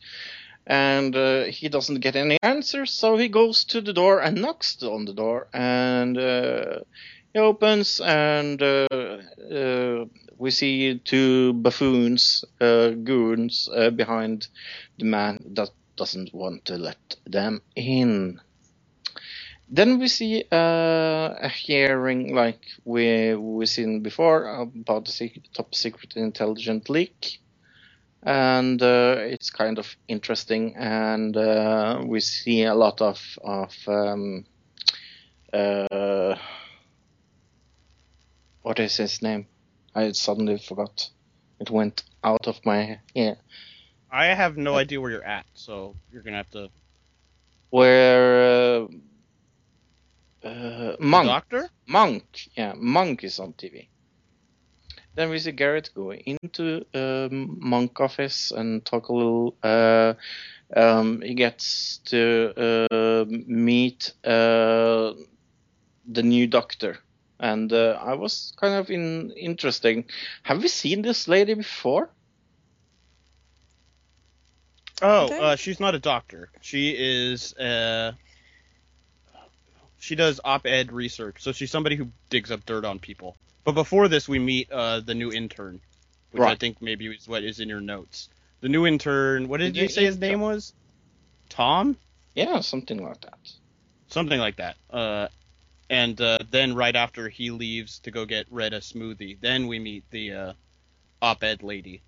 And 0.64 1.14
uh, 1.16 1.44
he 1.44 1.68
doesn't 1.68 2.00
get 2.00 2.14
any 2.14 2.38
answers, 2.42 2.92
so 2.92 3.16
he 3.16 3.28
goes 3.28 3.64
to 3.64 3.80
the 3.80 3.92
door 3.92 4.20
and 4.20 4.40
knocks 4.40 4.80
on 4.82 5.06
the 5.06 5.12
door, 5.12 5.48
and 5.52 6.16
he 7.36 7.40
opens, 7.40 8.00
and 8.00 8.62
uh, 8.62 8.86
uh, 8.90 10.06
we 10.38 10.50
see 10.50 10.98
two 11.04 11.52
buffoons, 11.52 12.46
uh, 12.62 12.88
goons, 12.88 13.68
uh, 13.76 13.90
behind 13.90 14.48
the 14.98 15.04
man 15.04 15.44
that 15.54 15.68
doesn't 15.96 16.32
want 16.32 16.64
to 16.64 16.78
let 16.78 17.16
them 17.26 17.60
in. 17.74 18.40
Then 19.68 19.98
we 19.98 20.08
see 20.08 20.44
uh, 20.50 21.34
a 21.42 21.48
hearing 21.48 22.34
like 22.34 22.62
we 22.86 23.34
we 23.34 23.66
seen 23.66 24.00
before 24.00 24.46
about 24.48 25.04
the 25.04 25.30
top 25.52 25.74
secret 25.74 26.16
intelligent 26.16 26.88
leak, 26.88 27.38
and 28.22 28.80
uh, 28.80 29.16
it's 29.18 29.50
kind 29.50 29.78
of 29.78 29.94
interesting. 30.08 30.74
And 30.76 31.34
we 32.08 32.20
see 32.20 32.62
a 32.62 32.74
lot 32.74 33.02
of 33.02 33.20
of 33.44 33.74
um, 33.88 34.46
what 38.66 38.80
is 38.80 38.96
his 38.96 39.22
name? 39.22 39.46
I 39.94 40.10
suddenly 40.10 40.58
forgot. 40.58 41.08
It 41.60 41.70
went 41.70 42.02
out 42.24 42.48
of 42.48 42.56
my 42.66 42.98
yeah. 43.14 43.36
I 44.10 44.26
have 44.26 44.56
no 44.56 44.74
idea 44.74 45.00
where 45.00 45.12
you're 45.12 45.30
at, 45.38 45.46
so 45.54 45.94
you're 46.10 46.22
gonna 46.22 46.38
have 46.38 46.50
to. 46.50 46.68
Where 47.70 48.88
uh, 50.42 50.48
uh, 50.48 50.96
Monk, 50.98 51.28
Doctor? 51.28 51.70
Monk, 51.86 52.24
yeah, 52.56 52.72
Monk 52.76 53.22
is 53.22 53.38
on 53.38 53.52
TV. 53.52 53.86
Then 55.14 55.30
we 55.30 55.38
see 55.38 55.52
Garrett 55.52 55.90
go 55.94 56.12
into 56.12 56.84
um, 56.92 57.58
Monk 57.60 58.00
office 58.00 58.50
and 58.50 58.84
talk 58.84 59.08
a 59.10 59.12
little. 59.12 59.54
Uh, 59.62 60.14
um, 60.74 61.22
he 61.22 61.34
gets 61.34 61.98
to 62.06 62.52
uh, 62.90 63.24
meet 63.28 64.12
uh, 64.24 65.12
the 66.04 66.22
new 66.24 66.48
doctor, 66.48 66.98
and 67.40 67.72
uh, 67.72 67.98
I 68.02 68.14
was 68.14 68.52
kind 68.56 68.74
of 68.74 68.90
in 68.90 69.30
interesting. 69.32 70.04
Have 70.42 70.62
we 70.62 70.68
seen 70.68 71.02
this 71.02 71.28
lady 71.28 71.54
before? 71.54 72.08
Oh, 75.02 75.26
uh, 75.42 75.56
she's 75.56 75.78
not 75.78 75.94
a 75.94 75.98
doctor. 75.98 76.48
She 76.62 76.94
is. 76.96 77.52
Uh, 77.54 78.12
she 79.98 80.14
does 80.14 80.40
op-ed 80.44 80.92
research, 80.92 81.42
so 81.42 81.52
she's 81.52 81.70
somebody 81.70 81.96
who 81.96 82.08
digs 82.30 82.50
up 82.50 82.64
dirt 82.64 82.84
on 82.84 82.98
people. 82.98 83.36
But 83.64 83.72
before 83.72 84.08
this, 84.08 84.28
we 84.28 84.38
meet 84.38 84.70
uh, 84.70 85.00
the 85.00 85.14
new 85.14 85.32
intern, 85.32 85.80
which 86.30 86.42
I 86.42 86.54
think 86.54 86.80
maybe 86.80 87.06
is 87.08 87.26
what 87.28 87.42
is 87.44 87.60
in 87.60 87.68
your 87.68 87.80
notes. 87.80 88.28
The 88.60 88.68
new 88.68 88.86
intern. 88.86 89.48
What 89.48 89.58
did 89.58 89.74
The 89.74 89.78
you 89.78 89.82
new 89.82 89.88
say 89.88 90.04
his 90.04 90.14
intern. 90.16 90.30
name 90.30 90.40
was? 90.40 90.72
Tom. 91.48 91.96
Yeah, 92.34 92.60
something 92.60 93.02
like 93.02 93.20
that. 93.22 93.38
something 94.08 94.38
like 94.38 94.56
that. 94.56 94.76
Uh, 94.90 95.28
and 95.88 96.20
uh, 96.20 96.38
then 96.50 96.74
right 96.74 96.96
after 96.96 97.28
he 97.28 97.50
leaves 97.50 97.98
to 98.00 98.10
go 98.10 98.24
get 98.24 98.46
Red 98.50 98.72
a 98.74 98.80
smoothie, 98.80 99.38
then 99.40 99.66
we 99.66 99.78
meet 99.78 100.04
the 100.10 100.32
uh, 100.32 100.52
op-ed 101.22 101.62
lady. 101.62 102.02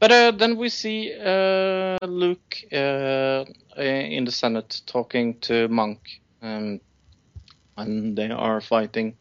But 0.00 0.12
uh, 0.12 0.30
then 0.32 0.56
we 0.56 0.68
see 0.68 1.12
uh, 1.14 1.98
Luke 2.02 2.56
uh, 2.72 3.44
in 3.76 4.24
the 4.24 4.32
Senate 4.32 4.82
talking 4.86 5.38
to 5.40 5.68
Monk, 5.68 6.00
um, 6.42 6.80
and 7.76 8.16
they 8.16 8.30
are 8.30 8.60
fighting. 8.60 9.16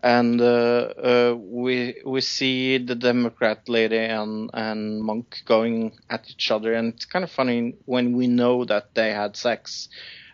And 0.00 0.40
uh, 0.40 1.34
we 1.36 2.00
we 2.06 2.20
see 2.20 2.78
the 2.78 2.94
Democrat 2.94 3.68
lady 3.68 3.98
and 3.98 4.48
and 4.54 5.02
Monk 5.02 5.42
going 5.44 5.98
at 6.08 6.30
each 6.30 6.52
other, 6.52 6.72
and 6.72 6.94
it's 6.94 7.04
kind 7.04 7.24
of 7.24 7.32
funny 7.32 7.74
when 7.84 8.16
we 8.16 8.28
know 8.28 8.64
that 8.64 8.94
they 8.94 9.10
had 9.10 9.36
sex 9.36 9.88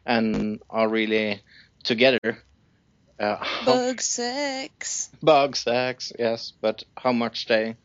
and 0.04 0.60
are 0.68 0.88
really 0.88 1.40
together. 1.82 2.44
Uh, 3.18 3.36
how- 3.36 3.64
Bug 3.66 4.00
sex. 4.00 5.10
bug 5.22 5.56
sex, 5.56 6.12
yes, 6.18 6.52
but 6.60 6.82
how 6.96 7.12
much 7.12 7.46
they 7.46 7.76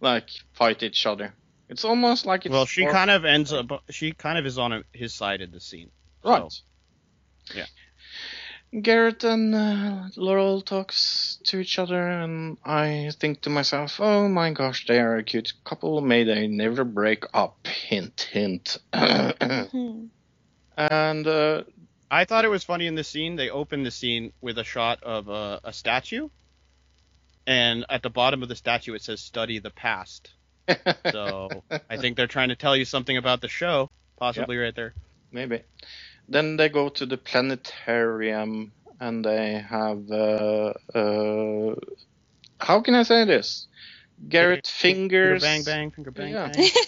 like 0.00 0.28
fight 0.52 0.82
each 0.82 1.06
other. 1.06 1.34
It's 1.68 1.84
almost 1.84 2.26
like 2.26 2.44
it's 2.44 2.52
well, 2.52 2.66
she 2.66 2.82
more- 2.82 2.92
kind 2.92 3.10
of 3.10 3.24
ends 3.24 3.52
up. 3.52 3.66
She 3.90 4.12
kind 4.12 4.38
of 4.38 4.44
is 4.46 4.58
on 4.58 4.84
his 4.92 5.14
side 5.14 5.40
in 5.40 5.50
the 5.50 5.60
scene. 5.60 5.90
right. 6.22 6.50
So, 6.52 6.62
yeah. 7.54 7.66
Garrett 8.82 9.22
and 9.22 9.54
uh, 9.54 10.08
Laurel 10.16 10.60
talks 10.60 11.38
to 11.44 11.58
each 11.60 11.78
other, 11.78 12.08
and 12.08 12.56
I 12.64 13.10
think 13.20 13.42
to 13.42 13.50
myself, 13.50 14.00
"Oh 14.00 14.28
my 14.28 14.50
gosh, 14.50 14.86
they 14.86 14.98
are 14.98 15.16
a 15.16 15.22
cute 15.22 15.52
couple. 15.64 16.00
May 16.00 16.24
they 16.24 16.48
never 16.48 16.82
break 16.84 17.24
up." 17.32 17.66
Hint, 17.68 18.28
hint. 18.32 18.78
Hmm. 18.92 20.06
and 20.76 21.26
uh, 21.26 21.62
I 22.10 22.24
thought 22.24 22.44
it 22.44 22.48
was 22.48 22.64
funny 22.64 22.86
in 22.86 22.94
the 22.94 23.04
scene. 23.04 23.36
They 23.36 23.50
opened 23.50 23.84
the 23.86 23.90
scene 23.90 24.32
with 24.40 24.58
a 24.58 24.64
shot 24.64 25.02
of 25.02 25.28
a, 25.28 25.60
a 25.64 25.72
statue, 25.72 26.28
and 27.46 27.84
at 27.88 28.02
the 28.02 28.10
bottom 28.10 28.42
of 28.42 28.48
the 28.48 28.56
statue 28.56 28.94
it 28.94 29.02
says 29.02 29.20
"Study 29.20 29.58
the 29.58 29.70
past." 29.70 30.30
So 31.10 31.64
I 31.90 31.96
think 31.96 32.16
they're 32.16 32.26
trying 32.26 32.50
to 32.50 32.56
tell 32.56 32.76
you 32.76 32.84
something 32.84 33.16
about 33.16 33.40
the 33.40 33.48
show, 33.48 33.90
possibly 34.18 34.56
right 34.56 34.74
there. 34.74 34.94
maybe. 35.32 35.62
Then 36.28 36.56
they 36.56 36.68
go 36.70 36.88
to 36.88 37.04
the 37.04 37.18
planetarium, 37.18 38.72
and 39.00 39.24
they 39.24 39.54
have. 39.68 40.10
Uh, 40.10 40.72
uh, 40.94 41.74
how 42.60 42.80
can 42.80 42.94
I 42.94 43.02
say 43.02 43.24
this? 43.24 43.66
Garrett 44.28 44.66
Finger 44.66 45.38
fingers. 45.38 45.42
bang 45.42 45.64
bang, 45.64 45.90
finger 45.90 46.10
bang 46.12 46.32
Yeah. 46.32 46.48
bang. 46.48 46.68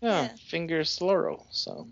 Yeah, 0.00 0.22
Yeah. 0.22 0.28
fingers 0.48 1.00
Laurel. 1.00 1.46
So. 1.52 1.86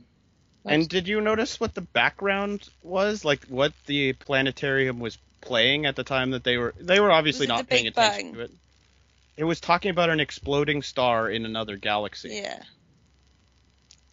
And 0.65 0.89
did 0.89 1.09
you 1.09 1.21
notice 1.21 1.59
what 1.59 1.75
the 1.75 1.81
background 1.81 2.69
was? 2.83 3.25
Like 3.25 3.45
what 3.47 3.73
the 3.87 4.13
planetarium 4.13 4.99
was 5.01 5.17
playing 5.41 5.87
at 5.87 5.97
the 5.97 6.05
time 6.05 6.33
that 6.33 6.45
they 6.45 6.57
were 6.59 6.75
they 6.79 7.01
were 7.01 7.11
obviously 7.11 7.47
not 7.47 7.67
paying 7.69 7.85
Big 7.85 7.93
attention 7.93 8.27
Bang? 8.27 8.35
to 8.35 8.41
it. 8.43 8.51
It 9.39 9.45
was 9.45 9.59
talking 9.61 9.91
about 9.91 10.11
an 10.11 10.21
exploding 10.21 10.83
star 10.83 11.31
in 11.31 11.47
another 11.47 11.77
galaxy. 11.77 12.41
Yeah. 12.43 12.63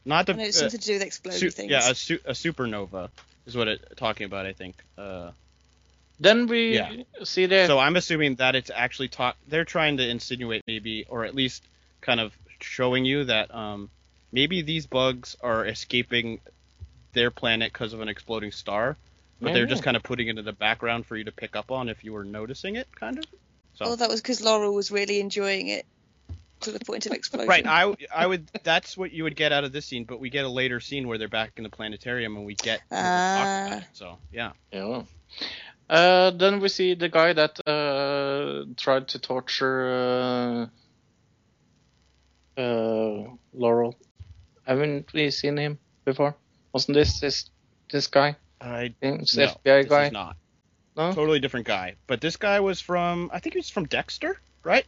Not 0.05 0.25
the 0.25 0.33
I 0.33 0.35
know 0.37 0.43
it's 0.43 0.57
uh, 0.57 0.61
something 0.61 0.79
to 0.79 0.85
do 0.85 0.93
with 0.93 1.01
exploding 1.01 1.39
su- 1.39 1.51
things. 1.51 1.69
yeah, 1.71 1.89
a, 1.89 1.95
su- 1.95 2.19
a 2.25 2.31
supernova 2.31 3.09
is 3.45 3.57
what 3.57 3.67
it 3.67 3.97
talking 3.97 4.25
about, 4.25 4.45
I 4.45 4.53
think. 4.53 4.75
Uh, 4.97 5.31
Then 6.19 6.47
we 6.47 6.75
Yeah. 6.75 6.91
see 7.25 7.45
the 7.45 7.67
so 7.67 7.77
I'm 7.77 7.97
assuming 7.97 8.35
that 8.35 8.55
it's 8.55 8.71
actually 8.73 9.09
talk 9.09 9.35
they're 9.47 9.65
trying 9.65 9.97
to 9.97 10.07
insinuate 10.07 10.63
maybe 10.65 11.05
or 11.09 11.25
at 11.25 11.35
least 11.35 11.61
kind 11.99 12.19
of 12.21 12.33
showing 12.61 13.03
you 13.05 13.25
that 13.25 13.53
um 13.53 13.89
maybe 14.31 14.61
these 14.61 14.85
bugs 14.85 15.35
are 15.41 15.65
escaping 15.65 16.39
their 17.13 17.31
planet 17.31 17.71
because 17.73 17.93
of 17.93 18.01
an 18.01 18.09
exploding 18.09 18.51
star, 18.51 18.95
but 19.41 19.53
they're 19.53 19.63
Maybe. 19.63 19.69
just 19.69 19.83
kind 19.83 19.97
of 19.97 20.03
putting 20.03 20.27
it 20.27 20.37
in 20.37 20.45
the 20.45 20.53
background 20.53 21.05
for 21.05 21.15
you 21.15 21.23
to 21.25 21.31
pick 21.31 21.55
up 21.55 21.71
on 21.71 21.89
if 21.89 22.03
you 22.03 22.13
were 22.13 22.23
noticing 22.23 22.75
it, 22.75 22.87
kind 22.95 23.17
of. 23.17 23.25
So 23.75 23.85
Oh, 23.85 23.95
that 23.95 24.09
was 24.09 24.21
because 24.21 24.41
Laurel 24.41 24.73
was 24.73 24.91
really 24.91 25.19
enjoying 25.19 25.67
it 25.67 25.85
to 26.61 26.71
the 26.71 26.79
point 26.79 27.05
of 27.05 27.11
explosion. 27.11 27.47
right, 27.47 27.65
I, 27.67 27.93
I 28.13 28.25
would 28.27 28.49
that's 28.63 28.97
what 28.97 29.11
you 29.11 29.23
would 29.23 29.35
get 29.35 29.51
out 29.51 29.63
of 29.63 29.71
this 29.71 29.85
scene, 29.85 30.03
but 30.05 30.19
we 30.19 30.29
get 30.29 30.45
a 30.45 30.49
later 30.49 30.79
scene 30.79 31.07
where 31.07 31.17
they're 31.17 31.27
back 31.27 31.51
in 31.57 31.63
the 31.63 31.69
planetarium 31.69 32.35
and 32.35 32.45
we 32.45 32.55
get 32.55 32.81
to 32.89 32.95
talk 32.95 33.05
about 33.35 33.47
Ah. 33.73 33.77
it. 33.77 33.83
So 33.93 34.17
yeah, 34.31 34.51
Yeah. 34.71 35.03
Uh, 35.89 36.31
then 36.31 36.59
we 36.59 36.67
see 36.67 36.95
the 36.95 37.07
guy 37.09 37.31
that 37.33 37.59
uh, 37.67 38.65
tried 38.75 39.07
to 39.09 39.19
torture 39.19 40.69
uh, 42.57 42.61
uh, 42.61 43.23
Laurel. 43.53 43.95
Haven't 44.67 45.11
we 45.13 45.31
seen 45.31 45.57
him 45.57 45.79
before? 46.05 46.35
Wasn't 46.73 46.93
this 46.93 47.19
this 47.19 47.49
this 47.91 48.07
guy? 48.07 48.35
I 48.59 48.93
think 48.99 49.21
It's 49.21 49.35
no, 49.37 49.45
FBI 49.47 49.63
this 49.83 49.85
guy. 49.87 50.05
is 50.07 50.11
not. 50.11 50.35
No. 50.97 51.13
Totally 51.13 51.39
different 51.39 51.65
guy. 51.67 51.95
But 52.07 52.21
this 52.21 52.35
guy 52.37 52.59
was 52.59 52.81
from 52.81 53.29
I 53.33 53.39
think 53.39 53.53
he 53.53 53.59
was 53.59 53.69
from 53.69 53.85
Dexter, 53.85 54.39
right? 54.63 54.85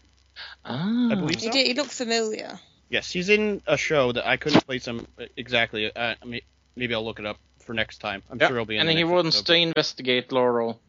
Ah. 0.65 1.11
I 1.11 1.15
believe 1.15 1.39
He 1.39 1.45
so. 1.47 1.51
did. 1.51 1.67
He 1.67 1.73
looked 1.73 1.91
familiar. 1.91 2.59
Yes, 2.89 3.11
he's 3.11 3.29
in 3.29 3.61
a 3.67 3.77
show 3.77 4.11
that 4.11 4.27
I 4.27 4.37
couldn't 4.37 4.65
place 4.65 4.85
him 4.85 5.05
exactly. 5.37 5.95
Uh, 5.95 6.15
I 6.21 6.25
mean, 6.25 6.41
maybe 6.75 6.93
I'll 6.95 7.05
look 7.05 7.19
it 7.19 7.25
up 7.25 7.37
for 7.59 7.73
next 7.73 7.99
time. 7.99 8.23
I'm 8.29 8.39
Yeah, 8.39 8.47
sure 8.47 8.57
he'll 8.57 8.65
be 8.65 8.75
in. 8.75 8.81
and 8.81 8.89
the 8.89 8.93
he 8.93 9.03
next 9.03 9.11
wants 9.11 9.37
episode. 9.37 9.53
to 9.53 9.59
investigate 9.59 10.31
Laurel. 10.31 10.81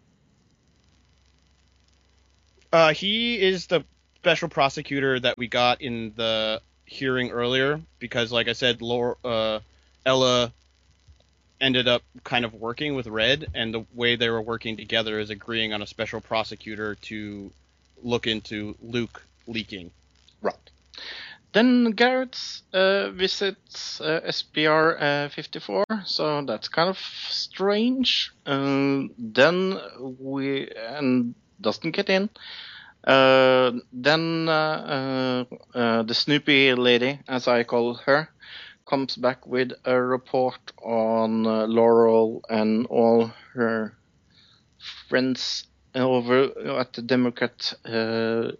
Uh, 2.72 2.92
he 2.94 3.40
is 3.40 3.66
the 3.66 3.84
special 4.16 4.48
prosecutor 4.48 5.20
that 5.20 5.36
we 5.38 5.48
got 5.48 5.80
in 5.82 6.12
the. 6.16 6.62
Hearing 6.90 7.30
earlier 7.30 7.80
because, 8.00 8.32
like 8.32 8.48
I 8.48 8.52
said, 8.52 8.82
Laura, 8.82 9.14
uh, 9.24 9.60
Ella 10.04 10.52
ended 11.60 11.86
up 11.86 12.02
kind 12.24 12.44
of 12.44 12.52
working 12.52 12.96
with 12.96 13.06
Red, 13.06 13.46
and 13.54 13.72
the 13.72 13.84
way 13.94 14.16
they 14.16 14.28
were 14.28 14.42
working 14.42 14.76
together 14.76 15.20
is 15.20 15.30
agreeing 15.30 15.72
on 15.72 15.82
a 15.82 15.86
special 15.86 16.20
prosecutor 16.20 16.96
to 16.96 17.52
look 18.02 18.26
into 18.26 18.74
Luke 18.82 19.22
leaking. 19.46 19.92
Right. 20.42 20.56
Then 21.52 21.92
Garrett 21.92 22.36
uh, 22.72 23.10
visits 23.10 24.00
uh, 24.00 24.20
SPR 24.26 25.26
uh, 25.26 25.28
54, 25.28 25.84
so 26.04 26.42
that's 26.42 26.68
kind 26.68 26.88
of 26.88 26.98
strange. 26.98 28.32
Uh, 28.44 29.02
then 29.16 29.78
we 30.18 30.68
and 30.76 31.34
doesn't 31.60 31.92
get 31.92 32.10
in. 32.10 32.30
Uh, 33.04 33.72
then 33.92 34.48
uh, 34.48 35.44
uh, 35.74 35.78
uh, 35.78 36.02
the 36.02 36.14
Snoopy 36.14 36.74
lady, 36.74 37.18
as 37.28 37.48
I 37.48 37.64
call 37.64 37.94
her, 38.06 38.28
comes 38.86 39.16
back 39.16 39.46
with 39.46 39.72
a 39.84 40.00
report 40.00 40.60
on 40.82 41.46
uh, 41.46 41.66
Laurel 41.66 42.42
and 42.48 42.86
all 42.88 43.30
her 43.54 43.96
friends 45.08 45.64
over 45.94 46.50
at 46.78 46.92
the 46.92 47.02
Democrat. 47.02 47.72
Uh, 47.84 48.52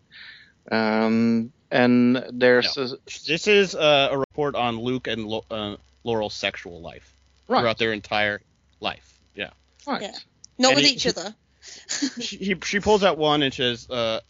um, 0.71 1.53
and 1.71 2.25
there's 2.33 2.77
No. 2.77 2.85
a, 2.85 2.89
This 3.27 3.47
is 3.47 3.75
uh, 3.75 4.09
a 4.11 4.19
report 4.19 4.55
on 4.55 4.79
Luke 4.81 5.07
and 5.07 5.27
Lo- 5.27 5.45
uh, 5.51 5.77
Laurel's 6.05 6.35
sexual 6.35 6.81
life 6.81 7.15
right, 7.49 7.61
throughout 7.61 7.79
their 7.79 7.93
entire 7.93 8.41
life. 8.81 9.19
Yeah. 9.35 9.51
right. 9.87 10.03
Yeah. 10.03 10.12
Not 10.59 10.69
And 10.73 10.77
with 10.77 10.85
he- 10.87 10.93
each 10.95 11.07
other. 11.07 11.35
she, 12.20 12.37
he, 12.37 12.57
she 12.65 12.81
pulls 12.81 13.03
out 13.05 13.19
one 13.19 13.43
and 13.43 13.53
says, 13.53 13.89
uh, 13.91 14.20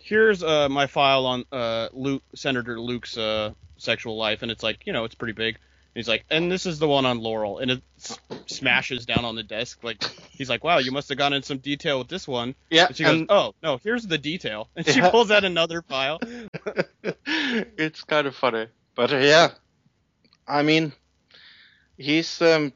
"Here's 0.00 0.42
uh, 0.42 0.68
my 0.68 0.86
file 0.86 1.26
on 1.26 1.44
uh, 1.52 1.88
Luke, 1.92 2.22
Senator 2.34 2.78
Luke's 2.80 3.16
uh, 3.16 3.52
sexual 3.78 4.16
life," 4.16 4.42
and 4.42 4.50
it's 4.50 4.62
like, 4.62 4.86
you 4.86 4.92
know, 4.92 5.04
it's 5.04 5.14
pretty 5.14 5.32
big. 5.34 5.54
And 5.56 6.00
he's 6.00 6.08
like, 6.08 6.24
"And 6.30 6.50
this 6.50 6.66
is 6.66 6.78
the 6.78 6.88
one 6.88 7.06
on 7.06 7.20
Laurel," 7.20 7.58
and 7.58 7.70
it 7.70 7.82
s- 7.98 8.18
smashes 8.46 9.06
down 9.06 9.24
on 9.24 9.34
the 9.36 9.42
desk. 9.42 9.82
Like 9.82 9.98
he's 10.36 10.50
like, 10.50 10.64
"Wow, 10.64 10.78
you 10.78 10.92
must 10.92 11.08
have 11.08 11.18
gone 11.18 11.32
in 11.32 11.42
some 11.42 11.58
detail 11.58 11.98
with 11.98 12.08
this 12.08 12.26
one." 12.28 12.54
Yeah, 12.70 12.86
And 12.88 12.96
she 12.96 13.04
goes, 13.04 13.18
and 13.20 13.30
"Oh 13.30 13.54
no, 13.62 13.78
here's 13.82 14.06
the 14.06 14.18
detail," 14.18 14.68
and 14.76 14.86
she 14.86 15.00
Yeah. 15.00 15.10
pulls 15.10 15.30
out 15.30 15.44
another 15.44 15.82
file. 15.82 16.20
it's 17.26 18.02
kind 18.04 18.26
of 18.26 18.34
funny, 18.34 18.66
but 18.94 19.12
uh, 19.12 19.18
yeah, 19.18 19.50
I 20.46 20.62
mean, 20.62 20.92
he's 21.96 22.40
um, 22.42 22.72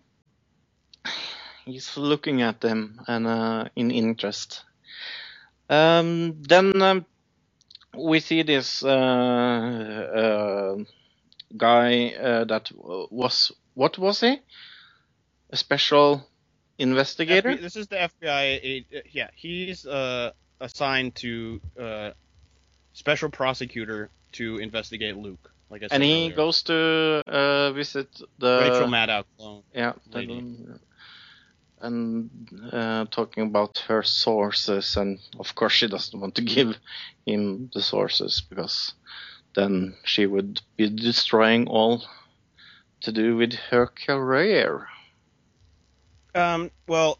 he's 1.68 1.96
looking 1.96 2.42
at 2.42 2.60
them 2.60 3.00
and 3.06 3.26
uh, 3.26 3.68
in 3.76 3.90
interest. 3.90 4.64
Um, 5.68 6.42
then 6.42 6.80
um, 6.80 7.06
we 7.96 8.20
see 8.20 8.42
this 8.42 8.82
uh, 8.82 8.88
uh, 8.88 10.84
guy 11.56 12.08
uh, 12.08 12.44
that 12.44 12.70
was 12.74 13.52
what 13.74 13.98
was 13.98 14.20
he? 14.20 14.40
A 15.50 15.56
special 15.56 16.26
investigator. 16.78 17.50
FBI 17.50 17.60
this 17.60 17.76
is 17.76 17.86
the 17.88 17.96
FBI. 17.96 18.84
Yeah, 19.12 19.28
he's 19.34 19.86
uh, 19.86 20.32
assigned 20.60 21.14
to 21.16 21.60
uh, 21.78 22.10
special 22.92 23.30
prosecutor 23.30 24.10
to 24.32 24.58
investigate 24.58 25.16
Luke. 25.16 25.50
Like 25.70 25.82
I 25.82 25.88
said 25.88 25.94
and 25.96 26.02
he 26.02 26.24
earlier. 26.24 26.36
goes 26.36 26.62
to 26.64 27.22
uh, 27.26 27.72
visit 27.72 28.08
the 28.38 28.58
Rachel 28.62 28.88
Maddow 28.88 29.24
clone. 29.36 29.62
Yeah, 29.74 29.92
and 31.80 32.30
uh, 32.72 33.06
talking 33.10 33.44
about 33.44 33.78
her 33.88 34.02
sources, 34.02 34.96
and 34.96 35.18
of 35.38 35.55
course 35.55 35.72
she 35.72 35.88
doesn't 35.88 36.18
want 36.18 36.34
to 36.36 36.42
give 36.56 36.76
him 37.26 37.70
the 37.72 37.82
sources 37.82 38.40
because 38.40 38.94
then 39.55 39.94
she 40.05 40.26
would 40.26 40.60
be 40.76 40.88
destroying 40.88 41.68
all 41.68 42.05
to 43.00 43.12
do 43.12 43.36
with 43.36 43.55
her 43.70 43.86
career. 43.86 44.88
Um, 46.34 46.70
well, 46.86 47.18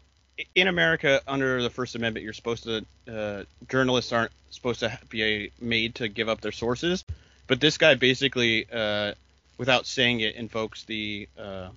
in 0.55 0.67
America, 0.67 1.21
under 1.27 1.61
the 1.61 1.69
First 1.69 1.95
Amendment, 1.95 2.23
you're 2.23 2.33
supposed 2.33 2.63
to 2.63 2.85
uh, 3.07 3.43
journalists 3.67 4.11
aren't 4.11 4.31
supposed 4.49 4.79
to 4.81 4.97
be 5.09 5.51
made 5.59 5.95
to 5.95 6.07
give 6.07 6.29
up 6.29 6.41
their 6.41 6.51
sources, 6.51 7.03
but 7.47 7.59
this 7.59 7.77
guy 7.77 7.95
basically, 7.95 8.65
uh, 8.71 9.13
without 9.57 9.85
saying 9.85 10.21
it, 10.21 10.35
invokes 10.35 10.85
the 10.85 11.27
uh, 11.37 11.69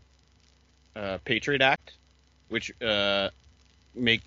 uh, 0.94 1.18
Patriot 1.24 1.62
Act, 1.62 1.92
which 2.52 2.70
uh, 2.82 3.30
make 3.94 4.22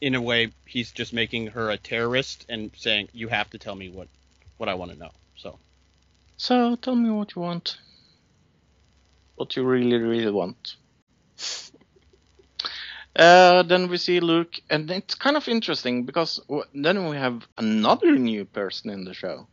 in 0.00 0.14
a 0.14 0.20
way 0.20 0.52
he's 0.66 0.92
just 0.92 1.12
making 1.12 1.48
her 1.48 1.70
a 1.70 1.76
terrorist 1.76 2.44
and 2.48 2.70
saying 2.76 3.08
you 3.12 3.28
have 3.28 3.50
to 3.50 3.58
tell 3.58 3.74
me 3.74 3.88
what 3.88 4.08
what 4.58 4.68
I 4.68 4.74
want 4.74 4.92
to 4.92 4.98
know. 4.98 5.10
So 5.36 5.58
So 6.36 6.76
tell 6.76 6.94
me 6.96 7.10
what 7.10 7.34
you 7.34 7.42
want. 7.42 7.78
What 9.36 9.56
you 9.56 9.64
really, 9.64 9.96
really 9.96 10.32
want. 10.32 10.76
Uh, 13.16 13.64
then 13.64 13.88
we 13.88 13.96
see 13.98 14.20
Luke, 14.20 14.60
and 14.70 14.88
it's 14.92 15.16
kind 15.16 15.36
of 15.36 15.48
interesting 15.48 16.04
because 16.04 16.38
w- 16.48 16.62
then 16.72 17.08
we 17.08 17.16
have 17.16 17.48
another 17.56 18.12
new 18.12 18.44
person 18.44 18.90
in 18.90 19.04
the 19.04 19.12
show. 19.12 19.48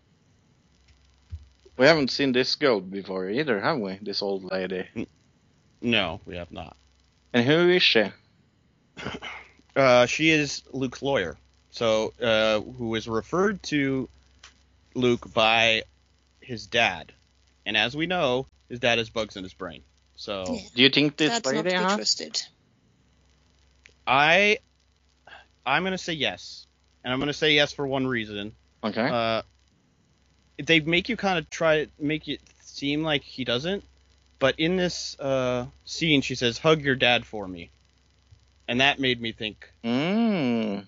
We 1.75 1.87
haven't 1.87 2.11
seen 2.11 2.31
this 2.31 2.53
girl 2.55 2.79
before 2.79 3.27
either, 3.27 3.59
have 3.59 3.79
we? 3.79 3.97
This 4.03 4.21
old 4.21 4.43
lady. 4.43 4.85
no, 5.81 6.21
we 6.25 6.35
have 6.35 6.51
not. 6.51 6.77
And 7.35 7.45
who 7.45 7.69
is 7.69 7.83
she? 7.83 8.05
Uh, 9.75 10.05
she 10.05 10.29
is 10.29 10.63
Luke's 10.71 11.01
lawyer, 11.01 11.35
so 11.69 12.13
uh, 12.21 12.61
who 12.61 12.95
is 12.95 13.09
referred 13.09 13.61
to 13.63 14.07
Luke 14.93 15.33
by 15.33 15.83
his 16.39 16.65
dad, 16.65 17.11
and 17.65 17.75
as 17.75 17.93
we 17.93 18.05
know, 18.05 18.45
his 18.69 18.79
dad 18.79 18.99
has 18.99 19.09
bugs 19.09 19.35
in 19.35 19.43
his 19.43 19.53
brain. 19.53 19.83
So 20.15 20.45
Yeah. 20.47 20.59
Do 20.75 20.81
you 20.81 20.89
think 20.89 21.17
this 21.17 21.29
That's 21.29 21.45
not 21.47 21.55
lady 21.55 21.69
be 21.71 21.75
has? 21.75 21.95
trusted. 21.95 22.41
I, 24.07 24.59
I'm 25.65 25.83
gonna 25.83 25.97
say 25.97 26.13
yes, 26.13 26.67
and 27.03 27.11
I'm 27.11 27.19
gonna 27.19 27.33
say 27.33 27.51
yes 27.51 27.73
for 27.73 27.85
one 27.85 28.07
reason. 28.07 28.53
Okay. 28.81 29.09
Uh, 29.09 29.41
they 30.63 30.79
make 30.79 31.09
you 31.09 31.17
kind 31.17 31.37
of 31.37 31.49
try 31.49 31.87
make 31.99 32.29
it 32.29 32.39
seem 32.61 33.03
like 33.03 33.23
he 33.23 33.43
doesn't, 33.43 33.83
but 34.45 34.59
in 34.59 34.77
this 34.77 35.19
uh, 35.19 35.65
scene, 35.85 36.21
she 36.21 36.35
says, 36.35 36.59
"Hug 36.59 36.83
your 36.83 36.93
dad 36.93 37.25
for 37.25 37.47
me," 37.47 37.71
and 38.67 38.79
that 38.79 38.99
made 38.99 39.19
me 39.19 39.31
think 39.31 39.67
mm. 39.83 40.85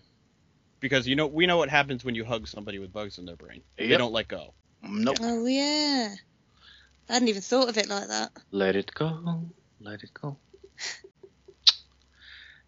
because 0.79 1.07
you 1.07 1.15
know 1.15 1.25
we 1.25 1.47
know 1.47 1.57
what 1.57 1.67
happens 1.67 2.05
when 2.05 2.13
you 2.13 2.23
hug 2.23 2.47
somebody 2.47 2.77
with 2.77 2.93
bugs 2.93 3.17
in 3.17 3.25
their 3.25 3.35
brain. 3.35 3.63
They 3.75 3.97
don't 3.97 4.13
let 4.13 4.27
go. 4.27 4.53
Nope. 4.83 5.17
Oh 5.21 5.47
yeah. 5.47 6.13
I 7.09 7.13
hadn't 7.13 7.29
even 7.29 7.41
thought 7.41 7.67
of 7.67 7.79
it 7.79 7.89
like 7.89 8.09
that. 8.09 8.29
Let 8.51 8.75
it 8.75 8.93
go. 8.93 9.49
Let 9.81 10.03
it 10.03 10.13
go. 10.13 10.37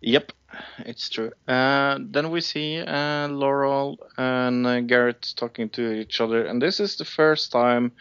Yep, 0.01 0.31
it's 0.79 1.07
true. 1.09 1.33
Uh, 1.47 1.99
then 2.01 2.31
we 2.31 2.41
see 2.41 2.79
uh, 2.79 3.27
Laurel 3.27 3.99
and 4.17 4.65
uh, 4.65 4.79
Garrett 4.81 5.33
talking 5.35 5.69
to 5.71 5.91
each 5.91 6.19
other, 6.19 6.47
and 6.47 6.59
this 6.59 6.79
is 6.79 6.95
the 6.95 7.05
first 7.05 7.51
time 7.51 7.91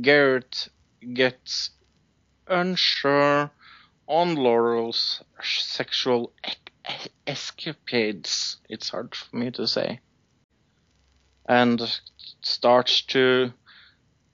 Garrett 0.00 0.68
gets 1.12 1.72
unsure 2.50 3.50
on 4.06 4.34
Laurel's 4.36 5.22
sexual 5.42 6.32
escapades. 7.26 8.58
It's 8.68 8.90
hard 8.90 9.14
for 9.14 9.36
me 9.36 9.50
to 9.52 9.66
say. 9.66 10.00
And 11.48 11.80
starts 12.42 13.02
to 13.02 13.52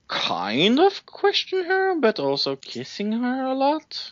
kind 0.07 0.79
of 0.79 1.05
question 1.05 1.65
her, 1.65 1.95
but 1.99 2.19
also 2.19 2.55
kissing 2.55 3.11
her 3.11 3.45
a 3.45 3.53
lot. 3.53 4.11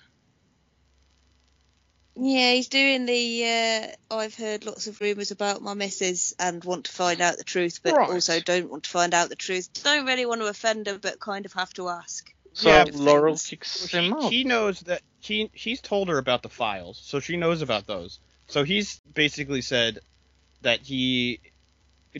Yeah, 2.18 2.53
he's 2.53 2.69
doing 2.69 3.06
the 3.06 3.45
uh, 3.45 4.15
I've 4.15 4.36
heard 4.36 4.65
lots 4.65 4.88
of 4.88 5.02
rumours 5.02 5.32
about 5.32 5.61
my 5.61 5.73
missus 5.73 6.34
and 6.40 6.64
want 6.64 6.86
to 6.86 6.91
find 6.91 7.22
out 7.22 7.38
the 7.38 7.44
truth, 7.44 7.82
but 7.84 7.94
Right. 7.94 8.10
also 8.10 8.40
don't 8.40 8.69
want 8.69 8.84
to 8.84 8.90
find 8.90 9.14
out 9.14 9.30
the 9.30 9.36
truth. 9.36 9.69
Don't 9.84 10.06
really 10.06 10.26
want 10.26 10.41
to 10.41 10.48
offend 10.48 10.88
her, 10.88 10.98
but 10.98 11.19
kind 11.19 11.45
of 11.45 11.53
have 11.53 11.73
to 11.73 11.90
ask. 11.90 12.35
So 12.56 12.69
Yeah, 12.69 12.86
Laurel 12.94 13.34
things. 13.34 13.45
kicks 13.48 13.91
He, 13.91 13.98
him 13.98 14.14
out. 14.14 14.32
he 14.32 14.44
knows 14.45 14.80
that 14.82 15.02
he 15.19 15.49
he's 15.53 15.82
told 15.82 16.07
her 16.07 16.18
about 16.18 16.41
the 16.41 16.49
files, 16.49 16.99
so 17.03 17.19
she 17.19 17.36
knows 17.36 17.61
about 17.61 17.86
those. 17.86 18.19
So 18.48 18.64
he's 18.64 18.99
basically 19.14 19.61
said 19.61 19.99
that 20.61 20.80
he 20.80 21.41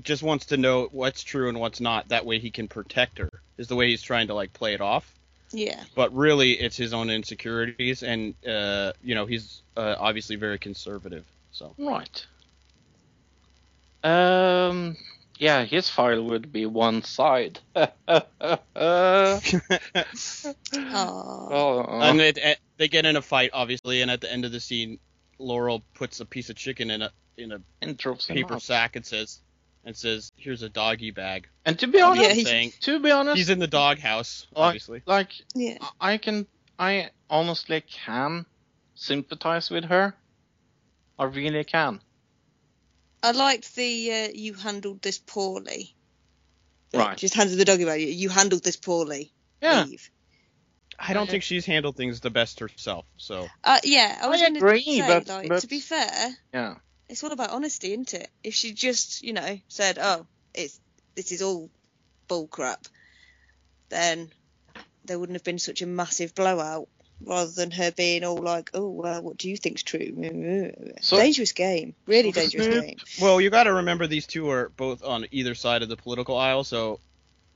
just 0.02 0.24
wants 0.24 0.48
to 0.48 0.58
know 0.58 0.90
what's 0.92 1.24
true 1.24 1.48
and 1.48 1.58
what's 1.60 1.80
not. 1.80 2.10
That 2.10 2.26
way 2.26 2.40
he 2.40 2.52
can 2.52 2.68
protect 2.68 3.18
her. 3.20 3.30
Is 3.58 3.70
the 3.70 3.78
way 3.78 3.90
he's 3.90 4.02
trying 4.02 4.28
to 4.28 4.34
like 4.34 4.52
play 4.52 4.74
it 4.74 4.82
off. 4.82 5.10
Yeah. 5.54 5.82
But 5.96 6.14
really, 6.14 6.52
it's 6.52 6.76
his 6.76 6.94
own 6.94 7.10
insecurities, 7.10 8.04
and 8.04 8.36
uh, 8.46 8.92
you 9.02 9.16
know 9.16 9.26
he's 9.26 9.62
uh, 9.78 9.96
obviously 9.98 10.36
very 10.36 10.60
conservative. 10.60 11.26
So 11.52 11.74
Right. 11.78 12.26
Um. 14.04 14.98
Yeah, 15.38 15.66
his 15.66 15.90
file 15.90 16.24
would 16.24 16.52
be 16.52 16.66
one 16.66 17.04
side. 17.04 17.60
uh, 17.76 17.90
oh, 20.74 21.86
and 22.02 22.22
it, 22.22 22.38
it- 22.38 22.60
they 22.78 22.88
get 22.90 23.06
in 23.06 23.16
a 23.16 23.22
fight, 23.22 23.52
obviously, 23.54 24.02
and 24.02 24.12
at 24.12 24.20
the 24.22 24.32
end 24.32 24.44
of 24.46 24.52
the 24.52 24.60
scene, 24.60 25.00
Laurel 25.40 25.82
puts 25.94 26.20
a 26.20 26.26
piece 26.26 26.50
of 26.50 26.56
chicken 26.58 26.90
in 26.92 27.02
a 27.02 27.12
in 27.38 27.52
a 27.54 27.62
and 27.82 27.98
paper 28.28 28.56
out. 28.56 28.62
sack 28.62 28.96
and 28.98 29.06
says, 29.06 29.40
and 29.86 29.96
says, 29.96 30.32
"Here's 30.36 30.62
a 30.62 30.70
doggy 30.70 31.12
bag." 31.12 31.48
And 31.66 31.78
to 31.80 31.88
be 31.88 32.02
honest, 32.02 32.28
Yeah, 32.30 32.34
he's- 32.34 32.48
saying 32.48 32.74
to 32.82 33.00
be 33.00 33.12
honest, 33.12 33.38
he's 33.38 33.50
in 33.50 33.60
the 33.60 33.68
doghouse, 33.68 34.46
Like- 34.54 34.68
obviously. 34.68 35.02
like 35.06 35.30
Yeah. 35.54 35.78
I 36.02 36.18
can, 36.18 36.48
I 36.78 37.12
honestly 37.30 37.82
can 37.82 38.46
sympathize 38.96 39.70
with 39.70 39.86
her. 39.86 40.14
I 41.18 41.24
really 41.26 41.64
can. 41.64 42.02
I 43.26 43.32
liked 43.32 43.76
the 43.76 44.12
uh, 44.14 44.28
you 44.34 44.54
handled 44.54 45.02
this 45.02 45.18
poorly. 45.18 45.96
Right. 46.94 47.18
Just 47.18 47.34
handed 47.34 47.58
the 47.58 47.66
doggy 47.66 47.86
bag. 47.86 48.02
You- 48.02 48.08
You 48.08 48.30
handled 48.30 48.64
this 48.64 48.78
poorly. 48.78 49.32
Yeah. 49.62 49.86
Eve. 49.86 50.10
I 50.98 51.14
don't 51.14 51.30
think 51.30 51.44
she's 51.44 51.66
handled 51.66 51.98
things 51.98 52.22
the 52.22 52.30
best 52.30 52.60
herself. 52.62 53.06
So 53.18 53.48
Uh, 53.64 53.80
yeah, 53.84 54.18
I 54.22 54.28
was 54.28 54.40
I 54.42 54.46
going 54.46 54.58
agree, 54.58 54.84
to 54.84 54.92
say, 54.92 55.08
but- 55.08 55.28
like, 55.28 55.50
but- 55.50 55.62
to 55.62 55.68
be 55.68 55.82
fair, 55.82 56.38
Yeah. 56.54 56.76
it's 57.10 57.24
all 57.24 57.32
about 57.34 57.50
honesty, 57.50 57.92
isn't 57.92 58.14
it? 58.14 58.30
If 58.44 58.54
she 58.54 58.72
just, 58.74 59.22
you 59.22 59.34
know, 59.34 59.60
said, 59.68 59.98
"Oh, 60.00 60.26
it's 60.54 60.80
this 61.16 61.32
is 61.34 61.42
all 61.42 61.70
bull 62.30 62.48
crap," 62.48 62.88
then 63.90 64.32
there 65.04 65.20
wouldn't 65.20 65.36
have 65.36 65.44
been 65.44 65.60
such 65.60 65.82
a 65.82 65.86
massive 65.86 66.34
blowout. 66.34 66.88
Rather 67.22 67.52
than 67.52 67.72
her 67.72 67.92
being 67.92 68.24
all 68.24 68.38
like, 68.38 68.72
"Oh, 68.74 68.90
well, 68.90 69.22
what 69.22 69.38
do 69.38 69.50
you 69.50 69.58
think's 69.58 69.84
true?" 69.84 70.72
So- 71.02 71.18
dangerous 71.18 71.54
game, 71.54 71.96
really 72.06 72.32
So 72.32 72.42
dangerous 72.42 72.68
game. 72.68 72.98
Well, 73.22 73.40
you 73.40 73.50
got 73.50 73.64
to 73.64 73.74
remember 73.74 74.06
these 74.08 74.28
two 74.28 74.50
are 74.50 74.70
both 74.70 75.04
on 75.04 75.26
either 75.32 75.56
side 75.56 75.82
of 75.82 75.90
the 75.90 75.96
political 75.98 76.38
aisle, 76.38 76.64
so 76.64 77.00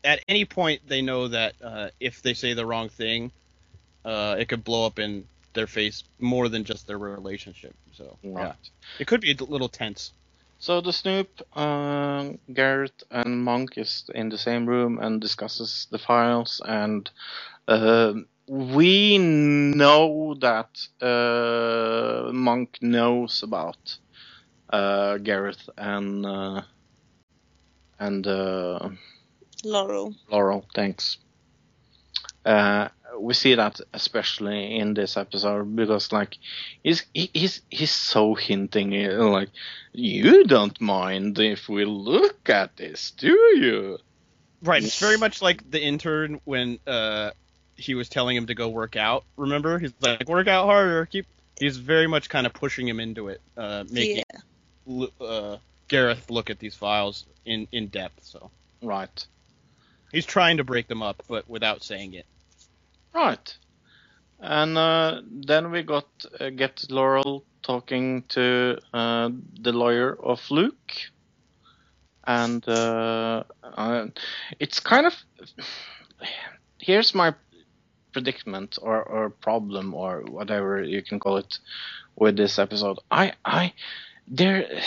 at 0.04 0.24
any 0.28 0.46
point 0.46 0.88
they 0.88 1.02
know 1.02 1.28
that 1.28 1.56
uh, 1.62 1.90
if 2.00 2.22
they 2.22 2.34
say 2.34 2.54
the 2.54 2.66
wrong 2.66 2.90
thing, 2.90 3.32
uh, 4.06 4.38
it 4.40 4.48
could 4.48 4.64
blow 4.64 4.86
up 4.86 4.98
in 4.98 5.26
their 5.54 5.68
face 5.68 6.04
more 6.20 6.48
than 6.48 6.64
just 6.64 6.88
their 6.88 6.98
relationship. 6.98 7.76
So 7.94 8.18
Right. 8.24 8.44
yeah, 8.44 8.54
it 9.00 9.08
could 9.08 9.22
be 9.22 9.32
a 9.32 9.44
little 9.44 9.70
tense. 9.70 10.14
So 10.60 10.82
the 10.82 10.92
Snoop, 10.94 11.42
uh, 11.54 12.32
Garrett, 12.54 13.04
and 13.12 13.44
Monk 13.44 13.78
is 13.78 14.10
in 14.14 14.30
the 14.30 14.38
same 14.38 14.66
room 14.66 15.00
and 15.00 15.22
discusses 15.22 15.88
the 15.90 16.00
files, 16.00 16.62
and 16.66 17.10
uh, 17.68 18.14
we 18.50 19.20
know 19.20 20.36
that 20.42 20.88
uh, 21.02 22.32
Monk 22.34 22.80
knows 22.82 23.44
about 23.44 23.98
uh, 24.72 25.18
Garrett 25.18 25.62
and 25.78 26.26
uh, 26.26 26.62
and 28.00 28.26
uh, 28.26 28.90
Laurel. 29.64 30.16
Laurel. 30.32 30.66
Thanks. 30.74 31.18
Uh, 32.44 32.88
we 33.20 33.36
see 33.36 33.54
that 33.54 33.80
especially 33.94 34.78
in 34.78 34.96
this 34.96 35.16
episode 35.16 35.76
because 35.76 36.12
like 36.12 36.38
he's 36.84 37.06
he, 37.14 37.30
he's 37.34 37.62
he's 37.70 37.92
so 37.92 38.34
hinting 38.34 38.92
like 39.32 39.50
you 39.94 40.46
don't 40.46 40.80
mind 40.82 41.38
if 41.38 41.70
we 41.70 41.86
look 41.86 42.50
at 42.50 42.76
this, 42.78 43.12
do 43.12 43.28
you? 43.28 44.00
Right, 44.64 44.84
it's 44.84 45.00
very 45.00 45.18
much 45.18 45.42
like 45.42 45.70
the 45.70 45.82
intern 45.82 46.42
when 46.46 46.80
uh, 46.88 47.32
he 47.80 47.96
was 47.96 48.10
telling 48.10 48.36
him 48.36 48.48
to 48.48 48.56
go 48.56 48.70
work 48.70 48.96
out. 48.96 49.24
Remember, 49.38 49.80
he's 49.80 49.94
like, 50.02 50.28
"Work 50.28 50.48
out 50.48 50.66
harder." 50.66 51.06
Keep. 51.06 51.26
He's 51.60 51.78
very 51.78 52.08
much 52.08 52.30
kind 52.30 52.46
of 52.46 52.54
pushing 52.54 52.88
him 52.88 53.00
into 53.00 53.30
it, 53.30 53.42
uh, 53.58 53.84
making 53.90 54.24
Yeah. 54.88 55.06
Uh, 55.20 55.58
Gareth 55.88 56.30
look 56.30 56.50
at 56.50 56.60
these 56.60 56.76
files 56.76 57.26
in 57.46 57.68
in 57.72 57.88
depth. 57.88 58.24
So 58.24 58.52
Right, 58.82 59.26
he's 60.12 60.26
trying 60.26 60.58
to 60.58 60.64
break 60.64 60.88
them 60.88 61.02
up, 61.02 61.24
but 61.28 61.50
without 61.50 61.84
saying 61.84 62.14
it. 62.14 62.26
right. 63.14 63.58
And 64.42 64.78
uh, 64.78 65.22
then 65.26 65.70
we 65.70 65.84
got 65.84 66.08
uh, 66.40 66.50
get 66.50 66.86
Laurel 66.90 67.44
talking 67.62 68.24
to 68.30 68.80
uh, 68.94 69.30
the 69.60 69.74
lawyer 69.74 70.18
of 70.18 70.40
Luke, 70.50 70.94
and 72.26 72.66
uh, 72.66 73.44
uh, 73.64 74.08
it's 74.58 74.80
kind 74.80 75.08
of 75.08 75.14
here's 76.80 77.14
my 77.14 77.34
predicament 78.12 78.78
or, 78.82 79.02
or 79.04 79.30
problem 79.30 79.94
or 79.94 80.22
whatever 80.22 80.82
you 80.82 81.02
can 81.02 81.20
call 81.20 81.38
it 81.38 81.60
with 82.16 82.36
this 82.38 82.60
episode. 82.60 83.00
I 83.10 83.34
I 83.46 83.74
there 84.28 84.82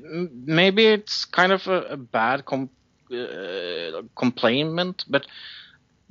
maybe 0.00 0.86
it's 0.86 1.24
kind 1.24 1.52
of 1.52 1.66
a, 1.66 1.82
a 1.82 1.96
bad 1.96 2.44
com- 2.44 2.70
uh, 3.12 4.02
complaint, 4.16 5.04
but 5.08 5.26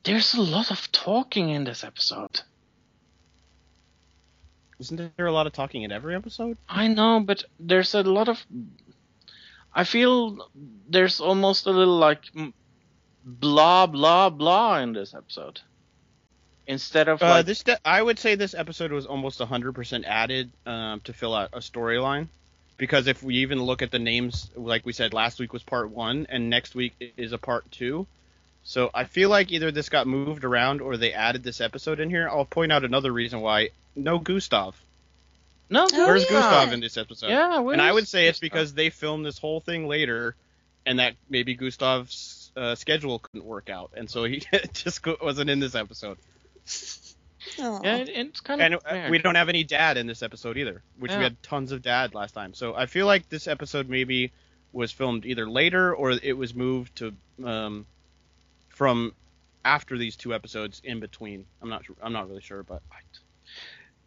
there's 0.04 0.34
a 0.34 0.42
lot 0.42 0.72
of 0.72 0.92
talking 0.92 1.50
in 1.50 1.64
this 1.64 1.84
episode. 1.84 2.42
Isn't 4.80 5.16
there 5.18 5.28
a 5.28 5.32
lot 5.32 5.48
of 5.48 5.54
talking 5.54 5.84
in 5.84 5.92
every 5.92 6.16
episode? 6.16 6.58
I 6.68 6.88
know, 6.88 7.22
but 7.22 7.44
there's 7.60 7.94
a 7.94 8.04
lot 8.04 8.28
of. 8.28 8.44
I 9.74 9.86
feel 9.86 10.50
there's 10.90 11.22
almost 11.22 11.66
a 11.68 11.72
little 11.72 11.98
like 11.98 12.24
blah 13.24 13.88
blah 13.88 14.30
blah 14.30 14.80
in 14.80 14.94
this 14.94 15.14
episode. 15.14 15.62
Instead 16.68 17.08
of 17.10 17.22
Uh, 17.22 17.28
like, 17.30 17.46
this 17.46 17.64
de- 17.64 17.80
I 17.88 18.02
would 18.02 18.20
say 18.20 18.36
this 18.36 18.54
episode 18.54 18.92
was 18.92 19.06
almost 19.06 19.40
100% 19.40 20.06
added 20.06 20.50
um, 20.66 21.02
to 21.02 21.14
fill 21.14 21.34
out 21.36 21.50
a 21.54 21.60
storyline. 21.60 22.28
Because 22.78 23.08
if 23.08 23.22
we 23.22 23.36
even 23.38 23.62
look 23.62 23.82
at 23.82 23.92
the 23.92 24.00
names, 24.00 24.50
like 24.56 24.86
we 24.86 24.94
said, 24.94 25.14
last 25.14 25.40
week 25.40 25.54
was 25.54 25.62
part 25.64 25.90
one, 25.90 26.26
and 26.30 26.50
next 26.50 26.74
week 26.74 27.14
is 27.18 27.32
a 27.32 27.38
part 27.38 27.70
two. 27.72 28.08
So 28.64 28.90
I 28.94 29.04
feel 29.04 29.30
like 29.30 29.52
either 29.52 29.72
this 29.72 29.90
got 29.90 30.08
moved 30.08 30.44
around 30.44 30.82
or 30.82 30.98
they 30.98 31.14
added 31.14 31.44
this 31.44 31.62
episode 31.62 32.00
in 32.00 32.10
here. 32.10 32.28
I'll 32.30 32.46
point 32.46 32.72
out 32.72 32.84
another 32.84 33.12
reason 33.12 33.42
why 33.42 33.70
no 33.96 34.18
Gustav. 34.20 34.76
no, 35.70 35.86
Oh, 35.94 36.08
Where's 36.08 36.24
yeah. 36.24 36.30
Gustav 36.40 36.74
in 36.74 36.80
this 36.80 36.98
episode? 36.98 37.28
Yeah, 37.30 37.60
and 37.60 37.82
I 37.82 37.92
would 37.92 38.08
say 38.08 38.28
it's 38.28 38.40
because 38.40 38.74
they 38.74 38.90
filmed 38.90 39.26
this 39.26 39.38
whole 39.38 39.60
thing 39.60 39.88
later, 39.88 40.36
and 40.86 41.00
that 41.00 41.14
maybe 41.30 41.56
Gustav's 41.56 42.52
uh, 42.56 42.76
schedule 42.76 43.20
couldn't 43.20 43.46
work 43.46 43.70
out, 43.70 43.92
and 43.96 44.10
so 44.10 44.24
he 44.24 44.42
just 44.74 45.06
wasn't 45.22 45.50
in 45.50 45.60
this 45.60 45.76
episode. 45.76 46.18
Aw. 47.60 47.80
Yeah, 47.84 47.98
it, 47.98 48.10
it's 48.10 48.40
kind 48.40 48.62
of 48.62 48.66
And 48.66 48.76
uh, 48.76 48.80
weird. 48.92 49.12
we 49.12 49.18
don't 49.20 49.36
have 49.36 49.50
any 49.50 49.64
dad 49.64 49.98
in 49.98 50.08
this 50.08 50.24
episode 50.24 50.58
either, 50.58 50.82
which 50.98 51.12
Yeah. 51.12 51.18
we 51.18 51.24
had 51.24 51.42
tons 51.44 51.72
of 51.72 51.82
dad 51.82 52.14
last 52.14 52.32
time. 52.34 52.54
So 52.54 52.74
I 52.76 52.86
feel 52.86 53.06
like 53.06 53.30
this 53.30 53.48
episode 53.48 53.90
maybe 53.90 54.32
was 54.72 54.92
filmed 54.92 55.26
either 55.26 55.50
later 55.50 55.94
or 55.94 56.12
it 56.12 56.38
was 56.38 56.54
moved 56.56 56.96
to 56.98 57.14
um, 57.46 57.86
from 58.70 59.14
after 59.66 59.98
these 59.98 60.16
two 60.16 60.34
episodes 60.34 60.82
in 60.84 61.00
between. 61.00 61.46
I'm 61.62 61.70
not 61.70 61.86
sure. 61.86 61.96
I'm 62.02 62.14
not 62.14 62.28
really 62.30 62.42
sure, 62.42 62.64
but 62.64 62.82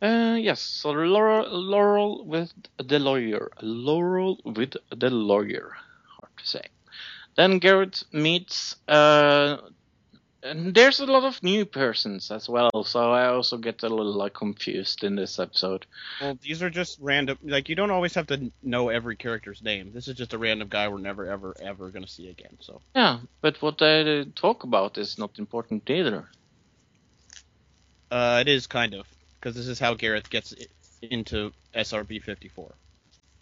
Uh, 0.03 0.37
yes, 0.39 0.61
so 0.61 0.91
Laurel, 0.91 1.47
Laurel 1.51 2.25
with 2.27 2.53
the 2.83 2.99
lawyer. 2.99 3.51
Laurel 3.63 4.39
with 4.45 4.75
the 4.95 5.11
lawyer. 5.11 5.73
Hard 6.19 6.37
to 6.39 6.47
say. 6.47 6.63
Then 7.37 7.59
Garrett 7.59 8.03
meets. 8.13 8.77
Uh, 8.89 9.59
and 10.43 10.75
there's 10.75 11.01
a 11.01 11.07
lot 11.07 11.25
of 11.25 11.43
new 11.43 11.65
persons 11.65 12.31
as 12.31 12.49
well, 12.49 12.85
so 12.85 13.11
I 13.13 13.27
also 13.29 13.57
get 13.59 13.83
a 13.83 13.89
little 13.89 14.13
like 14.15 14.35
confused 14.35 15.03
in 15.05 15.17
this 15.17 15.39
episode. 15.39 15.87
well, 16.21 16.39
these 16.43 16.63
are 16.63 16.71
just 16.71 16.99
random. 17.01 17.39
Like 17.43 17.69
you 17.69 17.75
don't 17.75 17.91
always 17.91 18.15
have 18.15 18.27
to 18.29 18.53
know 18.63 18.89
every 18.91 19.17
character's 19.17 19.63
name. 19.63 19.93
This 19.93 20.09
is 20.09 20.15
just 20.17 20.35
a 20.35 20.39
random 20.39 20.69
guy 20.69 20.89
we're 20.89 20.99
never 20.99 21.27
ever 21.27 21.55
ever 21.61 21.91
gonna 21.91 22.07
see 22.07 22.29
again. 22.29 22.57
So 22.61 22.81
Yeah, 22.95 23.19
but 23.41 23.61
what 23.63 23.79
they 23.79 24.25
talk 24.37 24.65
about 24.65 24.99
is 24.99 25.19
not 25.19 25.39
important 25.39 25.89
either. 25.91 26.29
uh, 28.11 28.39
it 28.41 28.49
is 28.49 28.67
kind 28.67 28.95
of 28.95 29.07
because 29.41 29.55
this 29.57 29.67
is 29.69 29.79
how 29.79 29.95
Gareth 29.95 30.31
gets 30.31 30.55
into 31.03 31.53
SRB 31.75 32.23
54. 32.23 32.75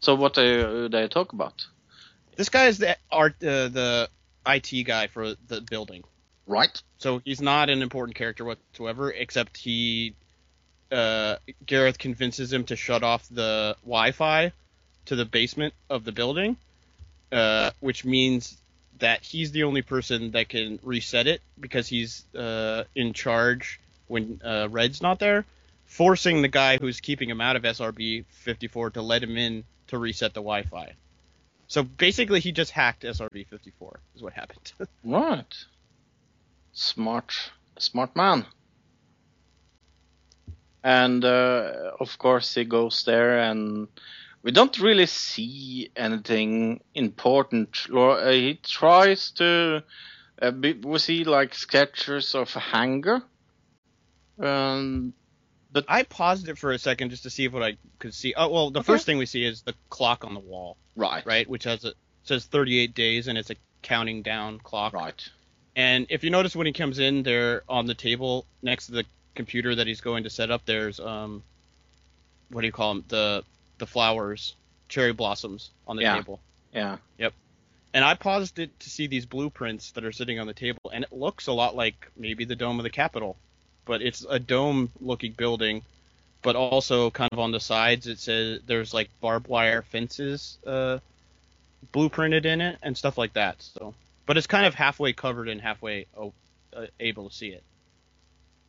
So 0.01 0.15
what 0.15 0.35
they 0.35 0.89
they 0.91 1.09
talk 1.09 1.33
about? 1.33 1.67
This 2.37 2.49
guy 2.49 2.67
is 2.67 2.79
the 2.79 2.97
art 3.11 3.35
uh, 3.43 3.69
the 3.69 4.09
IT 4.47 4.85
guy 4.87 5.07
for 5.09 5.35
the 5.49 5.61
building. 5.61 6.03
Right. 6.47 6.83
So 6.99 7.21
he's 7.25 7.41
not 7.41 7.71
an 7.71 7.83
important 7.83 8.17
character 8.17 8.45
whatsoever, 8.45 9.11
except 9.11 9.57
he, 9.57 10.15
uh, 10.93 11.37
Gareth 11.65 11.99
convinces 11.99 12.53
him 12.53 12.65
to 12.65 12.77
shut 12.77 13.03
off 13.03 13.27
the 13.31 13.77
Wi-Fi 13.83 14.53
to 15.07 15.17
the 15.17 15.25
basement 15.25 15.75
of 15.89 16.05
the 16.05 16.13
building, 16.13 16.57
uh, 17.33 17.71
which 17.81 18.05
means 18.05 18.57
that 18.99 19.23
he's 19.23 19.53
the 19.53 19.65
only 19.65 19.83
person 19.83 20.31
that 20.33 20.49
can 20.49 20.79
reset 20.83 21.27
it 21.27 21.41
because 21.59 21.89
he's 21.89 22.25
uh, 22.35 22.85
in 22.95 23.13
charge 23.13 23.81
when 24.07 24.41
uh, 24.45 24.69
Red's 24.71 25.03
not 25.03 25.19
there, 25.19 25.45
forcing 25.87 26.43
the 26.43 26.49
guy 26.49 26.77
who's 26.77 27.01
keeping 27.01 27.29
him 27.29 27.41
out 27.41 27.57
of 27.57 27.63
SRB 27.63 28.25
54 28.29 28.91
to 28.91 29.03
let 29.03 29.23
him 29.23 29.37
in 29.37 29.65
to 29.89 29.99
reset 29.99 30.35
the 30.35 30.41
Wi-Fi. 30.41 30.93
So 31.67 31.83
basically, 31.83 32.41
he 32.41 32.53
just 32.53 32.71
hacked 32.71 33.03
SRB 33.03 33.47
54. 33.47 33.99
Is 34.15 34.23
what 34.23 34.33
happened. 34.33 34.73
Right. 35.05 35.55
Smart, 36.75 37.33
smart 37.79 38.15
man. 38.17 38.45
And 40.83 41.25
uh, 41.25 41.93
of 41.99 42.19
course 42.19 42.55
he 42.55 42.65
goes 42.65 43.05
there, 43.05 43.39
and 43.39 43.89
we 44.43 44.51
don't 44.51 44.79
really 44.81 45.07
see 45.07 45.91
anything 45.97 46.83
important. 46.95 47.79
Uh, 47.93 48.29
He 48.31 48.61
tries 48.63 49.31
to. 49.33 49.83
Uh, 50.43 50.51
be, 50.51 50.73
we 50.73 50.99
see 50.99 51.25
like 51.25 51.55
sketches 51.55 52.35
of 52.35 52.55
a 52.57 52.61
hangar. 52.61 53.23
Um, 54.39 55.15
I 55.89 56.03
paused 56.03 56.49
it 56.49 56.59
for 56.59 56.73
a 56.73 56.79
second 56.79 57.11
just 57.11 57.23
to 57.23 57.31
see 57.31 57.49
what 57.49 57.63
I 57.63 57.79
could 58.01 58.13
see. 58.15 58.35
Oh 58.37 58.49
well, 58.49 58.71
the 58.71 58.81
Okay. 58.81 58.87
first 58.93 59.07
thing 59.07 59.17
we 59.17 59.27
see 59.27 59.45
is 59.45 59.63
the 59.63 59.75
clock 59.91 60.25
on 60.25 60.35
the 60.35 60.41
wall, 60.41 60.77
right. 60.97 61.25
right, 61.25 61.49
which 61.49 61.65
has 61.65 61.85
a 61.85 61.95
says 62.25 62.45
38 62.47 62.95
days, 62.95 63.29
and 63.29 63.39
it's 63.39 63.51
a 63.51 63.57
counting 63.83 64.23
down 64.23 64.59
clock. 64.59 64.93
Right. 64.93 65.29
And 65.77 66.07
if 66.11 66.23
you 66.25 66.31
notice 66.31 66.55
when 66.55 66.67
he 66.67 66.73
comes 66.73 66.99
in, 66.99 67.23
there 67.23 67.63
on 67.69 67.87
the 67.87 67.95
table 67.95 68.47
next 68.63 68.87
to 68.87 68.93
the 68.93 69.05
computer 69.35 69.75
that 69.75 69.87
he's 69.87 70.01
going 70.01 70.25
to 70.25 70.31
set 70.31 70.51
up, 70.51 70.65
there's 70.67 71.01
um, 71.01 71.43
what 72.51 72.61
do 72.61 72.67
you 72.67 72.73
call 72.73 72.95
them? 72.95 73.05
The 73.09 73.45
the 73.79 73.87
flowers, 73.87 74.55
cherry 74.89 75.13
blossoms 75.13 75.71
on 75.87 75.97
the 75.97 76.03
Yeah. 76.03 76.15
table. 76.17 76.41
Yeah. 76.73 76.99
Yep. 77.19 77.33
And 77.93 78.05
I 78.05 78.15
paused 78.15 78.59
it 78.59 78.79
to 78.81 78.91
see 78.91 79.07
these 79.07 79.27
blueprints 79.27 79.93
that 79.93 80.05
are 80.05 80.13
sitting 80.13 80.39
on 80.39 80.47
the 80.47 80.55
table, 80.55 80.81
and 80.93 81.05
it 81.05 81.13
looks 81.13 81.47
a 81.47 81.53
lot 81.53 81.77
like 81.77 82.11
maybe 82.17 82.45
the 82.45 82.57
dome 82.57 82.79
of 82.79 82.85
the 82.85 82.91
Capitol, 82.91 83.37
but 83.85 84.03
it's 84.03 84.25
a 84.29 84.39
dome-looking 84.39 85.33
building. 85.33 85.83
But 86.43 86.57
also, 86.57 87.11
kind 87.11 87.33
of 87.33 87.39
on 87.39 87.53
the 87.53 87.61
sides, 87.61 88.07
it 88.07 88.19
says 88.19 88.61
there's 88.67 88.93
like 88.93 89.09
barbed 89.21 89.49
wire 89.49 89.83
fences 89.83 90.59
uh, 90.67 90.99
blueprinted 91.93 92.45
in 92.45 92.61
it 92.61 92.79
and 92.83 92.97
stuff 92.97 93.17
like 93.17 93.33
that. 93.33 93.63
So, 93.63 93.95
but 94.27 94.37
it's 94.37 94.47
kind 94.47 94.67
of 94.67 94.75
halfway 94.75 95.13
covered 95.13 95.49
and 95.49 95.61
halfway 95.61 96.07
uh, 96.17 96.87
able 97.01 97.29
to 97.29 97.35
see 97.35 97.49
it. 97.49 97.65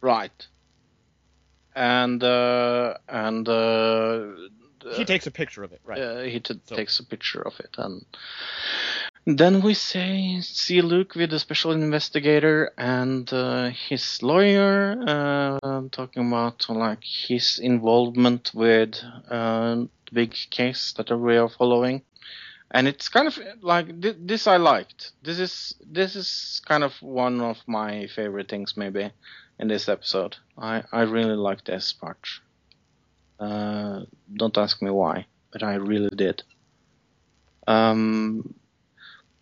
Right. 0.02 0.48
And 1.76 2.24
uh, 2.24 2.96
and 3.10 3.48
uh, 3.50 4.28
He 4.96 5.04
takes 5.06 5.28
a 5.28 5.32
picture 5.32 5.64
of 5.64 5.72
it, 5.74 5.82
right? 5.84 6.00
uh, 6.00 6.22
he 6.22 6.40
t- 6.40 6.60
So- 6.66 6.76
takes 6.76 7.00
a 7.00 7.04
picture 7.06 7.42
of 7.42 7.60
it, 7.60 7.76
and 7.78 8.06
then 9.26 9.62
we 9.62 9.74
say 9.74 10.40
see 10.42 10.82
Luke 10.82 11.16
with 11.16 11.32
the 11.32 11.40
special 11.40 11.72
investigator 11.72 12.72
and 12.78 13.32
uh, 13.34 13.72
his 13.90 14.22
lawyer 14.22 14.96
uh, 15.06 15.82
talking 15.92 16.28
about 16.28 16.70
like 16.70 17.04
his 17.04 17.60
involvement 17.60 18.52
with 18.54 18.96
uh, 19.30 19.76
the 19.76 19.90
big 20.14 20.34
case 20.52 20.94
that 20.94 21.10
we 21.12 21.36
are 21.38 21.50
following. 21.50 22.04
And 22.72 22.88
it's 22.88 23.10
kind 23.10 23.28
of 23.28 23.40
like 23.62 24.02
th- 24.02 24.18
this. 24.20 24.48
I 24.48 24.58
liked. 24.58 25.14
This 25.24 25.40
is 25.40 25.76
this 25.86 26.16
is 26.16 26.62
kind 26.68 26.84
of 26.84 26.94
one 27.02 27.42
of 27.42 27.58
my 27.68 28.08
favorite 28.08 28.50
things, 28.50 28.76
maybe, 28.78 29.12
in 29.60 29.68
this 29.68 29.90
episode. 29.90 30.38
I 30.58 30.84
I 30.92 31.02
really 31.04 31.36
like 31.36 31.64
this 31.64 31.94
part. 31.94 32.28
Uh, 33.40 34.02
don't 34.34 34.58
ask 34.58 34.82
me 34.82 34.92
why, 34.92 35.26
but 35.52 35.64
I 35.64 35.76
really 35.76 36.10
did. 36.16 36.44
Um, 37.68 38.54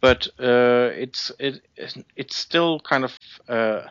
but 0.01 0.27
uh, 0.39 0.91
it's 0.93 1.31
it 1.39 1.61
it's 2.15 2.37
still 2.37 2.79
kind 2.79 3.05
of 3.05 3.17
uh, 3.49 3.83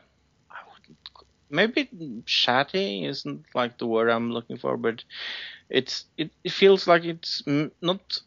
maybe 1.50 1.88
chatty 2.26 3.04
isn't 3.04 3.44
like 3.54 3.78
the 3.78 3.86
word 3.86 4.08
I'm 4.08 4.32
looking 4.32 4.56
for, 4.58 4.76
but 4.76 5.04
it's 5.70 6.06
it, 6.16 6.30
it 6.44 6.52
feels 6.52 6.86
like 6.86 7.04
it's 7.04 7.42
not 7.80 8.18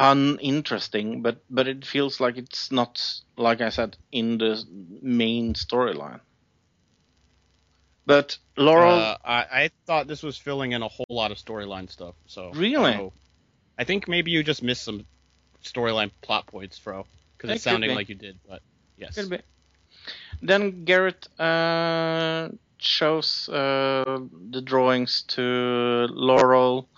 uninteresting, 0.00 1.22
but 1.22 1.42
but 1.50 1.68
it 1.68 1.84
feels 1.86 2.20
like 2.20 2.38
it's 2.38 2.72
not 2.72 3.00
like 3.36 3.60
I 3.60 3.68
said 3.68 3.96
in 4.10 4.38
the 4.38 4.64
main 5.02 5.54
storyline. 5.54 6.20
But 8.06 8.38
Laurel, 8.56 8.98
Uh, 8.98 9.16
I, 9.24 9.36
I 9.64 9.70
thought 9.86 10.08
this 10.08 10.22
was 10.22 10.36
filling 10.36 10.72
in 10.72 10.82
a 10.82 10.88
whole 10.88 11.06
lot 11.10 11.30
of 11.30 11.38
storyline 11.38 11.88
stuff. 11.90 12.14
So 12.26 12.50
Really? 12.54 12.92
so 12.94 13.12
I 13.78 13.84
think 13.84 14.08
maybe 14.08 14.30
you 14.32 14.42
just 14.42 14.62
missed 14.62 14.82
some 14.82 15.06
storyline 15.62 16.10
plot 16.22 16.46
points, 16.46 16.78
Fro, 16.78 17.06
because 17.36 17.50
It 17.50 17.54
it's 17.56 17.62
sounding 17.64 17.90
be. 17.90 17.94
like 17.94 18.08
you 18.08 18.16
did. 18.16 18.38
But 18.48 18.62
yes, 18.96 19.14
Could 19.14 19.30
be. 19.30 19.38
Then 20.42 20.84
Garrett 20.84 21.28
uh, 21.38 22.48
shows 22.78 23.48
uh, 23.48 24.18
the 24.50 24.62
drawings 24.64 25.22
to 25.28 25.42
Laurel, 26.10 26.88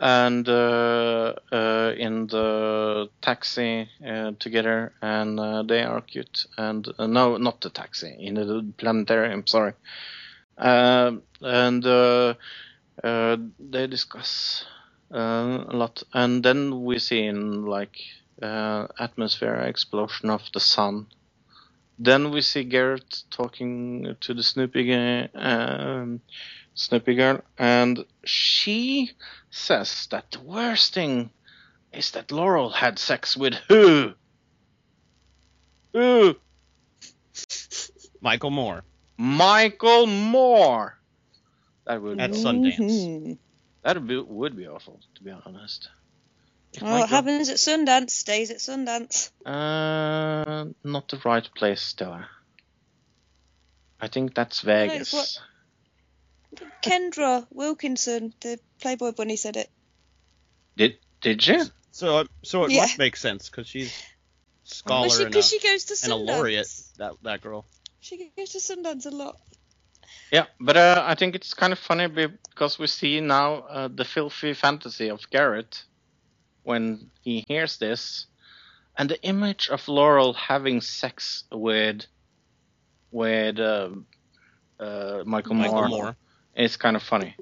and 0.00 0.48
uh, 0.48 1.34
uh, 1.52 1.92
in 1.96 2.26
the 2.26 3.10
taxi 3.20 3.88
uh, 4.06 4.32
together, 4.38 4.92
and 5.02 5.38
uh, 5.38 5.62
they 5.62 5.82
are 5.82 6.00
cute. 6.00 6.46
And 6.56 6.88
uh, 6.98 7.06
no, 7.06 7.36
not 7.36 7.60
the 7.60 7.70
taxi, 7.70 8.16
in 8.18 8.34
the 8.34 8.72
planetarium. 8.78 9.46
Sorry. 9.46 9.74
Um 10.58 11.22
and 11.42 11.86
uh, 11.86 12.34
uh, 13.02 13.36
they 13.58 13.86
discuss 13.86 14.64
uh, 15.14 15.64
a 15.68 15.76
lot, 15.76 16.02
and 16.12 16.42
then 16.42 16.84
we 16.84 16.98
see 16.98 17.24
in 17.24 17.64
like 17.64 17.96
uh, 18.42 18.86
atmosphere 18.98 19.54
explosion 19.54 20.30
of 20.30 20.42
the 20.52 20.60
sun. 20.60 21.06
Then 21.98 22.30
we 22.30 22.40
see 22.40 22.64
Garrett 22.64 23.24
talking 23.30 24.16
to 24.20 24.34
the 24.34 24.42
Snoopy, 24.42 24.92
um, 25.34 26.20
Snoopy 26.74 27.14
girl, 27.14 27.42
and 27.58 28.04
she 28.24 29.10
says 29.50 30.06
that 30.10 30.30
the 30.30 30.40
worst 30.40 30.94
thing 30.94 31.30
is 31.92 32.12
that 32.12 32.30
Laurel 32.32 32.70
had 32.70 32.98
sex 32.98 33.36
with 33.36 33.54
who? 33.68 34.12
Who? 35.92 36.36
Michael 38.20 38.50
Moore. 38.50 38.84
Michael 39.18 40.06
Moore. 40.06 40.98
That 41.86 42.00
would 42.00 42.20
At 42.20 42.32
be, 42.32 42.36
Sundance. 42.38 42.78
Mhm. 42.78 43.38
that 43.82 43.96
would 43.96 44.06
be, 44.06 44.18
would 44.18 44.56
be 44.56 44.66
awful, 44.68 45.00
to 45.16 45.22
be 45.24 45.30
honest. 45.30 45.88
If 46.72 46.82
Well, 46.82 46.92
my 46.92 47.00
what 47.00 47.10
happens 47.10 47.48
at 47.48 47.56
Sundance 47.56 48.10
stays 48.10 48.50
at 48.50 48.58
Sundance. 48.58 49.30
Uh, 49.44 50.66
not 50.84 51.08
the 51.08 51.20
right 51.24 51.48
place, 51.56 51.82
Stella. 51.82 52.28
I 54.00 54.06
think 54.08 54.34
that's 54.34 54.60
Vegas. 54.60 55.12
what- 55.12 55.40
Kendra 56.82 57.46
Wilkinson, 57.50 58.32
the 58.40 58.58
Playboy 58.80 59.12
Bunny, 59.12 59.36
said 59.36 59.56
it. 59.56 59.70
Did 60.76 60.98
did 61.20 61.46
you? 61.46 61.64
So 61.92 62.18
uh, 62.18 62.24
so 62.42 62.64
it 62.64 62.72
Yeah. 62.72 62.82
must 62.82 62.98
make 62.98 63.16
sense 63.16 63.48
because 63.48 63.66
she's 63.68 63.92
scholar 64.64 65.08
Well, 65.08 65.10
she, 65.10 65.24
and, 65.24 65.34
a, 65.34 65.38
'cause 65.38 65.48
she 65.48 65.58
goes 65.60 65.84
to 65.84 65.94
and 66.04 66.12
a 66.12 66.16
Sundance. 66.16 66.26
laureate. 66.26 66.82
That 66.98 67.12
that 67.22 67.40
girl. 67.42 67.66
She 68.00 68.32
goes 68.36 68.50
to 68.50 68.58
Sundance 68.58 69.06
a 69.06 69.10
lot. 69.10 69.36
Yeah, 70.32 70.46
but 70.60 70.76
uh, 70.76 71.02
I 71.06 71.14
think 71.14 71.34
it's 71.34 71.54
kind 71.54 71.72
of 71.72 71.78
funny 71.78 72.06
because 72.06 72.78
we 72.78 72.86
see 72.86 73.20
now 73.20 73.54
uh, 73.68 73.88
the 73.88 74.04
filthy 74.04 74.54
fantasy 74.54 75.08
of 75.08 75.28
Garrett 75.30 75.84
when 76.62 77.10
he 77.22 77.44
hears 77.48 77.78
this, 77.78 78.26
and 78.96 79.08
the 79.10 79.20
image 79.22 79.68
of 79.70 79.86
Laurel 79.88 80.32
having 80.34 80.80
sex 80.80 81.44
with 81.50 82.06
with 83.10 83.58
uh, 83.58 83.90
uh, 84.78 85.22
Michael, 85.26 85.54
Michael 85.54 85.88
Moore, 85.88 85.88
Moore. 85.88 86.16
Is 86.64 86.76
kind 86.76 86.96
of 86.96 87.02
funny. 87.02 87.34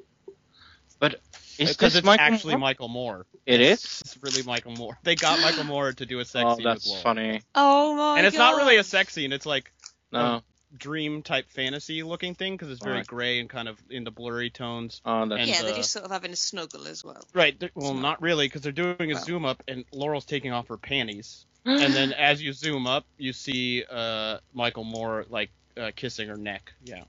But 1.01 1.21
is 1.59 1.71
Because 1.71 1.93
this 1.93 1.97
it's 1.97 2.05
Michael 2.07 2.25
actually 2.25 2.53
Moore? 2.55 2.61
Michael 2.61 2.89
Moore. 2.89 3.27
It 3.47 3.61
is. 3.61 3.83
It's 4.01 4.19
really 4.21 4.43
Michael 4.43 4.73
Moore. 4.73 4.99
They 5.03 5.15
got 5.15 5.41
Michael 5.41 5.65
Moore 5.65 5.93
to 5.93 6.07
do 6.07 6.19
a 6.21 6.25
sex 6.25 6.45
Oh, 6.47 6.57
scene 6.57 6.65
that's 6.65 6.85
with 6.85 6.91
Laurel. 6.91 7.03
funny. 7.03 7.43
Oh 7.55 7.95
my 7.95 8.19
and 8.19 8.27
it's 8.27 8.37
god. 8.37 8.53
not 8.53 8.57
really 8.59 8.77
a 8.77 8.85
sex 8.85 9.13
scene. 9.15 9.33
It's 9.33 9.47
like 9.47 9.73
No, 10.13 10.43
dream 10.77 11.23
type 11.23 11.49
fantasy 11.51 12.03
looking 12.03 12.35
thing 12.35 12.55
because 12.55 12.71
it's 12.71 12.83
very 12.83 12.99
Right. 12.99 13.07
gray 13.07 13.41
and 13.41 13.49
kind 13.49 13.69
of 13.69 13.79
in 13.91 14.05
the 14.05 14.11
blurry 14.11 14.51
tones. 14.51 15.01
oh, 15.05 15.27
that's 15.27 15.41
and, 15.41 15.49
Yeah, 15.51 15.63
they're 15.63 15.73
uh, 15.73 15.77
just 15.77 15.93
sort 15.93 16.05
of 16.05 16.11
having 16.11 16.33
a 16.33 16.37
snuggle 16.37 16.87
as 16.87 17.05
well. 17.05 17.25
Right. 17.33 17.57
Well, 17.75 17.93
It's 17.93 18.01
not 18.03 18.21
really 18.21 18.47
because 18.47 18.63
they're 18.63 18.73
doing 18.73 19.11
a 19.11 19.15
Well. 19.15 19.25
zoom 19.25 19.45
up 19.45 19.63
and 19.69 19.85
Laurel's 19.93 20.25
taking 20.27 20.53
off 20.53 20.69
her 20.69 20.77
panties, 20.77 21.47
and 21.65 21.93
then 21.95 22.13
as 22.13 22.43
you 22.43 22.53
zoom 22.53 22.87
up, 22.87 23.05
you 23.19 23.33
see 23.33 23.85
uh, 23.89 24.39
Michael 24.53 24.85
Moore 24.85 25.27
like 25.29 25.51
uh, 25.77 25.91
kissing 25.95 26.29
her 26.29 26.37
neck. 26.37 26.73
Yeah. 26.85 27.05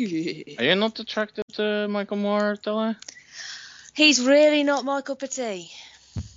Are 0.00 0.04
you 0.64 0.74
not 0.76 0.98
attracted 0.98 1.44
to 1.54 1.88
Michael 1.88 2.16
Moore, 2.18 2.56
Stella? 2.56 2.96
He's 3.94 4.24
really 4.24 4.62
not 4.62 4.84
my 4.84 5.00
cup 5.00 5.22
of 5.22 5.30
tea. 5.30 5.70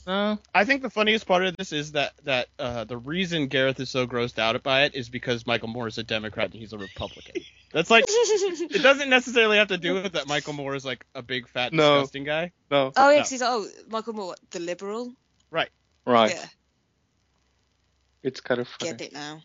No. 0.07 0.39
I 0.53 0.65
think 0.65 0.81
the 0.81 0.89
funniest 0.89 1.27
part 1.27 1.45
of 1.45 1.55
this 1.57 1.71
is 1.71 1.91
that 1.91 2.13
that 2.23 2.47
uh, 2.57 2.85
the 2.85 2.97
reason 2.97 3.47
Gareth 3.47 3.79
is 3.79 3.89
so 3.91 4.07
grossed 4.07 4.39
out 4.39 4.61
by 4.63 4.83
it 4.85 4.95
is 4.95 5.09
because 5.09 5.45
Michael 5.45 5.67
Moore 5.67 5.87
is 5.87 5.99
a 5.99 6.03
Democrat 6.03 6.51
and 6.51 6.59
he's 6.59 6.73
a 6.73 6.77
Republican. 6.79 7.43
That's 7.71 7.91
like 7.91 8.05
it 8.09 8.81
doesn't 8.81 9.09
necessarily 9.09 9.57
have 9.57 9.67
to 9.67 9.77
do 9.77 9.93
with 10.01 10.13
that 10.13 10.27
Michael 10.27 10.53
Moore 10.53 10.73
is 10.73 10.83
like 10.83 11.05
a 11.13 11.21
big 11.21 11.47
fat 11.47 11.71
No. 11.71 11.97
disgusting 11.97 12.23
guy. 12.23 12.51
No. 12.71 12.91
Oh, 12.95 13.09
No. 13.09 13.09
yes, 13.11 13.29
he's 13.29 13.43
oh 13.43 13.67
Michael 13.89 14.13
Moore, 14.13 14.35
the 14.49 14.59
liberal. 14.59 15.13
Right. 15.51 15.69
Right. 16.05 16.33
Yeah, 16.33 16.45
It's 18.23 18.41
kind 18.41 18.59
of 18.59 18.67
funny. 18.67 18.91
get 18.91 19.01
it 19.01 19.13
now. 19.13 19.41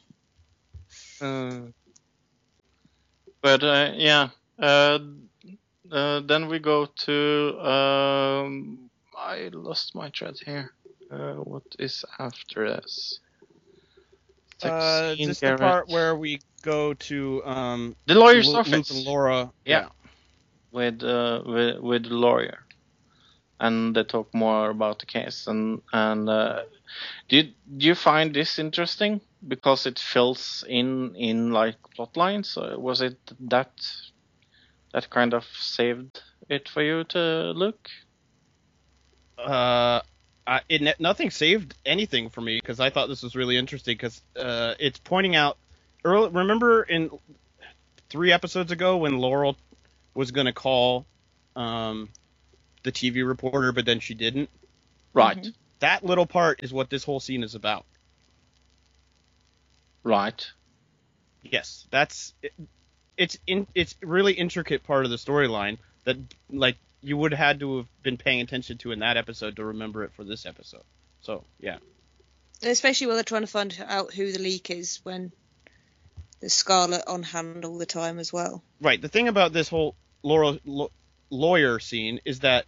Uh, 1.20 1.60
but 3.46 3.62
uh, 3.62 3.92
yeah, 3.94 4.30
uh, 4.58 4.98
uh, 5.92 6.20
then 6.26 6.48
we 6.48 6.58
go 6.58 6.86
to. 7.06 7.60
Um, 7.60 8.90
I 9.16 9.50
lost 9.52 9.94
my 9.94 10.10
thread 10.10 10.34
here. 10.44 10.72
Uh, 11.08 11.34
what 11.34 11.62
is 11.78 12.04
after 12.18 12.68
this? 12.68 13.20
Uh, 14.64 15.14
just 15.14 15.42
the 15.42 15.56
part 15.56 15.88
where 15.88 16.16
we 16.16 16.40
go 16.62 16.94
to 16.94 17.44
um, 17.44 17.94
the 18.06 18.16
lawyer's 18.16 18.48
Lu- 18.48 18.54
Luke 18.54 18.66
office 18.66 18.90
and 18.90 19.04
Laura. 19.04 19.52
Yeah. 19.64 19.90
with 20.72 21.04
uh, 21.04 21.42
with 21.46 21.78
with 21.78 22.02
the 22.08 22.14
lawyer, 22.14 22.58
and 23.60 23.94
they 23.94 24.02
talk 24.02 24.34
more 24.34 24.70
about 24.70 24.98
the 24.98 25.06
case. 25.06 25.46
And 25.46 25.82
and 25.92 26.28
uh, 26.28 26.62
did 27.28 27.54
do 27.78 27.86
you 27.86 27.94
find 27.94 28.34
this 28.34 28.58
interesting 28.58 29.20
because 29.46 29.86
it 29.86 29.98
fills 29.98 30.64
in 30.68 31.14
in 31.14 31.52
like 31.52 31.76
plot 31.94 32.16
lines? 32.16 32.56
Uh, 32.56 32.76
was 32.78 33.00
it 33.00 33.18
that 33.40 33.72
that 34.92 35.10
kind 35.10 35.34
of 35.34 35.44
saved 35.44 36.22
it 36.48 36.68
for 36.68 36.82
you 36.82 37.04
to 37.04 37.52
look? 37.52 37.88
Uh, 39.38 40.00
uh, 40.46 40.60
it 40.68 41.00
nothing 41.00 41.30
saved 41.30 41.74
anything 41.84 42.30
for 42.30 42.40
me 42.40 42.58
because 42.60 42.80
I 42.80 42.90
thought 42.90 43.08
this 43.08 43.22
was 43.22 43.34
really 43.34 43.56
interesting 43.56 43.94
because 43.94 44.22
uh, 44.38 44.74
it's 44.78 44.98
pointing 44.98 45.36
out. 45.36 45.58
Early, 46.04 46.30
remember 46.30 46.84
in 46.84 47.10
three 48.08 48.32
episodes 48.32 48.70
ago 48.70 48.98
when 48.98 49.18
Laurel 49.18 49.56
was 50.14 50.30
going 50.30 50.46
to 50.46 50.52
call 50.52 51.04
um, 51.56 52.08
the 52.84 52.92
TV 52.92 53.26
reporter, 53.26 53.72
but 53.72 53.84
then 53.84 53.98
she 53.98 54.14
didn't. 54.14 54.48
Right. 55.12 55.36
Mm-hmm. 55.36 55.50
That 55.80 56.04
little 56.04 56.26
part 56.26 56.62
is 56.62 56.72
what 56.72 56.90
this 56.90 57.02
whole 57.02 57.20
scene 57.20 57.42
is 57.42 57.54
about. 57.54 57.84
Right. 60.06 60.46
Yes, 61.42 61.84
that's 61.90 62.32
it, 62.40 62.52
it's 63.16 63.36
in 63.44 63.66
it's 63.74 63.96
really 64.00 64.34
intricate 64.34 64.84
part 64.84 65.04
of 65.04 65.10
the 65.10 65.16
storyline 65.16 65.78
that 66.04 66.16
like 66.48 66.76
you 67.02 67.16
would 67.16 67.32
have 67.32 67.44
had 67.44 67.60
to 67.60 67.78
have 67.78 68.02
been 68.04 68.16
paying 68.16 68.40
attention 68.40 68.78
to 68.78 68.92
in 68.92 69.00
that 69.00 69.16
episode 69.16 69.56
to 69.56 69.64
remember 69.64 70.04
it 70.04 70.12
for 70.12 70.22
this 70.22 70.46
episode. 70.46 70.84
So 71.22 71.42
yeah, 71.58 71.78
Especially 72.62 73.08
when 73.08 73.16
they're 73.16 73.24
trying 73.24 73.40
to 73.42 73.48
find 73.48 73.76
out 73.84 74.14
who 74.14 74.30
the 74.30 74.38
leak 74.38 74.70
is 74.70 75.00
when 75.02 75.32
there's 76.38 76.52
Scarlet 76.52 77.02
on 77.08 77.24
hand 77.24 77.64
all 77.64 77.76
the 77.76 77.84
time 77.84 78.20
as 78.20 78.32
well. 78.32 78.62
right. 78.80 79.02
The 79.02 79.08
thing 79.08 79.26
about 79.26 79.52
this 79.52 79.68
whole 79.68 79.96
Laurel 80.22 80.60
lo- 80.64 80.92
lawyer 81.30 81.80
scene 81.80 82.20
is 82.24 82.40
that 82.40 82.64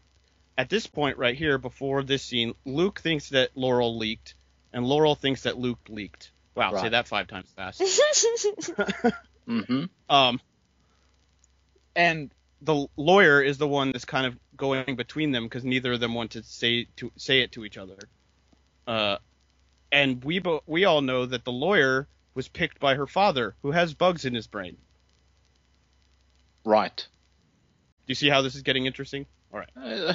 at 0.56 0.69
this 0.69 0.89
point 0.89 1.19
right 1.19 1.36
here, 1.36 1.56
before 1.56 2.02
this 2.02 2.24
scene, 2.24 2.55
Luke 2.65 2.98
thinks 3.01 3.28
that 3.28 3.51
Laurel 3.55 3.97
leaked, 3.97 4.35
and 4.73 4.85
Laurel 4.85 5.15
thinks 5.15 5.44
that 5.44 5.56
Luke 5.56 5.78
leaked. 5.89 6.32
Wow, 6.59 6.77
say 6.83 6.89
that 6.89 7.07
five 7.07 7.29
times 7.29 7.49
fast. 7.55 7.81
Mm-hmm. 9.49 9.85
Um, 10.11 10.41
and 11.97 12.31
the 12.61 12.87
lawyer 12.99 13.41
is 13.41 13.57
the 13.57 13.67
one 13.67 13.93
that's 13.93 14.05
kind 14.05 14.27
of 14.27 14.37
going 14.57 14.95
between 14.95 15.33
them 15.33 15.45
because 15.45 15.65
neither 15.65 15.93
of 15.93 16.01
them 16.01 16.13
want 16.13 16.33
to 16.33 16.43
say 16.43 16.87
to 16.97 17.11
say 17.17 17.41
it 17.41 17.53
to 17.53 17.65
each 17.65 17.79
other. 17.79 17.97
Uh, 18.87 19.17
and 19.91 20.23
we 20.23 20.39
bo- 20.39 20.63
we 20.67 20.85
all 20.85 21.01
know 21.01 21.25
that 21.25 21.45
the 21.45 21.53
lawyer 21.53 22.09
was 22.35 22.47
picked 22.47 22.79
by 22.79 22.95
her 22.95 23.07
father, 23.07 23.55
who 23.63 23.71
has 23.71 23.95
bugs 23.95 24.27
in 24.27 24.35
his 24.35 24.47
brain. 24.47 24.77
Right. 26.65 26.97
Do 28.07 28.11
you 28.11 28.15
see 28.15 28.29
how 28.29 28.43
this 28.43 28.55
is 28.55 28.63
getting 28.63 28.85
interesting? 28.85 29.25
All 29.53 29.61
right. 29.61 29.71
Uh, 29.75 30.15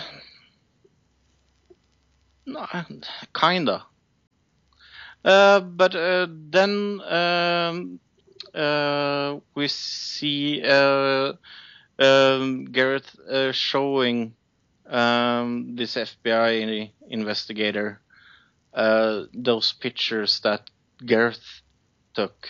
no, 2.46 2.68
kinda. 3.34 3.84
Uh, 5.24 5.60
but 5.62 5.96
uh, 5.96 6.28
then 6.30 7.02
um, 7.02 8.00
uh, 8.54 9.38
we 9.56 9.68
see 9.68 10.62
uh, 10.64 11.34
um, 11.98 12.66
Gareth 12.66 13.18
uh, 13.20 13.52
showing 13.52 14.34
um, 14.88 15.76
this 15.76 15.96
FBI 15.96 16.92
investigator 17.10 18.02
uh, 18.74 19.24
those 19.34 19.72
pictures 19.74 20.40
that 20.42 20.70
Gareth 21.06 21.62
took. 22.14 22.50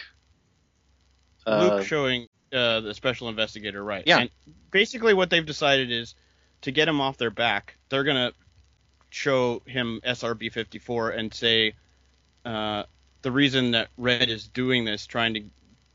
Luke 1.45 1.85
showing 1.85 2.27
uh, 2.53 2.79
the 2.79 2.93
special 2.93 3.29
investigator, 3.29 3.83
right? 3.83 4.03
Yeah. 4.05 4.19
And 4.19 4.29
basically, 4.71 5.13
what 5.13 5.29
they've 5.29 5.45
decided 5.45 5.91
is 5.91 6.15
to 6.61 6.71
get 6.71 6.87
him 6.87 7.01
off 7.01 7.17
their 7.17 7.31
back, 7.31 7.75
they're 7.89 8.05
gonna 8.05 8.31
show 9.09 9.61
him 9.65 9.99
SRB 10.05 10.51
54 10.51 11.11
and 11.11 11.33
say 11.33 11.73
uh, 12.45 12.83
the 13.21 13.31
reason 13.31 13.71
that 13.71 13.89
Red 13.97 14.29
is 14.29 14.47
doing 14.47 14.85
this, 14.85 15.05
trying 15.05 15.33
to 15.35 15.43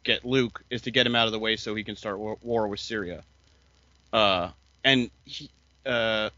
get 0.05 0.25
Luke, 0.25 0.62
is 0.70 0.83
to 0.83 0.91
get 0.91 1.07
him 1.07 1.15
out 1.15 1.27
of 1.27 1.33
the 1.33 1.39
way 1.39 1.57
so 1.57 1.75
he 1.75 1.85
can 1.85 1.97
start 1.97 2.19
war, 2.19 2.39
war 2.43 2.69
with 2.69 2.81
Syria. 2.81 3.23
Uh, 4.12 4.51
and 4.85 5.11
he, 5.25 5.51
uh, 5.85 6.31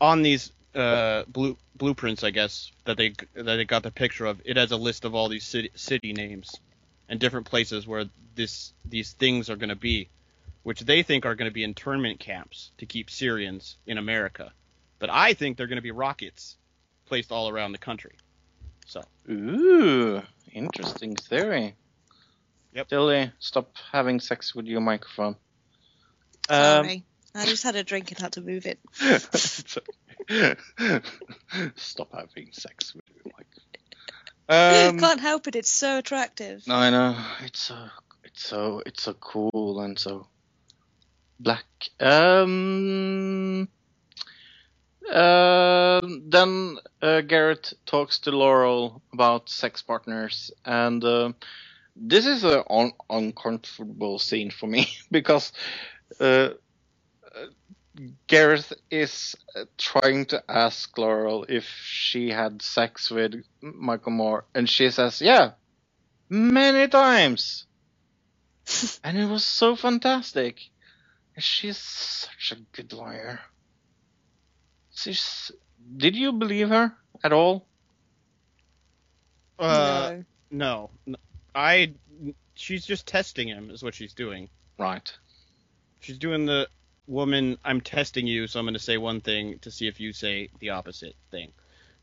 on 0.00 0.22
these 0.22 0.52
uh, 0.74 1.24
blue, 1.28 1.56
blueprints, 1.74 2.22
I 2.22 2.30
guess 2.30 2.70
that 2.84 2.96
they 2.98 3.14
that 3.34 3.44
they 3.44 3.64
got 3.64 3.82
the 3.82 3.90
picture 3.90 4.26
of, 4.26 4.40
it 4.44 4.56
has 4.56 4.72
a 4.72 4.76
list 4.76 5.04
of 5.04 5.14
all 5.14 5.28
these 5.28 5.44
city, 5.44 5.70
city 5.74 6.12
names 6.12 6.54
and 7.08 7.18
different 7.18 7.46
places 7.46 7.86
where 7.86 8.04
this 8.34 8.72
these 8.84 9.12
things 9.12 9.48
are 9.48 9.56
going 9.56 9.70
to 9.70 9.76
be, 9.76 10.08
which 10.62 10.80
they 10.80 11.02
think 11.02 11.24
are 11.24 11.34
going 11.34 11.50
to 11.50 11.54
be 11.54 11.64
internment 11.64 12.20
camps 12.20 12.70
to 12.78 12.86
keep 12.86 13.10
Syrians 13.10 13.76
in 13.86 13.96
America. 13.96 14.52
But 14.98 15.10
I 15.10 15.34
think 15.34 15.56
they're 15.56 15.66
going 15.66 15.76
to 15.76 15.82
be 15.82 15.90
rockets 15.90 16.56
placed 17.06 17.32
all 17.32 17.48
around 17.48 17.72
the 17.72 17.78
country. 17.78 18.16
So 18.86 19.02
Ooh, 19.28 20.22
interesting 20.52 21.16
theory. 21.16 21.74
Yep. 22.72 22.88
Dilly, 22.88 23.32
stop 23.38 23.72
having 23.90 24.20
sex 24.20 24.54
with 24.54 24.66
your 24.66 24.80
microphone. 24.80 25.34
Um, 26.48 26.84
Sorry. 26.84 27.04
I 27.34 27.46
just 27.46 27.64
had 27.64 27.74
a 27.74 27.82
drink 27.82 28.12
and 28.12 28.20
had 28.20 28.32
to 28.32 28.40
move 28.40 28.66
it. 28.66 28.78
stop 31.76 32.12
having 32.12 32.52
sex 32.52 32.94
with 32.94 33.04
your 33.08 33.32
microphone. 33.36 33.62
Um, 34.48 35.00
Can't 35.00 35.18
help 35.18 35.48
it, 35.48 35.56
it's 35.56 35.68
so 35.68 35.98
attractive. 35.98 36.68
No, 36.68 36.76
I 36.76 36.90
know 36.90 37.16
it's 37.40 37.58
so 37.58 37.88
it's 38.22 38.46
so 38.46 38.80
it's 38.86 39.02
so 39.02 39.14
cool 39.14 39.80
and 39.80 39.98
so 39.98 40.28
black. 41.40 41.64
Um. 41.98 43.68
Um, 45.12 46.24
then 46.28 46.78
uh, 47.00 47.20
Garrett 47.20 47.72
talks 47.86 48.18
to 48.20 48.32
Laurel 48.32 49.02
about 49.12 49.48
sex 49.48 49.80
partners, 49.82 50.50
and 50.64 51.02
uh, 51.04 51.32
this 51.94 52.26
is 52.26 52.42
an 52.42 52.64
un- 52.68 52.92
uncomfortable 53.08 54.18
scene 54.18 54.50
for 54.50 54.66
me 54.66 54.88
because 55.10 55.52
uh, 56.20 56.50
uh, 57.34 57.46
Gareth 58.26 58.72
is 58.90 59.36
uh, 59.54 59.64
trying 59.78 60.26
to 60.26 60.42
ask 60.48 60.96
Laurel 60.98 61.46
if 61.48 61.64
she 61.64 62.30
had 62.30 62.60
sex 62.60 63.08
with 63.10 63.44
Michael 63.60 64.12
Moore, 64.12 64.44
and 64.54 64.68
she 64.68 64.90
says, 64.90 65.20
"Yeah, 65.20 65.52
many 66.28 66.88
times," 66.88 67.66
and 69.04 69.16
it 69.16 69.26
was 69.26 69.44
so 69.44 69.76
fantastic. 69.76 70.60
She's 71.38 71.78
such 71.78 72.52
a 72.52 72.76
good 72.76 72.92
liar. 72.92 73.40
She's, 74.96 75.52
did 75.96 76.16
you 76.16 76.32
believe 76.32 76.70
her 76.70 76.92
at 77.22 77.32
all? 77.32 77.66
uh, 79.58 80.16
no, 80.50 80.90
I. 81.54 81.92
she's 82.54 82.84
just 82.84 83.06
testing 83.06 83.48
him 83.48 83.70
is 83.70 83.82
what 83.82 83.94
she's 83.94 84.14
doing. 84.14 84.48
Right. 84.78 85.10
She's 86.00 86.18
doing 86.18 86.46
the 86.46 86.68
woman, 87.06 87.58
I'm 87.64 87.80
testing 87.80 88.26
you, 88.26 88.46
so 88.46 88.58
I'm 88.58 88.64
going 88.64 88.74
to 88.74 88.80
say 88.80 88.96
one 88.96 89.20
thing 89.20 89.58
to 89.60 89.70
see 89.70 89.86
if 89.86 90.00
you 90.00 90.12
say 90.12 90.48
the 90.60 90.70
opposite 90.70 91.14
thing. 91.30 91.52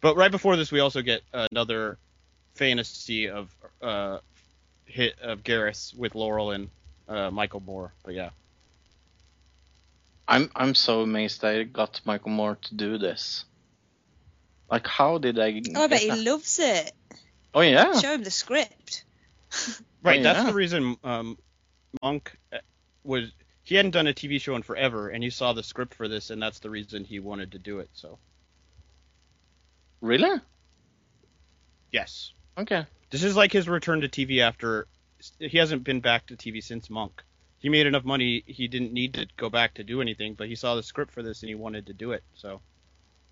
But 0.01 0.15
right 0.15 0.31
before 0.31 0.55
this, 0.55 0.71
we 0.71 0.79
also 0.79 1.01
get 1.01 1.21
another 1.33 1.97
fantasy 2.55 3.29
of 3.29 3.53
uh, 3.81 4.19
hit 4.85 5.19
of 5.19 5.43
Gareth 5.43 5.93
with 5.97 6.15
Laurel 6.15 6.51
and 6.51 6.69
uh, 7.07 7.31
Michael 7.31 7.61
Moore. 7.61 7.93
But 8.03 8.13
yeah, 8.13 8.29
I'm 10.27 10.49
I'm 10.55 10.75
so 10.75 11.01
amazed 11.01 11.43
I 11.43 11.63
got 11.63 12.01
Michael 12.05 12.31
Moore 12.31 12.57
to 12.61 12.75
do 12.75 12.97
this. 12.97 13.45
Like, 14.71 14.87
how 14.87 15.17
did 15.17 15.37
I? 15.39 15.61
Oh, 15.75 15.83
I 15.83 15.87
bet 15.87 16.01
he 16.01 16.09
that? 16.09 16.17
loves 16.19 16.59
it. 16.59 16.91
Oh 17.53 17.61
yeah. 17.61 17.99
Show 17.99 18.13
him 18.13 18.23
the 18.23 18.31
script. 18.31 19.03
right. 20.03 20.19
Oh, 20.19 20.23
That's 20.23 20.39
yeah. 20.39 20.45
the 20.47 20.53
reason 20.53 20.97
um, 21.03 21.37
Monk 22.01 22.35
uh, 22.51 22.57
was 23.03 23.31
he 23.63 23.75
hadn't 23.75 23.91
done 23.91 24.07
a 24.07 24.13
TV 24.13 24.41
show 24.41 24.55
in 24.55 24.63
forever, 24.63 25.09
and 25.09 25.23
he 25.23 25.29
saw 25.29 25.53
the 25.53 25.63
script 25.63 25.93
for 25.93 26.07
this, 26.07 26.29
and 26.29 26.41
that's 26.41 26.59
the 26.59 26.69
reason 26.69 27.03
he 27.03 27.19
wanted 27.19 27.51
to 27.51 27.59
do 27.59 27.79
it. 27.79 27.89
So 27.93 28.17
Really? 30.01 30.39
yes, 31.91 32.33
Okay. 32.57 32.85
This 33.09 33.23
is 33.23 33.35
like 33.35 33.51
his 33.51 33.67
return 33.69 34.01
to 34.01 34.09
TV 34.09 34.39
after 34.39 34.87
he 35.39 35.57
hasn't 35.57 35.83
been 35.83 36.01
back 36.01 36.27
to 36.27 36.35
TV 36.35 36.61
since 36.63 36.89
Monk. 36.89 37.23
He 37.63 37.69
made 37.69 37.87
enough 37.87 38.03
money 38.03 38.43
he 38.45 38.67
didn't 38.67 38.91
need 38.91 39.13
to 39.13 39.25
go 39.37 39.49
back 39.49 39.75
to 39.75 39.85
do 39.85 40.01
anything, 40.01 40.35
but 40.35 40.49
he 40.49 40.55
saw 40.55 40.75
the 40.75 40.83
script 40.83 41.11
for 41.13 41.23
this 41.23 41.41
and 41.41 41.49
he 41.49 41.55
wanted 41.55 41.87
to 41.87 41.93
do 41.93 42.11
it. 42.11 42.21
So 42.35 42.59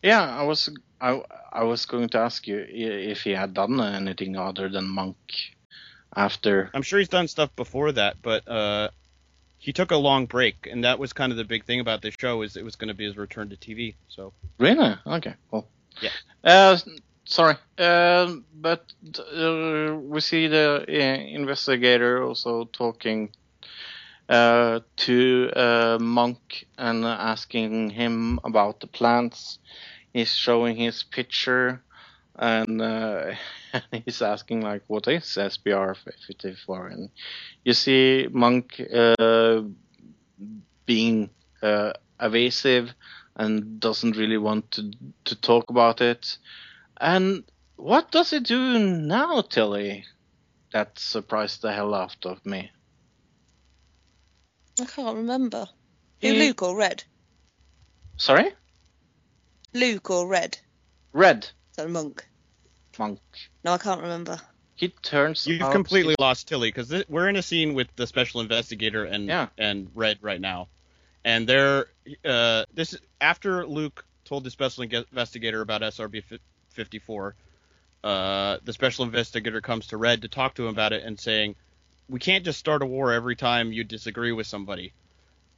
Yeah, 0.02 0.24
I 0.24 0.44
was 0.44 0.70
I 1.02 1.22
I 1.52 1.64
was 1.64 1.86
going 1.86 2.08
to 2.10 2.20
ask 2.20 2.48
you 2.48 2.66
if 2.68 3.24
he 3.24 3.32
had 3.32 3.54
done 3.54 3.82
anything 3.82 4.38
other 4.38 4.70
than 4.70 4.88
Monk 4.88 5.18
after. 6.16 6.72
I'm 6.74 6.82
sure 6.82 7.00
he's 7.00 7.10
done 7.10 7.28
stuff 7.28 7.54
before 7.58 7.92
that, 7.92 8.22
but 8.22 8.48
uh, 8.48 8.90
he 9.58 9.74
took 9.74 9.92
a 9.92 9.98
long 9.98 10.28
break, 10.28 10.66
and 10.72 10.86
that 10.86 10.98
was 10.98 11.12
kind 11.12 11.34
of 11.34 11.38
the 11.38 11.44
big 11.44 11.66
thing 11.66 11.82
about 11.82 12.02
this 12.02 12.16
show 12.18 12.42
is 12.42 12.56
it 12.56 12.64
was 12.64 12.78
going 12.78 12.88
to 12.88 12.94
be 12.94 13.06
his 13.06 13.18
return 13.18 13.50
to 13.50 13.58
TV. 13.58 13.96
So 14.08 14.32
Really? 14.60 14.96
Okay. 15.06 15.36
Cool. 15.50 15.68
Yeah. 16.02 16.12
Uh, 16.42 16.78
sorry. 17.26 17.58
Um, 17.78 18.46
but 18.54 18.94
uh, 19.20 19.94
we 20.02 20.22
see 20.22 20.48
the 20.48 20.86
uh, 20.88 20.92
investigator 20.92 22.24
also 22.24 22.64
talking 22.72 23.32
uh, 23.36 23.41
to 24.30 25.52
uh, 25.56 25.98
Monk 26.02 26.66
and 26.78 27.06
asking 27.06 27.90
him 27.92 28.40
about 28.44 28.80
the 28.80 28.88
plants. 28.88 29.60
He's 30.14 30.34
showing 30.36 30.78
his 30.78 31.04
picture, 31.04 31.84
and 32.36 32.82
uh, 32.82 33.34
he's 34.06 34.22
asking 34.22 34.62
like, 34.62 34.84
"What 34.88 35.08
is 35.08 35.26
SBR 35.38 35.96
54?" 35.96 36.88
And 36.88 37.10
you 37.66 37.74
see 37.74 38.28
Monk 38.32 38.82
uh, 38.94 39.64
being 40.86 41.30
uh, 41.62 41.94
evasive 42.20 42.94
and 43.36 43.80
doesn't 43.80 44.18
really 44.18 44.38
want 44.38 44.72
to 44.72 44.92
to 45.26 45.36
talk 45.42 45.70
about 45.70 46.02
it. 46.02 46.38
And 47.00 47.44
what 47.78 48.12
does 48.12 48.32
he 48.32 48.40
do 48.42 48.80
now, 48.80 49.42
Tilly? 49.42 50.06
That 50.74 51.00
surprised 51.00 51.62
the 51.64 51.74
hell 51.74 51.94
out 51.96 52.26
of 52.26 52.46
me. 52.46 52.72
I 54.80 54.86
can't 54.86 55.18
remember. 55.18 55.68
Who, 56.22 56.28
He- 56.34 56.40
Luke 56.40 56.62
or 56.62 56.76
Red? 56.76 57.04
Sorry, 58.18 58.52
Luke 59.74 60.10
or 60.12 60.28
Red? 60.28 60.58
Red 61.14 61.48
So 61.72 61.88
Monk. 61.88 62.26
Monk. 63.00 63.20
No, 63.64 63.74
I 63.74 63.78
can't 63.80 64.02
remember. 64.02 64.40
He 64.76 64.90
turns. 64.90 65.48
You've 65.48 65.62
out- 65.62 65.72
completely 65.72 66.16
lost 66.20 66.48
Tilly 66.48 66.70
because 66.70 66.94
we're 67.10 67.30
in 67.30 67.36
a 67.36 67.42
scene 67.42 67.74
with 67.74 67.88
the 67.96 68.06
special 68.06 68.42
investigator 68.42 69.06
and 69.06 69.26
Yeah. 69.28 69.48
and 69.58 69.90
Red 69.96 70.20
right 70.22 70.40
now, 70.42 70.68
and 71.26 71.48
they're 71.48 71.88
uh, 72.26 72.66
this 72.74 72.96
after 73.20 73.66
Luke 73.66 74.06
told 74.26 74.44
the 74.44 74.52
special 74.52 74.84
investigator 74.84 75.62
about 75.62 75.82
SRB 75.82 76.24
54. 76.70 77.36
Uh, 78.04 78.58
the 78.64 78.74
special 78.74 79.06
investigator 79.06 79.62
comes 79.62 79.88
to 79.88 79.98
Red 79.98 80.22
to 80.24 80.28
talk 80.28 80.56
to 80.56 80.64
him 80.64 80.70
about 80.70 80.94
it 80.94 81.04
and 81.04 81.20
saying, 81.20 81.56
"We 82.12 82.20
can't 82.20 82.46
just 82.46 82.60
start 82.60 82.82
a 82.84 82.86
war 82.86 83.12
every 83.12 83.36
time 83.36 83.74
you 83.74 83.84
disagree 83.84 84.32
with 84.32 84.46
somebody." 84.46 84.94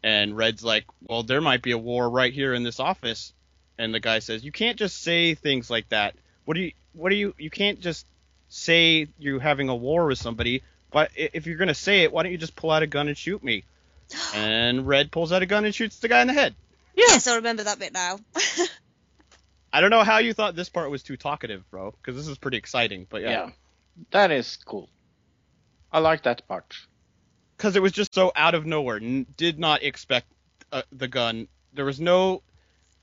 And 0.03 0.37
Red's 0.37 0.63
like, 0.63 0.85
"Well, 1.01 1.23
there 1.23 1.41
might 1.41 1.61
be 1.61 1.71
a 1.71 1.77
war 1.77 2.09
right 2.09 2.33
here 2.33 2.53
in 2.53 2.63
this 2.63 2.79
office." 2.79 3.33
And 3.77 3.93
the 3.93 3.99
guy 3.99 4.19
says, 4.19 4.43
"You 4.45 4.51
can't 4.51 4.77
just 4.77 5.01
say 5.01 5.33
things 5.33 5.69
like 5.69 5.89
that. 5.89 6.15
What 6.45 6.53
do 6.55 6.61
you? 6.61 6.71
What 6.93 7.09
do 7.09 7.15
you? 7.15 7.33
You 7.37 7.49
can't 7.49 7.79
just 7.79 8.05
say 8.49 9.07
you're 9.17 9.39
having 9.39 9.69
a 9.69 9.75
war 9.75 10.05
with 10.05 10.19
somebody. 10.19 10.61
But 10.91 11.09
if 11.15 11.47
you're 11.47 11.57
gonna 11.57 11.73
say 11.73 12.03
it, 12.03 12.11
why 12.13 12.23
don't 12.23 12.31
you 12.31 12.37
just 12.37 12.55
pull 12.55 12.69
out 12.71 12.83
a 12.83 12.87
gun 12.87 13.07
and 13.07 13.17
shoot 13.17 13.43
me?" 13.43 13.63
And 14.35 14.87
Red 14.87 15.11
pulls 15.11 15.31
out 15.31 15.41
a 15.41 15.45
gun 15.47 15.65
and 15.65 15.73
shoots 15.73 15.99
the 15.99 16.07
guy 16.07 16.21
in 16.21 16.27
the 16.27 16.33
head. 16.33 16.53
Yes, 16.95 17.25
I 17.25 17.37
remember 17.37 17.63
that 17.63 17.79
bit 17.79 17.93
now. 17.93 18.19
I 19.73 19.81
don't 19.81 19.89
know 19.89 20.03
how 20.03 20.19
you 20.19 20.33
thought 20.33 20.55
this 20.55 20.69
part 20.69 20.91
was 20.91 21.01
too 21.01 21.17
talkative, 21.17 21.63
bro, 21.71 21.91
because 21.91 22.15
this 22.15 22.27
is 22.27 22.37
pretty 22.37 22.57
exciting. 22.57 23.07
But 23.09 23.23
Yeah. 23.23 23.29
yeah, 23.31 23.49
that 24.11 24.31
is 24.31 24.57
cool. 24.65 24.87
I 25.93 25.99
like 25.99 26.23
that 26.23 26.47
part. 26.47 26.73
because 27.55 27.75
it 27.77 27.81
was 27.81 27.91
just 27.93 28.13
so 28.15 28.31
out 28.35 28.55
of 28.55 28.65
nowhere. 28.65 28.97
N- 28.97 29.27
did 29.37 29.59
not 29.59 29.83
expect 29.83 30.27
uh, 30.71 30.81
the 30.91 31.07
gun. 31.07 31.47
There 31.73 31.85
was 31.85 31.99
no 32.01 32.41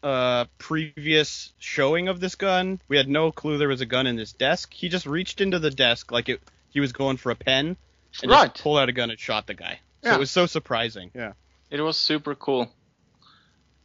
uh, 0.02 0.46
previous 0.58 1.52
showing 1.58 2.08
of 2.08 2.18
this 2.20 2.34
gun. 2.34 2.80
We 2.88 2.96
had 2.96 3.08
no 3.08 3.30
clue 3.32 3.58
there 3.58 3.68
was 3.68 3.80
a 3.80 3.86
gun 3.86 4.06
in 4.08 4.16
this 4.16 4.32
desk. 4.32 4.72
He 4.74 4.88
just 4.88 5.06
reached 5.06 5.40
into 5.40 5.58
the 5.60 5.70
desk 5.70 6.10
like 6.10 6.28
it 6.28 6.40
he 6.70 6.80
was 6.80 6.92
going 6.92 7.16
for 7.16 7.30
a 7.30 7.36
pen 7.36 7.76
and 8.22 8.30
Right. 8.30 8.50
just 8.52 8.62
pulled 8.62 8.78
out 8.78 8.88
a 8.88 8.92
gun 8.92 9.10
and 9.10 9.18
shot 9.18 9.46
the 9.46 9.54
guy. 9.54 9.80
So 10.02 10.08
Yeah. 10.10 10.16
it 10.16 10.18
was 10.18 10.30
so 10.30 10.46
surprising. 10.46 11.10
Yeah. 11.14 11.32
It 11.70 11.80
was 11.80 11.96
super 11.96 12.34
cool. 12.34 12.70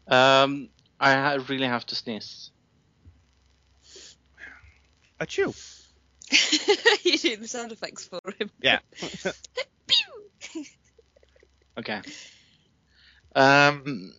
Um, 0.07 0.69
I 0.99 1.13
ha- 1.13 1.43
really 1.47 1.67
have 1.67 1.85
to 1.87 1.95
sneeze. 1.95 2.49
A 5.19 5.25
chew. 5.25 5.53
you 7.03 7.17
do 7.17 7.37
the 7.37 7.47
sound 7.47 7.71
effects 7.71 8.07
for 8.07 8.19
him. 8.39 8.49
Yeah. 8.61 8.79
Okay. 11.77 12.01
Um, 13.35 14.13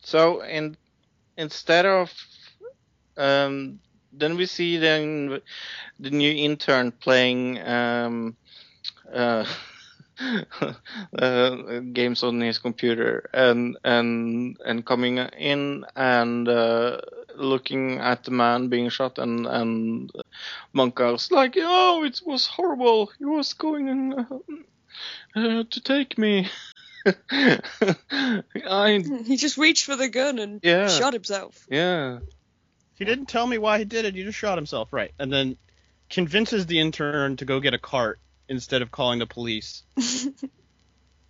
so 0.00 0.42
in 0.42 0.76
instead 1.36 1.86
of 1.86 2.12
um, 3.16 3.80
then 4.12 4.36
we 4.36 4.46
see 4.46 4.78
then 4.78 5.40
the 5.98 6.10
new 6.10 6.32
intern 6.32 6.92
playing 6.92 7.60
um, 7.60 8.36
uh, 9.12 9.44
uh, 11.18 11.80
games 11.92 12.22
on 12.22 12.40
his 12.40 12.58
computer 12.58 13.28
and 13.34 13.76
and 13.84 14.56
and 14.64 14.86
coming 14.86 15.18
in 15.18 15.84
and 15.96 16.48
uh, 16.48 17.00
looking 17.38 17.98
at 17.98 18.24
the 18.24 18.30
man 18.30 18.68
being 18.68 18.88
shot 18.88 19.18
and 19.18 19.46
and 19.46 20.10
Monka's 20.74 21.30
like 21.30 21.54
oh 21.58 22.04
it 22.04 22.20
was 22.26 22.46
horrible 22.46 23.10
he 23.18 23.24
was 23.24 23.54
going 23.54 24.14
uh, 24.18 24.38
uh, 25.36 25.64
to 25.70 25.80
take 25.80 26.18
me 26.18 26.48
I 27.30 29.02
He 29.24 29.36
just 29.36 29.56
reached 29.56 29.84
for 29.84 29.96
the 29.96 30.08
gun 30.08 30.38
and 30.38 30.60
Yeah. 30.62 30.88
shot 30.88 31.12
himself. 31.14 31.66
yeah 31.70 32.18
He 32.98 33.04
didn't 33.04 33.26
tell 33.26 33.46
me 33.46 33.58
why 33.58 33.78
he 33.78 33.84
did 33.84 34.04
it. 34.04 34.14
He 34.14 34.24
just 34.24 34.38
shot 34.38 34.58
himself, 34.58 34.92
right? 34.92 35.12
And 35.18 35.32
then 35.32 35.56
convinces 36.10 36.66
the 36.66 36.80
intern 36.80 37.36
to 37.36 37.44
go 37.44 37.60
get 37.60 37.74
a 37.74 37.78
cart 37.78 38.18
instead 38.48 38.82
of 38.82 38.90
calling 38.90 39.20
the 39.20 39.26
police. 39.26 39.84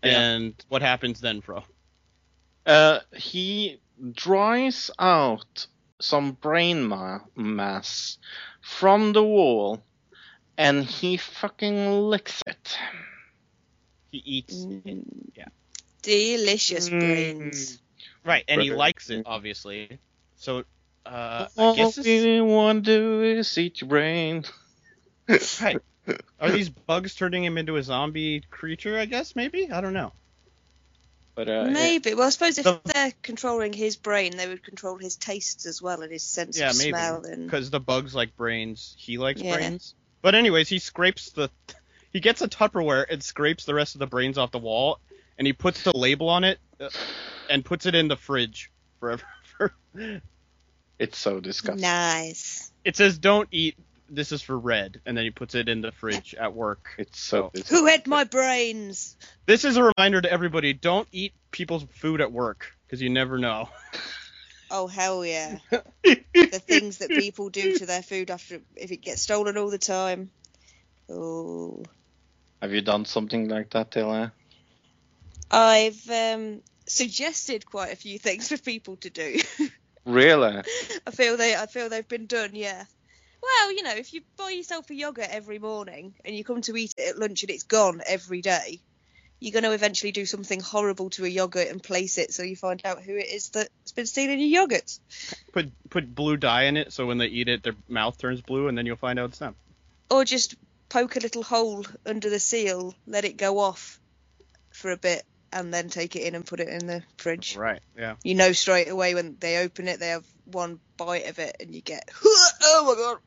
And 0.03 0.55
what 0.69 0.81
happens 0.83 1.21
then, 1.21 1.41
bro? 1.41 1.65
uh, 2.67 3.01
he 3.17 3.81
dries 4.13 4.91
out 4.99 5.67
some 6.01 6.33
brain 6.33 6.85
ma- 6.85 7.21
mass 7.37 8.19
from 8.61 9.13
the 9.13 9.23
wall 9.23 9.83
and 10.57 10.85
he 10.85 11.17
fucking 11.17 11.91
licks 12.01 12.43
it. 12.47 12.79
He 14.11 14.19
eats 14.19 14.55
Mm. 14.65 14.83
it. 14.87 15.07
Yeah. 15.37 15.49
Delicious 16.03 16.89
Mm. 16.89 17.01
brains. 17.01 17.83
Right, 18.25 18.45
and 18.49 18.61
he 18.63 18.71
likes 18.71 19.11
it, 19.11 19.25
obviously. 19.27 19.99
So, 20.37 20.65
uh, 21.05 21.47
I 21.57 21.63
All 21.63 21.75
guess 21.75 21.97
this, 21.97 22.07
we 22.07 22.41
want 22.41 22.85
to 22.85 22.99
do 22.99 23.23
is 23.23 23.57
eat 23.59 23.81
your 23.81 23.89
brain. 23.89 24.45
right. 25.61 25.81
Are 26.41 26.51
these 26.51 26.69
bugs 26.71 27.15
turning 27.15 27.45
him 27.45 27.59
into 27.59 27.77
a 27.77 27.83
zombie 27.83 28.43
creature? 28.51 28.99
I 28.99 29.05
guess 29.05 29.37
maybe. 29.37 29.71
I 29.71 29.81
don't 29.81 29.93
know. 29.93 30.13
But 31.39 31.49
uh, 31.49 31.69
Maybe. 31.71 32.15
Well, 32.15 32.27
I 32.27 32.31
suppose 32.31 32.59
if 32.59 32.65
So- 32.65 32.81
they're 32.85 33.13
controlling 33.23 33.73
his 33.73 33.95
brain, 33.95 34.37
they 34.37 34.49
would 34.49 34.65
control 34.65 34.97
his 34.99 35.15
tastes 35.15 35.67
as 35.67 35.81
well 35.81 36.03
and 36.03 36.11
his 36.11 36.25
sense 36.25 36.59
Yeah, 36.59 36.71
of 36.71 36.79
maybe. 36.79 36.89
smell. 36.91 37.25
And 37.27 37.47
Because 37.47 37.71
the 37.71 37.79
bugs 37.79 38.13
like 38.13 38.35
brains, 38.35 38.97
he 38.99 39.19
likes 39.19 39.41
Yeah. 39.41 39.55
brains. 39.55 39.95
But 40.21 40.35
anyways, 40.35 40.69
he 40.69 40.81
scrapes 40.81 41.31
the, 41.31 41.49
he 42.13 42.19
gets 42.19 42.43
a 42.43 42.49
Tupperware 42.49 43.07
and 43.09 43.23
scrapes 43.23 43.67
the 43.67 43.75
rest 43.75 43.95
of 43.95 44.01
the 44.01 44.09
brains 44.09 44.37
off 44.37 44.51
the 44.51 44.59
wall, 44.59 44.99
and 45.39 45.47
he 45.47 45.53
puts 45.53 45.81
the 45.85 45.97
label 45.97 46.29
on 46.29 46.43
it, 46.43 46.59
uh, 46.81 46.91
and 47.49 47.65
puts 47.65 47.87
it 47.87 47.95
in 47.95 48.09
the 48.09 48.17
fridge 48.17 48.73
forever. 48.99 49.23
it's 50.99 51.19
so 51.19 51.39
disgusting. 51.39 51.83
nice. 51.83 52.73
it 52.83 52.97
says 52.97 53.17
don't 53.17 53.49
eat. 53.53 53.77
This 54.09 54.33
is 54.33 54.43
for 54.43 54.59
red, 54.59 55.01
and 55.05 55.17
then 55.17 55.25
he 55.25 55.31
puts 55.31 55.55
it 55.55 55.69
in 55.69 55.83
the 55.83 55.93
fridge 55.93 56.35
at 56.35 56.55
work. 56.55 56.95
It's 56.99 57.21
so. 57.21 57.51
Who 57.69 57.87
had 57.87 58.07
my 58.07 58.25
brains? 58.25 59.17
This 59.47 59.65
is 59.65 59.77
a 59.77 59.93
reminder 59.97 60.21
to 60.21 60.33
everybody: 60.33 60.73
don't 60.73 61.09
eat 61.13 61.35
people's 61.51 61.85
food 61.91 62.21
at 62.21 62.33
work 62.33 62.73
because 62.87 63.03
you 63.03 63.11
never 63.11 63.39
know. 63.39 63.69
Oh 64.71 64.87
hell 64.87 65.25
yeah! 65.25 65.61
the 65.71 66.61
things 66.61 66.99
that 66.99 67.09
people 67.09 67.49
do 67.49 67.79
to 67.79 67.87
their 67.87 68.03
food 68.03 68.31
after 68.31 68.61
if 68.77 68.93
it 68.93 68.99
gets 68.99 69.23
stolen 69.23 69.57
all 69.57 69.71
the 69.71 69.79
time. 69.79 70.31
Oh, 71.09 71.85
Have 72.61 72.73
you 72.73 72.83
done 72.83 73.07
something 73.07 73.49
like 73.49 73.71
that, 73.71 73.91
Taylor? 73.91 74.31
I've 75.51 76.11
um, 76.11 76.61
suggested 76.87 77.65
quite 77.65 77.93
a 77.93 77.97
few 77.97 78.19
things 78.19 78.49
for 78.49 78.59
people 78.59 78.97
to 78.97 79.11
do. 79.11 79.41
Really? 80.05 80.63
I 81.07 81.11
feel 81.11 81.37
they 81.37 81.55
I 81.55 81.67
feel 81.67 81.91
they've 81.91 82.09
been 82.09 82.25
done, 82.25 82.53
yeah. 82.55 82.85
Well, 83.43 83.73
you 83.73 83.83
know, 83.83 83.95
if 83.95 84.13
you 84.13 84.23
buy 84.37 84.51
yourself 84.51 84.91
a 84.91 84.95
yogurt 84.95 85.29
every 85.31 85.59
morning 85.59 86.15
and 86.25 86.35
you 86.35 86.45
come 86.45 86.63
to 86.63 86.77
eat 86.77 86.95
it 86.97 87.11
at 87.11 87.19
lunch 87.19 87.43
and 87.43 87.51
it's 87.51 87.63
gone 87.63 88.03
every 88.07 88.43
day, 88.43 88.81
you're 89.41 89.53
going 89.53 89.65
to 89.65 89.73
eventually 89.73 90.13
do 90.13 90.27
something 90.27 90.61
horrible 90.61 91.11
to 91.11 91.25
a 91.25 91.29
yogurt 91.29 91.69
and 91.69 91.83
place 91.83 92.19
it 92.19 92.33
so 92.33 92.43
you 92.43 92.57
find 92.57 92.83
out 92.85 93.03
who 93.03 93.17
it 93.17 93.29
is 93.29 93.51
that's 93.51 93.93
been 93.93 94.07
stealing 94.07 94.41
your 94.41 94.67
yogurts. 94.67 95.01
Put 95.53 95.71
put 95.91 96.15
blue 96.15 96.37
dye 96.37 96.65
in 96.65 96.77
it, 96.77 96.93
so 96.93 97.07
when 97.07 97.19
they 97.19 97.27
eat 97.27 97.49
it, 97.49 97.63
their 97.63 97.77
mouth 97.89 98.19
turns 98.19 98.41
blue, 98.41 98.69
and 98.69 98.77
then 98.77 98.87
you'll 98.87 98.97
find 98.97 99.19
out 99.19 99.31
it's 99.31 99.39
them. 99.39 99.55
Or 100.11 100.25
just 100.25 100.57
poke 100.89 101.17
a 101.17 101.21
little 101.21 101.43
hole 101.43 101.85
under 102.05 102.31
the 102.31 102.41
seal, 102.41 102.95
let 103.07 103.25
it 103.25 103.37
go 103.37 103.59
off 103.59 104.01
for 104.71 104.91
a 104.91 104.97
bit, 104.97 105.25
and 105.53 105.73
then 105.73 105.89
take 105.89 106.17
it 106.17 106.23
in 106.23 106.35
and 106.35 106.47
put 106.47 106.61
it 106.61 106.69
in 106.69 106.87
the 106.87 107.03
fridge. 107.17 107.57
Right. 107.57 107.81
Yeah. 107.97 108.17
You 108.23 108.35
know 108.35 108.53
straight 108.53 108.89
away 108.89 109.15
when 109.15 109.37
they 109.41 109.59
open 109.59 109.89
it, 109.89 110.01
they 110.01 110.09
have 110.09 110.27
one 110.45 110.81
bite 110.97 111.27
of 111.27 111.39
it, 111.39 111.57
and 111.61 111.75
you 111.75 111.81
get, 111.81 112.09
oh 112.25 112.85
my 112.87 112.95
god. 112.95 113.19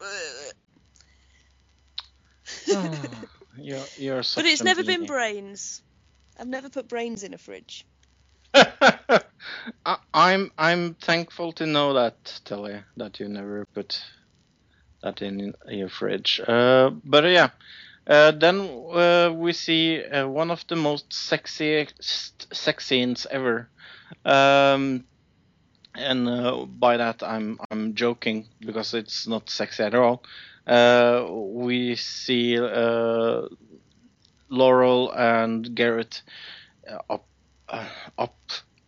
you're, 3.57 3.83
you're 3.97 4.23
such 4.23 4.43
But 4.43 4.51
it's 4.51 4.63
never 4.63 4.83
been 4.83 5.05
brains. 5.05 5.81
I've 6.39 6.47
never 6.47 6.69
put 6.69 6.87
brains 6.87 7.23
in 7.23 7.33
a 7.33 7.37
fridge. 7.37 7.85
I, 8.53 9.21
I'm 10.13 10.51
I'm 10.57 10.95
thankful 10.95 11.53
to 11.53 11.65
know 11.65 11.93
that, 11.93 12.41
Telly, 12.45 12.83
that 12.97 13.19
you 13.19 13.29
never 13.29 13.65
put 13.73 14.01
that 15.03 15.21
in 15.21 15.53
your 15.67 15.89
fridge. 15.89 16.41
Uh, 16.45 16.91
but 17.03 17.25
uh, 17.25 17.29
yeah, 17.29 17.49
uh, 18.11 18.31
then 18.31 18.59
uh, 18.93 19.31
we 19.33 19.53
see 19.53 20.03
uh, 20.03 20.27
one 20.27 20.51
of 20.51 20.67
the 20.67 20.75
most 20.75 21.09
sexiest 21.11 22.53
sex 22.53 22.85
scenes 22.85 23.25
ever. 23.31 23.69
Um, 24.25 25.05
and 25.95 26.27
uh, 26.27 26.65
by 26.65 26.97
that 26.97 27.23
I'm 27.23 27.59
I'm 27.71 27.95
joking 27.95 28.47
because 28.59 28.93
it's 28.93 29.27
not 29.27 29.49
sexy 29.49 29.83
at 29.83 29.95
all. 29.95 30.23
Uh, 30.67 31.25
we 31.29 31.95
see 31.95 32.59
Laurel 34.49 35.11
and 35.13 35.73
Garrett 35.75 36.21
up 37.09 37.25
up 38.17 38.35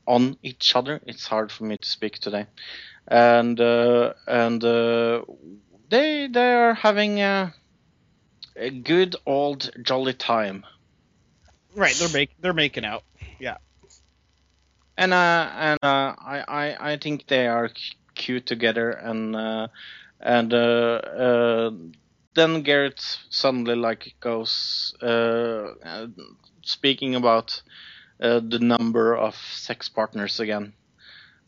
on 0.05 0.37
each 0.43 0.75
other. 0.75 0.99
It's 1.05 1.25
hard 1.27 1.51
for 1.51 1.63
me 1.63 1.77
to 1.77 1.87
speak 1.87 2.19
today, 2.19 2.45
and 3.07 3.59
and 3.59 4.61
they 4.61 6.27
they 6.27 6.53
are 6.53 6.73
having 6.73 7.21
a, 7.21 7.53
a 8.55 8.69
good 8.69 9.15
old 9.25 9.71
jolly 9.81 10.13
time. 10.13 10.65
Right, 11.75 11.95
they're 11.95 12.09
make 12.09 12.29
they're 12.39 12.53
making 12.53 12.85
out. 12.85 13.03
Yeah. 13.39 13.57
And 14.97 15.13
uh, 15.13 15.49
and 15.55 15.79
uh, 15.81 16.15
I, 16.19 16.43
I 16.47 16.91
I 16.93 16.97
think 16.97 17.27
they 17.27 17.47
are 17.47 17.69
cute 18.15 18.45
together, 18.45 18.91
and 18.91 19.35
uh, 19.35 19.67
and 20.19 20.53
uh, 20.53 20.57
uh, 20.57 21.71
then 22.35 22.61
Garrett 22.61 23.01
suddenly 23.29 23.75
like 23.75 24.13
goes 24.19 24.93
uh, 25.01 25.73
uh, 25.83 26.07
speaking 26.61 27.15
about 27.15 27.61
uh, 28.21 28.39
the 28.39 28.59
number 28.59 29.15
of 29.15 29.35
sex 29.35 29.89
partners 29.89 30.39
again, 30.39 30.73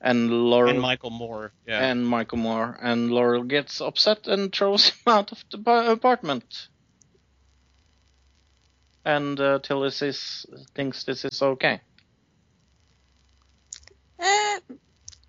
and 0.01 0.31
Laurel 0.31 0.71
And 0.71 0.81
Michael 0.81 1.11
Moore. 1.11 1.51
Yeah. 1.67 1.85
and 1.85 2.07
Michael 2.07 2.39
Moore, 2.39 2.77
and 2.81 3.11
Laurel 3.11 3.43
gets 3.43 3.79
upset 3.79 4.27
and 4.27 4.51
throws 4.51 4.89
him 4.89 4.97
out 5.07 5.31
of 5.31 5.43
the 5.51 5.91
apartment. 5.91 6.67
And 9.05 9.39
uh, 9.39 9.59
Tilly 9.59 9.91
says, 9.91 10.45
thinks 10.73 11.03
this 11.03 11.23
is 11.25 11.39
okay. 11.41 11.79
Uh, 14.19 14.59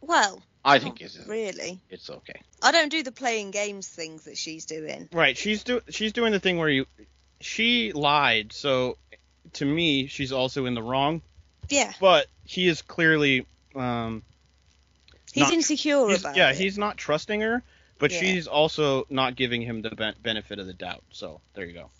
well, 0.00 0.42
I 0.64 0.78
think 0.78 1.00
it's 1.00 1.18
really. 1.26 1.80
it's 1.90 2.08
okay. 2.08 2.40
I 2.62 2.72
don't 2.72 2.88
do 2.90 3.02
the 3.02 3.12
playing 3.12 3.50
games 3.50 3.88
things 3.88 4.24
that 4.24 4.38
she's 4.38 4.64
doing. 4.64 5.08
Right, 5.12 5.36
she's 5.36 5.62
do 5.64 5.80
she's 5.90 6.12
doing 6.12 6.32
the 6.32 6.40
thing 6.40 6.56
where 6.58 6.68
you 6.68 6.86
she 7.40 7.92
lied, 7.92 8.52
so 8.52 8.96
to 9.54 9.64
me 9.64 10.06
she's 10.06 10.32
also 10.32 10.66
in 10.66 10.74
the 10.74 10.82
wrong, 10.82 11.20
Yeah, 11.68 11.92
but 12.00 12.26
he 12.44 12.68
is 12.68 12.82
clearly 12.82 13.46
um 13.74 14.22
he's 15.32 15.42
Not- 15.44 15.52
insecure 15.52 16.06
he's- 16.08 16.20
about 16.20 16.36
yeah, 16.36 16.50
it. 16.50 16.56
he's 16.56 16.78
not 16.78 16.96
trusting 16.96 17.40
her, 17.42 17.62
but 17.98 18.10
Yeah. 18.12 18.20
she's 18.20 18.46
also 18.46 19.06
not 19.10 19.36
giving 19.36 19.60
him 19.62 19.82
the 19.82 19.90
ben- 19.90 20.16
benefit 20.22 20.58
of 20.58 20.66
the 20.66 20.74
doubt. 20.74 21.02
So, 21.10 21.40
there 21.54 21.66
you 21.66 21.72
go. 21.74 21.90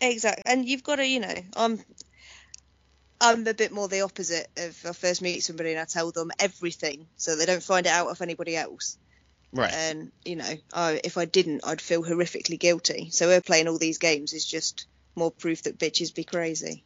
Exactly, 0.00 0.42
and 0.46 0.68
you've 0.68 0.82
got 0.84 0.96
to, 0.96 1.06
you 1.06 1.20
know, 1.20 1.34
I'm, 1.56 1.80
I'm 3.20 3.46
a 3.46 3.54
bit 3.54 3.72
more 3.72 3.88
the 3.88 4.02
opposite 4.02 4.46
of 4.56 4.80
I 4.86 4.92
first 4.92 5.22
meet 5.22 5.40
somebody 5.40 5.70
and 5.72 5.80
I 5.80 5.84
tell 5.84 6.12
them 6.12 6.30
everything 6.38 7.06
so 7.16 7.34
they 7.34 7.46
don't 7.46 7.62
find 7.62 7.86
it 7.86 7.92
out 7.92 8.08
of 8.08 8.22
anybody 8.22 8.56
else. 8.56 8.96
Right. 9.52 9.72
And 9.72 10.12
you 10.24 10.36
know, 10.36 10.52
I, 10.72 11.00
if 11.02 11.16
I 11.16 11.24
didn't, 11.24 11.62
I'd 11.66 11.80
feel 11.80 12.02
horrifically 12.02 12.58
guilty. 12.58 13.08
So 13.10 13.28
her 13.30 13.40
playing 13.40 13.66
all 13.66 13.78
these 13.78 13.98
games 13.98 14.34
is 14.34 14.44
just 14.44 14.86
more 15.16 15.30
proof 15.30 15.62
that 15.62 15.78
bitches 15.78 16.14
be 16.14 16.24
crazy, 16.24 16.84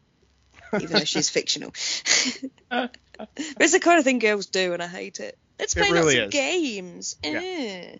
even 0.74 0.88
though 0.88 1.04
she's 1.04 1.28
fictional. 1.30 1.70
it's 2.70 3.72
the 3.72 3.80
kind 3.80 3.98
of 3.98 4.04
thing 4.04 4.20
girls 4.20 4.46
do, 4.46 4.72
and 4.72 4.82
I 4.82 4.86
hate 4.86 5.20
it. 5.20 5.36
Let's 5.58 5.76
It 5.76 5.80
really 5.80 6.00
lots 6.00 6.14
of 6.14 6.22
is. 6.24 6.30
games. 6.30 7.16
Yeah. 7.24 7.40
Eh. 7.42 7.96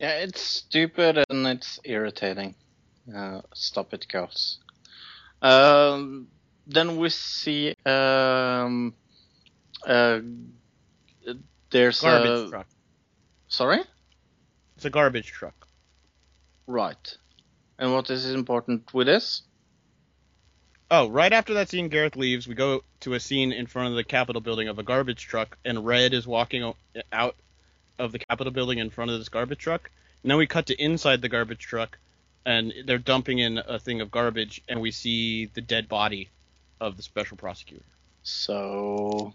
Yeah, 0.00 0.10
it's 0.20 0.40
stupid 0.40 1.24
and 1.28 1.46
it's 1.46 1.78
irritating. 1.84 2.54
Uh, 3.14 3.40
stop 3.54 3.92
it, 3.94 4.06
girls. 4.08 4.58
Um, 5.42 6.28
then 6.66 6.96
we 6.96 7.08
see 7.08 7.74
um, 7.86 8.94
uh, 9.86 10.20
there's 11.70 12.00
Garbage 12.00 12.46
a 12.46 12.50
truck. 12.50 12.66
sorry, 13.48 13.80
It's 14.76 14.84
a 14.84 14.90
garbage 14.90 15.26
truck. 15.28 15.66
right. 16.66 17.16
And 17.78 17.94
what 17.94 18.10
is 18.10 18.30
important 18.30 18.92
with 18.92 19.06
this? 19.06 19.42
Oh, 20.90 21.08
right 21.08 21.32
after 21.32 21.54
that 21.54 21.70
scene, 21.70 21.88
Gareth 21.88 22.14
leaves. 22.16 22.46
We 22.46 22.54
go 22.54 22.82
to 23.00 23.14
a 23.14 23.20
scene 23.20 23.52
in 23.52 23.66
front 23.66 23.88
of 23.88 23.94
the 23.94 24.04
Capitol 24.04 24.42
building 24.42 24.68
of 24.68 24.78
a 24.78 24.82
garbage 24.82 25.26
truck, 25.26 25.56
and 25.64 25.86
Red 25.86 26.12
is 26.12 26.26
walking 26.26 26.74
out 27.12 27.36
of 27.98 28.12
the 28.12 28.18
Capitol 28.18 28.52
building 28.52 28.78
in 28.78 28.90
front 28.90 29.10
of 29.10 29.18
this 29.18 29.30
garbage 29.30 29.60
truck. 29.60 29.90
And 30.22 30.30
then 30.30 30.36
we 30.36 30.46
cut 30.46 30.66
to 30.66 30.74
inside 30.82 31.22
the 31.22 31.28
garbage 31.30 31.60
truck, 31.60 31.98
and 32.46 32.72
they're 32.86 32.98
dumping 32.98 33.38
in 33.38 33.58
a 33.58 33.78
thing 33.78 34.00
of 34.00 34.10
garbage, 34.10 34.62
and 34.68 34.80
we 34.80 34.90
see 34.90 35.46
the 35.46 35.60
dead 35.60 35.88
body 35.88 36.30
of 36.80 36.96
the 36.96 37.02
special 37.02 37.36
prosecutor. 37.36 37.84
So 38.22 39.34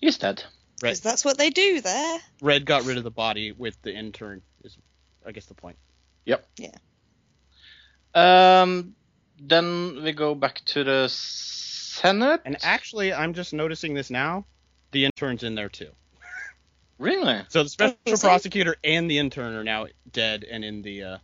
he's 0.00 0.18
dead. 0.18 0.42
Right. 0.82 0.90
'Cause 0.90 1.00
that's 1.00 1.24
what 1.24 1.38
they 1.38 1.50
do 1.50 1.80
there. 1.80 2.18
Red 2.42 2.66
got 2.66 2.84
rid 2.84 2.98
of 2.98 3.04
the 3.04 3.10
body 3.10 3.52
with 3.52 3.80
the 3.82 3.94
intern. 3.94 4.42
Is 4.62 4.76
I 5.24 5.32
guess 5.32 5.46
the 5.46 5.54
point. 5.54 5.78
Yep. 6.24 6.46
Yeah. 6.58 6.70
Um, 8.14 8.94
then 9.38 10.02
we 10.02 10.12
go 10.12 10.34
back 10.34 10.62
to 10.66 10.84
the 10.84 11.08
Senate. 11.08 12.42
And 12.44 12.56
actually, 12.62 13.12
I'm 13.12 13.34
just 13.34 13.52
noticing 13.52 13.94
this 13.94 14.10
now. 14.10 14.46
The 14.92 15.04
intern's 15.06 15.42
in 15.42 15.54
there 15.54 15.68
too. 15.68 15.90
really, 16.98 17.42
So 17.48 17.62
the 17.62 17.68
special 17.68 18.18
prosecutor 18.18 18.76
and 18.82 19.10
the 19.10 19.18
intern 19.18 19.54
are 19.54 19.64
now 19.64 19.86
dead 20.10 20.44
and 20.44 20.64
in 20.64 20.82
the 20.82 21.02
uh, 21.02 21.18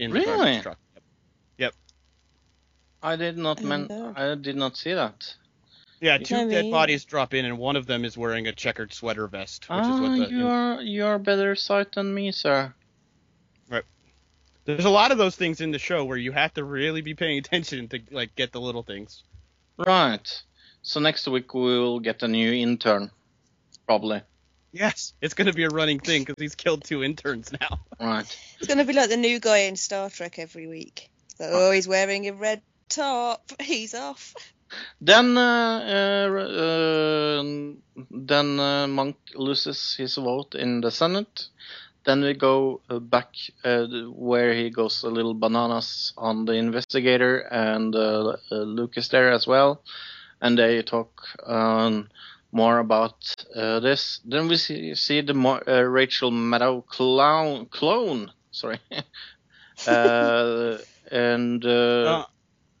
in 0.00 0.10
the 0.10 0.18
Really? 0.20 0.26
garbage 0.36 0.62
truck. 0.62 0.78
Yep. 1.58 1.74
I 3.02 3.16
did 3.16 3.36
not 3.38 3.62
men- 3.62 3.86
no. 3.88 4.12
I 4.16 4.34
did 4.34 4.56
not 4.56 4.76
see 4.76 4.94
that. 4.94 5.34
Yeah, 6.00 6.16
two 6.18 6.34
I 6.34 6.44
dead 6.46 6.64
mean- 6.64 6.70
bodies 6.72 7.04
drop 7.04 7.34
in, 7.34 7.44
and 7.44 7.58
one 7.58 7.76
of 7.76 7.86
them 7.86 8.04
is 8.06 8.16
wearing 8.16 8.46
a 8.46 8.52
checkered 8.52 8.92
sweater 8.94 9.26
vest, 9.26 9.68
which 9.68 9.78
is 9.80 9.86
ah, 9.86 10.00
what 10.00 10.16
the. 10.18 10.34
you 10.34 10.46
are 10.48 10.80
you 10.82 11.04
are 11.04 11.18
better 11.18 11.54
sight 11.54 11.92
than 11.92 12.12
me, 12.14 12.32
sir. 12.32 12.72
Right. 13.68 13.84
There's 14.64 14.86
a 14.86 14.90
lot 14.90 15.12
of 15.12 15.18
those 15.18 15.36
things 15.36 15.60
in 15.60 15.70
the 15.70 15.78
show 15.78 16.04
where 16.06 16.16
you 16.16 16.32
have 16.32 16.54
to 16.54 16.64
really 16.64 17.02
be 17.02 17.14
paying 17.14 17.38
attention 17.44 17.88
to 17.88 18.00
like 18.10 18.34
get 18.34 18.52
the 18.52 18.60
little 18.60 18.82
things. 18.82 19.22
Right. 19.76 20.42
So 20.82 21.00
next 21.00 21.28
week 21.28 21.52
we 21.52 21.60
will 21.78 22.00
get 22.00 22.22
a 22.22 22.28
new 22.28 22.50
intern, 22.52 23.10
probably. 23.86 24.22
Yes, 24.72 25.12
it's 25.20 25.34
gonna 25.34 25.52
be 25.52 25.64
a 25.64 25.68
running 25.68 25.98
thing 25.98 26.22
because 26.22 26.36
he's 26.38 26.54
killed 26.54 26.84
two 26.84 27.02
interns 27.02 27.50
now. 27.60 27.80
Right. 28.00 28.38
It's 28.58 28.66
going 28.66 28.78
to 28.78 28.84
be 28.84 28.94
like 28.94 29.10
the 29.10 29.18
new 29.18 29.38
guy 29.40 29.58
in 29.58 29.76
Star 29.76 30.08
Trek 30.08 30.38
every 30.38 30.66
week. 30.66 31.10
So, 31.36 31.48
oh, 31.50 31.70
he's 31.70 31.86
wearing 31.86 32.26
a 32.28 32.32
red 32.32 32.62
top. 32.88 33.52
He's 33.60 33.94
off. 33.94 34.34
Then 35.00 35.36
uh, 35.36 36.28
uh, 36.30 36.40
uh, 36.40 37.42
then 38.10 38.60
uh, 38.60 38.86
Monk 38.86 39.16
loses 39.34 39.96
his 39.96 40.16
vote 40.16 40.54
in 40.54 40.80
the 40.80 40.90
Senate. 40.90 41.48
Then 42.04 42.22
we 42.22 42.34
go 42.34 42.80
uh, 42.88 42.98
back 42.98 43.34
uh, 43.64 43.86
where 44.12 44.54
he 44.54 44.70
goes 44.70 45.02
a 45.02 45.08
little 45.08 45.34
bananas 45.34 46.12
on 46.16 46.44
the 46.44 46.52
investigator, 46.52 47.40
and 47.40 47.94
uh, 47.94 48.36
uh, 48.50 48.54
Luke 48.54 48.96
is 48.96 49.08
there 49.08 49.32
as 49.32 49.46
well, 49.46 49.82
and 50.40 50.58
they 50.58 50.82
talk 50.82 51.22
um, 51.44 52.08
more 52.52 52.78
about 52.78 53.34
uh, 53.54 53.80
this. 53.80 54.20
Then 54.24 54.48
we 54.48 54.56
see, 54.56 54.94
see 54.94 55.20
the 55.20 55.62
uh, 55.66 55.82
Rachel 55.82 56.30
Maddow 56.30 56.86
clown 56.86 57.66
clone. 57.66 58.32
Sorry. 58.50 58.78
uh, 59.86 60.78
and 61.10 61.64
uh, 61.64 61.68
Uh, 62.20 62.24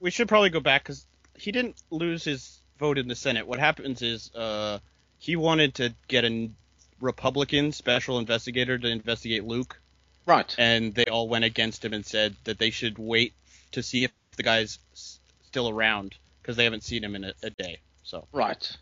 we 0.00 0.10
should 0.10 0.28
probably 0.28 0.50
go 0.50 0.60
back 0.60 0.84
because 0.84 1.06
he 1.34 1.52
didn't 1.52 1.76
lose 1.90 2.24
his 2.24 2.60
vote 2.78 2.98
in 2.98 3.08
the 3.08 3.14
Senate. 3.14 3.46
What 3.46 3.58
happens 3.58 4.02
is 4.02 4.34
uh, 4.34 4.78
he 5.18 5.36
wanted 5.36 5.74
to 5.76 5.94
get 6.08 6.24
a 6.24 6.50
Republican 7.00 7.72
special 7.72 8.18
investigator 8.18 8.78
to 8.78 8.88
investigate 8.88 9.44
Luke, 9.44 9.80
right. 10.26 10.54
and 10.58 10.94
they 10.94 11.04
all 11.06 11.28
went 11.28 11.44
against 11.44 11.84
him 11.84 11.92
and 11.92 12.04
said 12.04 12.36
that 12.44 12.58
they 12.58 12.70
should 12.70 12.98
wait 12.98 13.32
to 13.72 13.82
see 13.82 14.04
if 14.04 14.12
the 14.36 14.42
guy's 14.42 14.78
still 14.94 15.68
around 15.68 16.14
because 16.42 16.56
they 16.56 16.64
haven't 16.64 16.84
seen 16.84 17.04
him 17.04 17.14
in 17.14 17.24
a, 17.24 17.32
a 17.42 17.50
day. 17.50 17.78
So 18.02 18.26
Right. 18.32 18.76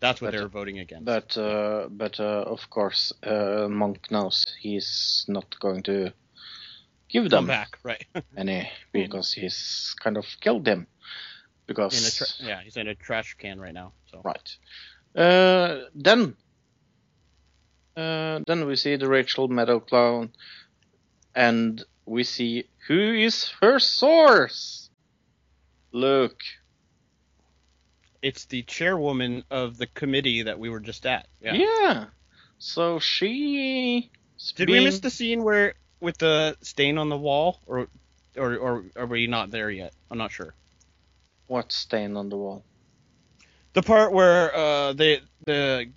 That's 0.00 0.20
what 0.20 0.32
But- 0.32 0.38
they're 0.38 0.48
voting 0.48 0.78
against. 0.78 1.04
But 1.04 1.36
uh, 1.36 1.88
but 1.90 2.18
uh, 2.18 2.44
of 2.46 2.68
course, 2.70 3.12
uh, 3.22 3.68
Monk 3.70 4.10
knows 4.10 4.44
he's 4.60 5.24
not 5.28 5.58
going 5.60 5.82
to 5.84 6.12
give 7.08 7.24
Come 7.24 7.30
them 7.30 7.46
back, 7.46 7.78
right? 7.82 8.04
any 8.36 8.70
because 8.92 9.32
he's 9.32 9.94
kind 10.00 10.16
of 10.16 10.24
killed 10.40 10.64
them 10.64 10.86
Because 11.66 12.16
tra- 12.16 12.46
yeah, 12.46 12.60
he's 12.62 12.76
in 12.76 12.88
a 12.88 12.94
trash 12.94 13.34
can 13.34 13.60
right 13.60 13.74
now. 13.74 13.92
So 14.10 14.22
right. 14.24 14.56
Uh, 15.14 15.88
then 15.94 16.34
uh, 17.96 18.40
then 18.46 18.66
we 18.66 18.76
see 18.76 18.96
the 18.96 19.08
Rachel 19.08 19.48
Maddow 19.48 19.86
clown, 19.86 20.30
and 21.34 21.84
we 22.06 22.24
see 22.24 22.64
who 22.88 23.12
is 23.14 23.52
her 23.60 23.78
source. 23.78 24.88
Look, 25.92 26.40
it's 28.22 28.44
the 28.46 28.62
chairwoman 28.62 29.44
of 29.50 29.78
the 29.78 29.86
committee 29.86 30.42
that 30.42 30.58
we 30.58 30.68
were 30.68 30.80
just 30.80 31.06
at. 31.06 31.26
Yeah. 31.40 31.54
yeah. 31.54 32.04
So 32.58 32.98
she. 32.98 34.10
Did 34.56 34.68
we 34.70 34.82
miss 34.84 35.00
the 35.00 35.10
scene 35.10 35.42
where 35.42 35.74
with 36.00 36.18
the 36.18 36.56
stain 36.62 36.96
on 36.98 37.08
the 37.08 37.16
wall, 37.16 37.60
or 37.66 37.88
or 38.36 38.56
or 38.56 38.84
are 38.96 39.06
we 39.06 39.26
not 39.26 39.50
there 39.50 39.70
yet? 39.70 39.92
I'm 40.10 40.18
not 40.18 40.32
sure. 40.32 40.54
what 41.46 41.72
stain 41.72 42.16
on 42.16 42.28
the 42.28 42.36
wall? 42.36 42.62
The 43.72 43.82
part 43.82 44.12
where 44.12 44.54
uh 44.54 44.92
the 44.94 45.20
the 45.46 45.90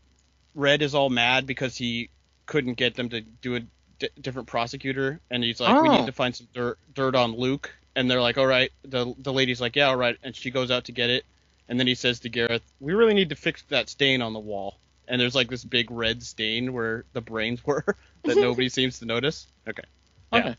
red 0.55 0.81
is 0.81 0.93
all 0.95 1.09
mad 1.09 1.47
because 1.47 1.75
he 1.77 2.09
couldn't 2.45 2.73
get 2.75 2.95
them 2.95 3.09
to 3.09 3.21
do 3.21 3.55
a 3.55 3.59
d- 3.99 4.09
different 4.19 4.47
prosecutor, 4.47 5.19
and 5.31 5.43
he's 5.43 5.59
like, 5.59 5.81
"We 5.81 5.89
Oh. 5.89 5.97
need 5.97 6.05
to 6.07 6.11
find 6.11 6.35
some 6.35 6.47
dirt 6.53 6.77
dirt 6.93 7.15
on 7.15 7.35
Luke," 7.35 7.73
and 7.95 8.09
they're 8.11 8.21
like, 8.21 8.37
"All 8.37 8.45
right." 8.45 8.71
The 8.83 9.13
the 9.17 9.31
lady's 9.33 9.61
like, 9.61 9.75
"Yeah, 9.75 9.87
all 9.87 9.95
right," 9.95 10.17
and 10.23 10.35
she 10.35 10.51
goes 10.51 10.69
out 10.69 10.85
to 10.85 10.91
get 10.91 11.09
it, 11.09 11.25
and 11.69 11.79
then 11.79 11.87
he 11.87 11.95
says 11.95 12.19
to 12.21 12.29
Gareth, 12.29 12.63
"We 12.79 12.93
really 12.93 13.13
need 13.13 13.29
to 13.29 13.35
fix 13.35 13.63
that 13.69 13.89
stain 13.89 14.21
on 14.21 14.33
the 14.33 14.39
wall." 14.39 14.77
And 15.07 15.19
there's 15.19 15.35
like 15.35 15.49
this 15.49 15.63
big 15.63 15.91
red 15.91 16.23
stain 16.23 16.71
where 16.73 17.05
the 17.13 17.21
brains 17.21 17.65
were 17.65 17.83
that 18.23 18.37
nobody 18.41 18.69
seems 18.69 18.99
to 18.99 19.05
notice. 19.05 19.47
Okay. 19.67 19.83
Yeah. 20.31 20.39
Okay. 20.39 20.55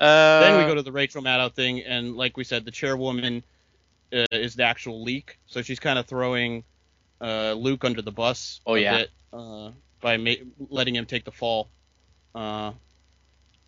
Uh, 0.00 0.40
then 0.40 0.56
we 0.58 0.64
go 0.64 0.74
to 0.74 0.82
the 0.82 0.90
Rachel 0.92 1.22
Maddow 1.22 1.54
thing, 1.54 1.80
and 1.82 2.16
like 2.16 2.36
we 2.36 2.42
said, 2.44 2.64
the 2.64 2.72
chairwoman 2.72 3.44
uh, 4.12 4.26
is 4.32 4.56
the 4.56 4.64
actual 4.64 5.02
leak, 5.04 5.38
so 5.46 5.62
she's 5.62 5.78
kind 5.78 5.96
of 5.98 6.06
throwing 6.06 6.64
uh, 7.20 7.52
Luke 7.52 7.84
under 7.84 8.02
the 8.02 8.10
bus 8.10 8.60
Oh, 8.66 8.74
a 8.74 8.80
yeah. 8.80 8.96
bit 8.98 9.10
uh, 9.32 9.70
by 10.00 10.16
ma- 10.16 10.32
letting 10.70 10.96
him 10.96 11.06
take 11.06 11.24
the 11.24 11.30
fall. 11.30 11.68
Uh, 12.34 12.72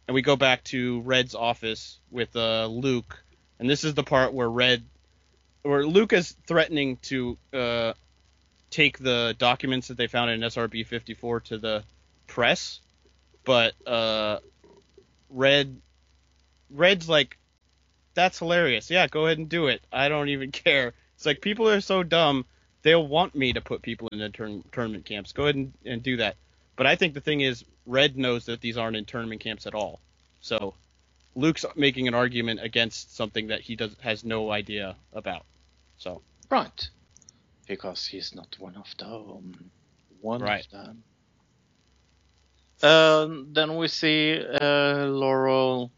and 0.08 0.14
we 0.14 0.22
go 0.22 0.34
back 0.34 0.64
to 0.64 1.00
Red's 1.02 1.36
office 1.36 2.00
with 2.10 2.34
uh, 2.34 2.66
Luke, 2.66 3.22
and 3.60 3.70
this 3.70 3.84
is 3.84 3.94
the 3.94 4.02
part 4.02 4.34
where 4.34 4.50
Red, 4.50 4.84
Luke 5.64 6.12
is 6.12 6.36
threatening 6.46 6.98
to 7.02 7.38
uh, 7.52 7.92
take 8.70 8.98
the 8.98 9.34
documents 9.38 9.88
that 9.88 9.96
they 9.96 10.06
found 10.06 10.30
in 10.30 10.40
SRB 10.40 10.86
54 10.86 11.40
to 11.40 11.58
the 11.58 11.84
press, 12.26 12.80
but 13.44 13.72
uh, 13.86 14.40
Red, 15.30 15.80
Red's 16.70 17.08
like, 17.08 17.38
that's 18.14 18.38
hilarious. 18.38 18.90
Yeah, 18.90 19.06
go 19.06 19.26
ahead 19.26 19.38
and 19.38 19.48
do 19.48 19.68
it. 19.68 19.80
I 19.92 20.08
don't 20.08 20.28
even 20.28 20.50
care. 20.52 20.92
It's 21.16 21.26
like 21.26 21.40
people 21.40 21.68
are 21.68 21.80
so 21.80 22.02
dumb. 22.02 22.44
They'll 22.82 23.06
want 23.06 23.34
me 23.34 23.54
to 23.54 23.60
put 23.60 23.80
people 23.80 24.08
in 24.12 24.20
intern- 24.20 24.62
internment 24.64 25.06
camps. 25.06 25.32
Go 25.32 25.44
ahead 25.44 25.54
and, 25.54 25.72
and 25.86 26.02
do 26.02 26.18
that. 26.18 26.36
But 26.76 26.86
I 26.86 26.96
think 26.96 27.14
the 27.14 27.20
thing 27.20 27.40
is, 27.40 27.64
Red 27.86 28.16
knows 28.16 28.46
that 28.46 28.60
these 28.60 28.76
aren't 28.76 28.96
internment 28.96 29.40
camps 29.40 29.66
at 29.66 29.74
all. 29.74 30.00
So 30.40 30.74
Luke's 31.34 31.64
making 31.76 32.08
an 32.08 32.14
argument 32.14 32.60
against 32.62 33.16
something 33.16 33.48
that 33.48 33.60
he 33.60 33.76
does 33.76 33.94
has 34.00 34.24
no 34.24 34.50
idea 34.50 34.96
about. 35.12 35.44
So 35.98 36.22
Right. 36.50 36.88
Because 37.66 38.06
he's 38.06 38.34
not 38.34 38.56
one 38.58 38.76
of 38.76 38.94
them. 38.98 39.70
One 40.20 40.42
Right. 40.42 40.66
of 40.66 40.70
them. 40.70 41.04
Um, 42.82 43.52
then 43.52 43.76
we 43.76 43.88
see 43.88 44.38
uh, 44.38 45.06
Laurel 45.06 45.90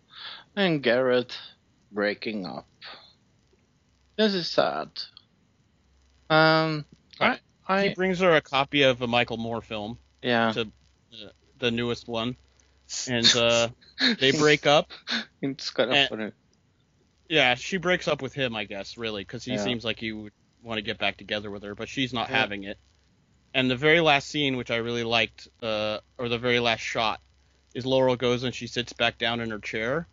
and 0.54 0.82
Garrett 0.82 1.36
breaking 1.90 2.46
up. 2.46 2.68
This 4.16 4.34
is 4.34 4.48
sad. 4.48 4.90
Um, 6.30 6.84
I, 7.20 7.38
he 7.82 7.94
brings 7.94 8.20
her 8.20 8.36
a 8.36 8.40
copy 8.40 8.82
of 8.82 9.02
a 9.02 9.06
Michael 9.06 9.36
Moore 9.36 9.62
film, 9.62 9.98
yeah, 10.22 10.52
to 10.52 10.62
uh, 10.62 11.28
the 11.58 11.70
newest 11.70 12.08
one, 12.08 12.36
and 13.08 13.34
uh, 13.36 13.68
they 14.20 14.32
break 14.32 14.66
up. 14.66 14.90
it's 15.42 15.70
kind 15.70 15.92
of 15.92 16.08
funny. 16.08 16.32
Yeah, 17.28 17.54
she 17.54 17.76
breaks 17.78 18.06
up 18.08 18.22
with 18.22 18.32
him, 18.34 18.54
I 18.54 18.64
guess, 18.64 18.96
really, 18.96 19.22
because 19.22 19.44
he 19.44 19.52
Yeah. 19.52 19.64
seems 19.64 19.84
like 19.84 19.98
he 19.98 20.12
would 20.12 20.32
want 20.62 20.78
to 20.78 20.82
get 20.82 20.98
back 20.98 21.16
together 21.16 21.50
with 21.50 21.62
her, 21.62 21.74
but 21.74 21.88
she's 21.88 22.12
not 22.12 22.28
Yeah. 22.28 22.36
having 22.38 22.64
it. 22.64 22.78
And 23.54 23.70
the 23.70 23.76
very 23.76 24.00
last 24.00 24.28
scene, 24.28 24.56
which 24.56 24.70
I 24.70 24.76
really 24.76 25.04
liked, 25.04 25.48
uh, 25.62 26.00
or 26.18 26.28
the 26.28 26.38
very 26.38 26.60
last 26.60 26.80
shot, 26.80 27.20
is 27.74 27.84
Laurel 27.86 28.16
goes 28.16 28.42
and 28.42 28.54
she 28.54 28.66
sits 28.66 28.92
back 28.92 29.18
down 29.18 29.40
in 29.40 29.50
her 29.50 29.58
chair, 29.58 30.06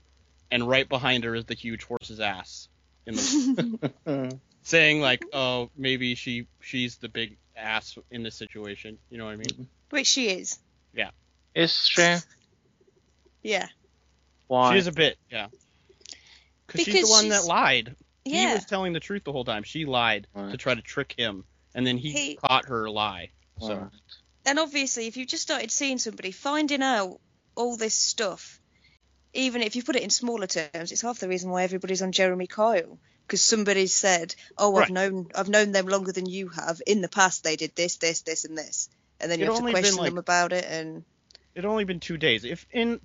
and 0.52 0.68
right 0.68 0.88
behind 0.88 1.24
her 1.24 1.36
is 1.36 1.46
the 1.46 1.54
huge 1.56 1.84
horse's 1.84 2.20
ass, 2.20 2.68
in 3.06 3.16
the 3.16 4.40
saying 4.64 5.02
like, 5.02 5.24
oh, 5.34 5.70
maybe 5.76 6.16
she 6.16 6.48
she's 6.62 6.98
the 6.98 7.10
big 7.10 7.38
ass 7.56 7.98
in 8.12 8.24
this 8.24 8.36
situation. 8.36 8.98
You 9.10 9.18
know 9.18 9.26
what 9.26 9.34
I 9.34 9.38
mean? 9.38 9.68
Which 9.90 10.08
she 10.08 10.30
is. 10.30 10.58
Yeah. 10.94 11.12
Is 11.54 11.78
she? 11.86 12.16
Yeah. 13.44 13.68
Why? 14.48 14.72
She 14.72 14.80
is 14.80 14.88
a 14.88 14.94
bit, 14.94 15.18
yeah. 15.30 15.48
Because 16.74 16.94
she's 16.94 17.06
the 17.06 17.12
one 17.12 17.30
that 17.30 17.36
she's- 17.38 17.48
lied. 17.48 17.96
He 18.26 18.46
was 18.46 18.66
telling 18.66 18.94
the 18.94 19.00
truth 19.02 19.24
the 19.26 19.32
whole 19.34 19.44
time. 19.46 19.64
She 19.64 19.86
lied 19.86 20.28
to 20.36 20.58
try 20.58 20.74
to 20.76 20.82
trick 20.82 21.14
him, 21.18 21.44
and 21.76 21.86
then 21.86 21.98
he, 21.98 22.12
He- 22.12 22.36
caught 22.36 22.66
her 22.68 22.90
lie. 22.90 23.32
So 23.60 23.76
Right. 23.76 23.92
And 24.46 24.60
obviously, 24.60 25.08
if 25.08 25.16
you've 25.18 25.28
just 25.30 25.44
started 25.44 25.72
seeing 25.72 25.98
somebody, 25.98 26.32
finding 26.32 26.82
out 26.84 27.20
all 27.56 27.78
this 27.78 27.94
stuff, 27.94 28.60
even 29.34 29.62
if 29.62 29.76
you 29.76 29.84
put 29.84 29.96
it 29.96 30.04
in 30.04 30.10
smaller 30.10 30.48
terms, 30.48 30.92
it's 30.92 31.02
half 31.02 31.20
the 31.20 31.30
reason 31.30 31.50
why 31.50 31.64
everybody's 31.64 32.02
on 32.02 32.12
Jeremy 32.12 32.48
Kyle. 32.48 32.98
Because 33.26 33.42
somebody 33.42 33.88
said, 33.88 34.36
"Oh, 34.58 34.76
I've 34.76 34.90
known, 34.90 35.30
I've 35.34 35.48
known 35.48 35.72
them 35.72 35.88
longer 35.88 36.12
than 36.12 36.26
you 36.26 36.50
have. 36.50 36.82
In 36.86 37.00
the 37.02 37.08
past, 37.08 37.44
they 37.44 37.56
did 37.56 37.74
this, 37.74 37.96
this, 37.98 38.22
this, 38.22 38.44
and 38.44 38.58
this." 38.58 38.90
And 39.22 39.32
then 39.32 39.40
you 39.40 39.46
It'd 39.46 39.56
have 39.56 39.66
to 39.66 39.72
question 39.72 39.96
like- 39.96 40.10
them 40.10 40.18
about 40.18 40.52
it. 40.52 40.66
And 40.66 41.06
it 41.56 41.64
only 41.64 41.86
been 41.86 42.02
two 42.02 42.18
days. 42.18 42.44
If 42.44 42.66
in 42.72 43.00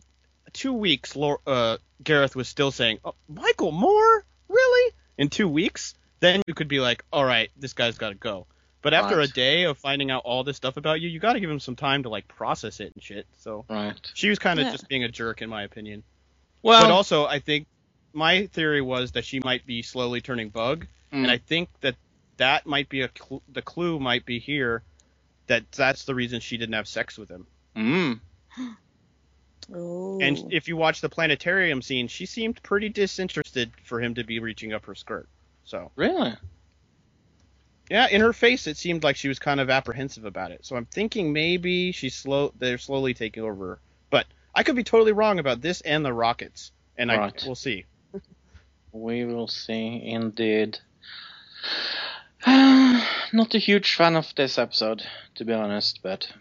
two 0.53 0.73
weeks, 0.73 1.15
Lau- 1.15 1.40
uh, 1.47 1.78
Gareth 2.03 2.37
was 2.37 2.49
still 2.49 2.70
saying, 2.70 2.99
oh, 3.05 3.15
"Michael 3.29 3.73
Moore, 3.73 4.25
really?" 4.49 4.93
In 5.16 5.29
two 5.29 5.49
weeks, 5.49 5.95
then 6.20 6.43
you 6.47 6.55
could 6.55 6.69
be 6.69 6.81
like, 6.81 7.05
"All 7.12 7.25
right, 7.25 7.51
this 7.57 7.73
guy's 7.73 7.99
got 7.99 8.11
to 8.11 8.15
go." 8.15 8.47
But 8.83 8.95
after 8.95 9.16
Right. 9.16 9.29
a 9.29 9.33
day 9.33 9.65
of 9.65 9.77
finding 9.79 10.11
out 10.11 10.23
all 10.25 10.45
this 10.45 10.57
stuff 10.57 10.77
about 10.77 11.01
you, 11.01 11.09
you 11.09 11.19
got 11.19 11.33
to 11.33 11.41
give 11.41 11.51
him 11.51 11.59
some 11.61 11.75
time 11.77 12.05
to 12.05 12.09
like 12.09 12.29
process 12.29 12.79
it 12.81 12.93
and 12.95 13.03
shit. 13.03 13.27
So 13.39 13.66
Right. 13.69 13.99
she 14.15 14.29
was 14.29 14.39
kind 14.39 14.61
of 14.61 14.66
Yeah. 14.66 14.73
just 14.73 14.89
being 14.89 15.03
a 15.05 15.09
jerk, 15.09 15.43
in 15.43 15.51
my 15.51 15.65
opinion. 15.65 16.05
Well, 16.62 16.83
but 16.83 16.91
also, 16.93 17.25
I 17.27 17.41
think 17.41 17.66
my 18.12 18.47
theory 18.47 18.81
was 18.81 19.12
that 19.12 19.25
she 19.25 19.41
might 19.41 19.66
be 19.66 19.83
slowly 19.83 20.20
turning 20.20 20.51
bug, 20.51 20.87
mm, 21.12 21.23
and 21.23 21.31
I 21.31 21.39
think 21.39 21.69
that 21.81 21.97
that 22.37 22.66
might 22.66 22.89
be 22.89 23.01
a 23.03 23.11
cl- 23.16 23.43
the 23.49 23.62
clue 23.62 23.99
might 23.99 24.25
be 24.25 24.39
here 24.39 24.85
that 25.49 25.70
that's 25.73 26.05
the 26.05 26.15
reason 26.15 26.41
she 26.41 26.57
didn't 26.57 26.75
have 26.75 26.87
sex 26.89 27.19
with 27.19 27.29
him. 27.31 27.47
mm, 27.77 28.20
oh, 29.74 30.19
And 30.20 30.53
if 30.53 30.69
you 30.69 30.77
watch 30.77 31.01
the 31.01 31.09
planetarium 31.09 31.82
scene, 31.82 32.09
she 32.09 32.27
seemed 32.27 32.62
pretty 32.62 32.89
disinterested 32.89 33.73
for 33.85 34.01
him 34.01 34.15
to 34.15 34.24
be 34.24 34.39
reaching 34.39 34.73
up 34.73 34.86
her 34.86 34.95
skirt. 34.95 35.28
So 35.65 35.90
really? 35.97 36.35
yeah, 37.90 38.09
in 38.09 38.20
her 38.20 38.32
face, 38.32 38.66
it 38.66 38.77
seemed 38.77 39.05
like 39.05 39.16
she 39.16 39.28
was 39.28 39.39
kind 39.39 39.61
of 39.61 39.70
apprehensive 39.70 40.24
about 40.24 40.51
it. 40.51 40.65
So 40.65 40.77
I'm 40.77 40.86
thinking 40.86 41.32
maybe 41.32 41.93
she's 41.93 42.15
slow. 42.15 42.53
They're 42.59 42.78
slowly 42.78 43.15
taking 43.15 43.43
over. 43.43 43.69
her. 43.69 43.78
But 44.11 44.27
I 44.55 44.62
could 44.62 44.77
be 44.77 44.85
totally 44.85 45.12
wrong 45.12 45.39
about 45.39 45.61
this 45.61 45.81
and 45.82 46.05
the 46.05 46.12
Rockets, 46.12 46.73
and 46.97 47.11
Right. 47.11 47.43
I 47.43 47.47
we'll 47.47 47.55
see. 47.55 47.85
We 48.93 49.24
will 49.24 49.49
see, 49.49 50.03
indeed. 50.05 50.78
Not 52.47 53.55
a 53.55 53.59
huge 53.59 53.95
fan 53.95 54.16
of 54.16 54.35
this 54.35 54.59
episode, 54.59 55.03
to 55.35 55.45
be 55.45 55.53
honest, 55.53 56.01
but 56.03 56.32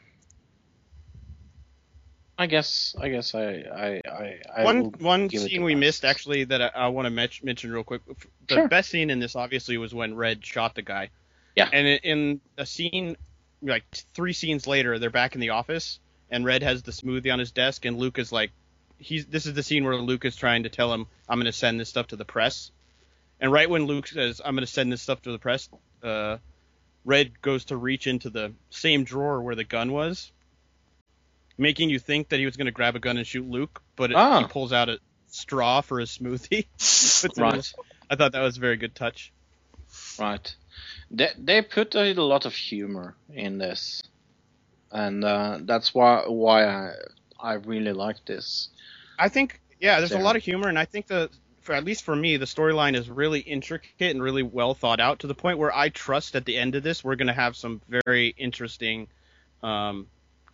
I 2.37 2.45
guess 2.45 2.95
I 2.99 3.09
guess 3.09 3.33
I 3.33 3.63
I 3.75 4.01
I, 4.07 4.39
I 4.57 4.63
one 4.63 4.91
one 4.99 5.29
scene 5.29 5.63
we 5.63 5.73
missed 5.75 6.05
actually 6.05 6.43
that 6.45 6.61
I, 6.61 6.67
I 6.75 6.87
want 6.89 7.05
to 7.07 7.09
mention 7.09 7.45
mention 7.45 7.71
real 7.71 7.83
quick. 7.83 8.01
The 8.47 8.55
Sure. 8.55 8.67
best 8.67 8.89
scene 8.91 9.09
in 9.09 9.19
this 9.19 9.35
obviously 9.35 9.77
was 9.77 9.93
when 9.93 10.15
Red 10.15 10.45
shot 10.45 10.75
the 10.75 10.83
guy. 10.83 11.09
Yeah. 11.55 11.69
And 11.73 11.87
in, 11.87 11.99
in 12.03 12.41
a 12.57 12.65
scene, 12.65 13.17
like 13.63 13.83
three 14.13 14.33
scenes 14.33 14.67
later, 14.67 14.99
they're 14.99 15.09
back 15.09 15.33
in 15.33 15.41
the 15.41 15.49
office, 15.49 15.99
and 16.29 16.45
Red 16.45 16.61
has 16.61 16.83
the 16.83 16.91
smoothie 16.91 17.33
on 17.33 17.39
his 17.39 17.51
desk, 17.51 17.85
and 17.85 17.97
Luke 17.97 18.19
is 18.19 18.31
like, 18.31 18.51
he's 18.99 19.25
this 19.25 19.47
is 19.47 19.53
the 19.55 19.63
scene 19.63 19.83
where 19.83 19.95
Luke 19.95 20.23
is 20.23 20.35
trying 20.35 20.63
to 20.63 20.69
tell 20.69 20.93
him, 20.93 21.07
"I'm 21.27 21.39
going 21.39 21.45
to 21.47 21.51
send 21.51 21.79
this 21.79 21.89
stuff 21.89 22.07
to 22.07 22.15
the 22.15 22.25
press," 22.25 22.69
and 23.39 23.51
right 23.51 23.67
when 23.69 23.85
Luke 23.85 24.07
says, 24.07 24.41
"I'm 24.45 24.53
going 24.53 24.65
to 24.65 24.71
send 24.71 24.91
this 24.91 25.01
stuff 25.01 25.23
to 25.23 25.31
the 25.31 25.39
press," 25.39 25.69
uh, 26.03 26.37
Red 27.03 27.41
goes 27.41 27.65
to 27.65 27.77
reach 27.77 28.05
into 28.05 28.29
the 28.29 28.53
same 28.69 29.03
drawer 29.03 29.41
where 29.41 29.55
the 29.55 29.63
gun 29.63 29.91
was, 29.91 30.31
making 31.57 31.89
you 31.89 31.99
think 31.99 32.29
that 32.29 32.39
he 32.39 32.45
was 32.45 32.55
going 32.57 32.65
to 32.67 32.71
grab 32.71 32.95
a 32.95 32.99
gun 32.99 33.17
and 33.17 33.25
shoot 33.25 33.47
Luke, 33.49 33.81
but 33.95 34.11
it, 34.11 34.15
Ah. 34.17 34.39
he 34.41 34.45
pulls 34.47 34.71
out 34.73 34.89
a 34.89 34.99
straw 35.27 35.81
for 35.81 35.99
his 35.99 36.09
smoothie. 36.17 36.65
Puts 36.77 37.23
it 37.25 37.37
in 37.37 37.43
Right. 37.43 37.73
I 38.09 38.15
thought 38.15 38.31
that 38.33 38.41
was 38.41 38.57
a 38.57 38.59
very 38.61 38.77
good 38.77 38.95
touch. 38.95 39.31
Right. 40.19 40.55
They 41.11 41.29
they 41.37 41.61
put 41.61 41.95
a 41.95 42.13
lot 42.13 42.45
of 42.45 42.53
humor 42.53 43.15
in 43.33 43.57
this, 43.57 44.01
and 44.91 45.23
uh, 45.23 45.59
that's 45.61 45.93
why 45.93 46.23
why 46.27 46.65
I 46.65 46.93
I 47.39 47.53
really 47.53 47.93
like 47.93 48.23
this. 48.25 48.69
I 49.17 49.29
think 49.29 49.59
yeah, 49.79 49.99
there's 49.99 50.11
Yeah. 50.11 50.21
a 50.21 50.23
lot 50.23 50.35
of 50.35 50.43
humor, 50.43 50.67
and 50.69 50.77
I 50.77 50.85
think 50.85 51.07
the 51.07 51.29
for 51.61 51.73
at 51.73 51.83
least 51.83 52.03
for 52.03 52.15
me, 52.15 52.37
the 52.37 52.45
storyline 52.45 52.95
is 52.95 53.09
really 53.09 53.39
intricate 53.41 54.11
and 54.11 54.21
really 54.23 54.43
well 54.43 54.73
thought 54.73 54.99
out 54.99 55.19
to 55.19 55.27
the 55.27 55.35
point 55.35 55.57
where 55.57 55.75
I 55.75 55.89
trust 55.89 56.35
at 56.35 56.45
the 56.45 56.57
end 56.57 56.75
of 56.75 56.83
this 56.83 57.03
we're 57.03 57.15
going 57.17 57.27
to 57.27 57.33
have 57.33 57.55
some 57.57 57.81
very 57.89 58.27
interesting 58.37 59.07
um, 59.63 60.07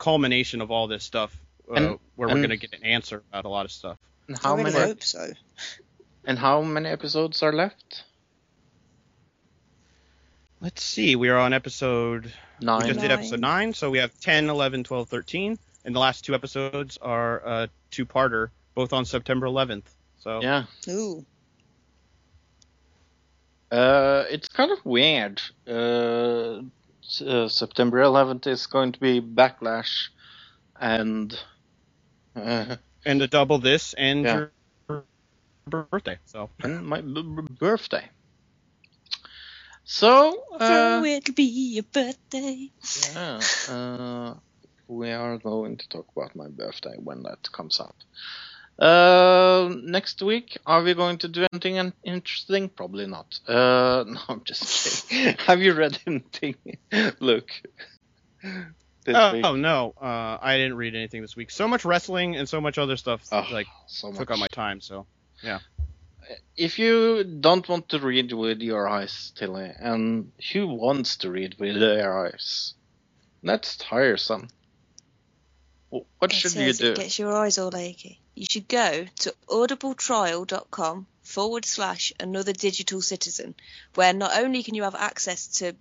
culmination 0.04 0.60
of 0.62 0.70
all 0.70 0.88
this 0.88 1.04
stuff, 1.04 1.32
uh, 1.70 1.76
And- 1.76 1.86
where 2.18 2.28
and- 2.28 2.36
we're 2.36 2.46
going 2.48 2.50
to 2.50 2.58
get 2.58 2.74
an 2.80 2.84
answer 2.86 3.24
about 3.32 3.46
a 3.46 3.50
lot 3.50 3.66
of 3.66 3.72
stuff. 3.72 3.98
And 4.28 4.38
how 4.38 4.56
many 4.58 4.72
hope 4.72 5.02
so. 5.04 5.32
and 6.26 6.38
how 6.38 6.62
many 6.62 6.90
episodes 6.90 7.42
are 7.42 7.54
left? 7.54 8.04
Let's 10.60 10.84
see, 10.84 11.16
we 11.16 11.30
are 11.30 11.38
on 11.38 11.54
episode 11.54 12.34
Nine. 12.62 12.82
We 12.84 12.88
just 12.90 13.00
did 13.02 13.12
episode 13.12 13.40
9, 13.42 13.74
so 13.74 13.90
we 13.90 13.98
have 13.98 14.18
10, 14.22 14.50
11, 14.50 14.84
12, 14.86 15.10
13, 15.10 15.58
and 15.84 15.96
the 15.96 16.00
last 16.00 16.24
two 16.24 16.34
episodes 16.34 16.98
are 17.02 17.38
a 17.40 17.70
two-parter, 17.92 18.50
both 18.76 18.94
on 18.94 19.04
September 19.06 19.46
11th. 19.48 19.84
So 20.20 20.42
Yeah. 20.42 20.64
Ooh. 20.88 21.26
Uh, 23.72 24.24
it's 24.30 24.48
kind 24.48 24.72
of 24.72 24.86
weird. 24.86 25.42
Uh, 25.68 26.60
s- 26.60 26.64
uh, 27.26 27.50
September 27.50 28.00
11th 28.00 28.48
is 28.48 28.68
going 28.68 28.94
to 28.94 29.00
be 29.00 29.22
Backlash, 29.22 30.10
and 30.80 31.38
uh, 32.36 32.78
and 33.06 33.20
to 33.22 33.28
double 33.28 33.60
this 33.60 33.94
and 33.96 34.30
Yeah. 34.30 34.32
your 34.32 34.54
birthday. 35.68 36.20
So 36.26 36.50
and 36.64 36.86
my 36.88 37.02
b- 37.02 37.24
b- 37.24 37.56
birthday. 37.60 38.10
So, 39.86 40.44
uh, 40.60 41.04
so 41.04 41.04
it'll 41.06 41.36
be 41.36 41.44
your 41.76 41.86
birthday. 41.94 42.70
yeah, 42.96 43.48
uh, 43.68 44.36
we 44.88 45.12
are 45.12 45.38
going 45.40 45.78
to 45.78 45.90
talk 45.90 46.08
about 46.16 46.36
my 46.36 46.50
birthday 46.50 46.96
when 46.98 47.24
that 47.24 47.52
comes 47.54 47.80
out. 47.82 47.96
Uh, 48.80 49.74
next 49.84 50.22
week, 50.22 50.58
are 50.66 50.82
we 50.82 50.94
going 50.94 51.18
to 51.20 51.28
do 51.28 51.46
anything 51.54 51.94
interesting? 52.04 52.70
Probably 52.70 53.06
not. 53.06 53.40
Uh, 53.48 54.04
no, 54.08 54.20
I'm 54.28 54.44
just 54.44 55.10
kidding. 55.10 55.36
Have 55.46 55.62
you 55.62 55.74
read 55.74 56.00
anything? 56.08 56.56
Look. 57.20 57.50
Oh, 59.08 59.42
oh, 59.44 59.56
no, 59.56 59.94
uh, 60.02 60.38
I 60.42 60.58
didn't 60.58 60.78
read 60.78 60.96
anything 60.96 61.22
this 61.22 61.36
week. 61.36 61.52
So 61.52 61.68
much 61.68 61.86
wrestling 61.86 62.36
and 62.36 62.48
so 62.48 62.62
much 62.62 62.78
other 62.78 62.96
stuff 62.96 63.22
Oh, 63.32 63.46
like 63.52 63.68
so 63.86 64.12
took 64.12 64.32
up 64.32 64.40
my 64.40 64.48
time. 64.48 64.82
So 64.82 65.06
yeah. 65.44 65.60
If 66.56 66.80
you 66.80 67.24
don't 67.26 67.68
want 67.68 67.90
to 67.90 68.00
read 68.00 68.32
with 68.32 68.62
your 68.62 68.88
eyes, 68.88 69.34
Tilly, 69.36 69.72
and 69.78 70.32
who 70.54 70.68
wants 70.68 71.18
to 71.18 71.30
read 71.30 71.58
with 71.60 71.78
their 71.80 72.26
eyes? 72.26 72.76
That's 73.44 73.76
tiresome. 73.76 74.48
What 75.90 76.08
It 76.24 76.32
should 76.32 76.56
you 76.56 76.72
do? 76.72 76.92
It 76.92 76.96
gets 76.96 77.20
your 77.20 77.36
eyes 77.36 77.58
all 77.58 77.76
achy. 77.76 78.23
You 78.36 78.46
should 78.50 78.68
go 78.68 79.06
to 79.20 79.36
audibletrial.com 79.48 81.08
forward 81.22 81.66
slash 81.66 82.14
another 82.20 82.54
digital 82.54 83.02
citizen, 83.02 83.56
where 83.96 84.14
not 84.14 84.38
only 84.38 84.64
can 84.64 84.76
you 84.76 84.84
have 84.84 84.96
access 84.96 85.48
to, 85.60 85.76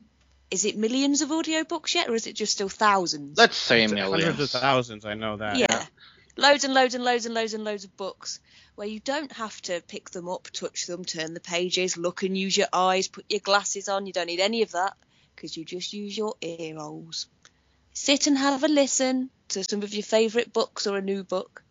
is 0.51 0.65
it 0.65 0.77
millions 0.77 1.23
of 1.23 1.31
audiobooks 1.31 1.95
yet, 1.95 2.09
or 2.09 2.15
is 2.15 2.27
it 2.27 2.35
just 2.35 2.53
still 2.53 2.69
thousands? 2.69 3.39
Let's 3.39 3.57
say 3.57 3.87
millions. 3.87 4.25
hundreds 4.25 4.55
of 4.55 4.61
thousands. 4.61 5.05
I 5.05 5.15
know 5.15 5.37
that. 5.39 5.57
yeah. 5.57 5.87
Loads 6.37 6.65
and 6.65 6.73
loads 6.73 6.95
and 6.95 7.05
loads 7.05 7.27
and 7.27 7.35
loads 7.35 7.55
and 7.55 7.65
loads 7.65 7.85
of 7.85 7.97
books 7.97 8.41
where 8.75 8.89
you 8.89 9.01
don't 9.01 9.33
have 9.33 9.61
to 9.63 9.83
pick 9.87 10.11
them 10.11 10.29
up, 10.29 10.49
touch 10.53 10.87
them, 10.87 11.05
turn 11.05 11.35
the 11.35 11.41
pages, 11.41 11.97
look 11.97 12.23
and 12.23 12.37
use 12.37 12.57
your 12.57 12.69
eyes, 12.73 13.09
put 13.09 13.27
your 13.29 13.41
glasses 13.41 13.89
on. 13.89 14.07
You 14.07 14.13
don't 14.13 14.27
need 14.27 14.41
any 14.41 14.63
of 14.63 14.73
that 14.73 14.95
because 15.35 15.57
you 15.57 15.65
just 15.65 15.93
use 15.93 16.17
your 16.17 16.35
ear 16.41 16.77
holes. 16.77 17.27
Sit 17.93 18.27
and 18.27 18.39
have 18.39 18.65
a 18.65 18.69
listen 18.69 19.29
to 19.49 19.63
some 19.65 19.83
of 19.83 19.93
your 19.93 20.03
favourite 20.03 20.53
books 20.53 20.87
or 20.87 20.97
a 20.97 21.03
new 21.03 21.23
book. 21.23 21.63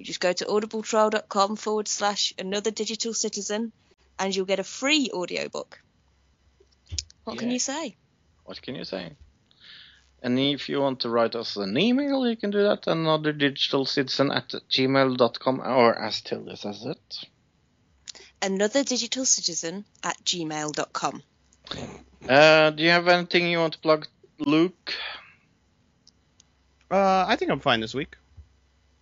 You 0.00 0.06
just 0.06 0.20
go 0.20 0.32
to 0.32 0.46
audibletrial.com 0.46 1.56
forward 1.56 1.86
slash 1.86 2.32
another 2.38 2.70
digital 2.70 3.12
citizen 3.12 3.70
and 4.18 4.34
you'll 4.34 4.46
get 4.46 4.58
a 4.58 4.64
free 4.64 5.10
audiobook. 5.12 5.78
What 7.24 7.36
can 7.36 7.50
you 7.50 7.58
say? 7.58 7.96
What 8.46 8.62
can 8.62 8.76
you 8.76 8.84
say? 8.84 9.12
And 10.22 10.38
if 10.38 10.70
you 10.70 10.80
want 10.80 11.00
to 11.00 11.10
write 11.10 11.34
us 11.34 11.56
an 11.56 11.76
email, 11.76 12.26
you 12.26 12.34
can 12.34 12.50
do 12.50 12.62
that 12.62 12.86
another 12.86 13.34
digital 13.34 13.84
citizen 13.84 14.32
at 14.32 14.48
gmail.com 14.70 15.60
or 15.60 15.98
as 15.98 16.22
Tilly 16.22 16.56
says 16.56 16.82
it. 16.86 17.26
Another 18.40 18.82
digital 18.82 19.26
citizen 19.26 19.84
at 20.02 20.16
gmail.com. 20.24 21.22
Uh, 22.26 22.70
do 22.70 22.82
you 22.82 22.88
have 22.88 23.06
anything 23.06 23.50
you 23.50 23.58
want 23.58 23.74
to 23.74 23.78
plug, 23.80 24.06
Luke? 24.38 24.94
Uh, 26.90 27.26
I 27.28 27.36
think 27.36 27.50
I'm 27.50 27.60
fine 27.60 27.80
this 27.80 27.92
week. 27.92 28.16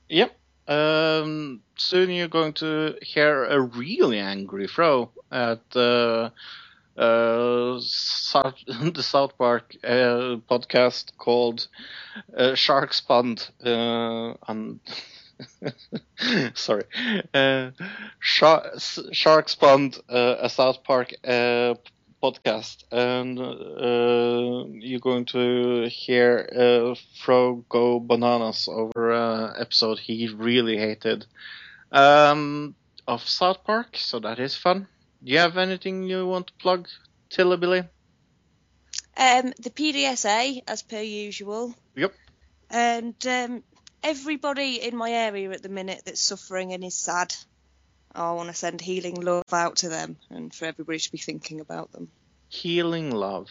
Yep. 0.08 0.34
Um, 0.68 1.62
soon 1.76 2.10
you're 2.10 2.28
going 2.28 2.52
to 2.54 2.96
hear 3.00 3.44
a 3.46 3.58
really 3.58 4.18
angry 4.18 4.66
Fro 4.66 5.10
at 5.32 5.62
uh, 5.74 6.28
uh, 6.98 7.78
South, 7.80 8.56
the 8.66 9.02
South 9.02 9.38
Park 9.38 9.74
uh, 9.82 10.36
podcast 10.50 11.16
called 11.16 11.68
uh, 12.36 12.54
Sharks 12.54 13.00
Pond. 13.00 13.48
Uh, 13.64 14.34
and 14.46 14.80
sorry, 16.54 16.84
uh, 17.32 17.70
Shark, 18.18 18.66
Sharks 19.12 19.54
Pond, 19.54 19.98
a 20.08 20.50
South 20.50 20.84
Park 20.84 21.14
podcast, 22.22 22.84
and 22.90 23.38
uh, 23.38 24.64
you're 24.72 25.00
going 25.00 25.24
to 25.26 25.88
hear 25.88 26.48
uh, 26.54 26.94
Fro 27.20 27.64
go 27.68 28.00
bananas 28.00 28.68
over 28.70 29.12
an 29.12 29.54
episode 29.58 29.98
he 29.98 30.28
really 30.28 30.76
hated 30.76 31.26
um, 31.92 32.74
of 33.06 33.26
South 33.28 33.64
Park, 33.64 33.96
so 33.96 34.18
that 34.20 34.38
is 34.38 34.56
fun. 34.56 34.86
Do 35.22 35.32
you 35.32 35.38
have 35.38 35.56
anything 35.56 36.04
you 36.04 36.26
want 36.26 36.48
to 36.48 36.52
plug, 36.54 36.88
Tilla 37.30 37.56
Billy? 37.56 37.80
Um, 39.16 39.52
the 39.58 39.70
PDSA, 39.70 40.62
as 40.66 40.82
per 40.82 41.00
usual. 41.00 41.74
Yep. 41.96 42.14
And 42.70 43.26
um, 43.26 43.62
everybody 44.02 44.76
in 44.76 44.96
my 44.96 45.10
area 45.10 45.50
at 45.50 45.62
the 45.62 45.68
minute 45.68 46.02
that's 46.04 46.20
suffering 46.20 46.72
and 46.72 46.84
is 46.84 46.94
sad, 46.94 47.34
I 48.14 48.32
want 48.32 48.48
to 48.48 48.54
send 48.54 48.80
healing 48.80 49.16
love 49.20 49.44
out 49.52 49.76
to 49.76 49.88
them 49.88 50.16
and 50.30 50.52
for 50.54 50.64
everybody 50.64 50.98
to 50.98 51.12
be 51.12 51.18
thinking 51.18 51.60
about 51.60 51.92
them. 51.92 52.08
Healing 52.48 53.10
love. 53.10 53.48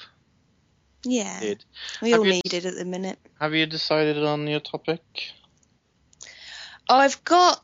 Yeah, 1.04 1.54
we 2.02 2.10
Have 2.12 2.20
all 2.20 2.26
you- 2.26 2.34
need 2.34 2.54
it 2.54 2.66
at 2.66 2.76
the 2.76 2.84
minute. 2.86 3.20
Have 3.40 3.54
you 3.54 3.66
decided 3.66 4.18
on 4.24 4.48
your 4.48 4.60
topic? 4.60 5.02
I've 6.90 7.24
got 7.24 7.64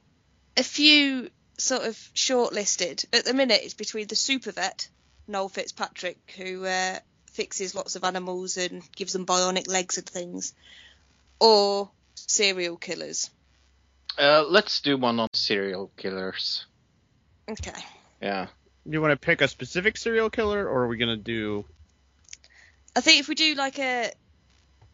a 0.56 0.64
few 0.64 1.30
sort 1.58 1.84
of 1.84 1.96
shortlisted. 2.16 3.06
At 3.14 3.26
the 3.26 3.34
minute, 3.34 3.62
it's 3.64 3.74
between 3.74 4.08
the 4.08 4.16
super 4.16 4.52
vet, 4.52 4.88
Noel 5.28 5.50
Fitzpatrick, 5.50 6.34
who 6.38 6.66
uh, 6.66 7.00
fixes 7.32 7.74
lots 7.76 7.96
of 7.96 8.04
animals 8.04 8.58
and 8.58 8.84
gives 8.96 9.14
them 9.14 9.26
bionic 9.26 9.68
legs 9.68 9.98
and 9.98 10.08
things, 10.08 10.54
or 11.40 11.90
serial 12.16 12.78
killers. 12.78 13.30
Uh, 14.18 14.44
let's 14.48 14.82
do 14.82 14.96
one 14.98 15.20
on 15.20 15.30
serial 15.34 15.92
killers. 15.98 16.66
Okay. 17.50 17.72
Yeah. 18.22 18.48
Do 18.86 18.92
you 18.92 19.02
want 19.02 19.12
to 19.12 19.26
pick 19.26 19.42
a 19.42 19.48
specific 19.48 19.98
serial 19.98 20.30
killer, 20.30 20.68
or 20.68 20.84
are 20.84 20.88
we 20.88 20.98
gonna 20.98 21.18
do? 21.18 21.66
I 22.96 23.02
think 23.02 23.20
if 23.20 23.28
we 23.28 23.36
do 23.36 23.56
like 23.56 23.80
a, 23.80 24.12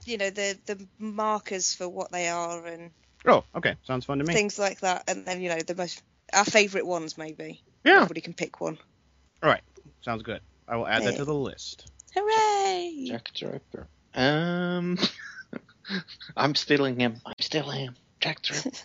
you 0.05 0.17
know, 0.17 0.29
the 0.29 0.57
the 0.65 0.87
markers 0.97 1.73
for 1.73 1.87
what 1.89 2.11
they 2.11 2.29
are 2.29 2.65
and 2.65 2.91
Oh, 3.25 3.43
okay, 3.53 3.75
sounds 3.83 4.05
fun 4.05 4.19
to 4.19 4.23
me. 4.23 4.33
things 4.33 4.57
like 4.57 4.79
that, 4.81 5.03
and 5.09 5.25
then 5.25 5.41
you 5.41 5.49
know 5.49 5.59
the 5.59 5.75
most 5.75 6.01
our 6.31 6.45
favourite 6.45 6.85
ones 6.85 7.17
maybe. 7.17 7.61
Yeah. 7.83 7.95
Everybody 7.95 8.21
can 8.21 8.33
pick 8.33 8.61
one. 8.61 8.77
All 9.43 9.49
right, 9.49 9.63
sounds 10.01 10.23
good. 10.23 10.41
I 10.67 10.75
will 10.75 10.87
add 10.87 11.03
that 11.03 11.17
to 11.17 11.25
the 11.25 11.33
list. 11.33 11.91
Hooray! 12.15 13.05
Jack 13.07 13.29
the 13.39 13.47
Ripper. 13.47 13.87
Um, 14.13 14.97
I'm 16.37 16.55
stealing 16.55 16.99
him. 16.99 17.21
I'm 17.25 17.33
stealing 17.39 17.79
him. 17.79 17.95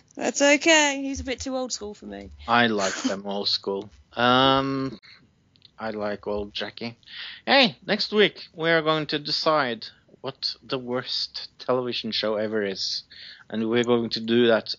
That's 0.15 0.41
okay. 0.41 1.01
He's 1.01 1.19
a 1.19 1.23
bit 1.23 1.39
too 1.39 1.55
old 1.55 1.71
school 1.71 1.93
for 1.93 2.05
me. 2.05 2.31
I 2.47 2.67
like 2.67 2.93
them 3.03 3.23
old 3.25 3.49
school. 3.49 3.89
Um, 4.13 4.99
I 5.77 5.91
like 5.91 6.25
old 6.27 6.53
Jackie. 6.53 6.97
Hey, 7.45 7.77
next 7.85 8.11
week 8.13 8.47
we 8.53 8.69
are 8.69 8.81
going 8.81 9.07
to 9.07 9.19
decide 9.19 9.87
what 10.21 10.55
the 10.63 10.79
worst 10.79 11.49
television 11.59 12.11
show 12.11 12.35
ever 12.35 12.63
is, 12.63 13.03
and 13.49 13.69
we're 13.69 13.83
going 13.83 14.09
to 14.11 14.19
do 14.19 14.47
that 14.47 14.73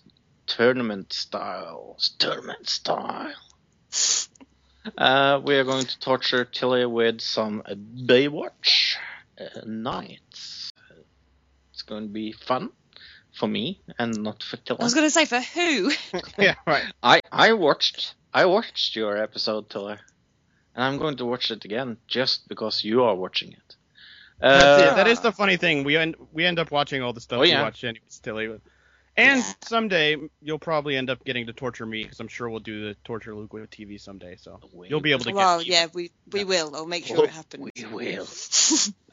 tournament 0.47 1.13
style. 1.13 1.99
Tournament 2.19 2.69
style. 2.69 3.35
Uh, 4.97 5.41
we 5.45 5.57
are 5.57 5.65
going 5.65 5.85
to 5.85 5.99
torture 6.01 6.45
Tilly 6.45 6.87
with 6.87 7.21
some 7.21 7.63
Baywatch 8.07 8.97
uh, 9.39 9.61
nights. 9.67 10.73
It's 11.73 11.83
going 11.83 12.05
to 12.05 12.13
be 12.13 12.33
fun 12.33 12.71
for 13.37 13.47
me 13.49 13.81
and 13.99 14.23
not 14.23 14.43
for 14.43 14.57
Tilly. 14.57 14.81
I 14.81 14.85
was 14.85 14.95
going 14.95 15.07
to 15.07 15.11
say 15.11 15.25
for 15.27 15.41
who? 15.41 15.93
yeah, 16.39 16.55
right. 16.67 16.85
I 17.03 17.21
I 17.31 17.53
watched 17.53 18.15
I 18.33 18.47
watched 18.47 18.97
your 18.97 19.17
episode, 19.17 19.69
Tiller, 19.71 20.01
and 20.75 20.85
I'm 20.85 20.99
going 20.99 21.17
to 21.19 21.25
watch 21.25 21.51
it 21.51 21.65
again 21.65 21.99
just 22.09 22.49
because 22.49 22.83
you 22.85 23.03
are 23.05 23.15
watching 23.15 23.53
it. 23.53 23.77
That's 24.41 24.83
Uh, 24.83 24.93
it. 24.93 24.97
That 24.97 25.09
is 25.09 25.21
the 25.21 25.33
funny 25.33 25.57
thing. 25.57 25.85
We 25.85 25.97
end 25.97 26.17
we 26.33 26.45
end 26.45 26.59
up 26.59 26.71
watching 26.71 27.03
all 27.03 27.13
the 27.13 27.21
stuff 27.21 27.39
Oh, 27.39 27.43
we 27.43 27.53
watch 27.53 27.85
anyways, 27.85 28.19
Tilly. 28.23 28.49
And 29.19 29.39
Yeah. 29.41 29.53
someday 29.67 30.17
you'll 30.43 30.59
probably 30.59 30.95
end 30.95 31.09
up 31.09 31.25
getting 31.25 31.47
to 31.47 31.55
torture 31.55 31.87
me 31.87 32.03
because 32.03 32.21
I'm 32.21 32.29
sure 32.29 32.51
we'll 32.51 32.61
do 32.61 32.89
the 32.89 32.95
torture 33.05 33.35
Luke 33.35 33.53
with 33.55 33.71
TV 33.71 33.99
someday. 33.99 34.37
So 34.37 34.61
you'll 34.87 35.01
be 35.01 35.13
able 35.13 35.25
to 35.25 35.31
get 35.31 35.37
well, 35.37 35.59
get. 35.59 35.67
yeah, 35.67 35.87
we 35.95 36.11
we 36.33 36.45
will. 36.45 36.77
I'll 36.77 36.85
make 36.87 37.07
sure 37.07 37.21
Oh, 37.21 37.25
it 37.25 37.31
happens. 37.31 37.71
we 37.77 37.85
will. 37.87 38.29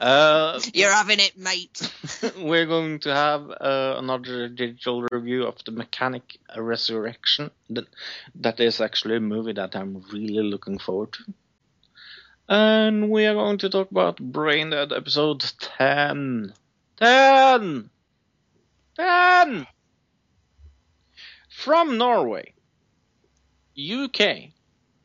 uh, 0.06 0.60
You're 0.74 0.92
having 0.92 1.20
it, 1.20 1.38
mate. 1.38 1.90
we're 2.38 2.66
going 2.66 2.98
to 3.00 3.14
have 3.14 3.50
uh, 3.50 3.94
another 3.96 4.48
digital 4.48 5.06
review 5.10 5.44
of 5.44 5.56
the 5.64 5.72
Mechanic 5.72 6.36
Resurrection. 6.54 7.50
That 7.70 7.86
that 8.34 8.60
is 8.60 8.82
actually 8.82 9.16
a 9.16 9.20
movie 9.20 9.54
that 9.54 9.74
I'm 9.74 10.04
really 10.12 10.42
looking 10.42 10.78
forward 10.78 11.12
to. 11.14 11.24
And 12.46 13.08
we 13.10 13.24
are 13.24 13.32
going 13.32 13.56
to 13.58 13.70
talk 13.70 13.90
about 13.90 14.18
Brain 14.18 14.68
Dead 14.68 14.92
episode 14.92 15.40
10. 15.78 16.52
10! 16.98 17.90
10! 18.96 19.66
From 21.64 21.96
Norway, 21.96 22.52
UK, 23.74 24.52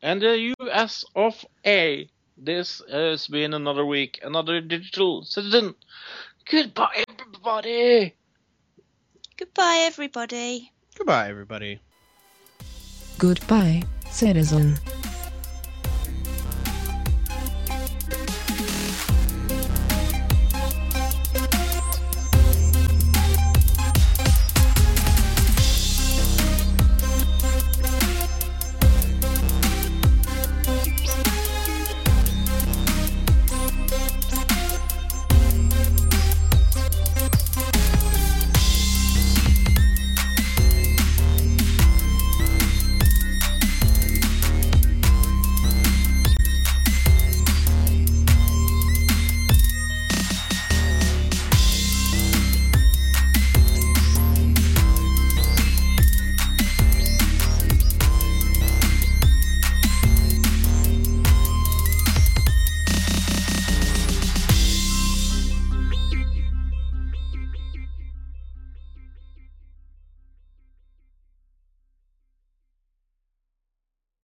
and 0.02 0.20
the 0.20 0.52
US 0.60 1.06
of 1.16 1.42
A. 1.64 2.06
This 2.36 2.82
has 2.90 3.26
been 3.28 3.54
another 3.54 3.86
week, 3.86 4.20
another 4.22 4.60
digital 4.60 5.24
citizen. 5.24 5.74
Goodbye, 6.50 7.04
everybody! 7.08 8.14
Goodbye, 9.38 9.84
everybody. 9.86 10.70
Goodbye, 10.98 11.30
everybody. 11.30 11.80
Goodbye, 13.16 13.82
citizen. 14.10 14.76